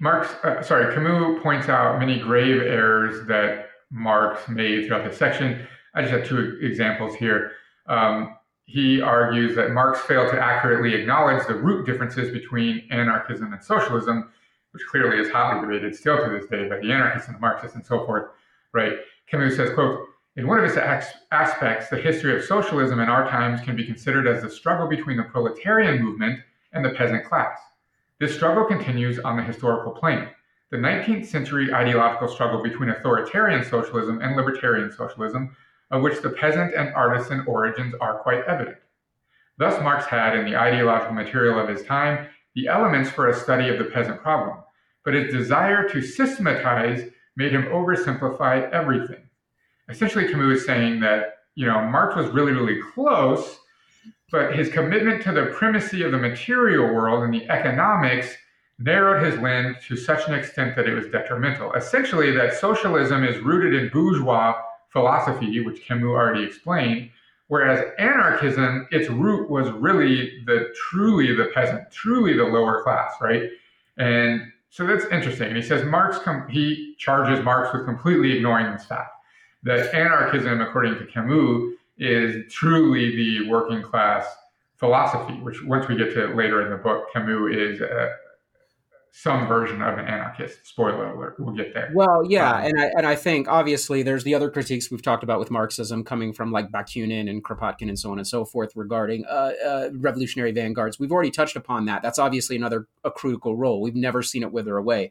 Marx, 0.00 0.28
uh, 0.42 0.62
sorry, 0.62 0.92
Camus 0.92 1.40
points 1.42 1.68
out 1.68 1.98
many 2.00 2.18
grave 2.18 2.60
errors 2.60 3.26
that 3.28 3.68
Marx 3.90 4.48
made 4.48 4.86
throughout 4.86 5.08
this 5.08 5.16
section. 5.16 5.66
I 5.94 6.02
just 6.02 6.12
have 6.12 6.26
two 6.26 6.58
examples 6.62 7.14
here. 7.14 7.52
Um, 7.86 8.36
he 8.64 9.00
argues 9.00 9.56
that 9.56 9.72
Marx 9.72 10.00
failed 10.00 10.30
to 10.30 10.40
accurately 10.40 10.94
acknowledge 10.94 11.46
the 11.46 11.54
root 11.54 11.86
differences 11.86 12.32
between 12.32 12.86
anarchism 12.90 13.52
and 13.52 13.62
socialism, 13.62 14.32
which 14.72 14.86
clearly 14.86 15.18
is 15.18 15.30
hotly 15.30 15.60
debated 15.60 15.94
still 15.94 16.16
to 16.24 16.30
this 16.30 16.46
day 16.46 16.68
by 16.68 16.78
the 16.78 16.92
anarchists 16.92 17.28
and 17.28 17.36
the 17.36 17.40
Marxists 17.40 17.76
and 17.76 17.84
so 17.84 18.04
forth, 18.06 18.30
right? 18.72 18.98
Camus 19.26 19.56
says, 19.56 19.72
quote, 19.74 20.06
in 20.36 20.46
one 20.46 20.58
of 20.58 20.64
its 20.64 20.76
aspects, 21.32 21.88
the 21.88 21.96
history 21.96 22.36
of 22.36 22.44
socialism 22.44 23.00
in 23.00 23.08
our 23.08 23.28
times 23.28 23.60
can 23.62 23.74
be 23.74 23.84
considered 23.84 24.28
as 24.28 24.42
the 24.42 24.50
struggle 24.50 24.86
between 24.86 25.16
the 25.16 25.24
proletarian 25.24 26.02
movement 26.02 26.40
and 26.72 26.84
the 26.84 26.90
peasant 26.90 27.24
class. 27.24 27.58
This 28.20 28.34
struggle 28.34 28.64
continues 28.64 29.18
on 29.18 29.36
the 29.36 29.42
historical 29.42 29.92
plane. 29.92 30.28
The 30.70 30.76
19th 30.76 31.26
century 31.26 31.74
ideological 31.74 32.28
struggle 32.28 32.62
between 32.62 32.90
authoritarian 32.90 33.64
socialism 33.64 34.22
and 34.22 34.36
libertarian 34.36 34.92
socialism, 34.92 35.56
of 35.90 36.02
which 36.02 36.22
the 36.22 36.30
peasant 36.30 36.74
and 36.74 36.94
artisan 36.94 37.42
origins 37.46 37.94
are 38.00 38.18
quite 38.20 38.44
evident. 38.44 38.76
Thus, 39.58 39.80
Marx 39.82 40.06
had, 40.06 40.36
in 40.36 40.44
the 40.44 40.56
ideological 40.56 41.12
material 41.12 41.58
of 41.58 41.68
his 41.68 41.82
time, 41.82 42.28
the 42.54 42.68
elements 42.68 43.10
for 43.10 43.28
a 43.28 43.34
study 43.34 43.68
of 43.68 43.78
the 43.78 43.84
peasant 43.84 44.20
problem, 44.20 44.58
but 45.04 45.14
his 45.14 45.32
desire 45.32 45.88
to 45.88 46.02
systematize 46.02 47.10
made 47.36 47.52
him 47.52 47.64
oversimplify 47.64 48.70
everything 48.72 49.30
essentially 49.90 50.28
Camus 50.28 50.60
is 50.60 50.66
saying 50.66 51.00
that 51.00 51.38
you 51.54 51.66
know 51.66 51.80
Marx 51.82 52.16
was 52.16 52.28
really 52.28 52.52
really 52.52 52.80
close, 52.94 53.58
but 54.30 54.54
his 54.54 54.70
commitment 54.70 55.22
to 55.24 55.32
the 55.32 55.46
primacy 55.46 56.02
of 56.02 56.12
the 56.12 56.18
material 56.18 56.86
world 56.94 57.24
and 57.24 57.34
the 57.34 57.48
economics 57.50 58.34
narrowed 58.78 59.22
his 59.24 59.38
lens 59.40 59.76
to 59.86 59.96
such 59.96 60.26
an 60.26 60.34
extent 60.34 60.74
that 60.74 60.88
it 60.88 60.94
was 60.94 61.06
detrimental. 61.08 61.72
Essentially, 61.74 62.30
that 62.30 62.54
socialism 62.54 63.24
is 63.24 63.38
rooted 63.42 63.74
in 63.74 63.90
bourgeois 63.90 64.54
philosophy, 64.90 65.60
which 65.60 65.84
Camus 65.84 66.04
already 66.04 66.44
explained, 66.44 67.10
whereas 67.50 67.84
anarchism, 67.98 68.86
its 68.92 69.10
root 69.10 69.50
was 69.50 69.68
really 69.72 70.40
the 70.46 70.72
truly 70.88 71.34
the 71.34 71.46
peasant, 71.52 71.90
truly 71.90 72.36
the 72.36 72.44
lower 72.44 72.80
class, 72.84 73.14
right? 73.20 73.50
And 73.98 74.42
so 74.70 74.86
that's 74.86 75.04
interesting. 75.06 75.48
And 75.48 75.56
he 75.56 75.62
says 75.62 75.84
Marx, 75.84 76.18
com- 76.18 76.46
he 76.48 76.94
charges 76.96 77.44
Marx 77.44 77.74
with 77.74 77.84
completely 77.84 78.36
ignoring 78.36 78.72
this 78.72 78.84
fact 78.84 79.10
that 79.64 79.92
anarchism, 79.92 80.60
according 80.60 80.94
to 80.98 81.06
Camus, 81.06 81.74
is 81.98 82.50
truly 82.52 83.16
the 83.16 83.48
working 83.50 83.82
class 83.82 84.26
philosophy, 84.76 85.34
which 85.40 85.60
once 85.64 85.88
we 85.88 85.96
get 85.96 86.14
to 86.14 86.28
later 86.28 86.62
in 86.62 86.70
the 86.70 86.76
book, 86.76 87.12
Camus 87.12 87.56
is 87.56 87.82
uh, 87.82 88.10
some 89.12 89.46
version 89.46 89.82
of 89.82 89.98
an 89.98 90.06
anarchist. 90.06 90.66
Spoiler 90.66 91.12
alert, 91.12 91.36
we'll 91.38 91.54
get 91.54 91.74
there. 91.74 91.90
Well, 91.94 92.24
yeah, 92.28 92.52
um, 92.52 92.64
and 92.64 92.80
I 92.80 92.84
and 92.96 93.06
I 93.06 93.16
think 93.16 93.48
obviously 93.48 94.02
there's 94.02 94.24
the 94.24 94.34
other 94.34 94.50
critiques 94.50 94.90
we've 94.90 95.02
talked 95.02 95.22
about 95.22 95.38
with 95.38 95.50
Marxism 95.50 96.04
coming 96.04 96.32
from 96.32 96.52
like 96.52 96.70
Bakunin 96.70 97.28
and 97.28 97.44
Kropotkin 97.44 97.88
and 97.88 97.98
so 97.98 98.12
on 98.12 98.18
and 98.18 98.26
so 98.26 98.44
forth 98.44 98.72
regarding 98.76 99.24
uh, 99.26 99.52
uh, 99.64 99.88
revolutionary 99.94 100.52
vanguards. 100.52 100.98
We've 100.98 101.12
already 101.12 101.30
touched 101.30 101.56
upon 101.56 101.86
that. 101.86 102.02
That's 102.02 102.18
obviously 102.18 102.56
another 102.56 102.86
a 103.04 103.10
critical 103.10 103.56
role. 103.56 103.80
We've 103.80 103.96
never 103.96 104.22
seen 104.22 104.42
it 104.42 104.52
wither 104.52 104.76
away. 104.76 105.10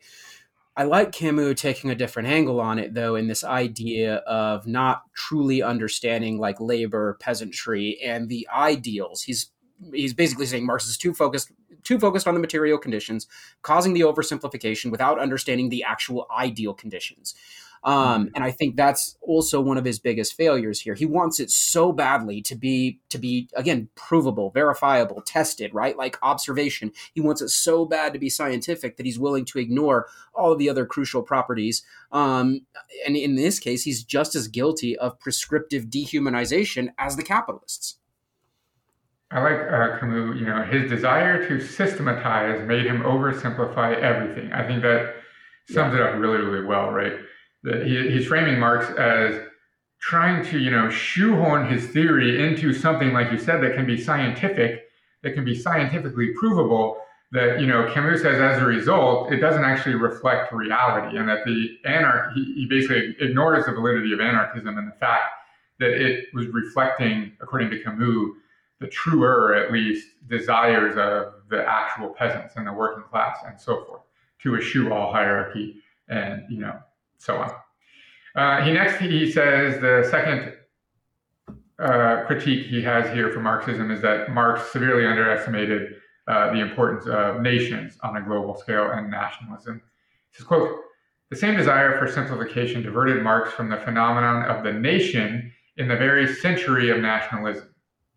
I 0.77 0.83
like 0.83 1.11
Camus 1.11 1.59
taking 1.59 1.89
a 1.89 1.95
different 1.95 2.29
angle 2.29 2.61
on 2.61 2.79
it, 2.79 2.93
though, 2.93 3.15
in 3.15 3.27
this 3.27 3.43
idea 3.43 4.15
of 4.17 4.65
not 4.65 5.03
truly 5.13 5.61
understanding 5.61 6.37
like 6.37 6.61
labor, 6.61 7.17
peasantry, 7.19 7.99
and 8.01 8.29
the 8.29 8.47
ideals. 8.49 9.23
He's 9.23 9.51
he's 9.93 10.13
basically 10.13 10.45
saying 10.45 10.65
Marx 10.65 10.87
is 10.87 10.97
too 10.97 11.13
focused 11.13 11.51
too 11.83 11.99
focused 11.99 12.27
on 12.27 12.33
the 12.33 12.39
material 12.39 12.77
conditions, 12.77 13.27
causing 13.61 13.93
the 13.93 14.01
oversimplification 14.01 14.91
without 14.91 15.19
understanding 15.19 15.69
the 15.69 15.83
actual 15.83 16.27
ideal 16.31 16.73
conditions. 16.73 17.35
Um, 17.83 18.25
mm-hmm. 18.25 18.35
and 18.35 18.43
I 18.43 18.51
think 18.51 18.75
that's 18.75 19.17
also 19.21 19.61
one 19.61 19.77
of 19.77 19.85
his 19.85 19.99
biggest 19.99 20.35
failures 20.35 20.81
here. 20.81 20.95
He 20.95 21.05
wants 21.05 21.39
it 21.39 21.49
so 21.49 21.91
badly 21.91 22.41
to 22.43 22.55
be 22.55 22.99
to 23.09 23.17
be 23.17 23.49
again 23.55 23.89
provable, 23.95 24.49
verifiable, 24.49 25.21
tested, 25.21 25.73
right? 25.73 25.97
Like 25.97 26.17
observation. 26.21 26.91
He 27.13 27.21
wants 27.21 27.41
it 27.41 27.49
so 27.49 27.85
bad 27.85 28.13
to 28.13 28.19
be 28.19 28.29
scientific 28.29 28.97
that 28.97 29.05
he's 29.05 29.19
willing 29.19 29.45
to 29.45 29.59
ignore 29.59 30.07
all 30.33 30.51
of 30.51 30.59
the 30.59 30.69
other 30.69 30.85
crucial 30.85 31.23
properties. 31.23 31.83
Um, 32.11 32.61
and 33.05 33.15
in 33.15 33.35
this 33.35 33.59
case, 33.59 33.83
he's 33.83 34.03
just 34.03 34.35
as 34.35 34.47
guilty 34.47 34.97
of 34.97 35.19
prescriptive 35.19 35.85
dehumanization 35.85 36.89
as 36.97 37.15
the 37.15 37.23
capitalists. 37.23 37.98
I 39.31 39.41
like 39.41 39.59
uh, 39.59 39.99
Camus. 39.99 40.39
You 40.39 40.45
know, 40.45 40.63
his 40.63 40.89
desire 40.89 41.47
to 41.47 41.59
systematize 41.59 42.67
made 42.67 42.85
him 42.85 43.01
oversimplify 43.01 43.99
everything. 44.01 44.51
I 44.51 44.65
think 44.65 44.81
that 44.81 45.15
sums 45.69 45.93
yeah. 45.93 45.99
it 45.99 46.01
up 46.01 46.19
really, 46.19 46.37
really 46.37 46.65
well, 46.65 46.91
right? 46.91 47.13
that 47.63 47.85
he, 47.85 48.09
he's 48.11 48.27
framing 48.27 48.59
Marx 48.59 48.87
as 48.97 49.41
trying 50.01 50.45
to, 50.45 50.59
you 50.59 50.71
know, 50.71 50.89
shoehorn 50.89 51.67
his 51.67 51.87
theory 51.87 52.45
into 52.45 52.73
something, 52.73 53.11
like 53.11 53.31
you 53.31 53.37
said, 53.37 53.61
that 53.61 53.75
can 53.75 53.85
be 53.85 54.01
scientific, 54.01 54.83
that 55.23 55.33
can 55.33 55.43
be 55.43 55.55
scientifically 55.55 56.33
provable. 56.39 56.97
That 57.31 57.59
you 57.59 57.67
know, 57.67 57.87
Camus 57.93 58.23
says 58.23 58.41
as 58.41 58.59
a 58.59 58.65
result, 58.65 59.31
it 59.31 59.37
doesn't 59.37 59.63
actually 59.63 59.93
reflect 59.93 60.51
reality, 60.51 61.15
and 61.15 61.29
that 61.29 61.45
the 61.45 61.77
anarch 61.85 62.33
he, 62.33 62.43
he 62.55 62.65
basically 62.67 63.15
ignores 63.19 63.67
the 63.67 63.71
validity 63.71 64.13
of 64.13 64.19
anarchism 64.19 64.79
and 64.79 64.87
the 64.87 64.95
fact 64.95 65.25
that 65.79 65.91
it 65.91 66.25
was 66.33 66.47
reflecting, 66.47 67.33
according 67.39 67.69
to 67.69 67.83
Camus, 67.83 68.31
the 68.79 68.87
truer, 68.87 69.55
at 69.55 69.71
least, 69.71 70.07
desires 70.27 70.95
of 70.97 71.33
the 71.49 71.65
actual 71.67 72.09
peasants 72.09 72.55
and 72.55 72.65
the 72.65 72.73
working 72.73 73.03
class 73.03 73.37
and 73.45 73.59
so 73.59 73.83
forth, 73.85 74.01
to 74.41 74.55
eschew 74.55 74.91
all 74.93 75.11
hierarchy 75.11 75.75
and 76.07 76.43
you 76.49 76.59
know 76.59 76.77
so 77.17 77.37
on. 77.37 77.51
Uh, 78.35 78.63
he 78.63 78.71
next 78.71 78.99
he 78.99 79.29
says 79.31 79.81
the 79.81 80.07
second 80.09 80.53
uh, 81.79 82.25
critique 82.25 82.67
he 82.67 82.81
has 82.81 83.11
here 83.13 83.31
for 83.31 83.39
Marxism 83.39 83.91
is 83.91 84.01
that 84.01 84.31
Marx 84.31 84.71
severely 84.71 85.05
underestimated 85.05 85.95
uh, 86.27 86.51
the 86.53 86.59
importance 86.59 87.07
of 87.07 87.41
nations 87.41 87.97
on 88.03 88.17
a 88.17 88.21
global 88.21 88.55
scale 88.55 88.91
and 88.91 89.09
nationalism. 89.09 89.81
He 90.31 90.37
says, 90.37 90.45
quote, 90.45 90.77
the 91.29 91.35
same 91.35 91.55
desire 91.55 91.97
for 91.97 92.11
simplification 92.11 92.83
diverted 92.83 93.23
Marx 93.23 93.51
from 93.51 93.69
the 93.69 93.77
phenomenon 93.77 94.43
of 94.45 94.63
the 94.63 94.73
nation 94.73 95.51
in 95.77 95.87
the 95.87 95.95
very 95.95 96.31
century 96.31 96.89
of 96.89 96.99
nationalism. 96.99 97.68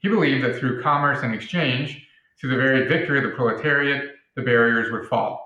He 0.03 0.09
believed 0.09 0.45
that 0.45 0.57
through 0.59 0.83
commerce 0.83 1.23
and 1.23 1.35
exchange, 1.35 2.07
through 2.39 2.51
the 2.51 2.57
very 2.57 2.87
victory 2.87 3.19
of 3.19 3.25
the 3.25 3.37
proletariat, 3.37 4.13
the 4.37 4.43
barriers 4.43 4.93
would 4.93 5.09
fall 5.09 5.43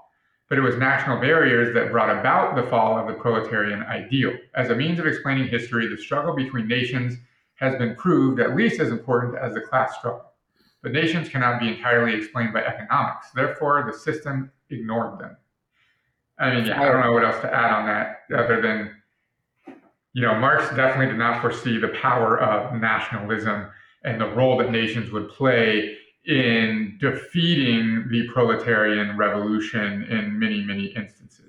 but 0.48 0.58
it 0.58 0.60
was 0.60 0.76
national 0.76 1.20
barriers 1.20 1.74
that 1.74 1.90
brought 1.90 2.16
about 2.16 2.54
the 2.54 2.62
fall 2.64 2.98
of 2.98 3.06
the 3.08 3.14
proletarian 3.14 3.82
ideal. 3.82 4.32
As 4.54 4.70
a 4.70 4.76
means 4.76 4.98
of 4.98 5.06
explaining 5.06 5.48
history, 5.48 5.88
the 5.88 6.00
struggle 6.00 6.34
between 6.34 6.68
nations 6.68 7.18
has 7.56 7.76
been 7.76 7.96
proved 7.96 8.38
at 8.38 8.54
least 8.54 8.80
as 8.80 8.90
important 8.90 9.36
as 9.36 9.54
the 9.54 9.60
class 9.60 9.96
struggle. 9.98 10.32
But 10.82 10.92
nations 10.92 11.28
cannot 11.28 11.58
be 11.58 11.68
entirely 11.68 12.14
explained 12.14 12.52
by 12.52 12.62
economics. 12.62 13.30
Therefore, 13.34 13.90
the 13.90 13.98
system 13.98 14.52
ignored 14.70 15.18
them. 15.18 15.36
I 16.38 16.54
mean, 16.54 16.66
yeah, 16.66 16.80
I 16.80 16.84
don't 16.84 17.00
know 17.00 17.12
what 17.12 17.24
else 17.24 17.40
to 17.40 17.52
add 17.52 17.72
on 17.72 17.86
that 17.86 18.18
other 18.36 18.60
than, 18.60 18.90
you 20.12 20.22
know, 20.22 20.34
Marx 20.38 20.68
definitely 20.76 21.06
did 21.06 21.18
not 21.18 21.40
foresee 21.40 21.78
the 21.78 21.88
power 21.88 22.38
of 22.38 22.78
nationalism 22.80 23.68
and 24.06 24.20
the 24.20 24.34
role 24.34 24.56
that 24.58 24.70
nations 24.70 25.10
would 25.10 25.28
play 25.28 25.96
in 26.24 26.96
defeating 27.00 28.08
the 28.08 28.26
proletarian 28.28 29.16
revolution 29.16 30.04
in 30.04 30.38
many, 30.38 30.62
many 30.62 30.86
instances. 30.86 31.45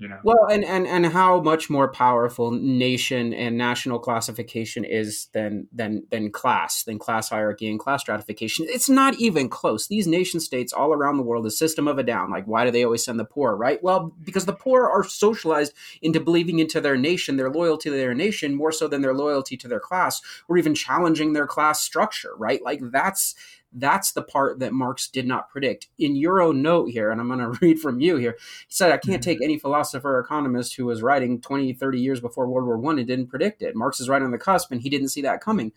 You 0.00 0.08
know? 0.08 0.18
Well, 0.22 0.46
and, 0.50 0.64
and 0.64 0.86
and 0.86 1.04
how 1.04 1.42
much 1.42 1.68
more 1.68 1.86
powerful 1.86 2.50
nation 2.52 3.34
and 3.34 3.58
national 3.58 3.98
classification 3.98 4.82
is 4.82 5.28
than 5.34 5.68
than 5.74 6.06
than 6.10 6.32
class, 6.32 6.84
than 6.84 6.98
class 6.98 7.28
hierarchy 7.28 7.68
and 7.68 7.78
class 7.78 8.00
stratification. 8.00 8.64
It's 8.70 8.88
not 8.88 9.20
even 9.20 9.50
close. 9.50 9.88
These 9.88 10.06
nation 10.06 10.40
states 10.40 10.72
all 10.72 10.94
around 10.94 11.18
the 11.18 11.22
world, 11.22 11.44
the 11.44 11.50
System 11.50 11.86
of 11.86 11.98
a 11.98 12.02
Down. 12.02 12.30
Like, 12.30 12.46
why 12.46 12.64
do 12.64 12.70
they 12.70 12.82
always 12.82 13.04
send 13.04 13.20
the 13.20 13.26
poor? 13.26 13.54
Right? 13.54 13.82
Well, 13.82 14.14
because 14.24 14.46
the 14.46 14.54
poor 14.54 14.88
are 14.88 15.04
socialized 15.04 15.74
into 16.00 16.18
believing 16.18 16.60
into 16.60 16.80
their 16.80 16.96
nation, 16.96 17.36
their 17.36 17.50
loyalty 17.50 17.90
to 17.90 17.96
their 17.96 18.14
nation, 18.14 18.54
more 18.54 18.72
so 18.72 18.88
than 18.88 19.02
their 19.02 19.14
loyalty 19.14 19.58
to 19.58 19.68
their 19.68 19.80
class, 19.80 20.22
or 20.48 20.56
even 20.56 20.74
challenging 20.74 21.34
their 21.34 21.46
class 21.46 21.82
structure. 21.82 22.32
Right? 22.38 22.62
Like 22.64 22.80
that's 22.90 23.34
that's 23.72 24.12
the 24.12 24.22
part 24.22 24.58
that 24.58 24.72
Marx 24.72 25.08
did 25.08 25.26
not 25.26 25.48
predict. 25.50 25.88
In 25.98 26.16
your 26.16 26.40
own 26.40 26.62
note 26.62 26.90
here, 26.90 27.10
and 27.10 27.20
I'm 27.20 27.28
going 27.28 27.38
to 27.52 27.58
read 27.60 27.78
from 27.78 28.00
you 28.00 28.16
here, 28.16 28.36
he 28.38 28.74
said, 28.74 28.90
I 28.90 28.96
can't 28.96 29.22
mm-hmm. 29.22 29.30
take 29.30 29.42
any 29.42 29.58
philosopher 29.58 30.16
or 30.16 30.20
economist 30.20 30.76
who 30.76 30.86
was 30.86 31.02
writing 31.02 31.40
20, 31.40 31.72
30 31.74 32.00
years 32.00 32.20
before 32.20 32.48
World 32.48 32.66
War 32.66 32.78
One 32.78 32.98
and 32.98 33.06
didn't 33.06 33.28
predict 33.28 33.62
it. 33.62 33.76
Marx 33.76 34.00
is 34.00 34.08
right 34.08 34.22
on 34.22 34.30
the 34.30 34.38
cusp, 34.38 34.72
and 34.72 34.80
he 34.80 34.90
didn't 34.90 35.08
see 35.08 35.22
that 35.22 35.40
coming. 35.40 35.72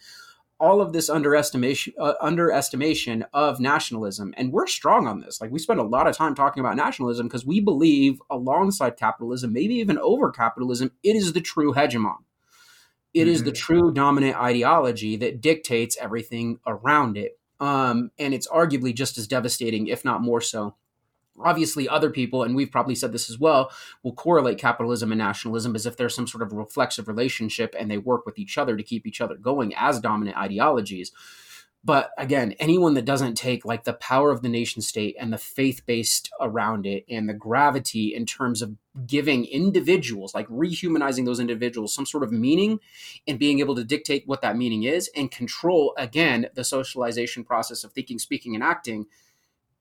all 0.59 0.81
of 0.81 0.93
this 0.93 1.09
underestimation 1.09 1.93
uh, 1.99 2.13
underestimation 2.21 3.25
of 3.33 3.59
nationalism 3.59 4.33
and 4.37 4.53
we're 4.53 4.67
strong 4.67 5.07
on 5.07 5.19
this 5.19 5.41
like 5.41 5.51
we 5.51 5.59
spend 5.59 5.79
a 5.79 5.83
lot 5.83 6.07
of 6.07 6.15
time 6.15 6.35
talking 6.35 6.61
about 6.61 6.75
nationalism 6.75 7.27
because 7.27 7.45
we 7.45 7.59
believe 7.59 8.21
alongside 8.29 8.95
capitalism 8.95 9.51
maybe 9.51 9.75
even 9.75 9.97
over 9.97 10.31
capitalism 10.31 10.91
it 11.03 11.15
is 11.15 11.33
the 11.33 11.41
true 11.41 11.73
hegemon 11.73 12.17
It 13.13 13.21
mm-hmm. 13.21 13.29
is 13.29 13.43
the 13.43 13.51
mm-hmm. 13.51 13.65
true 13.65 13.93
dominant 13.93 14.37
ideology 14.37 15.17
that 15.17 15.41
dictates 15.41 15.97
everything 15.99 16.59
around 16.65 17.17
it 17.17 17.39
um, 17.59 18.11
and 18.19 18.34
it's 18.34 18.47
arguably 18.47 18.93
just 18.93 19.17
as 19.17 19.27
devastating 19.27 19.88
if 19.88 20.03
not 20.03 20.21
more 20.21 20.41
so. 20.41 20.75
Obviously 21.39 21.89
other 21.89 22.11
people 22.11 22.43
and 22.43 22.55
we've 22.55 22.71
probably 22.71 22.93
said 22.93 23.11
this 23.11 23.30
as 23.30 23.39
well 23.39 23.71
will 24.03 24.13
correlate 24.13 24.59
capitalism 24.59 25.11
and 25.11 25.17
nationalism 25.17 25.75
as 25.75 25.85
if 25.85 25.97
there's 25.97 26.13
some 26.13 26.27
sort 26.27 26.43
of 26.43 26.53
reflexive 26.53 27.07
relationship 27.07 27.75
and 27.77 27.89
they 27.89 27.97
work 27.97 28.25
with 28.25 28.38
each 28.38 28.57
other 28.57 28.77
to 28.77 28.84
keep 28.84 29.07
each 29.07 29.19
other 29.19 29.35
going 29.35 29.73
as 29.75 29.99
dominant 29.99 30.38
ideologies. 30.38 31.11
But 31.84 32.11
again 32.19 32.53
anyone 32.59 32.93
that 32.93 33.05
doesn't 33.05 33.35
take 33.35 33.65
like 33.65 33.84
the 33.84 33.93
power 33.93 34.30
of 34.30 34.43
the 34.43 34.49
nation 34.49 34.84
state 34.84 35.15
and 35.19 35.34
the 35.34 35.39
faith 35.39 35.81
based 35.88 36.30
around 36.39 36.85
it 36.85 37.03
and 37.09 37.27
the 37.27 37.34
gravity 37.34 38.13
in 38.13 38.27
terms 38.27 38.61
of 38.61 38.75
giving 39.07 39.45
individuals 39.45 40.35
like 40.35 40.47
rehumanizing 40.49 41.25
those 41.25 41.39
individuals 41.39 41.93
some 41.93 42.05
sort 42.05 42.23
of 42.23 42.31
meaning 42.31 42.79
and 43.27 43.39
being 43.39 43.59
able 43.59 43.73
to 43.73 43.83
dictate 43.83 44.27
what 44.27 44.41
that 44.41 44.55
meaning 44.55 44.83
is 44.83 45.09
and 45.15 45.31
control 45.31 45.95
again 45.97 46.47
the 46.53 46.63
socialization 46.63 47.43
process 47.43 47.83
of 47.83 47.91
thinking 47.91 48.19
speaking 48.19 48.53
and 48.53 48.63
acting 48.63 49.07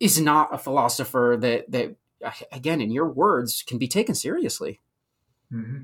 is 0.01 0.19
not 0.19 0.53
a 0.55 0.57
philosopher 0.57 1.37
that 1.39 1.71
that 1.71 1.95
again 2.51 2.81
in 2.81 2.91
your 2.91 3.07
words 3.07 3.63
can 3.67 3.77
be 3.77 3.87
taken 3.87 4.15
seriously 4.15 4.81
mm-hmm. 5.53 5.83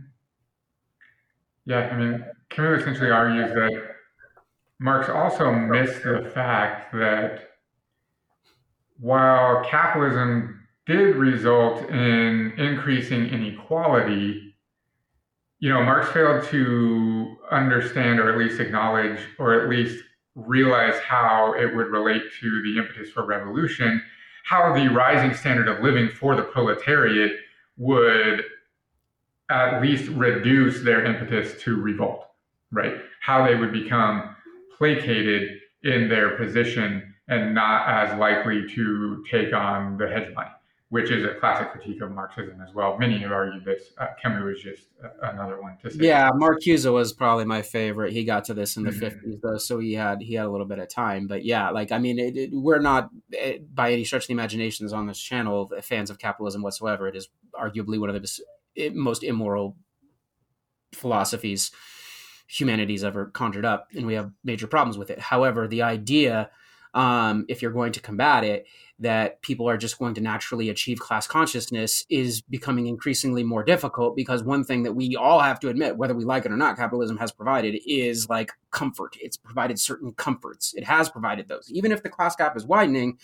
yeah 1.67 1.81
i 1.93 1.97
mean 1.99 2.25
camus 2.49 2.81
essentially 2.81 3.11
argues 3.11 3.53
that 3.53 3.95
marx 4.79 5.11
also 5.11 5.53
missed 5.53 6.03
the 6.03 6.31
fact 6.33 6.93
that 6.95 7.51
while 8.99 9.63
capitalism 9.69 10.58
did 10.89 11.15
result 11.15 11.89
in 11.89 12.53
increasing 12.59 13.27
inequality 13.27 14.55
you 15.61 15.69
know 15.69 15.83
marx 15.83 16.11
failed 16.11 16.43
to 16.45 17.37
understand 17.53 18.19
or 18.19 18.33
at 18.33 18.39
least 18.39 18.61
acknowledge 18.61 19.21
or 19.39 19.61
at 19.61 19.69
least 19.69 20.03
realize 20.47 20.99
how 21.01 21.55
it 21.55 21.75
would 21.75 21.89
relate 21.89 22.23
to 22.41 22.63
the 22.63 22.79
impetus 22.79 23.11
for 23.11 23.25
revolution, 23.25 24.03
how 24.45 24.73
the 24.73 24.89
rising 24.89 25.35
standard 25.35 25.69
of 25.69 25.83
living 25.83 26.09
for 26.09 26.37
the 26.37 26.43
proletariat 26.43 27.33
would 27.77 28.45
at 29.51 29.81
least 29.81 30.09
reduce 30.11 30.83
their 30.83 31.05
impetus 31.05 31.61
to 31.63 31.81
revolt, 31.81 32.27
right? 32.71 32.97
How 33.21 33.47
they 33.47 33.55
would 33.55 33.73
become 33.73 34.37
placated 34.77 35.59
in 35.83 36.09
their 36.09 36.37
position 36.37 37.15
and 37.29 37.55
not 37.55 37.89
as 37.89 38.19
likely 38.19 38.69
to 38.75 39.25
take 39.31 39.53
on 39.53 39.99
the 39.99 40.07
hegemony 40.07 40.49
which 40.91 41.11
is 41.11 41.23
a 41.25 41.35
classic 41.39 41.71
critique 41.71 42.01
of 42.01 42.11
Marxism 42.13 42.61
as 42.67 42.75
well. 42.75 42.97
Many 42.99 43.19
have 43.19 43.31
argued 43.31 43.65
this. 43.65 43.93
Uh, 43.99 44.07
Camus 44.23 44.57
is 44.57 44.63
just 44.63 44.83
another 45.23 45.61
one 45.61 45.77
to 45.83 45.91
say. 45.91 46.07
Yeah, 46.07 46.31
Marcuse 46.31 46.91
was 46.91 47.13
probably 47.13 47.45
my 47.45 47.61
favorite. 47.61 48.13
He 48.13 48.25
got 48.25 48.45
to 48.47 48.55
this 48.55 48.77
in 48.79 48.85
the 48.85 48.91
mm-hmm. 48.91 49.31
50s 49.31 49.41
though, 49.43 49.59
so 49.59 49.79
he 49.79 49.93
had 49.93 50.23
he 50.23 50.35
had 50.35 50.47
a 50.47 50.51
little 50.51 50.67
bit 50.67 50.79
of 50.79 50.89
time. 50.89 51.27
But 51.27 51.45
yeah, 51.45 51.71
like 51.71 51.93
I 51.93 51.99
mean, 51.99 52.19
it, 52.19 52.37
it, 52.37 52.51
we're 52.53 52.81
not 52.81 53.11
it, 53.31 53.37
eh, 53.37 53.59
by 53.73 53.93
any 53.93 54.05
stretch 54.05 54.25
of 54.25 54.29
the 54.29 54.33
imaginations 54.33 54.95
on 54.95 55.07
this 55.07 55.21
channel 55.21 55.71
fans 55.83 56.09
of 56.09 56.19
capitalism 56.19 56.63
whatsoever. 56.63 57.07
It 57.07 57.17
is 57.17 57.29
arguably 57.55 58.01
one 58.01 58.09
of 58.09 58.23
the 58.23 58.91
most 58.91 59.23
immoral 59.23 59.77
philosophies 60.95 61.71
humanity's 62.47 63.05
ever 63.05 63.27
conjured 63.27 63.67
up, 63.67 63.89
and 63.95 64.07
we 64.07 64.15
have 64.15 64.33
major 64.43 64.67
problems 64.67 64.97
with 64.97 65.11
it. 65.11 65.21
However, 65.21 65.69
the 65.69 65.83
idea, 65.83 66.51
um, 66.95 67.45
if 67.49 67.63
you're 67.63 67.73
going 67.73 67.93
to 67.93 68.01
combat 68.01 68.45
it 68.45 68.67
that 69.01 69.41
people 69.43 69.69
are 69.69 69.77
just 69.77 69.99
going 69.99 70.15
to 70.15 70.21
naturally 70.21 70.69
achieve 70.69 70.99
class 70.99 71.27
consciousness 71.27 72.05
is 72.11 72.41
becoming 72.41 72.87
increasingly 72.87 73.45
more 73.45 73.63
difficult 73.63 74.17
because 74.17 74.43
one 74.43 74.65
thing 74.65 74.83
that 74.83 74.95
we 74.95 75.15
all 75.15 75.41
have 75.41 75.61
to 75.61 75.69
admit, 75.69 75.97
whether 75.97 76.15
we 76.15 76.25
like 76.25 76.45
it 76.45 76.51
or 76.51 76.57
not, 76.57 76.77
capitalism 76.77 77.17
has 77.19 77.31
provided 77.31 77.79
is 77.87 78.29
like 78.29 78.51
comfort. 78.73 79.17
It's 79.21 79.37
provided 79.37 79.79
certain 79.79 80.13
comforts. 80.13 80.75
It 80.75 80.85
has 80.85 81.09
provided 81.09 81.49
those. 81.49 81.71
Even 81.71 81.93
if 81.93 82.03
the 82.03 82.09
class 82.09 82.35
gap 82.35 82.57
is 82.57 82.67
widening, 82.67 83.19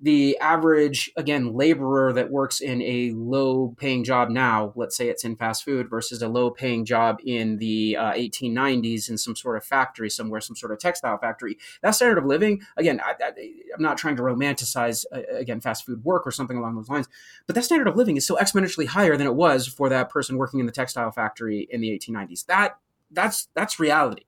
the 0.00 0.38
average 0.38 1.10
again 1.16 1.54
laborer 1.54 2.12
that 2.12 2.30
works 2.30 2.60
in 2.60 2.80
a 2.82 3.10
low 3.12 3.74
paying 3.78 4.04
job 4.04 4.30
now 4.30 4.72
let's 4.76 4.96
say 4.96 5.08
it's 5.08 5.24
in 5.24 5.34
fast 5.34 5.64
food 5.64 5.90
versus 5.90 6.22
a 6.22 6.28
low 6.28 6.50
paying 6.50 6.84
job 6.84 7.18
in 7.24 7.56
the 7.58 7.96
uh, 7.96 8.12
1890s 8.12 9.10
in 9.10 9.18
some 9.18 9.34
sort 9.34 9.56
of 9.56 9.64
factory 9.64 10.08
somewhere 10.08 10.40
some 10.40 10.54
sort 10.54 10.72
of 10.72 10.78
textile 10.78 11.18
factory 11.18 11.58
that 11.82 11.90
standard 11.90 12.18
of 12.18 12.24
living 12.24 12.60
again 12.76 13.00
I, 13.00 13.14
am 13.20 13.82
not 13.82 13.98
trying 13.98 14.16
to 14.16 14.22
romanticize 14.22 15.04
uh, 15.12 15.22
again 15.32 15.60
fast 15.60 15.84
food 15.84 16.04
work 16.04 16.26
or 16.26 16.30
something 16.30 16.56
along 16.56 16.76
those 16.76 16.88
lines 16.88 17.08
but 17.46 17.54
that 17.56 17.64
standard 17.64 17.88
of 17.88 17.96
living 17.96 18.16
is 18.16 18.26
so 18.26 18.36
exponentially 18.36 18.86
higher 18.86 19.16
than 19.16 19.26
it 19.26 19.34
was 19.34 19.66
for 19.66 19.88
that 19.88 20.10
person 20.10 20.36
working 20.36 20.60
in 20.60 20.66
the 20.66 20.72
textile 20.72 21.10
factory 21.10 21.66
in 21.70 21.80
the 21.80 21.90
1890s 21.90 22.46
that 22.46 22.78
that's 23.10 23.48
that's 23.54 23.80
reality 23.80 24.22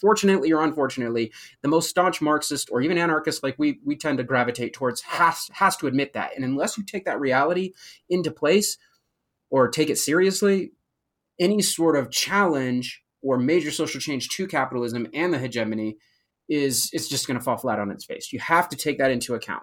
fortunately 0.00 0.52
or 0.52 0.62
unfortunately, 0.62 1.32
the 1.62 1.68
most 1.68 1.88
staunch 1.88 2.20
Marxist 2.20 2.70
or 2.70 2.80
even 2.80 2.98
anarchist 2.98 3.42
like 3.42 3.56
we 3.58 3.80
we 3.84 3.96
tend 3.96 4.18
to 4.18 4.24
gravitate 4.24 4.74
towards 4.74 5.00
has 5.02 5.48
has 5.52 5.76
to 5.76 5.86
admit 5.86 6.12
that. 6.14 6.32
And 6.34 6.44
unless 6.44 6.76
you 6.76 6.84
take 6.84 7.04
that 7.04 7.20
reality 7.20 7.72
into 8.08 8.30
place 8.30 8.78
or 9.50 9.68
take 9.68 9.90
it 9.90 9.98
seriously, 9.98 10.72
any 11.38 11.62
sort 11.62 11.96
of 11.96 12.10
challenge 12.10 13.02
or 13.22 13.38
major 13.38 13.70
social 13.70 14.00
change 14.00 14.28
to 14.30 14.46
capitalism 14.46 15.06
and 15.14 15.32
the 15.32 15.38
hegemony 15.38 15.96
is 16.48 16.90
it's 16.92 17.08
just 17.08 17.26
going 17.26 17.38
to 17.38 17.44
fall 17.44 17.56
flat 17.56 17.78
on 17.78 17.90
its 17.90 18.04
face. 18.04 18.32
You 18.32 18.40
have 18.40 18.68
to 18.70 18.76
take 18.76 18.98
that 18.98 19.10
into 19.10 19.34
account. 19.34 19.62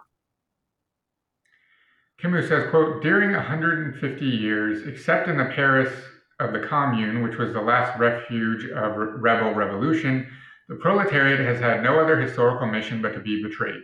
Camus 2.19 2.49
says, 2.49 2.69
quote, 2.69 3.01
during 3.01 3.31
150 3.31 4.25
years, 4.25 4.85
except 4.85 5.29
in 5.29 5.37
the 5.37 5.45
Paris 5.45 5.93
of 6.39 6.53
the 6.53 6.59
Commune, 6.59 7.21
which 7.21 7.37
was 7.37 7.53
the 7.53 7.61
last 7.61 7.97
refuge 7.99 8.69
of 8.71 8.95
rebel 8.95 9.53
revolution, 9.53 10.27
the 10.69 10.75
proletariat 10.75 11.39
has 11.39 11.59
had 11.59 11.83
no 11.83 11.99
other 11.99 12.19
historical 12.19 12.67
mission 12.67 13.01
but 13.01 13.13
to 13.13 13.19
be 13.19 13.43
betrayed. 13.43 13.81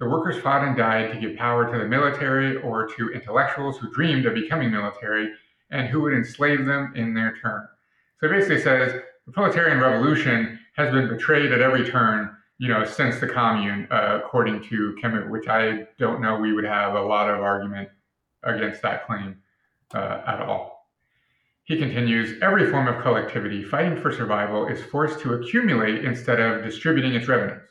The 0.00 0.08
workers 0.08 0.42
fought 0.42 0.66
and 0.66 0.76
died 0.76 1.12
to 1.12 1.20
give 1.20 1.36
power 1.36 1.70
to 1.70 1.78
the 1.78 1.84
military 1.84 2.56
or 2.56 2.88
to 2.88 3.10
intellectuals 3.10 3.78
who 3.78 3.92
dreamed 3.92 4.26
of 4.26 4.34
becoming 4.34 4.70
military 4.70 5.32
and 5.70 5.86
who 5.86 6.00
would 6.00 6.14
enslave 6.14 6.64
them 6.64 6.92
in 6.96 7.14
their 7.14 7.36
turn. 7.40 7.68
So 8.18 8.26
it 8.26 8.30
basically 8.30 8.60
says 8.62 9.00
the 9.26 9.32
proletarian 9.32 9.78
revolution 9.78 10.58
has 10.76 10.90
been 10.90 11.08
betrayed 11.08 11.52
at 11.52 11.60
every 11.60 11.88
turn, 11.88 12.34
you 12.58 12.68
know, 12.68 12.84
since 12.84 13.20
the 13.20 13.28
commune, 13.28 13.86
uh, 13.90 14.20
according 14.24 14.62
to 14.70 14.96
Camus, 15.00 15.30
which 15.30 15.48
I 15.48 15.86
don't 15.98 16.20
know 16.20 16.36
we 16.36 16.52
would 16.52 16.64
have 16.64 16.94
a 16.94 17.02
lot 17.02 17.30
of 17.30 17.40
argument 17.40 17.88
against 18.42 18.82
that 18.82 19.06
claim 19.06 19.36
uh, 19.94 20.22
at 20.26 20.40
all. 20.40 20.71
He 21.64 21.78
continues 21.78 22.42
Every 22.42 22.68
form 22.68 22.88
of 22.88 23.00
collectivity 23.02 23.62
fighting 23.62 24.00
for 24.00 24.10
survival 24.10 24.66
is 24.66 24.82
forced 24.82 25.20
to 25.20 25.34
accumulate 25.34 26.04
instead 26.04 26.40
of 26.40 26.64
distributing 26.64 27.14
its 27.14 27.28
revenues. 27.28 27.68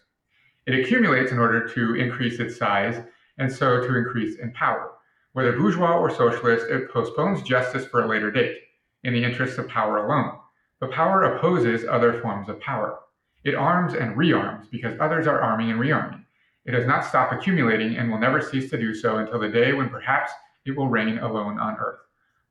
It 0.65 0.79
accumulates 0.79 1.33
in 1.33 1.39
order 1.39 1.67
to 1.67 1.95
increase 1.95 2.39
its 2.39 2.57
size 2.57 3.03
and 3.37 3.51
so 3.51 3.85
to 3.85 3.97
increase 3.97 4.39
in 4.39 4.53
power. 4.53 4.91
Whether 5.33 5.57
bourgeois 5.57 5.97
or 5.97 6.09
socialist, 6.09 6.67
it 6.69 6.89
postpones 6.89 7.41
justice 7.41 7.85
for 7.85 8.03
a 8.03 8.07
later 8.07 8.31
date, 8.31 8.59
in 9.03 9.13
the 9.13 9.23
interests 9.23 9.57
of 9.57 9.67
power 9.67 9.97
alone. 9.97 10.37
But 10.79 10.91
power 10.91 11.23
opposes 11.23 11.85
other 11.85 12.21
forms 12.21 12.47
of 12.47 12.61
power. 12.61 12.99
It 13.43 13.55
arms 13.55 13.93
and 13.93 14.15
rearms 14.15 14.67
because 14.71 14.97
others 15.01 15.27
are 15.27 15.41
arming 15.41 15.69
and 15.69 15.79
rearming. 15.79 16.23
It 16.65 16.71
does 16.71 16.87
not 16.87 17.03
stop 17.03 17.31
accumulating 17.31 17.97
and 17.97 18.09
will 18.09 18.19
never 18.19 18.39
cease 18.39 18.69
to 18.69 18.77
do 18.77 18.93
so 18.93 19.17
until 19.17 19.39
the 19.39 19.49
day 19.49 19.73
when 19.73 19.89
perhaps 19.89 20.31
it 20.65 20.77
will 20.77 20.87
reign 20.87 21.17
alone 21.17 21.59
on 21.59 21.75
earth. 21.77 21.99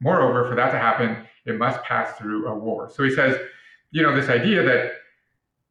Moreover, 0.00 0.48
for 0.48 0.54
that 0.54 0.70
to 0.70 0.78
happen, 0.78 1.26
it 1.46 1.58
must 1.58 1.82
pass 1.82 2.16
through 2.18 2.48
a 2.48 2.54
war. 2.54 2.90
So 2.90 3.02
he 3.02 3.10
says, 3.10 3.36
you 3.90 4.02
know, 4.02 4.14
this 4.14 4.28
idea 4.28 4.62
that 4.62 4.92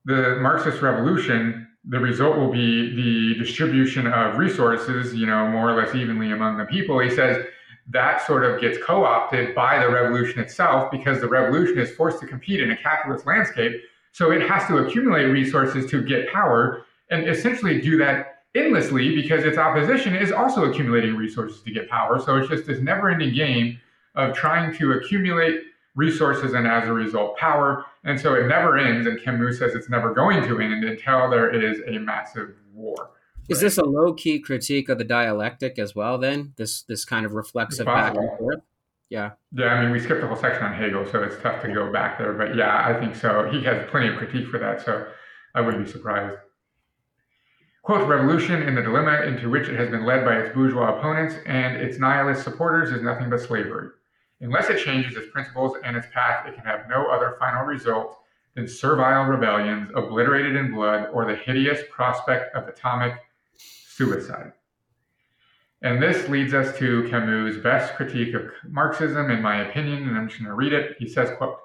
the 0.05 0.37
Marxist 0.41 0.81
revolution, 0.81 1.67
the 1.85 1.99
result 1.99 2.37
will 2.37 2.51
be 2.51 2.95
the 2.95 3.39
distribution 3.39 4.07
of 4.07 4.37
resources, 4.37 5.13
you 5.13 5.25
know, 5.25 5.47
more 5.47 5.71
or 5.71 5.81
less 5.81 5.95
evenly 5.95 6.31
among 6.31 6.57
the 6.57 6.65
people. 6.65 6.99
He 6.99 7.09
says 7.09 7.45
that 7.89 8.25
sort 8.25 8.45
of 8.45 8.61
gets 8.61 8.77
co 8.83 9.03
opted 9.03 9.55
by 9.55 9.79
the 9.79 9.89
revolution 9.89 10.39
itself 10.39 10.91
because 10.91 11.19
the 11.19 11.27
revolution 11.27 11.79
is 11.79 11.91
forced 11.91 12.19
to 12.19 12.27
compete 12.27 12.61
in 12.61 12.71
a 12.71 12.77
capitalist 12.77 13.25
landscape. 13.25 13.81
So 14.11 14.31
it 14.31 14.47
has 14.47 14.67
to 14.67 14.77
accumulate 14.77 15.25
resources 15.25 15.89
to 15.91 16.03
get 16.03 16.31
power 16.31 16.85
and 17.09 17.27
essentially 17.27 17.81
do 17.81 17.97
that 17.97 18.43
endlessly 18.55 19.15
because 19.15 19.43
its 19.43 19.57
opposition 19.57 20.15
is 20.15 20.31
also 20.31 20.69
accumulating 20.69 21.15
resources 21.15 21.61
to 21.63 21.71
get 21.71 21.89
power. 21.89 22.19
So 22.19 22.37
it's 22.37 22.49
just 22.49 22.65
this 22.65 22.79
never 22.79 23.09
ending 23.09 23.33
game 23.33 23.79
of 24.15 24.35
trying 24.35 24.75
to 24.77 24.93
accumulate 24.93 25.61
resources 25.95 26.53
and 26.53 26.67
as 26.67 26.87
a 26.87 26.93
result 26.93 27.37
power. 27.37 27.85
And 28.03 28.19
so 28.19 28.33
it 28.35 28.47
never 28.47 28.77
ends. 28.77 29.07
And 29.07 29.21
Camus 29.21 29.59
says 29.59 29.75
it's 29.75 29.89
never 29.89 30.13
going 30.13 30.47
to 30.47 30.59
end 30.59 30.83
until 30.83 31.29
there 31.29 31.49
is 31.49 31.81
a 31.87 31.99
massive 31.99 32.55
war. 32.73 33.11
Is 33.49 33.61
this 33.61 33.77
a 33.77 33.83
low 33.83 34.13
key 34.13 34.39
critique 34.39 34.89
of 34.89 34.99
the 34.99 35.03
dialectic 35.03 35.79
as 35.79 35.95
well? 35.95 36.17
Then 36.19 36.53
this 36.57 36.83
this 36.83 37.03
kind 37.03 37.25
of 37.25 37.33
reflexive 37.33 37.87
back 37.87 38.15
and 38.15 38.37
forth. 38.37 38.61
Yeah. 39.09 39.31
Yeah, 39.51 39.73
I 39.73 39.81
mean, 39.81 39.91
we 39.91 39.99
skipped 39.99 40.21
the 40.21 40.27
whole 40.27 40.35
section 40.35 40.63
on 40.63 40.73
Hegel, 40.73 41.03
so 41.11 41.23
it's 41.23 41.41
tough 41.41 41.63
to 41.63 41.73
go 41.73 41.91
back 41.91 42.19
there. 42.19 42.33
But 42.33 42.55
yeah, 42.55 42.85
I 42.85 42.93
think 42.99 43.15
so. 43.15 43.49
He 43.51 43.63
has 43.63 43.89
plenty 43.89 44.09
of 44.09 44.17
critique 44.17 44.47
for 44.47 44.59
that. 44.59 44.85
So 44.85 45.07
I 45.55 45.61
wouldn't 45.61 45.85
be 45.85 45.91
surprised. 45.91 46.37
Quote, 47.81 48.07
revolution 48.07 48.61
in 48.61 48.75
the 48.75 48.83
dilemma 48.83 49.23
into 49.23 49.49
which 49.49 49.67
it 49.67 49.79
has 49.79 49.89
been 49.89 50.05
led 50.05 50.23
by 50.23 50.35
its 50.35 50.53
bourgeois 50.53 50.95
opponents 50.95 51.33
and 51.47 51.77
its 51.77 51.97
nihilist 51.97 52.43
supporters 52.43 52.91
is 52.91 53.01
nothing 53.01 53.31
but 53.31 53.41
slavery. 53.41 53.89
Unless 54.41 54.69
it 54.69 54.83
changes 54.83 55.17
its 55.17 55.31
principles 55.31 55.75
and 55.83 55.97
its 55.97 56.07
path, 56.13 56.47
it 56.47 56.55
can 56.55 56.63
have 56.63 56.87
no 56.89 57.07
other 57.07 57.35
final 57.39 57.65
result 57.65 58.19
than 58.55 58.67
servile 58.67 59.23
rebellions 59.23 59.89
obliterated 59.95 60.55
in 60.55 60.71
blood 60.71 61.09
or 61.11 61.25
the 61.25 61.35
hideous 61.35 61.81
prospect 61.91 62.55
of 62.55 62.67
atomic 62.67 63.13
suicide. 63.57 64.53
And 65.81 66.01
this 66.01 66.27
leads 66.27 66.53
us 66.53 66.77
to 66.77 67.07
Camus' 67.09 67.57
best 67.57 67.95
critique 67.95 68.33
of 68.33 68.51
Marxism, 68.67 69.29
in 69.29 69.41
my 69.41 69.67
opinion, 69.67 70.07
and 70.07 70.17
I'm 70.17 70.27
just 70.27 70.39
going 70.39 70.49
to 70.49 70.55
read 70.55 70.73
it. 70.73 70.97
He 70.99 71.07
says, 71.07 71.29
quote, 71.37 71.57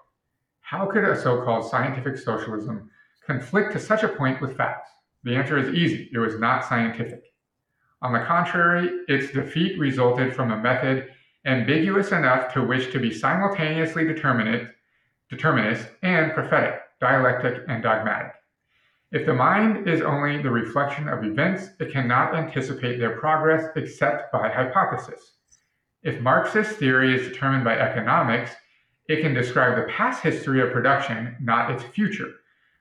How 0.61 0.87
could 0.87 1.05
a 1.05 1.21
so-called 1.21 1.69
scientific 1.69 2.17
socialism 2.19 2.91
conflict 3.27 3.73
to 3.73 3.81
such 3.81 4.03
a 4.03 4.09
point 4.09 4.41
with 4.41 4.57
facts? 4.57 4.91
The 5.25 5.35
answer 5.35 5.59
is 5.59 5.75
easy. 5.75 6.11
It 6.13 6.19
was 6.19 6.39
not 6.39 6.65
scientific. 6.65 7.25
On 8.03 8.13
the 8.13 8.21
contrary, 8.21 9.05
its 9.09 9.33
defeat 9.33 9.79
resulted 9.79 10.35
from 10.35 10.53
a 10.53 10.59
method 10.59 11.14
ambiguous 11.47 12.13
enough 12.13 12.53
to 12.55 12.63
wish 12.63 12.91
to 12.93 12.99
be 12.99 13.13
simultaneously 13.13 14.07
determinate, 14.07 14.71
determinist 15.29 15.87
and 16.03 16.33
prophetic, 16.33 16.81
dialectic 17.01 17.63
and 17.69 17.83
dogmatic. 17.83 18.33
If 19.13 19.27
the 19.27 19.35
mind 19.35 19.89
is 19.89 20.01
only 20.01 20.43
the 20.43 20.51
reflection 20.51 21.09
of 21.09 21.23
events, 21.23 21.69
it 21.79 21.93
cannot 21.93 22.35
anticipate 22.35 22.99
their 22.99 23.19
progress 23.19 23.71
except 23.77 24.33
by 24.33 24.49
hypothesis. 24.49 25.35
If 26.03 26.21
Marxist 26.21 26.73
theory 26.77 27.15
is 27.15 27.29
determined 27.29 27.65
by 27.65 27.79
economics, 27.79 28.51
it 29.09 29.21
can 29.21 29.35
describe 29.35 29.77
the 29.77 29.93
past 29.93 30.23
history 30.23 30.61
of 30.63 30.73
production, 30.73 31.37
not 31.41 31.71
its 31.71 31.85
future, 31.85 32.33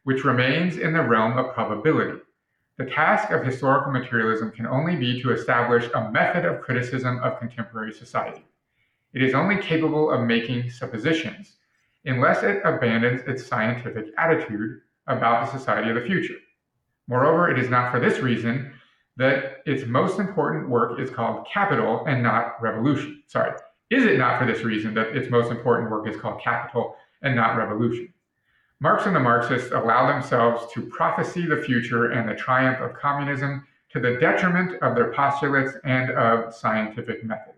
which 0.04 0.24
remains 0.24 0.78
in 0.78 0.94
the 0.94 1.04
realm 1.04 1.38
of 1.38 1.54
probability. 1.54 2.20
The 2.78 2.86
task 2.86 3.30
of 3.30 3.46
historical 3.46 3.92
materialism 3.92 4.52
can 4.52 4.66
only 4.66 4.96
be 4.96 5.22
to 5.22 5.32
establish 5.32 5.88
a 5.94 6.10
method 6.10 6.46
of 6.46 6.62
criticism 6.62 7.20
of 7.20 7.38
contemporary 7.40 7.94
society. 7.94 8.44
It 9.14 9.22
is 9.22 9.34
only 9.34 9.58
capable 9.58 10.12
of 10.12 10.22
making 10.22 10.72
suppositions, 10.72 11.58
unless 12.06 12.44
it 12.44 12.62
abandons 12.66 13.22
its 13.28 13.46
scientific 13.46 14.08
attitude 14.18 14.82
about 15.08 15.46
the 15.46 15.58
society 15.58 15.90
of 15.90 15.96
the 15.96 16.08
future. 16.08 16.36
Moreover, 17.08 17.52
it 17.52 17.60
is 17.60 17.70
not 17.70 17.92
for 17.92 18.00
this 18.00 18.20
reason 18.20 18.74
that 19.18 19.62
its 19.66 19.86
most 19.86 20.20
important 20.20 20.70
work 20.70 21.00
is 21.00 21.10
called 21.10 21.46
Capital 21.46 22.04
and 22.08 22.24
not 22.24 22.62
Revolution. 22.62 23.22
Sorry, 23.28 23.52
is 23.90 24.06
it 24.06 24.18
not 24.18 24.40
for 24.40 24.48
this 24.48 24.64
reason 24.64 24.94
that 24.96 25.16
its 25.16 25.30
most 25.30 25.52
important 25.52 25.92
work 25.92 26.08
is 26.08 26.20
called 26.20 26.42
Capital 26.42 26.96
and 27.22 27.36
not 27.36 27.56
Revolution? 27.56 28.12
Marx 28.80 29.06
and 29.06 29.16
the 29.16 29.20
Marxists 29.20 29.72
allow 29.72 30.12
themselves 30.12 30.74
to 30.74 30.82
prophesy 30.88 31.46
the 31.46 31.62
future 31.62 32.12
and 32.12 32.28
the 32.28 32.34
triumph 32.34 32.80
of 32.82 33.00
communism 33.00 33.66
to 33.92 34.00
the 34.00 34.18
detriment 34.20 34.82
of 34.82 34.96
their 34.96 35.14
postulates 35.14 35.74
and 35.86 36.10
of 36.12 36.54
scientific 36.54 37.24
method. 37.24 37.53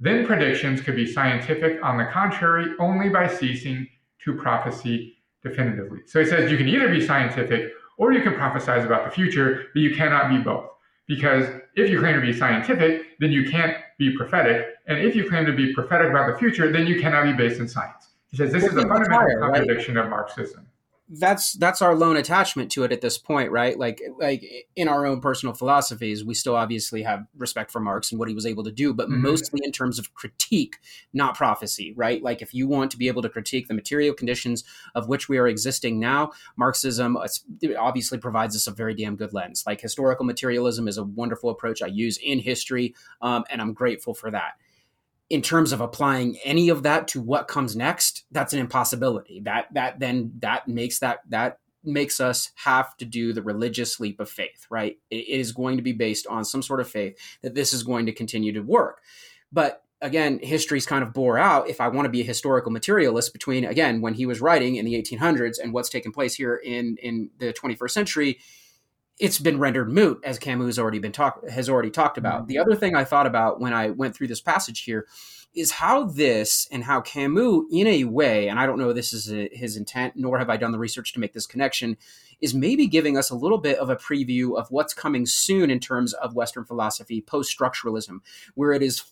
Then 0.00 0.26
predictions 0.26 0.80
could 0.80 0.96
be 0.96 1.10
scientific, 1.10 1.82
on 1.82 1.98
the 1.98 2.06
contrary, 2.06 2.72
only 2.78 3.08
by 3.08 3.26
ceasing 3.26 3.88
to 4.24 4.34
prophesy 4.34 5.16
definitively. 5.42 6.00
So 6.06 6.20
he 6.20 6.26
says 6.26 6.50
you 6.50 6.56
can 6.56 6.68
either 6.68 6.88
be 6.88 7.04
scientific 7.04 7.72
or 7.96 8.12
you 8.12 8.22
can 8.22 8.34
prophesize 8.34 8.84
about 8.84 9.04
the 9.04 9.10
future, 9.10 9.66
but 9.74 9.80
you 9.80 9.94
cannot 9.94 10.28
be 10.28 10.38
both. 10.38 10.70
Because 11.06 11.46
if 11.74 11.90
you 11.90 11.98
claim 11.98 12.14
to 12.14 12.20
be 12.20 12.32
scientific, 12.32 13.18
then 13.18 13.32
you 13.32 13.50
can't 13.50 13.76
be 13.98 14.16
prophetic. 14.16 14.66
And 14.86 14.98
if 14.98 15.16
you 15.16 15.28
claim 15.28 15.46
to 15.46 15.52
be 15.52 15.74
prophetic 15.74 16.10
about 16.10 16.32
the 16.32 16.38
future, 16.38 16.70
then 16.70 16.86
you 16.86 17.00
cannot 17.00 17.24
be 17.24 17.32
based 17.32 17.60
in 17.60 17.68
science. 17.68 18.10
He 18.30 18.36
says 18.36 18.52
this 18.52 18.64
is 18.64 18.76
a 18.76 18.82
fundamental 18.82 19.40
contradiction 19.40 19.96
right? 19.96 20.04
of 20.04 20.10
Marxism 20.10 20.68
that's 21.10 21.54
that's 21.54 21.80
our 21.80 21.94
lone 21.94 22.16
attachment 22.16 22.70
to 22.72 22.84
it 22.84 22.92
at 22.92 23.00
this 23.00 23.16
point, 23.16 23.50
right? 23.50 23.78
Like 23.78 24.02
like 24.18 24.44
in 24.76 24.88
our 24.88 25.06
own 25.06 25.20
personal 25.20 25.54
philosophies, 25.54 26.24
we 26.24 26.34
still 26.34 26.54
obviously 26.54 27.02
have 27.02 27.26
respect 27.36 27.70
for 27.70 27.80
Marx 27.80 28.10
and 28.10 28.18
what 28.18 28.28
he 28.28 28.34
was 28.34 28.44
able 28.44 28.62
to 28.64 28.70
do, 28.70 28.92
but 28.92 29.08
mm-hmm. 29.08 29.22
mostly 29.22 29.60
in 29.64 29.72
terms 29.72 29.98
of 29.98 30.12
critique, 30.14 30.76
not 31.14 31.34
prophecy, 31.34 31.94
right? 31.96 32.22
Like 32.22 32.42
if 32.42 32.52
you 32.52 32.68
want 32.68 32.90
to 32.90 32.98
be 32.98 33.08
able 33.08 33.22
to 33.22 33.28
critique 33.28 33.68
the 33.68 33.74
material 33.74 34.14
conditions 34.14 34.64
of 34.94 35.08
which 35.08 35.28
we 35.28 35.38
are 35.38 35.48
existing 35.48 35.98
now, 35.98 36.32
Marxism 36.56 37.16
obviously 37.78 38.18
provides 38.18 38.54
us 38.54 38.66
a 38.66 38.70
very 38.70 38.94
damn 38.94 39.16
good 39.16 39.32
lens. 39.32 39.64
Like 39.66 39.80
historical 39.80 40.26
materialism 40.26 40.88
is 40.88 40.98
a 40.98 41.04
wonderful 41.04 41.48
approach 41.48 41.80
I 41.80 41.86
use 41.86 42.18
in 42.18 42.38
history, 42.38 42.94
um, 43.22 43.44
and 43.50 43.62
I'm 43.62 43.72
grateful 43.72 44.12
for 44.12 44.30
that 44.30 44.54
in 45.30 45.42
terms 45.42 45.72
of 45.72 45.80
applying 45.80 46.38
any 46.44 46.68
of 46.68 46.82
that 46.84 47.08
to 47.08 47.20
what 47.20 47.48
comes 47.48 47.76
next 47.76 48.24
that's 48.30 48.52
an 48.52 48.60
impossibility. 48.60 49.40
That 49.40 49.66
that 49.74 50.00
then 50.00 50.32
that 50.40 50.68
makes 50.68 50.98
that 51.00 51.20
that 51.28 51.58
makes 51.84 52.20
us 52.20 52.50
have 52.56 52.96
to 52.96 53.04
do 53.04 53.32
the 53.32 53.42
religious 53.42 54.00
leap 54.00 54.20
of 54.20 54.30
faith 54.30 54.66
right? 54.70 54.98
It 55.10 55.28
is 55.28 55.52
going 55.52 55.76
to 55.76 55.82
be 55.82 55.92
based 55.92 56.26
on 56.26 56.44
some 56.44 56.62
sort 56.62 56.80
of 56.80 56.88
faith 56.88 57.18
that 57.42 57.54
this 57.54 57.72
is 57.72 57.82
going 57.82 58.06
to 58.06 58.12
continue 58.12 58.52
to 58.52 58.60
work. 58.60 59.00
But 59.52 59.82
again 60.00 60.38
history's 60.42 60.86
kind 60.86 61.02
of 61.02 61.12
bore 61.12 61.38
out 61.38 61.68
if 61.68 61.80
i 61.80 61.88
want 61.88 62.06
to 62.06 62.10
be 62.10 62.20
a 62.20 62.24
historical 62.24 62.70
materialist 62.70 63.32
between 63.32 63.64
again 63.64 64.00
when 64.00 64.14
he 64.14 64.26
was 64.26 64.40
writing 64.40 64.76
in 64.76 64.84
the 64.84 64.94
1800s 64.94 65.58
and 65.60 65.72
what's 65.72 65.88
taken 65.88 66.12
place 66.12 66.34
here 66.34 66.54
in 66.54 66.96
in 67.02 67.30
the 67.38 67.52
21st 67.52 67.90
century 67.90 68.38
it's 69.18 69.38
been 69.38 69.58
rendered 69.58 69.90
moot, 69.90 70.20
as 70.24 70.38
Camus 70.38 70.66
has 70.66 70.78
already 70.78 70.98
been 70.98 71.12
talk 71.12 71.46
has 71.48 71.68
already 71.68 71.90
talked 71.90 72.18
about. 72.18 72.42
Mm-hmm. 72.42 72.48
The 72.48 72.58
other 72.58 72.74
thing 72.74 72.94
I 72.94 73.04
thought 73.04 73.26
about 73.26 73.60
when 73.60 73.72
I 73.72 73.90
went 73.90 74.14
through 74.14 74.28
this 74.28 74.40
passage 74.40 74.80
here 74.80 75.06
is 75.54 75.72
how 75.72 76.04
this 76.04 76.68
and 76.70 76.84
how 76.84 77.00
Camus, 77.00 77.64
in 77.70 77.86
a 77.86 78.04
way, 78.04 78.48
and 78.48 78.60
I 78.60 78.66
don't 78.66 78.78
know 78.78 78.90
if 78.90 78.96
this 78.96 79.12
is 79.12 79.32
a, 79.32 79.48
his 79.52 79.76
intent, 79.76 80.14
nor 80.14 80.38
have 80.38 80.50
I 80.50 80.56
done 80.56 80.72
the 80.72 80.78
research 80.78 81.12
to 81.14 81.20
make 81.20 81.32
this 81.32 81.46
connection, 81.46 81.96
is 82.40 82.54
maybe 82.54 82.86
giving 82.86 83.16
us 83.16 83.30
a 83.30 83.34
little 83.34 83.58
bit 83.58 83.78
of 83.78 83.90
a 83.90 83.96
preview 83.96 84.56
of 84.56 84.70
what's 84.70 84.94
coming 84.94 85.26
soon 85.26 85.70
in 85.70 85.80
terms 85.80 86.12
of 86.12 86.34
Western 86.34 86.64
philosophy, 86.64 87.20
post 87.20 87.56
structuralism, 87.58 88.18
where 88.54 88.72
it 88.72 88.82
is 88.82 89.02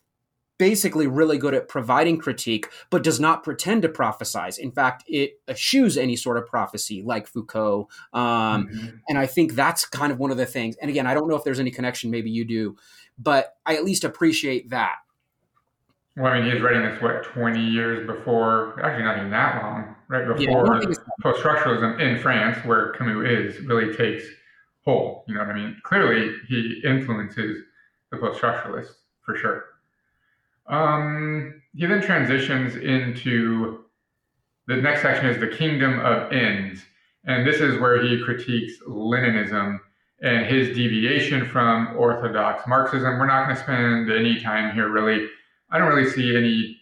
basically 0.59 1.07
really 1.07 1.39
good 1.39 1.55
at 1.55 1.69
providing 1.69 2.19
critique, 2.19 2.69
but 2.91 3.03
does 3.03 3.21
not 3.21 3.45
pretend 3.45 3.83
to 3.83 3.89
prophesize. 3.89 4.59
In 4.59 4.73
fact, 4.73 5.05
it 5.07 5.41
eschews 5.49 5.97
any 5.97 6.17
sort 6.17 6.39
of 6.39 6.47
prophecy, 6.47 7.03
like 7.03 7.27
Foucault. 7.27 7.89
Um, 8.13 8.67
mm-hmm. 8.67 8.87
And 9.09 9.19
I 9.19 9.27
think 9.27 9.55
that's 9.55 9.85
kind 9.85 10.11
of 10.11 10.19
one 10.19 10.31
of 10.31 10.37
the 10.37 10.47
things. 10.47 10.77
And 10.81 10.91
again, 10.91 11.07
I 11.07 11.15
don't 11.15 11.29
know 11.29 11.37
if 11.37 11.45
there's 11.45 11.61
any 11.61 11.71
connection. 11.71 12.11
Maybe 12.11 12.31
you 12.31 12.45
do, 12.45 12.77
but 13.19 13.57
I 13.67 13.77
at 13.77 13.85
least 13.85 14.05
appreciate 14.05 14.71
that. 14.71 14.97
Well, 16.17 16.33
I 16.33 16.41
mean, 16.41 16.51
he's 16.51 16.63
writing 16.63 16.83
this 16.83 17.03
what 17.03 17.25
twenty 17.25 17.63
years 17.63 18.07
before, 18.07 18.83
actually 18.83 19.05
not 19.05 19.19
even 19.19 19.31
that 19.33 19.63
long, 19.63 19.95
right 20.09 20.27
before 20.27 20.81
yeah, 20.81 20.95
post-structuralism 21.21 22.01
in 22.01 22.19
France, 22.19 22.57
where 22.65 22.93
Camus 22.93 23.29
is, 23.29 23.61
really 23.67 23.95
takes 23.95 24.25
hold. 24.87 25.25
You 25.29 25.35
know 25.35 25.41
what 25.41 25.51
I 25.51 25.55
mean? 25.55 25.77
Clearly, 25.83 26.35
he 26.49 26.81
influences 26.85 27.65
the 28.11 28.17
post-structuralists 28.17 28.95
for 29.27 29.37
sure. 29.37 29.65
Um, 30.69 31.63
he 31.75 31.87
then 31.87 32.03
transitions 32.03 32.77
into 32.77 33.85
the 34.67 34.77
next 34.77 35.03
section 35.03 35.27
is 35.27 35.39
the 35.39 35.49
kingdom 35.49 36.01
of 36.01 36.33
ends. 36.33 36.81
And 37.25 37.47
this 37.47 37.61
is 37.61 37.79
where 37.81 38.03
he 38.03 38.23
critiques 38.23 38.75
Leninism 38.89 39.79
and 40.23 40.47
his 40.47 40.75
deviation 40.75 41.47
from 41.47 41.97
orthodox 41.97 42.67
Marxism. 42.67 43.19
We're 43.19 43.27
not 43.27 43.45
going 43.45 43.57
to 43.57 43.63
spend 43.63 44.11
any 44.11 44.41
time 44.41 44.75
here, 44.75 44.89
really. 44.89 45.29
I 45.71 45.79
don't 45.79 45.89
really 45.89 46.09
see 46.09 46.37
any. 46.37 46.81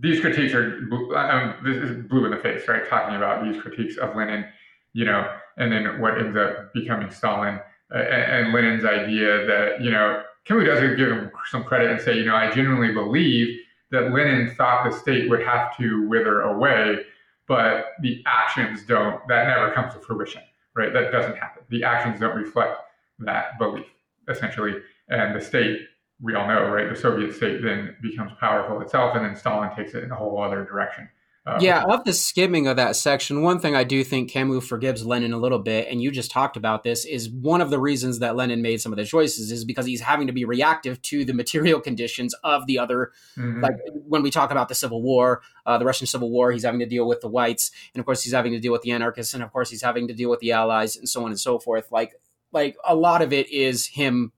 These 0.00 0.20
critiques 0.20 0.54
are 0.54 0.78
um, 1.16 1.54
this 1.64 1.76
is 1.76 2.06
blue 2.06 2.24
in 2.26 2.30
the 2.30 2.36
face, 2.36 2.68
right? 2.68 2.88
Talking 2.88 3.16
about 3.16 3.42
these 3.44 3.60
critiques 3.60 3.96
of 3.96 4.14
Lenin, 4.14 4.44
you 4.92 5.04
know, 5.04 5.28
and 5.56 5.72
then 5.72 6.00
what 6.00 6.18
ends 6.18 6.36
up 6.36 6.72
becoming 6.72 7.10
Stalin 7.10 7.58
uh, 7.92 7.98
and 7.98 8.52
Lenin's 8.52 8.84
idea 8.84 9.46
that 9.46 9.80
you 9.80 9.90
know 9.90 10.22
Camus 10.48 10.66
does 10.66 10.96
give 10.96 11.10
him 11.10 11.30
some 11.50 11.62
credit 11.62 11.90
and 11.90 12.00
say, 12.00 12.16
you 12.16 12.24
know, 12.24 12.34
I 12.34 12.50
genuinely 12.50 12.92
believe 12.92 13.58
that 13.90 14.12
Lenin 14.12 14.54
thought 14.54 14.90
the 14.90 14.96
state 14.96 15.28
would 15.28 15.42
have 15.42 15.76
to 15.76 16.08
wither 16.08 16.40
away, 16.40 17.00
but 17.46 17.92
the 18.00 18.22
actions 18.26 18.82
don't. 18.84 19.20
That 19.28 19.46
never 19.46 19.72
comes 19.72 19.92
to 19.92 20.00
fruition, 20.00 20.42
right? 20.74 20.92
That 20.92 21.12
doesn't 21.12 21.36
happen. 21.36 21.64
The 21.68 21.84
actions 21.84 22.20
don't 22.20 22.34
reflect 22.34 22.78
that 23.20 23.58
belief, 23.58 23.86
essentially. 24.28 24.74
And 25.08 25.34
the 25.34 25.40
state, 25.40 25.80
we 26.20 26.34
all 26.34 26.48
know, 26.48 26.70
right? 26.70 26.88
The 26.88 26.98
Soviet 26.98 27.34
state 27.34 27.62
then 27.62 27.96
becomes 28.00 28.32
powerful 28.40 28.80
itself, 28.80 29.16
and 29.16 29.24
then 29.24 29.36
Stalin 29.36 29.74
takes 29.76 29.94
it 29.94 30.02
in 30.02 30.10
a 30.10 30.16
whole 30.16 30.42
other 30.42 30.64
direction. 30.64 31.08
Uh, 31.48 31.58
yeah, 31.62 31.82
of 31.84 32.04
the 32.04 32.12
skimming 32.12 32.66
of 32.66 32.76
that 32.76 32.94
section, 32.94 33.42
one 33.42 33.58
thing 33.58 33.74
I 33.74 33.82
do 33.82 34.04
think 34.04 34.30
Camus 34.30 34.66
forgives 34.66 35.06
Lenin 35.06 35.32
a 35.32 35.38
little 35.38 35.58
bit, 35.58 35.88
and 35.88 36.02
you 36.02 36.10
just 36.10 36.30
talked 36.30 36.58
about 36.58 36.84
this, 36.84 37.06
is 37.06 37.30
one 37.30 37.62
of 37.62 37.70
the 37.70 37.78
reasons 37.78 38.18
that 38.18 38.36
Lenin 38.36 38.60
made 38.60 38.82
some 38.82 38.92
of 38.92 38.98
the 38.98 39.04
choices 39.06 39.50
is 39.50 39.64
because 39.64 39.86
he's 39.86 40.02
having 40.02 40.26
to 40.26 40.32
be 40.32 40.44
reactive 40.44 41.00
to 41.02 41.24
the 41.24 41.32
material 41.32 41.80
conditions 41.80 42.34
of 42.44 42.66
the 42.66 42.78
other. 42.78 43.12
Mm-hmm. 43.38 43.62
Like 43.62 43.76
when 44.06 44.22
we 44.22 44.30
talk 44.30 44.50
about 44.50 44.68
the 44.68 44.74
Civil 44.74 45.02
War, 45.02 45.40
uh, 45.64 45.78
the 45.78 45.86
Russian 45.86 46.06
Civil 46.06 46.30
War, 46.30 46.52
he's 46.52 46.64
having 46.64 46.80
to 46.80 46.86
deal 46.86 47.08
with 47.08 47.22
the 47.22 47.28
whites, 47.28 47.70
and 47.94 48.00
of 48.00 48.04
course 48.04 48.22
he's 48.22 48.34
having 48.34 48.52
to 48.52 48.60
deal 48.60 48.72
with 48.72 48.82
the 48.82 48.90
anarchists, 48.90 49.32
and 49.32 49.42
of 49.42 49.50
course 49.50 49.70
he's 49.70 49.82
having 49.82 50.06
to 50.08 50.14
deal 50.14 50.28
with 50.28 50.40
the 50.40 50.52
allies, 50.52 50.96
and 50.96 51.08
so 51.08 51.24
on 51.24 51.30
and 51.30 51.40
so 51.40 51.58
forth. 51.58 51.90
Like, 51.90 52.12
like 52.52 52.76
a 52.86 52.94
lot 52.94 53.22
of 53.22 53.32
it 53.32 53.50
is 53.50 53.86
him 53.86 54.32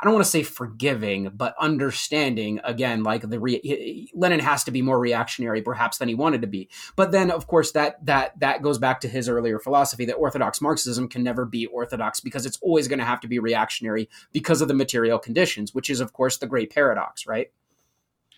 I 0.00 0.04
don't 0.04 0.12
want 0.12 0.24
to 0.24 0.30
say 0.30 0.42
forgiving, 0.42 1.30
but 1.34 1.54
understanding 1.58 2.60
again, 2.64 3.02
like 3.02 3.28
the 3.28 3.40
re- 3.40 4.10
Lenin 4.14 4.40
has 4.40 4.64
to 4.64 4.70
be 4.70 4.82
more 4.82 4.98
reactionary 4.98 5.62
perhaps 5.62 5.98
than 5.98 6.08
he 6.08 6.14
wanted 6.14 6.42
to 6.42 6.46
be. 6.46 6.68
But 6.96 7.12
then, 7.12 7.30
of 7.30 7.46
course, 7.46 7.72
that 7.72 8.04
that 8.06 8.38
that 8.40 8.62
goes 8.62 8.78
back 8.78 9.00
to 9.00 9.08
his 9.08 9.28
earlier 9.28 9.58
philosophy 9.58 10.04
that 10.06 10.14
orthodox 10.14 10.60
Marxism 10.60 11.08
can 11.08 11.22
never 11.22 11.44
be 11.44 11.66
orthodox 11.66 12.20
because 12.20 12.46
it's 12.46 12.58
always 12.60 12.88
going 12.88 12.98
to 12.98 13.04
have 13.04 13.20
to 13.20 13.28
be 13.28 13.38
reactionary 13.38 14.08
because 14.32 14.60
of 14.60 14.68
the 14.68 14.74
material 14.74 15.18
conditions, 15.18 15.74
which 15.74 15.90
is, 15.90 16.00
of 16.00 16.12
course, 16.12 16.38
the 16.38 16.46
great 16.46 16.70
paradox, 16.70 17.26
right? 17.26 17.52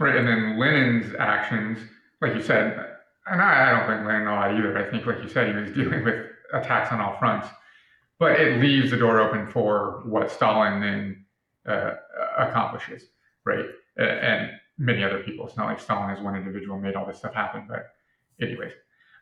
Right, 0.01 0.17
and 0.17 0.29
then 0.29 0.59
Lenin's 0.59 1.15
actions, 1.19 1.79
like 2.21 2.35
you 2.35 2.43
said, 2.43 2.79
and 3.27 3.43
I, 3.43 3.69
I 3.69 3.71
don't 3.77 3.89
think 3.89 4.07
Lenin 4.07 4.29
a 4.29 4.35
lot 4.35 4.55
either. 4.55 4.79
I 4.79 4.91
think, 4.91 5.07
like 5.07 5.23
you 5.23 5.29
said, 5.29 5.49
he 5.49 5.61
was 5.61 5.73
dealing 5.73 6.05
with 6.05 6.27
attacks 6.53 6.93
on 6.93 7.01
all 7.01 7.19
fronts 7.19 7.49
but 8.19 8.41
it 8.41 8.61
leaves 8.61 8.91
the 8.91 8.97
door 8.97 9.21
open 9.21 9.47
for 9.47 10.03
what 10.05 10.31
Stalin 10.31 10.81
then 10.81 11.25
uh, 11.69 11.95
accomplishes, 12.39 13.05
right? 13.45 13.65
And 13.97 14.51
many 14.79 15.03
other 15.03 15.23
people. 15.23 15.47
It's 15.47 15.57
not 15.57 15.67
like 15.67 15.81
Stalin 15.81 16.11
as 16.11 16.23
one 16.23 16.37
individual 16.37 16.79
made 16.79 16.95
all 16.95 17.07
this 17.07 17.19
stuff 17.19 17.35
happen, 17.35 17.67
but 17.69 17.87
anyways. 18.41 18.73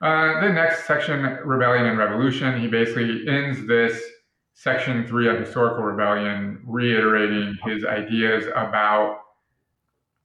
Uh, 0.02 0.40
the 0.40 0.52
next 0.52 0.86
section, 0.86 1.22
rebellion 1.44 1.86
and 1.86 1.98
revolution, 1.98 2.60
he 2.60 2.68
basically 2.68 3.26
ends 3.28 3.66
this 3.66 4.02
section 4.52 5.06
three 5.06 5.28
of 5.28 5.38
historical 5.38 5.82
rebellion, 5.82 6.60
reiterating 6.66 7.56
his 7.64 7.84
ideas 7.84 8.44
about 8.54 9.20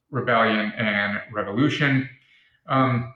rebellion 0.10 0.73
and 0.77 1.19
revolution. 1.34 2.10
Um, 2.68 3.14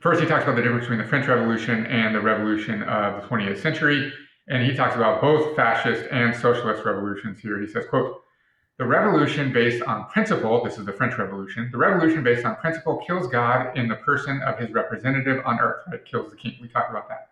first, 0.00 0.20
he 0.20 0.26
talks 0.26 0.44
about 0.44 0.56
the 0.56 0.62
difference 0.62 0.84
between 0.84 1.00
the 1.00 1.06
French 1.06 1.26
Revolution 1.26 1.86
and 1.86 2.14
the 2.14 2.20
revolution 2.20 2.82
of 2.84 3.22
the 3.22 3.28
20th 3.28 3.58
century. 3.58 4.12
And 4.48 4.64
he 4.64 4.74
talks 4.74 4.96
about 4.96 5.20
both 5.20 5.54
fascist 5.54 6.04
and 6.10 6.34
socialist 6.34 6.84
revolutions 6.84 7.38
here. 7.40 7.60
He 7.60 7.66
says, 7.66 7.84
quote, 7.88 8.20
the 8.80 8.86
revolution 8.86 9.52
based 9.52 9.82
on 9.82 10.06
principle, 10.06 10.64
this 10.64 10.78
is 10.78 10.86
the 10.86 10.92
French 10.94 11.18
Revolution, 11.18 11.68
the 11.70 11.76
revolution 11.76 12.24
based 12.24 12.46
on 12.46 12.56
principle 12.56 12.96
kills 13.06 13.26
God 13.26 13.76
in 13.76 13.88
the 13.88 13.96
person 13.96 14.40
of 14.40 14.58
his 14.58 14.70
representative 14.70 15.42
on 15.44 15.60
earth, 15.60 15.82
right? 15.92 16.02
Kills 16.02 16.30
the 16.30 16.36
king. 16.36 16.56
We 16.62 16.66
talked 16.66 16.88
about 16.88 17.06
that. 17.10 17.28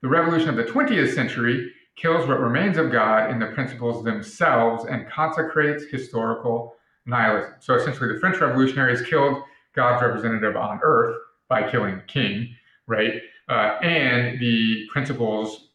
The 0.00 0.08
revolution 0.08 0.48
of 0.48 0.56
the 0.56 0.64
20th 0.64 1.14
century 1.14 1.70
kills 1.94 2.26
what 2.26 2.40
remains 2.40 2.76
of 2.76 2.90
God 2.90 3.30
in 3.30 3.38
the 3.38 3.46
principles 3.46 4.02
themselves 4.02 4.84
and 4.84 5.08
consecrates 5.08 5.84
historical 5.84 6.74
nihilism. 7.06 7.52
So 7.60 7.76
essentially, 7.76 8.12
the 8.12 8.18
French 8.18 8.40
revolutionaries 8.40 9.02
killed 9.02 9.44
God's 9.76 10.02
representative 10.02 10.56
on 10.56 10.80
earth 10.82 11.14
by 11.46 11.70
killing 11.70 11.98
the 11.98 12.02
king, 12.02 12.56
right? 12.88 13.22
Uh, 13.48 13.78
and 13.80 14.40
the 14.40 14.88
principles 14.90 15.68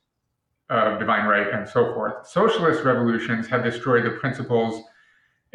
of 0.70 1.00
divine 1.00 1.26
right 1.26 1.54
and 1.54 1.70
so 1.70 1.94
forth. 1.94 2.28
Socialist 2.28 2.84
revolutions 2.84 3.48
have 3.48 3.64
destroyed 3.64 4.04
the 4.04 4.12
principles 4.12 4.84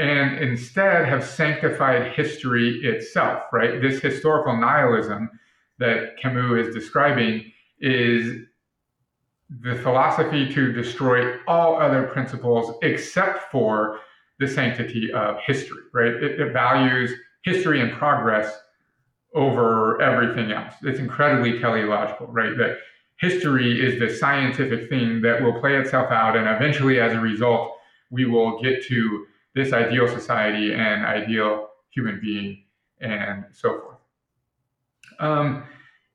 and 0.01 0.39
instead 0.39 1.07
have 1.07 1.23
sanctified 1.23 2.13
history 2.13 2.81
itself, 2.83 3.43
right? 3.53 3.83
This 3.83 4.01
historical 4.01 4.57
nihilism 4.57 5.31
that 5.79 6.17
Camus 6.21 6.69
is 6.69 6.75
describing 6.75 7.53
is 7.81 8.47
the 9.63 9.75
philosophy 9.77 10.53
to 10.55 10.73
destroy 10.73 11.37
all 11.47 11.79
other 11.79 12.05
principles 12.05 12.77
except 12.83 13.51
for 13.51 13.99
the 14.39 14.49
sanctity 14.49 15.13
of 15.13 15.37
history, 15.45 15.83
right? 15.93 16.15
It, 16.15 16.41
it 16.41 16.53
values 16.53 17.13
history 17.45 17.81
and 17.83 17.93
progress 17.93 18.59
over 19.35 20.01
everything 20.01 20.51
else. 20.51 20.75
It's 20.83 20.99
incredibly 20.99 21.59
teleological, 21.59 22.29
right? 22.29 22.57
That 22.57 22.79
history 23.21 23.87
is 23.87 24.01
the 24.01 24.17
scientific 24.17 24.89
thing 24.89 25.21
that 25.23 25.43
will 25.43 25.61
play 25.61 25.77
itself 25.77 26.11
out, 26.11 26.37
and 26.37 26.49
eventually, 26.49 27.01
as 27.01 27.13
a 27.13 27.21
result, 27.21 27.77
we 28.11 28.25
will 28.25 28.61
get 28.63 28.83
to 28.87 29.27
this 29.55 29.73
ideal 29.73 30.09
society 30.09 30.73
and 30.73 31.05
ideal 31.05 31.69
human 31.91 32.21
being 32.21 32.65
and 33.01 33.45
so 33.53 33.81
forth. 33.81 33.99
Um, 35.19 35.65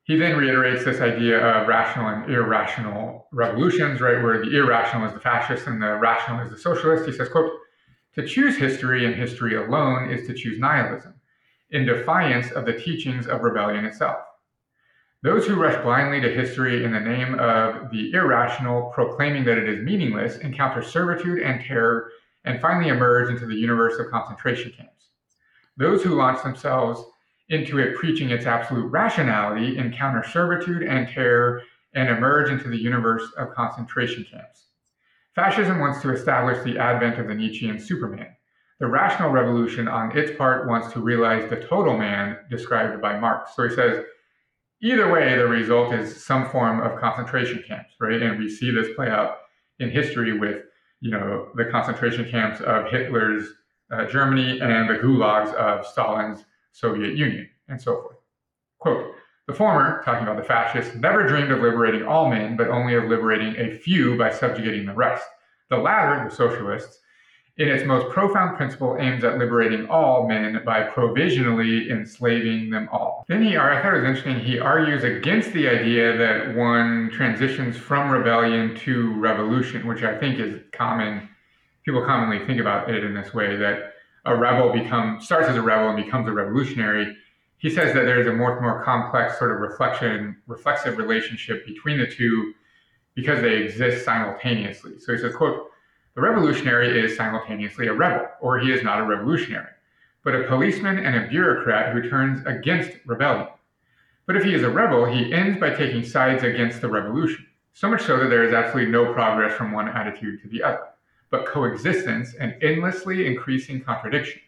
he 0.04 0.16
then 0.16 0.36
reiterates 0.36 0.84
this 0.84 1.00
idea 1.00 1.38
of 1.38 1.66
rational 1.66 2.06
and 2.08 2.32
irrational 2.32 3.26
revolutions, 3.32 4.00
right, 4.00 4.22
where 4.22 4.44
the 4.44 4.56
irrational 4.56 5.06
is 5.06 5.12
the 5.12 5.20
fascist 5.20 5.66
and 5.66 5.82
the 5.82 5.96
rational 5.96 6.40
is 6.44 6.50
the 6.50 6.58
socialist. 6.58 7.06
He 7.06 7.12
says, 7.12 7.28
quote, 7.28 7.50
to 8.14 8.26
choose 8.26 8.56
history 8.56 9.04
and 9.04 9.14
history 9.14 9.56
alone 9.56 10.10
is 10.10 10.26
to 10.26 10.34
choose 10.34 10.58
nihilism, 10.58 11.14
in 11.70 11.84
defiance 11.84 12.50
of 12.52 12.64
the 12.64 12.72
teachings 12.72 13.26
of 13.26 13.42
rebellion 13.42 13.84
itself. 13.84 14.18
Those 15.22 15.44
who 15.44 15.60
rush 15.60 15.82
blindly 15.82 16.20
to 16.20 16.32
history 16.32 16.84
in 16.84 16.92
the 16.92 17.00
name 17.00 17.34
of 17.34 17.90
the 17.90 18.12
irrational, 18.12 18.92
proclaiming 18.94 19.44
that 19.44 19.58
it 19.58 19.68
is 19.68 19.84
meaningless, 19.84 20.38
encounter 20.38 20.82
servitude 20.82 21.42
and 21.42 21.60
terror 21.60 22.12
and 22.46 22.60
finally 22.60 22.88
emerge 22.88 23.28
into 23.28 23.46
the 23.46 23.54
universe 23.54 23.98
of 23.98 24.10
concentration 24.10 24.72
camps. 24.72 25.10
Those 25.76 26.02
who 26.02 26.14
launch 26.14 26.42
themselves 26.42 27.04
into 27.48 27.78
it 27.78 27.96
preaching 27.96 28.30
its 28.30 28.46
absolute 28.46 28.86
rationality 28.86 29.76
encounter 29.76 30.24
servitude 30.24 30.82
and 30.82 31.08
terror 31.08 31.62
and 31.94 32.08
emerge 32.08 32.50
into 32.50 32.68
the 32.68 32.80
universe 32.80 33.24
of 33.36 33.54
concentration 33.54 34.24
camps. 34.30 34.64
Fascism 35.34 35.78
wants 35.78 36.00
to 36.00 36.12
establish 36.12 36.62
the 36.64 36.78
advent 36.78 37.18
of 37.18 37.28
the 37.28 37.34
Nietzschean 37.34 37.78
Superman. 37.78 38.34
The 38.78 38.86
rational 38.86 39.30
revolution, 39.30 39.88
on 39.88 40.16
its 40.16 40.36
part, 40.36 40.68
wants 40.68 40.92
to 40.92 41.00
realize 41.00 41.48
the 41.48 41.56
total 41.56 41.96
man 41.96 42.38
described 42.50 43.00
by 43.00 43.18
Marx. 43.18 43.56
So 43.56 43.68
he 43.68 43.74
says, 43.74 44.04
either 44.82 45.10
way, 45.10 45.36
the 45.36 45.46
result 45.46 45.94
is 45.94 46.24
some 46.24 46.50
form 46.50 46.80
of 46.80 47.00
concentration 47.00 47.64
camps, 47.66 47.94
right? 48.00 48.20
And 48.20 48.38
we 48.38 48.48
see 48.48 48.70
this 48.70 48.94
play 48.94 49.08
out 49.08 49.38
in 49.78 49.90
history 49.90 50.38
with, 50.38 50.62
you 51.00 51.10
know, 51.10 51.48
the 51.54 51.66
concentration 51.66 52.28
camps 52.30 52.60
of 52.60 52.90
Hitler's 52.90 53.48
uh, 53.90 54.06
Germany 54.06 54.60
and 54.60 54.88
the 54.88 54.94
gulags 54.94 55.52
of 55.54 55.86
Stalin's 55.86 56.44
Soviet 56.72 57.16
Union, 57.16 57.48
and 57.68 57.80
so 57.80 58.02
forth. 58.02 58.16
Quote, 58.78 59.12
the 59.46 59.54
former, 59.54 60.02
talking 60.04 60.24
about 60.24 60.36
the 60.36 60.42
fascists, 60.42 60.94
never 60.96 61.26
dreamed 61.26 61.52
of 61.52 61.60
liberating 61.60 62.04
all 62.04 62.28
men, 62.28 62.56
but 62.56 62.68
only 62.68 62.94
of 62.94 63.04
liberating 63.04 63.54
a 63.56 63.76
few 63.78 64.18
by 64.18 64.30
subjugating 64.30 64.86
the 64.86 64.94
rest. 64.94 65.26
The 65.70 65.76
latter, 65.76 66.28
the 66.28 66.34
socialists, 66.34 66.98
in 67.58 67.68
its 67.68 67.84
most 67.84 68.12
profound 68.12 68.56
principle, 68.56 68.96
aims 69.00 69.24
at 69.24 69.38
liberating 69.38 69.88
all 69.88 70.28
men 70.28 70.60
by 70.64 70.82
provisionally 70.82 71.90
enslaving 71.90 72.68
them 72.68 72.86
all. 72.92 73.24
Then 73.28 73.42
he, 73.42 73.56
I 73.56 73.80
thought 73.80 73.94
it 73.94 74.00
was 74.00 74.08
interesting, 74.08 74.40
he 74.40 74.58
argues 74.58 75.04
against 75.04 75.52
the 75.52 75.66
idea 75.66 76.16
that 76.18 76.54
one 76.54 77.10
transitions 77.14 77.76
from 77.78 78.10
rebellion 78.10 78.74
to 78.80 79.18
revolution, 79.18 79.86
which 79.86 80.02
I 80.02 80.18
think 80.18 80.38
is 80.38 80.60
common. 80.72 81.28
People 81.84 82.04
commonly 82.04 82.44
think 82.44 82.60
about 82.60 82.90
it 82.90 83.02
in 83.02 83.14
this 83.14 83.32
way 83.32 83.56
that 83.56 83.94
a 84.26 84.36
rebel 84.36 84.72
becomes 84.72 85.24
starts 85.24 85.48
as 85.48 85.56
a 85.56 85.62
rebel 85.62 85.88
and 85.88 86.04
becomes 86.04 86.28
a 86.28 86.32
revolutionary. 86.32 87.16
He 87.58 87.70
says 87.70 87.94
that 87.94 88.04
there's 88.04 88.26
a 88.26 88.32
more 88.32 88.60
more 88.60 88.84
complex 88.84 89.38
sort 89.38 89.52
of 89.52 89.60
reflection, 89.60 90.36
reflexive 90.46 90.98
relationship 90.98 91.64
between 91.64 91.98
the 91.98 92.06
two 92.06 92.52
because 93.14 93.40
they 93.40 93.56
exist 93.56 94.04
simultaneously. 94.04 94.98
So 94.98 95.12
he 95.12 95.18
says, 95.18 95.34
quote, 95.34 95.70
the 96.16 96.22
revolutionary 96.22 96.98
is 96.98 97.14
simultaneously 97.14 97.88
a 97.88 97.92
rebel, 97.92 98.26
or 98.40 98.58
he 98.58 98.72
is 98.72 98.82
not 98.82 99.00
a 99.00 99.04
revolutionary, 99.04 99.68
but 100.24 100.34
a 100.34 100.44
policeman 100.44 100.98
and 100.98 101.14
a 101.14 101.28
bureaucrat 101.28 101.92
who 101.92 102.08
turns 102.08 102.44
against 102.46 102.96
rebellion. 103.04 103.48
But 104.24 104.36
if 104.36 104.42
he 104.42 104.54
is 104.54 104.62
a 104.62 104.70
rebel, 104.70 105.04
he 105.04 105.30
ends 105.30 105.60
by 105.60 105.74
taking 105.74 106.02
sides 106.02 106.42
against 106.42 106.80
the 106.80 106.88
revolution, 106.88 107.46
so 107.74 107.90
much 107.90 108.02
so 108.02 108.18
that 108.18 108.30
there 108.30 108.44
is 108.44 108.54
absolutely 108.54 108.90
no 108.90 109.12
progress 109.12 109.54
from 109.58 109.72
one 109.72 109.90
attitude 109.90 110.40
to 110.40 110.48
the 110.48 110.62
other, 110.62 110.84
but 111.28 111.44
coexistence 111.44 112.34
and 112.40 112.56
endlessly 112.62 113.26
increasing 113.26 113.82
contradiction. 113.82 114.40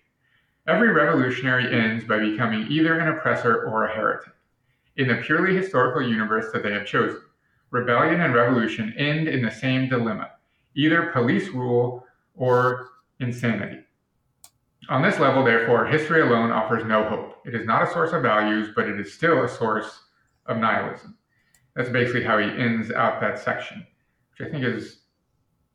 Every 0.66 0.88
revolutionary 0.88 1.70
ends 1.70 2.02
by 2.02 2.18
becoming 2.18 2.66
either 2.70 2.98
an 2.98 3.08
oppressor 3.08 3.66
or 3.66 3.84
a 3.84 3.94
heretic. 3.94 4.32
In 4.96 5.06
the 5.06 5.16
purely 5.16 5.54
historical 5.54 6.00
universe 6.00 6.46
that 6.54 6.62
they 6.62 6.72
have 6.72 6.86
chosen, 6.86 7.20
rebellion 7.70 8.22
and 8.22 8.32
revolution 8.32 8.94
end 8.96 9.28
in 9.28 9.42
the 9.42 9.50
same 9.50 9.90
dilemma 9.90 10.30
either 10.74 11.10
police 11.12 11.48
rule 11.48 12.04
or 12.34 12.88
insanity. 13.20 13.80
On 14.88 15.02
this 15.02 15.18
level, 15.18 15.44
therefore, 15.44 15.86
history 15.86 16.22
alone 16.22 16.50
offers 16.50 16.84
no 16.86 17.04
hope. 17.04 17.34
It 17.44 17.54
is 17.54 17.66
not 17.66 17.82
a 17.82 17.92
source 17.92 18.12
of 18.12 18.22
values, 18.22 18.70
but 18.74 18.88
it 18.88 18.98
is 18.98 19.12
still 19.12 19.44
a 19.44 19.48
source 19.48 20.04
of 20.46 20.56
nihilism. 20.56 21.16
That's 21.76 21.90
basically 21.90 22.24
how 22.24 22.38
he 22.38 22.46
ends 22.46 22.90
out 22.90 23.20
that 23.20 23.38
section, 23.38 23.86
which 24.30 24.48
I 24.48 24.50
think 24.50 24.64
is 24.64 25.00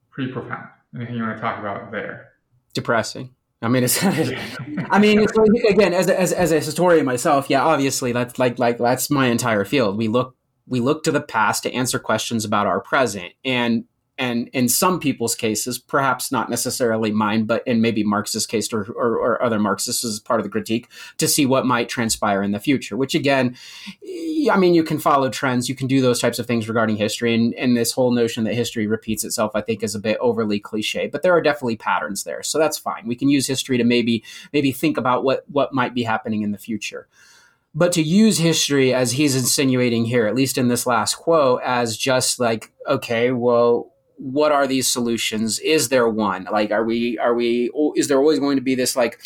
pretty 0.10 0.32
profound. 0.32 0.68
Anything 0.96 1.16
you 1.16 1.24
want 1.24 1.38
to 1.38 1.42
talk 1.42 1.60
about 1.60 1.92
there? 1.92 2.30
Depressing. 2.74 3.36
I 3.62 3.70
mean, 3.70 3.84
it's. 3.84 4.04
I 4.04 5.00
mean, 5.00 5.22
it's, 5.22 5.38
again, 5.70 5.94
as 5.94 6.10
a, 6.10 6.20
as, 6.20 6.34
as 6.34 6.52
a 6.52 6.60
historian 6.60 7.06
myself, 7.06 7.50
yeah, 7.50 7.64
obviously 7.64 8.12
that's 8.12 8.38
like 8.38 8.60
like 8.60 8.78
that's 8.78 9.10
my 9.10 9.28
entire 9.28 9.64
field. 9.64 9.98
We 9.98 10.10
look 10.10 10.36
we 10.68 10.82
look 10.82 11.04
to 11.04 11.12
the 11.12 11.22
past 11.22 11.64
to 11.64 11.72
answer 11.72 12.00
questions 12.00 12.46
about 12.46 12.68
our 12.68 12.82
present, 12.82 13.34
and 13.46 13.86
and 14.18 14.48
in 14.50 14.70
some 14.70 15.00
people's 15.00 15.36
cases, 15.36 15.80
perhaps 15.80 16.32
not 16.32 16.50
necessarily 16.50 17.12
mine, 17.12 17.46
but 17.46 17.66
in 17.68 17.82
maybe 17.82 18.04
Marx's 18.04 18.46
case 18.46 18.72
or, 18.72 18.84
or, 18.92 19.14
or 19.16 19.44
other 19.44 19.58
Marxists 19.58 20.04
as 20.04 20.20
part 20.20 20.40
of 20.40 20.44
the 20.44 20.52
critique, 20.52 20.88
to 21.18 21.28
see 21.28 21.46
what 21.46 21.66
might 21.66 21.90
transpire 21.90 22.44
in 22.44 22.52
the 22.52 22.60
future. 22.60 22.96
Which 22.96 23.16
again, 23.16 23.56
I 24.52 24.58
mean, 24.58 24.76
you 24.76 24.84
can 24.84 25.00
follow 25.00 25.30
trends, 25.30 25.68
you 25.68 25.76
can 25.76 25.88
do 25.88 26.02
those 26.02 26.20
types 26.20 26.38
of 26.38 26.46
things 26.46 26.68
regarding 26.68 26.98
history, 26.98 27.34
and, 27.34 27.56
and 27.56 27.76
this 27.76 27.92
whole 27.92 28.12
notion 28.12 28.44
that 28.44 28.54
history 28.54 28.86
repeats 28.86 29.24
itself, 29.24 29.52
I 29.56 29.62
think, 29.62 29.82
is 29.82 29.96
a 29.96 30.00
bit 30.00 30.18
overly 30.20 30.60
cliche. 30.60 31.08
But 31.08 31.24
there 31.24 31.36
are 31.36 31.42
definitely 31.42 31.78
patterns 31.78 32.24
there, 32.24 32.44
so 32.44 32.60
that's 32.60 32.78
fine. 32.78 33.08
We 33.08 33.16
can 33.16 33.30
use 33.30 33.48
history 33.48 33.78
to 33.78 33.84
maybe 33.84 34.24
maybe 34.52 34.72
think 34.72 34.98
about 34.98 35.24
what 35.24 35.44
what 35.50 35.74
might 35.74 35.96
be 35.96 36.04
happening 36.04 36.44
in 36.44 36.52
the 36.52 36.58
future. 36.58 37.08
But 37.76 37.92
to 37.94 38.04
use 38.04 38.38
history 38.38 38.94
as 38.94 39.14
he's 39.14 39.36
insinuating 39.36 40.06
here, 40.06 40.28
at 40.28 40.36
least 40.36 40.60
in 40.60 40.68
this 40.68 40.86
last 40.86 41.16
quote, 41.16 41.62
as 41.64 41.98
just 41.98 42.40
like, 42.40 42.72
okay, 42.88 43.32
well, 43.32 43.93
what 44.18 44.52
are 44.52 44.68
these 44.68 44.88
solutions? 44.88 45.60
Is 45.60 45.90
there 45.90 46.08
one? 46.08 46.48
Like, 46.52 46.72
are 46.72 46.84
we, 46.84 47.18
are 47.18 47.34
we, 47.34 47.72
is 47.96 48.08
there 48.08 48.20
always 48.20 48.40
going 48.40 48.58
to 48.58 48.64
be 48.64 48.76
this 48.76 48.96
like 48.96 49.20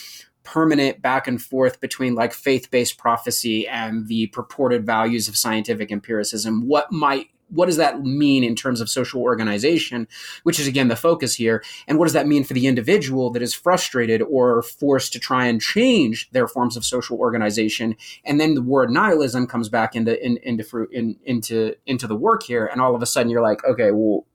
permanent 0.43 1.01
back 1.01 1.27
and 1.27 1.41
forth 1.41 1.81
between 1.81 2.15
like 2.15 2.34
faith 2.34 2.72
based 2.72 2.97
prophecy 2.97 3.68
and 3.68 4.07
the 4.07 4.27
purported 4.27 4.85
values 4.85 5.27
of 5.27 5.35
scientific 5.35 5.91
empiricism? 5.91 6.68
What 6.68 6.91
might 6.91 7.27
what 7.49 7.68
does 7.68 7.77
that 7.77 8.01
mean 8.03 8.43
in 8.43 8.55
terms 8.55 8.81
of 8.81 8.89
social 8.89 9.22
organization, 9.22 10.07
which 10.43 10.59
is 10.59 10.68
again 10.68 10.88
the 10.88 10.95
focus 10.95 11.35
here? 11.35 11.64
And 11.88 11.97
what 11.97 12.05
does 12.05 12.14
that 12.14 12.27
mean 12.27 12.43
for 12.43 12.53
the 12.53 12.68
individual 12.68 13.30
that 13.31 13.41
is 13.41 13.53
frustrated 13.53 14.22
or 14.22 14.61
forced 14.61 15.14
to 15.14 15.19
try 15.19 15.45
and 15.45 15.61
change 15.61 16.30
their 16.31 16.47
forms 16.47 16.76
of 16.76 16.85
social 16.85 17.18
organization? 17.18 17.95
And 18.26 18.39
then 18.39 18.53
the 18.53 18.61
word 18.61 18.89
nihilism 18.89 19.47
comes 19.47 19.69
back 19.69 19.95
into 19.95 20.23
in, 20.23 20.38
into 20.43 20.88
in, 20.91 21.18
into 21.23 21.76
into 21.85 22.07
the 22.07 22.15
work 22.15 22.43
here, 22.43 22.65
and 22.65 22.81
all 22.81 22.95
of 22.95 23.01
a 23.01 23.05
sudden 23.05 23.30
you're 23.30 23.41
like, 23.41 23.64
okay, 23.64 23.91
well, 23.91 24.26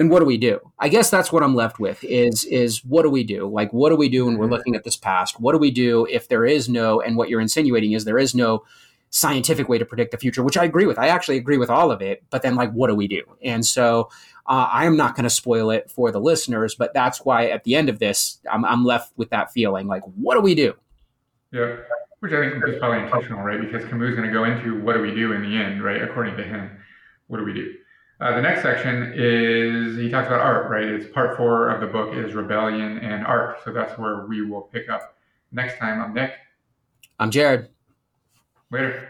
then 0.00 0.08
what 0.08 0.20
do 0.20 0.24
we 0.24 0.38
do? 0.38 0.58
I 0.78 0.88
guess 0.88 1.10
that's 1.10 1.30
what 1.30 1.42
I'm 1.42 1.54
left 1.54 1.78
with 1.78 2.02
is 2.04 2.44
is 2.46 2.82
what 2.86 3.02
do 3.02 3.10
we 3.10 3.22
do? 3.22 3.46
Like 3.46 3.70
what 3.74 3.90
do 3.90 3.96
we 3.96 4.08
do 4.08 4.24
when 4.24 4.38
we're 4.38 4.46
mm-hmm. 4.46 4.54
looking 4.54 4.74
at 4.74 4.82
this 4.82 4.96
past? 4.96 5.38
What 5.38 5.52
do 5.52 5.58
we 5.58 5.70
do 5.70 6.06
if 6.08 6.26
there 6.26 6.46
is 6.46 6.70
no 6.70 7.02
and 7.02 7.18
what 7.18 7.28
you're 7.28 7.42
insinuating 7.42 7.92
is 7.92 8.06
there 8.06 8.18
is 8.18 8.34
no 8.34 8.64
scientific 9.10 9.68
way 9.68 9.76
to 9.76 9.84
predict 9.84 10.12
the 10.12 10.16
future, 10.16 10.42
which 10.42 10.56
I 10.56 10.64
agree 10.64 10.86
with. 10.86 10.98
I 10.98 11.08
actually 11.08 11.36
agree 11.36 11.58
with 11.58 11.68
all 11.68 11.90
of 11.90 12.00
it. 12.00 12.24
But 12.30 12.40
then, 12.40 12.54
like, 12.54 12.72
what 12.72 12.86
do 12.86 12.94
we 12.94 13.08
do? 13.08 13.22
And 13.42 13.66
so 13.66 14.08
uh, 14.46 14.68
I 14.72 14.86
am 14.86 14.96
not 14.96 15.16
going 15.16 15.24
to 15.24 15.30
spoil 15.30 15.70
it 15.70 15.90
for 15.90 16.10
the 16.10 16.20
listeners, 16.20 16.74
but 16.74 16.94
that's 16.94 17.22
why 17.22 17.48
at 17.48 17.64
the 17.64 17.74
end 17.74 17.90
of 17.90 17.98
this, 17.98 18.38
I'm, 18.50 18.64
I'm 18.64 18.86
left 18.86 19.12
with 19.18 19.28
that 19.30 19.52
feeling 19.52 19.86
like, 19.86 20.02
what 20.14 20.36
do 20.36 20.40
we 20.40 20.54
do? 20.54 20.74
Yeah, 21.52 21.76
which 22.20 22.32
I 22.32 22.48
think 22.48 22.62
is 22.68 22.78
probably 22.78 23.04
intentional, 23.04 23.42
right? 23.42 23.60
Because 23.60 23.86
Camus 23.88 24.10
is 24.10 24.16
going 24.16 24.28
to 24.28 24.32
go 24.32 24.44
into 24.44 24.80
what 24.82 24.94
do 24.94 25.02
we 25.02 25.14
do 25.14 25.32
in 25.32 25.42
the 25.42 25.56
end, 25.56 25.82
right? 25.82 26.00
According 26.00 26.36
to 26.36 26.44
him, 26.44 26.70
what 27.26 27.38
do 27.38 27.44
we 27.44 27.52
do? 27.52 27.74
Uh, 28.20 28.34
the 28.34 28.42
next 28.42 28.60
section 28.60 29.14
is 29.16 29.96
he 29.96 30.10
talks 30.10 30.26
about 30.26 30.40
art, 30.40 30.70
right? 30.70 30.84
It's 30.84 31.10
part 31.10 31.38
four 31.38 31.70
of 31.70 31.80
the 31.80 31.86
book 31.86 32.14
is 32.14 32.34
rebellion 32.34 32.98
and 32.98 33.26
art. 33.26 33.58
So 33.64 33.72
that's 33.72 33.98
where 33.98 34.26
we 34.26 34.42
will 34.44 34.60
pick 34.62 34.90
up 34.90 35.16
next 35.52 35.78
time. 35.78 36.02
I'm 36.02 36.12
Nick. 36.12 36.32
I'm 37.18 37.30
Jared. 37.30 37.70
Later. 38.70 39.08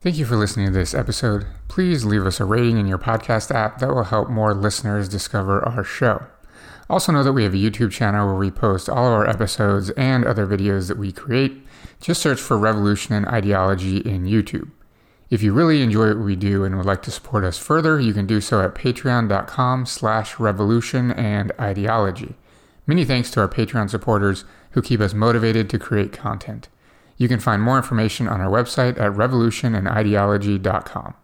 Thank 0.00 0.18
you 0.18 0.24
for 0.24 0.36
listening 0.36 0.66
to 0.66 0.72
this 0.72 0.94
episode. 0.94 1.46
Please 1.66 2.04
leave 2.04 2.26
us 2.26 2.38
a 2.38 2.44
rating 2.44 2.78
in 2.78 2.86
your 2.86 2.98
podcast 2.98 3.52
app 3.52 3.78
that 3.78 3.88
will 3.88 4.04
help 4.04 4.28
more 4.28 4.54
listeners 4.54 5.08
discover 5.08 5.66
our 5.66 5.82
show. 5.82 6.24
Also, 6.88 7.10
know 7.10 7.24
that 7.24 7.32
we 7.32 7.42
have 7.42 7.54
a 7.54 7.56
YouTube 7.56 7.90
channel 7.90 8.26
where 8.26 8.36
we 8.36 8.50
post 8.50 8.88
all 8.88 9.06
of 9.06 9.14
our 9.14 9.28
episodes 9.28 9.90
and 9.90 10.24
other 10.24 10.46
videos 10.46 10.86
that 10.88 10.98
we 10.98 11.10
create. 11.10 11.66
Just 12.00 12.22
search 12.22 12.38
for 12.38 12.56
Revolution 12.56 13.14
and 13.14 13.26
Ideology 13.26 13.96
in 13.96 14.24
YouTube. 14.24 14.70
If 15.34 15.42
you 15.42 15.52
really 15.52 15.82
enjoy 15.82 16.10
what 16.10 16.24
we 16.24 16.36
do 16.36 16.62
and 16.62 16.76
would 16.76 16.86
like 16.86 17.02
to 17.02 17.10
support 17.10 17.42
us 17.42 17.58
further, 17.58 17.98
you 17.98 18.14
can 18.14 18.24
do 18.24 18.40
so 18.40 18.60
at 18.60 18.76
patreon.com 18.76 19.84
slash 19.84 20.38
revolution 20.38 21.10
and 21.10 21.50
ideology. 21.58 22.36
Many 22.86 23.04
thanks 23.04 23.32
to 23.32 23.40
our 23.40 23.48
Patreon 23.48 23.90
supporters 23.90 24.44
who 24.70 24.80
keep 24.80 25.00
us 25.00 25.12
motivated 25.12 25.68
to 25.70 25.78
create 25.80 26.12
content. 26.12 26.68
You 27.16 27.26
can 27.26 27.40
find 27.40 27.60
more 27.60 27.78
information 27.78 28.28
on 28.28 28.40
our 28.40 28.48
website 28.48 28.90
at 28.90 29.10
revolutionandideology.com. 29.10 31.14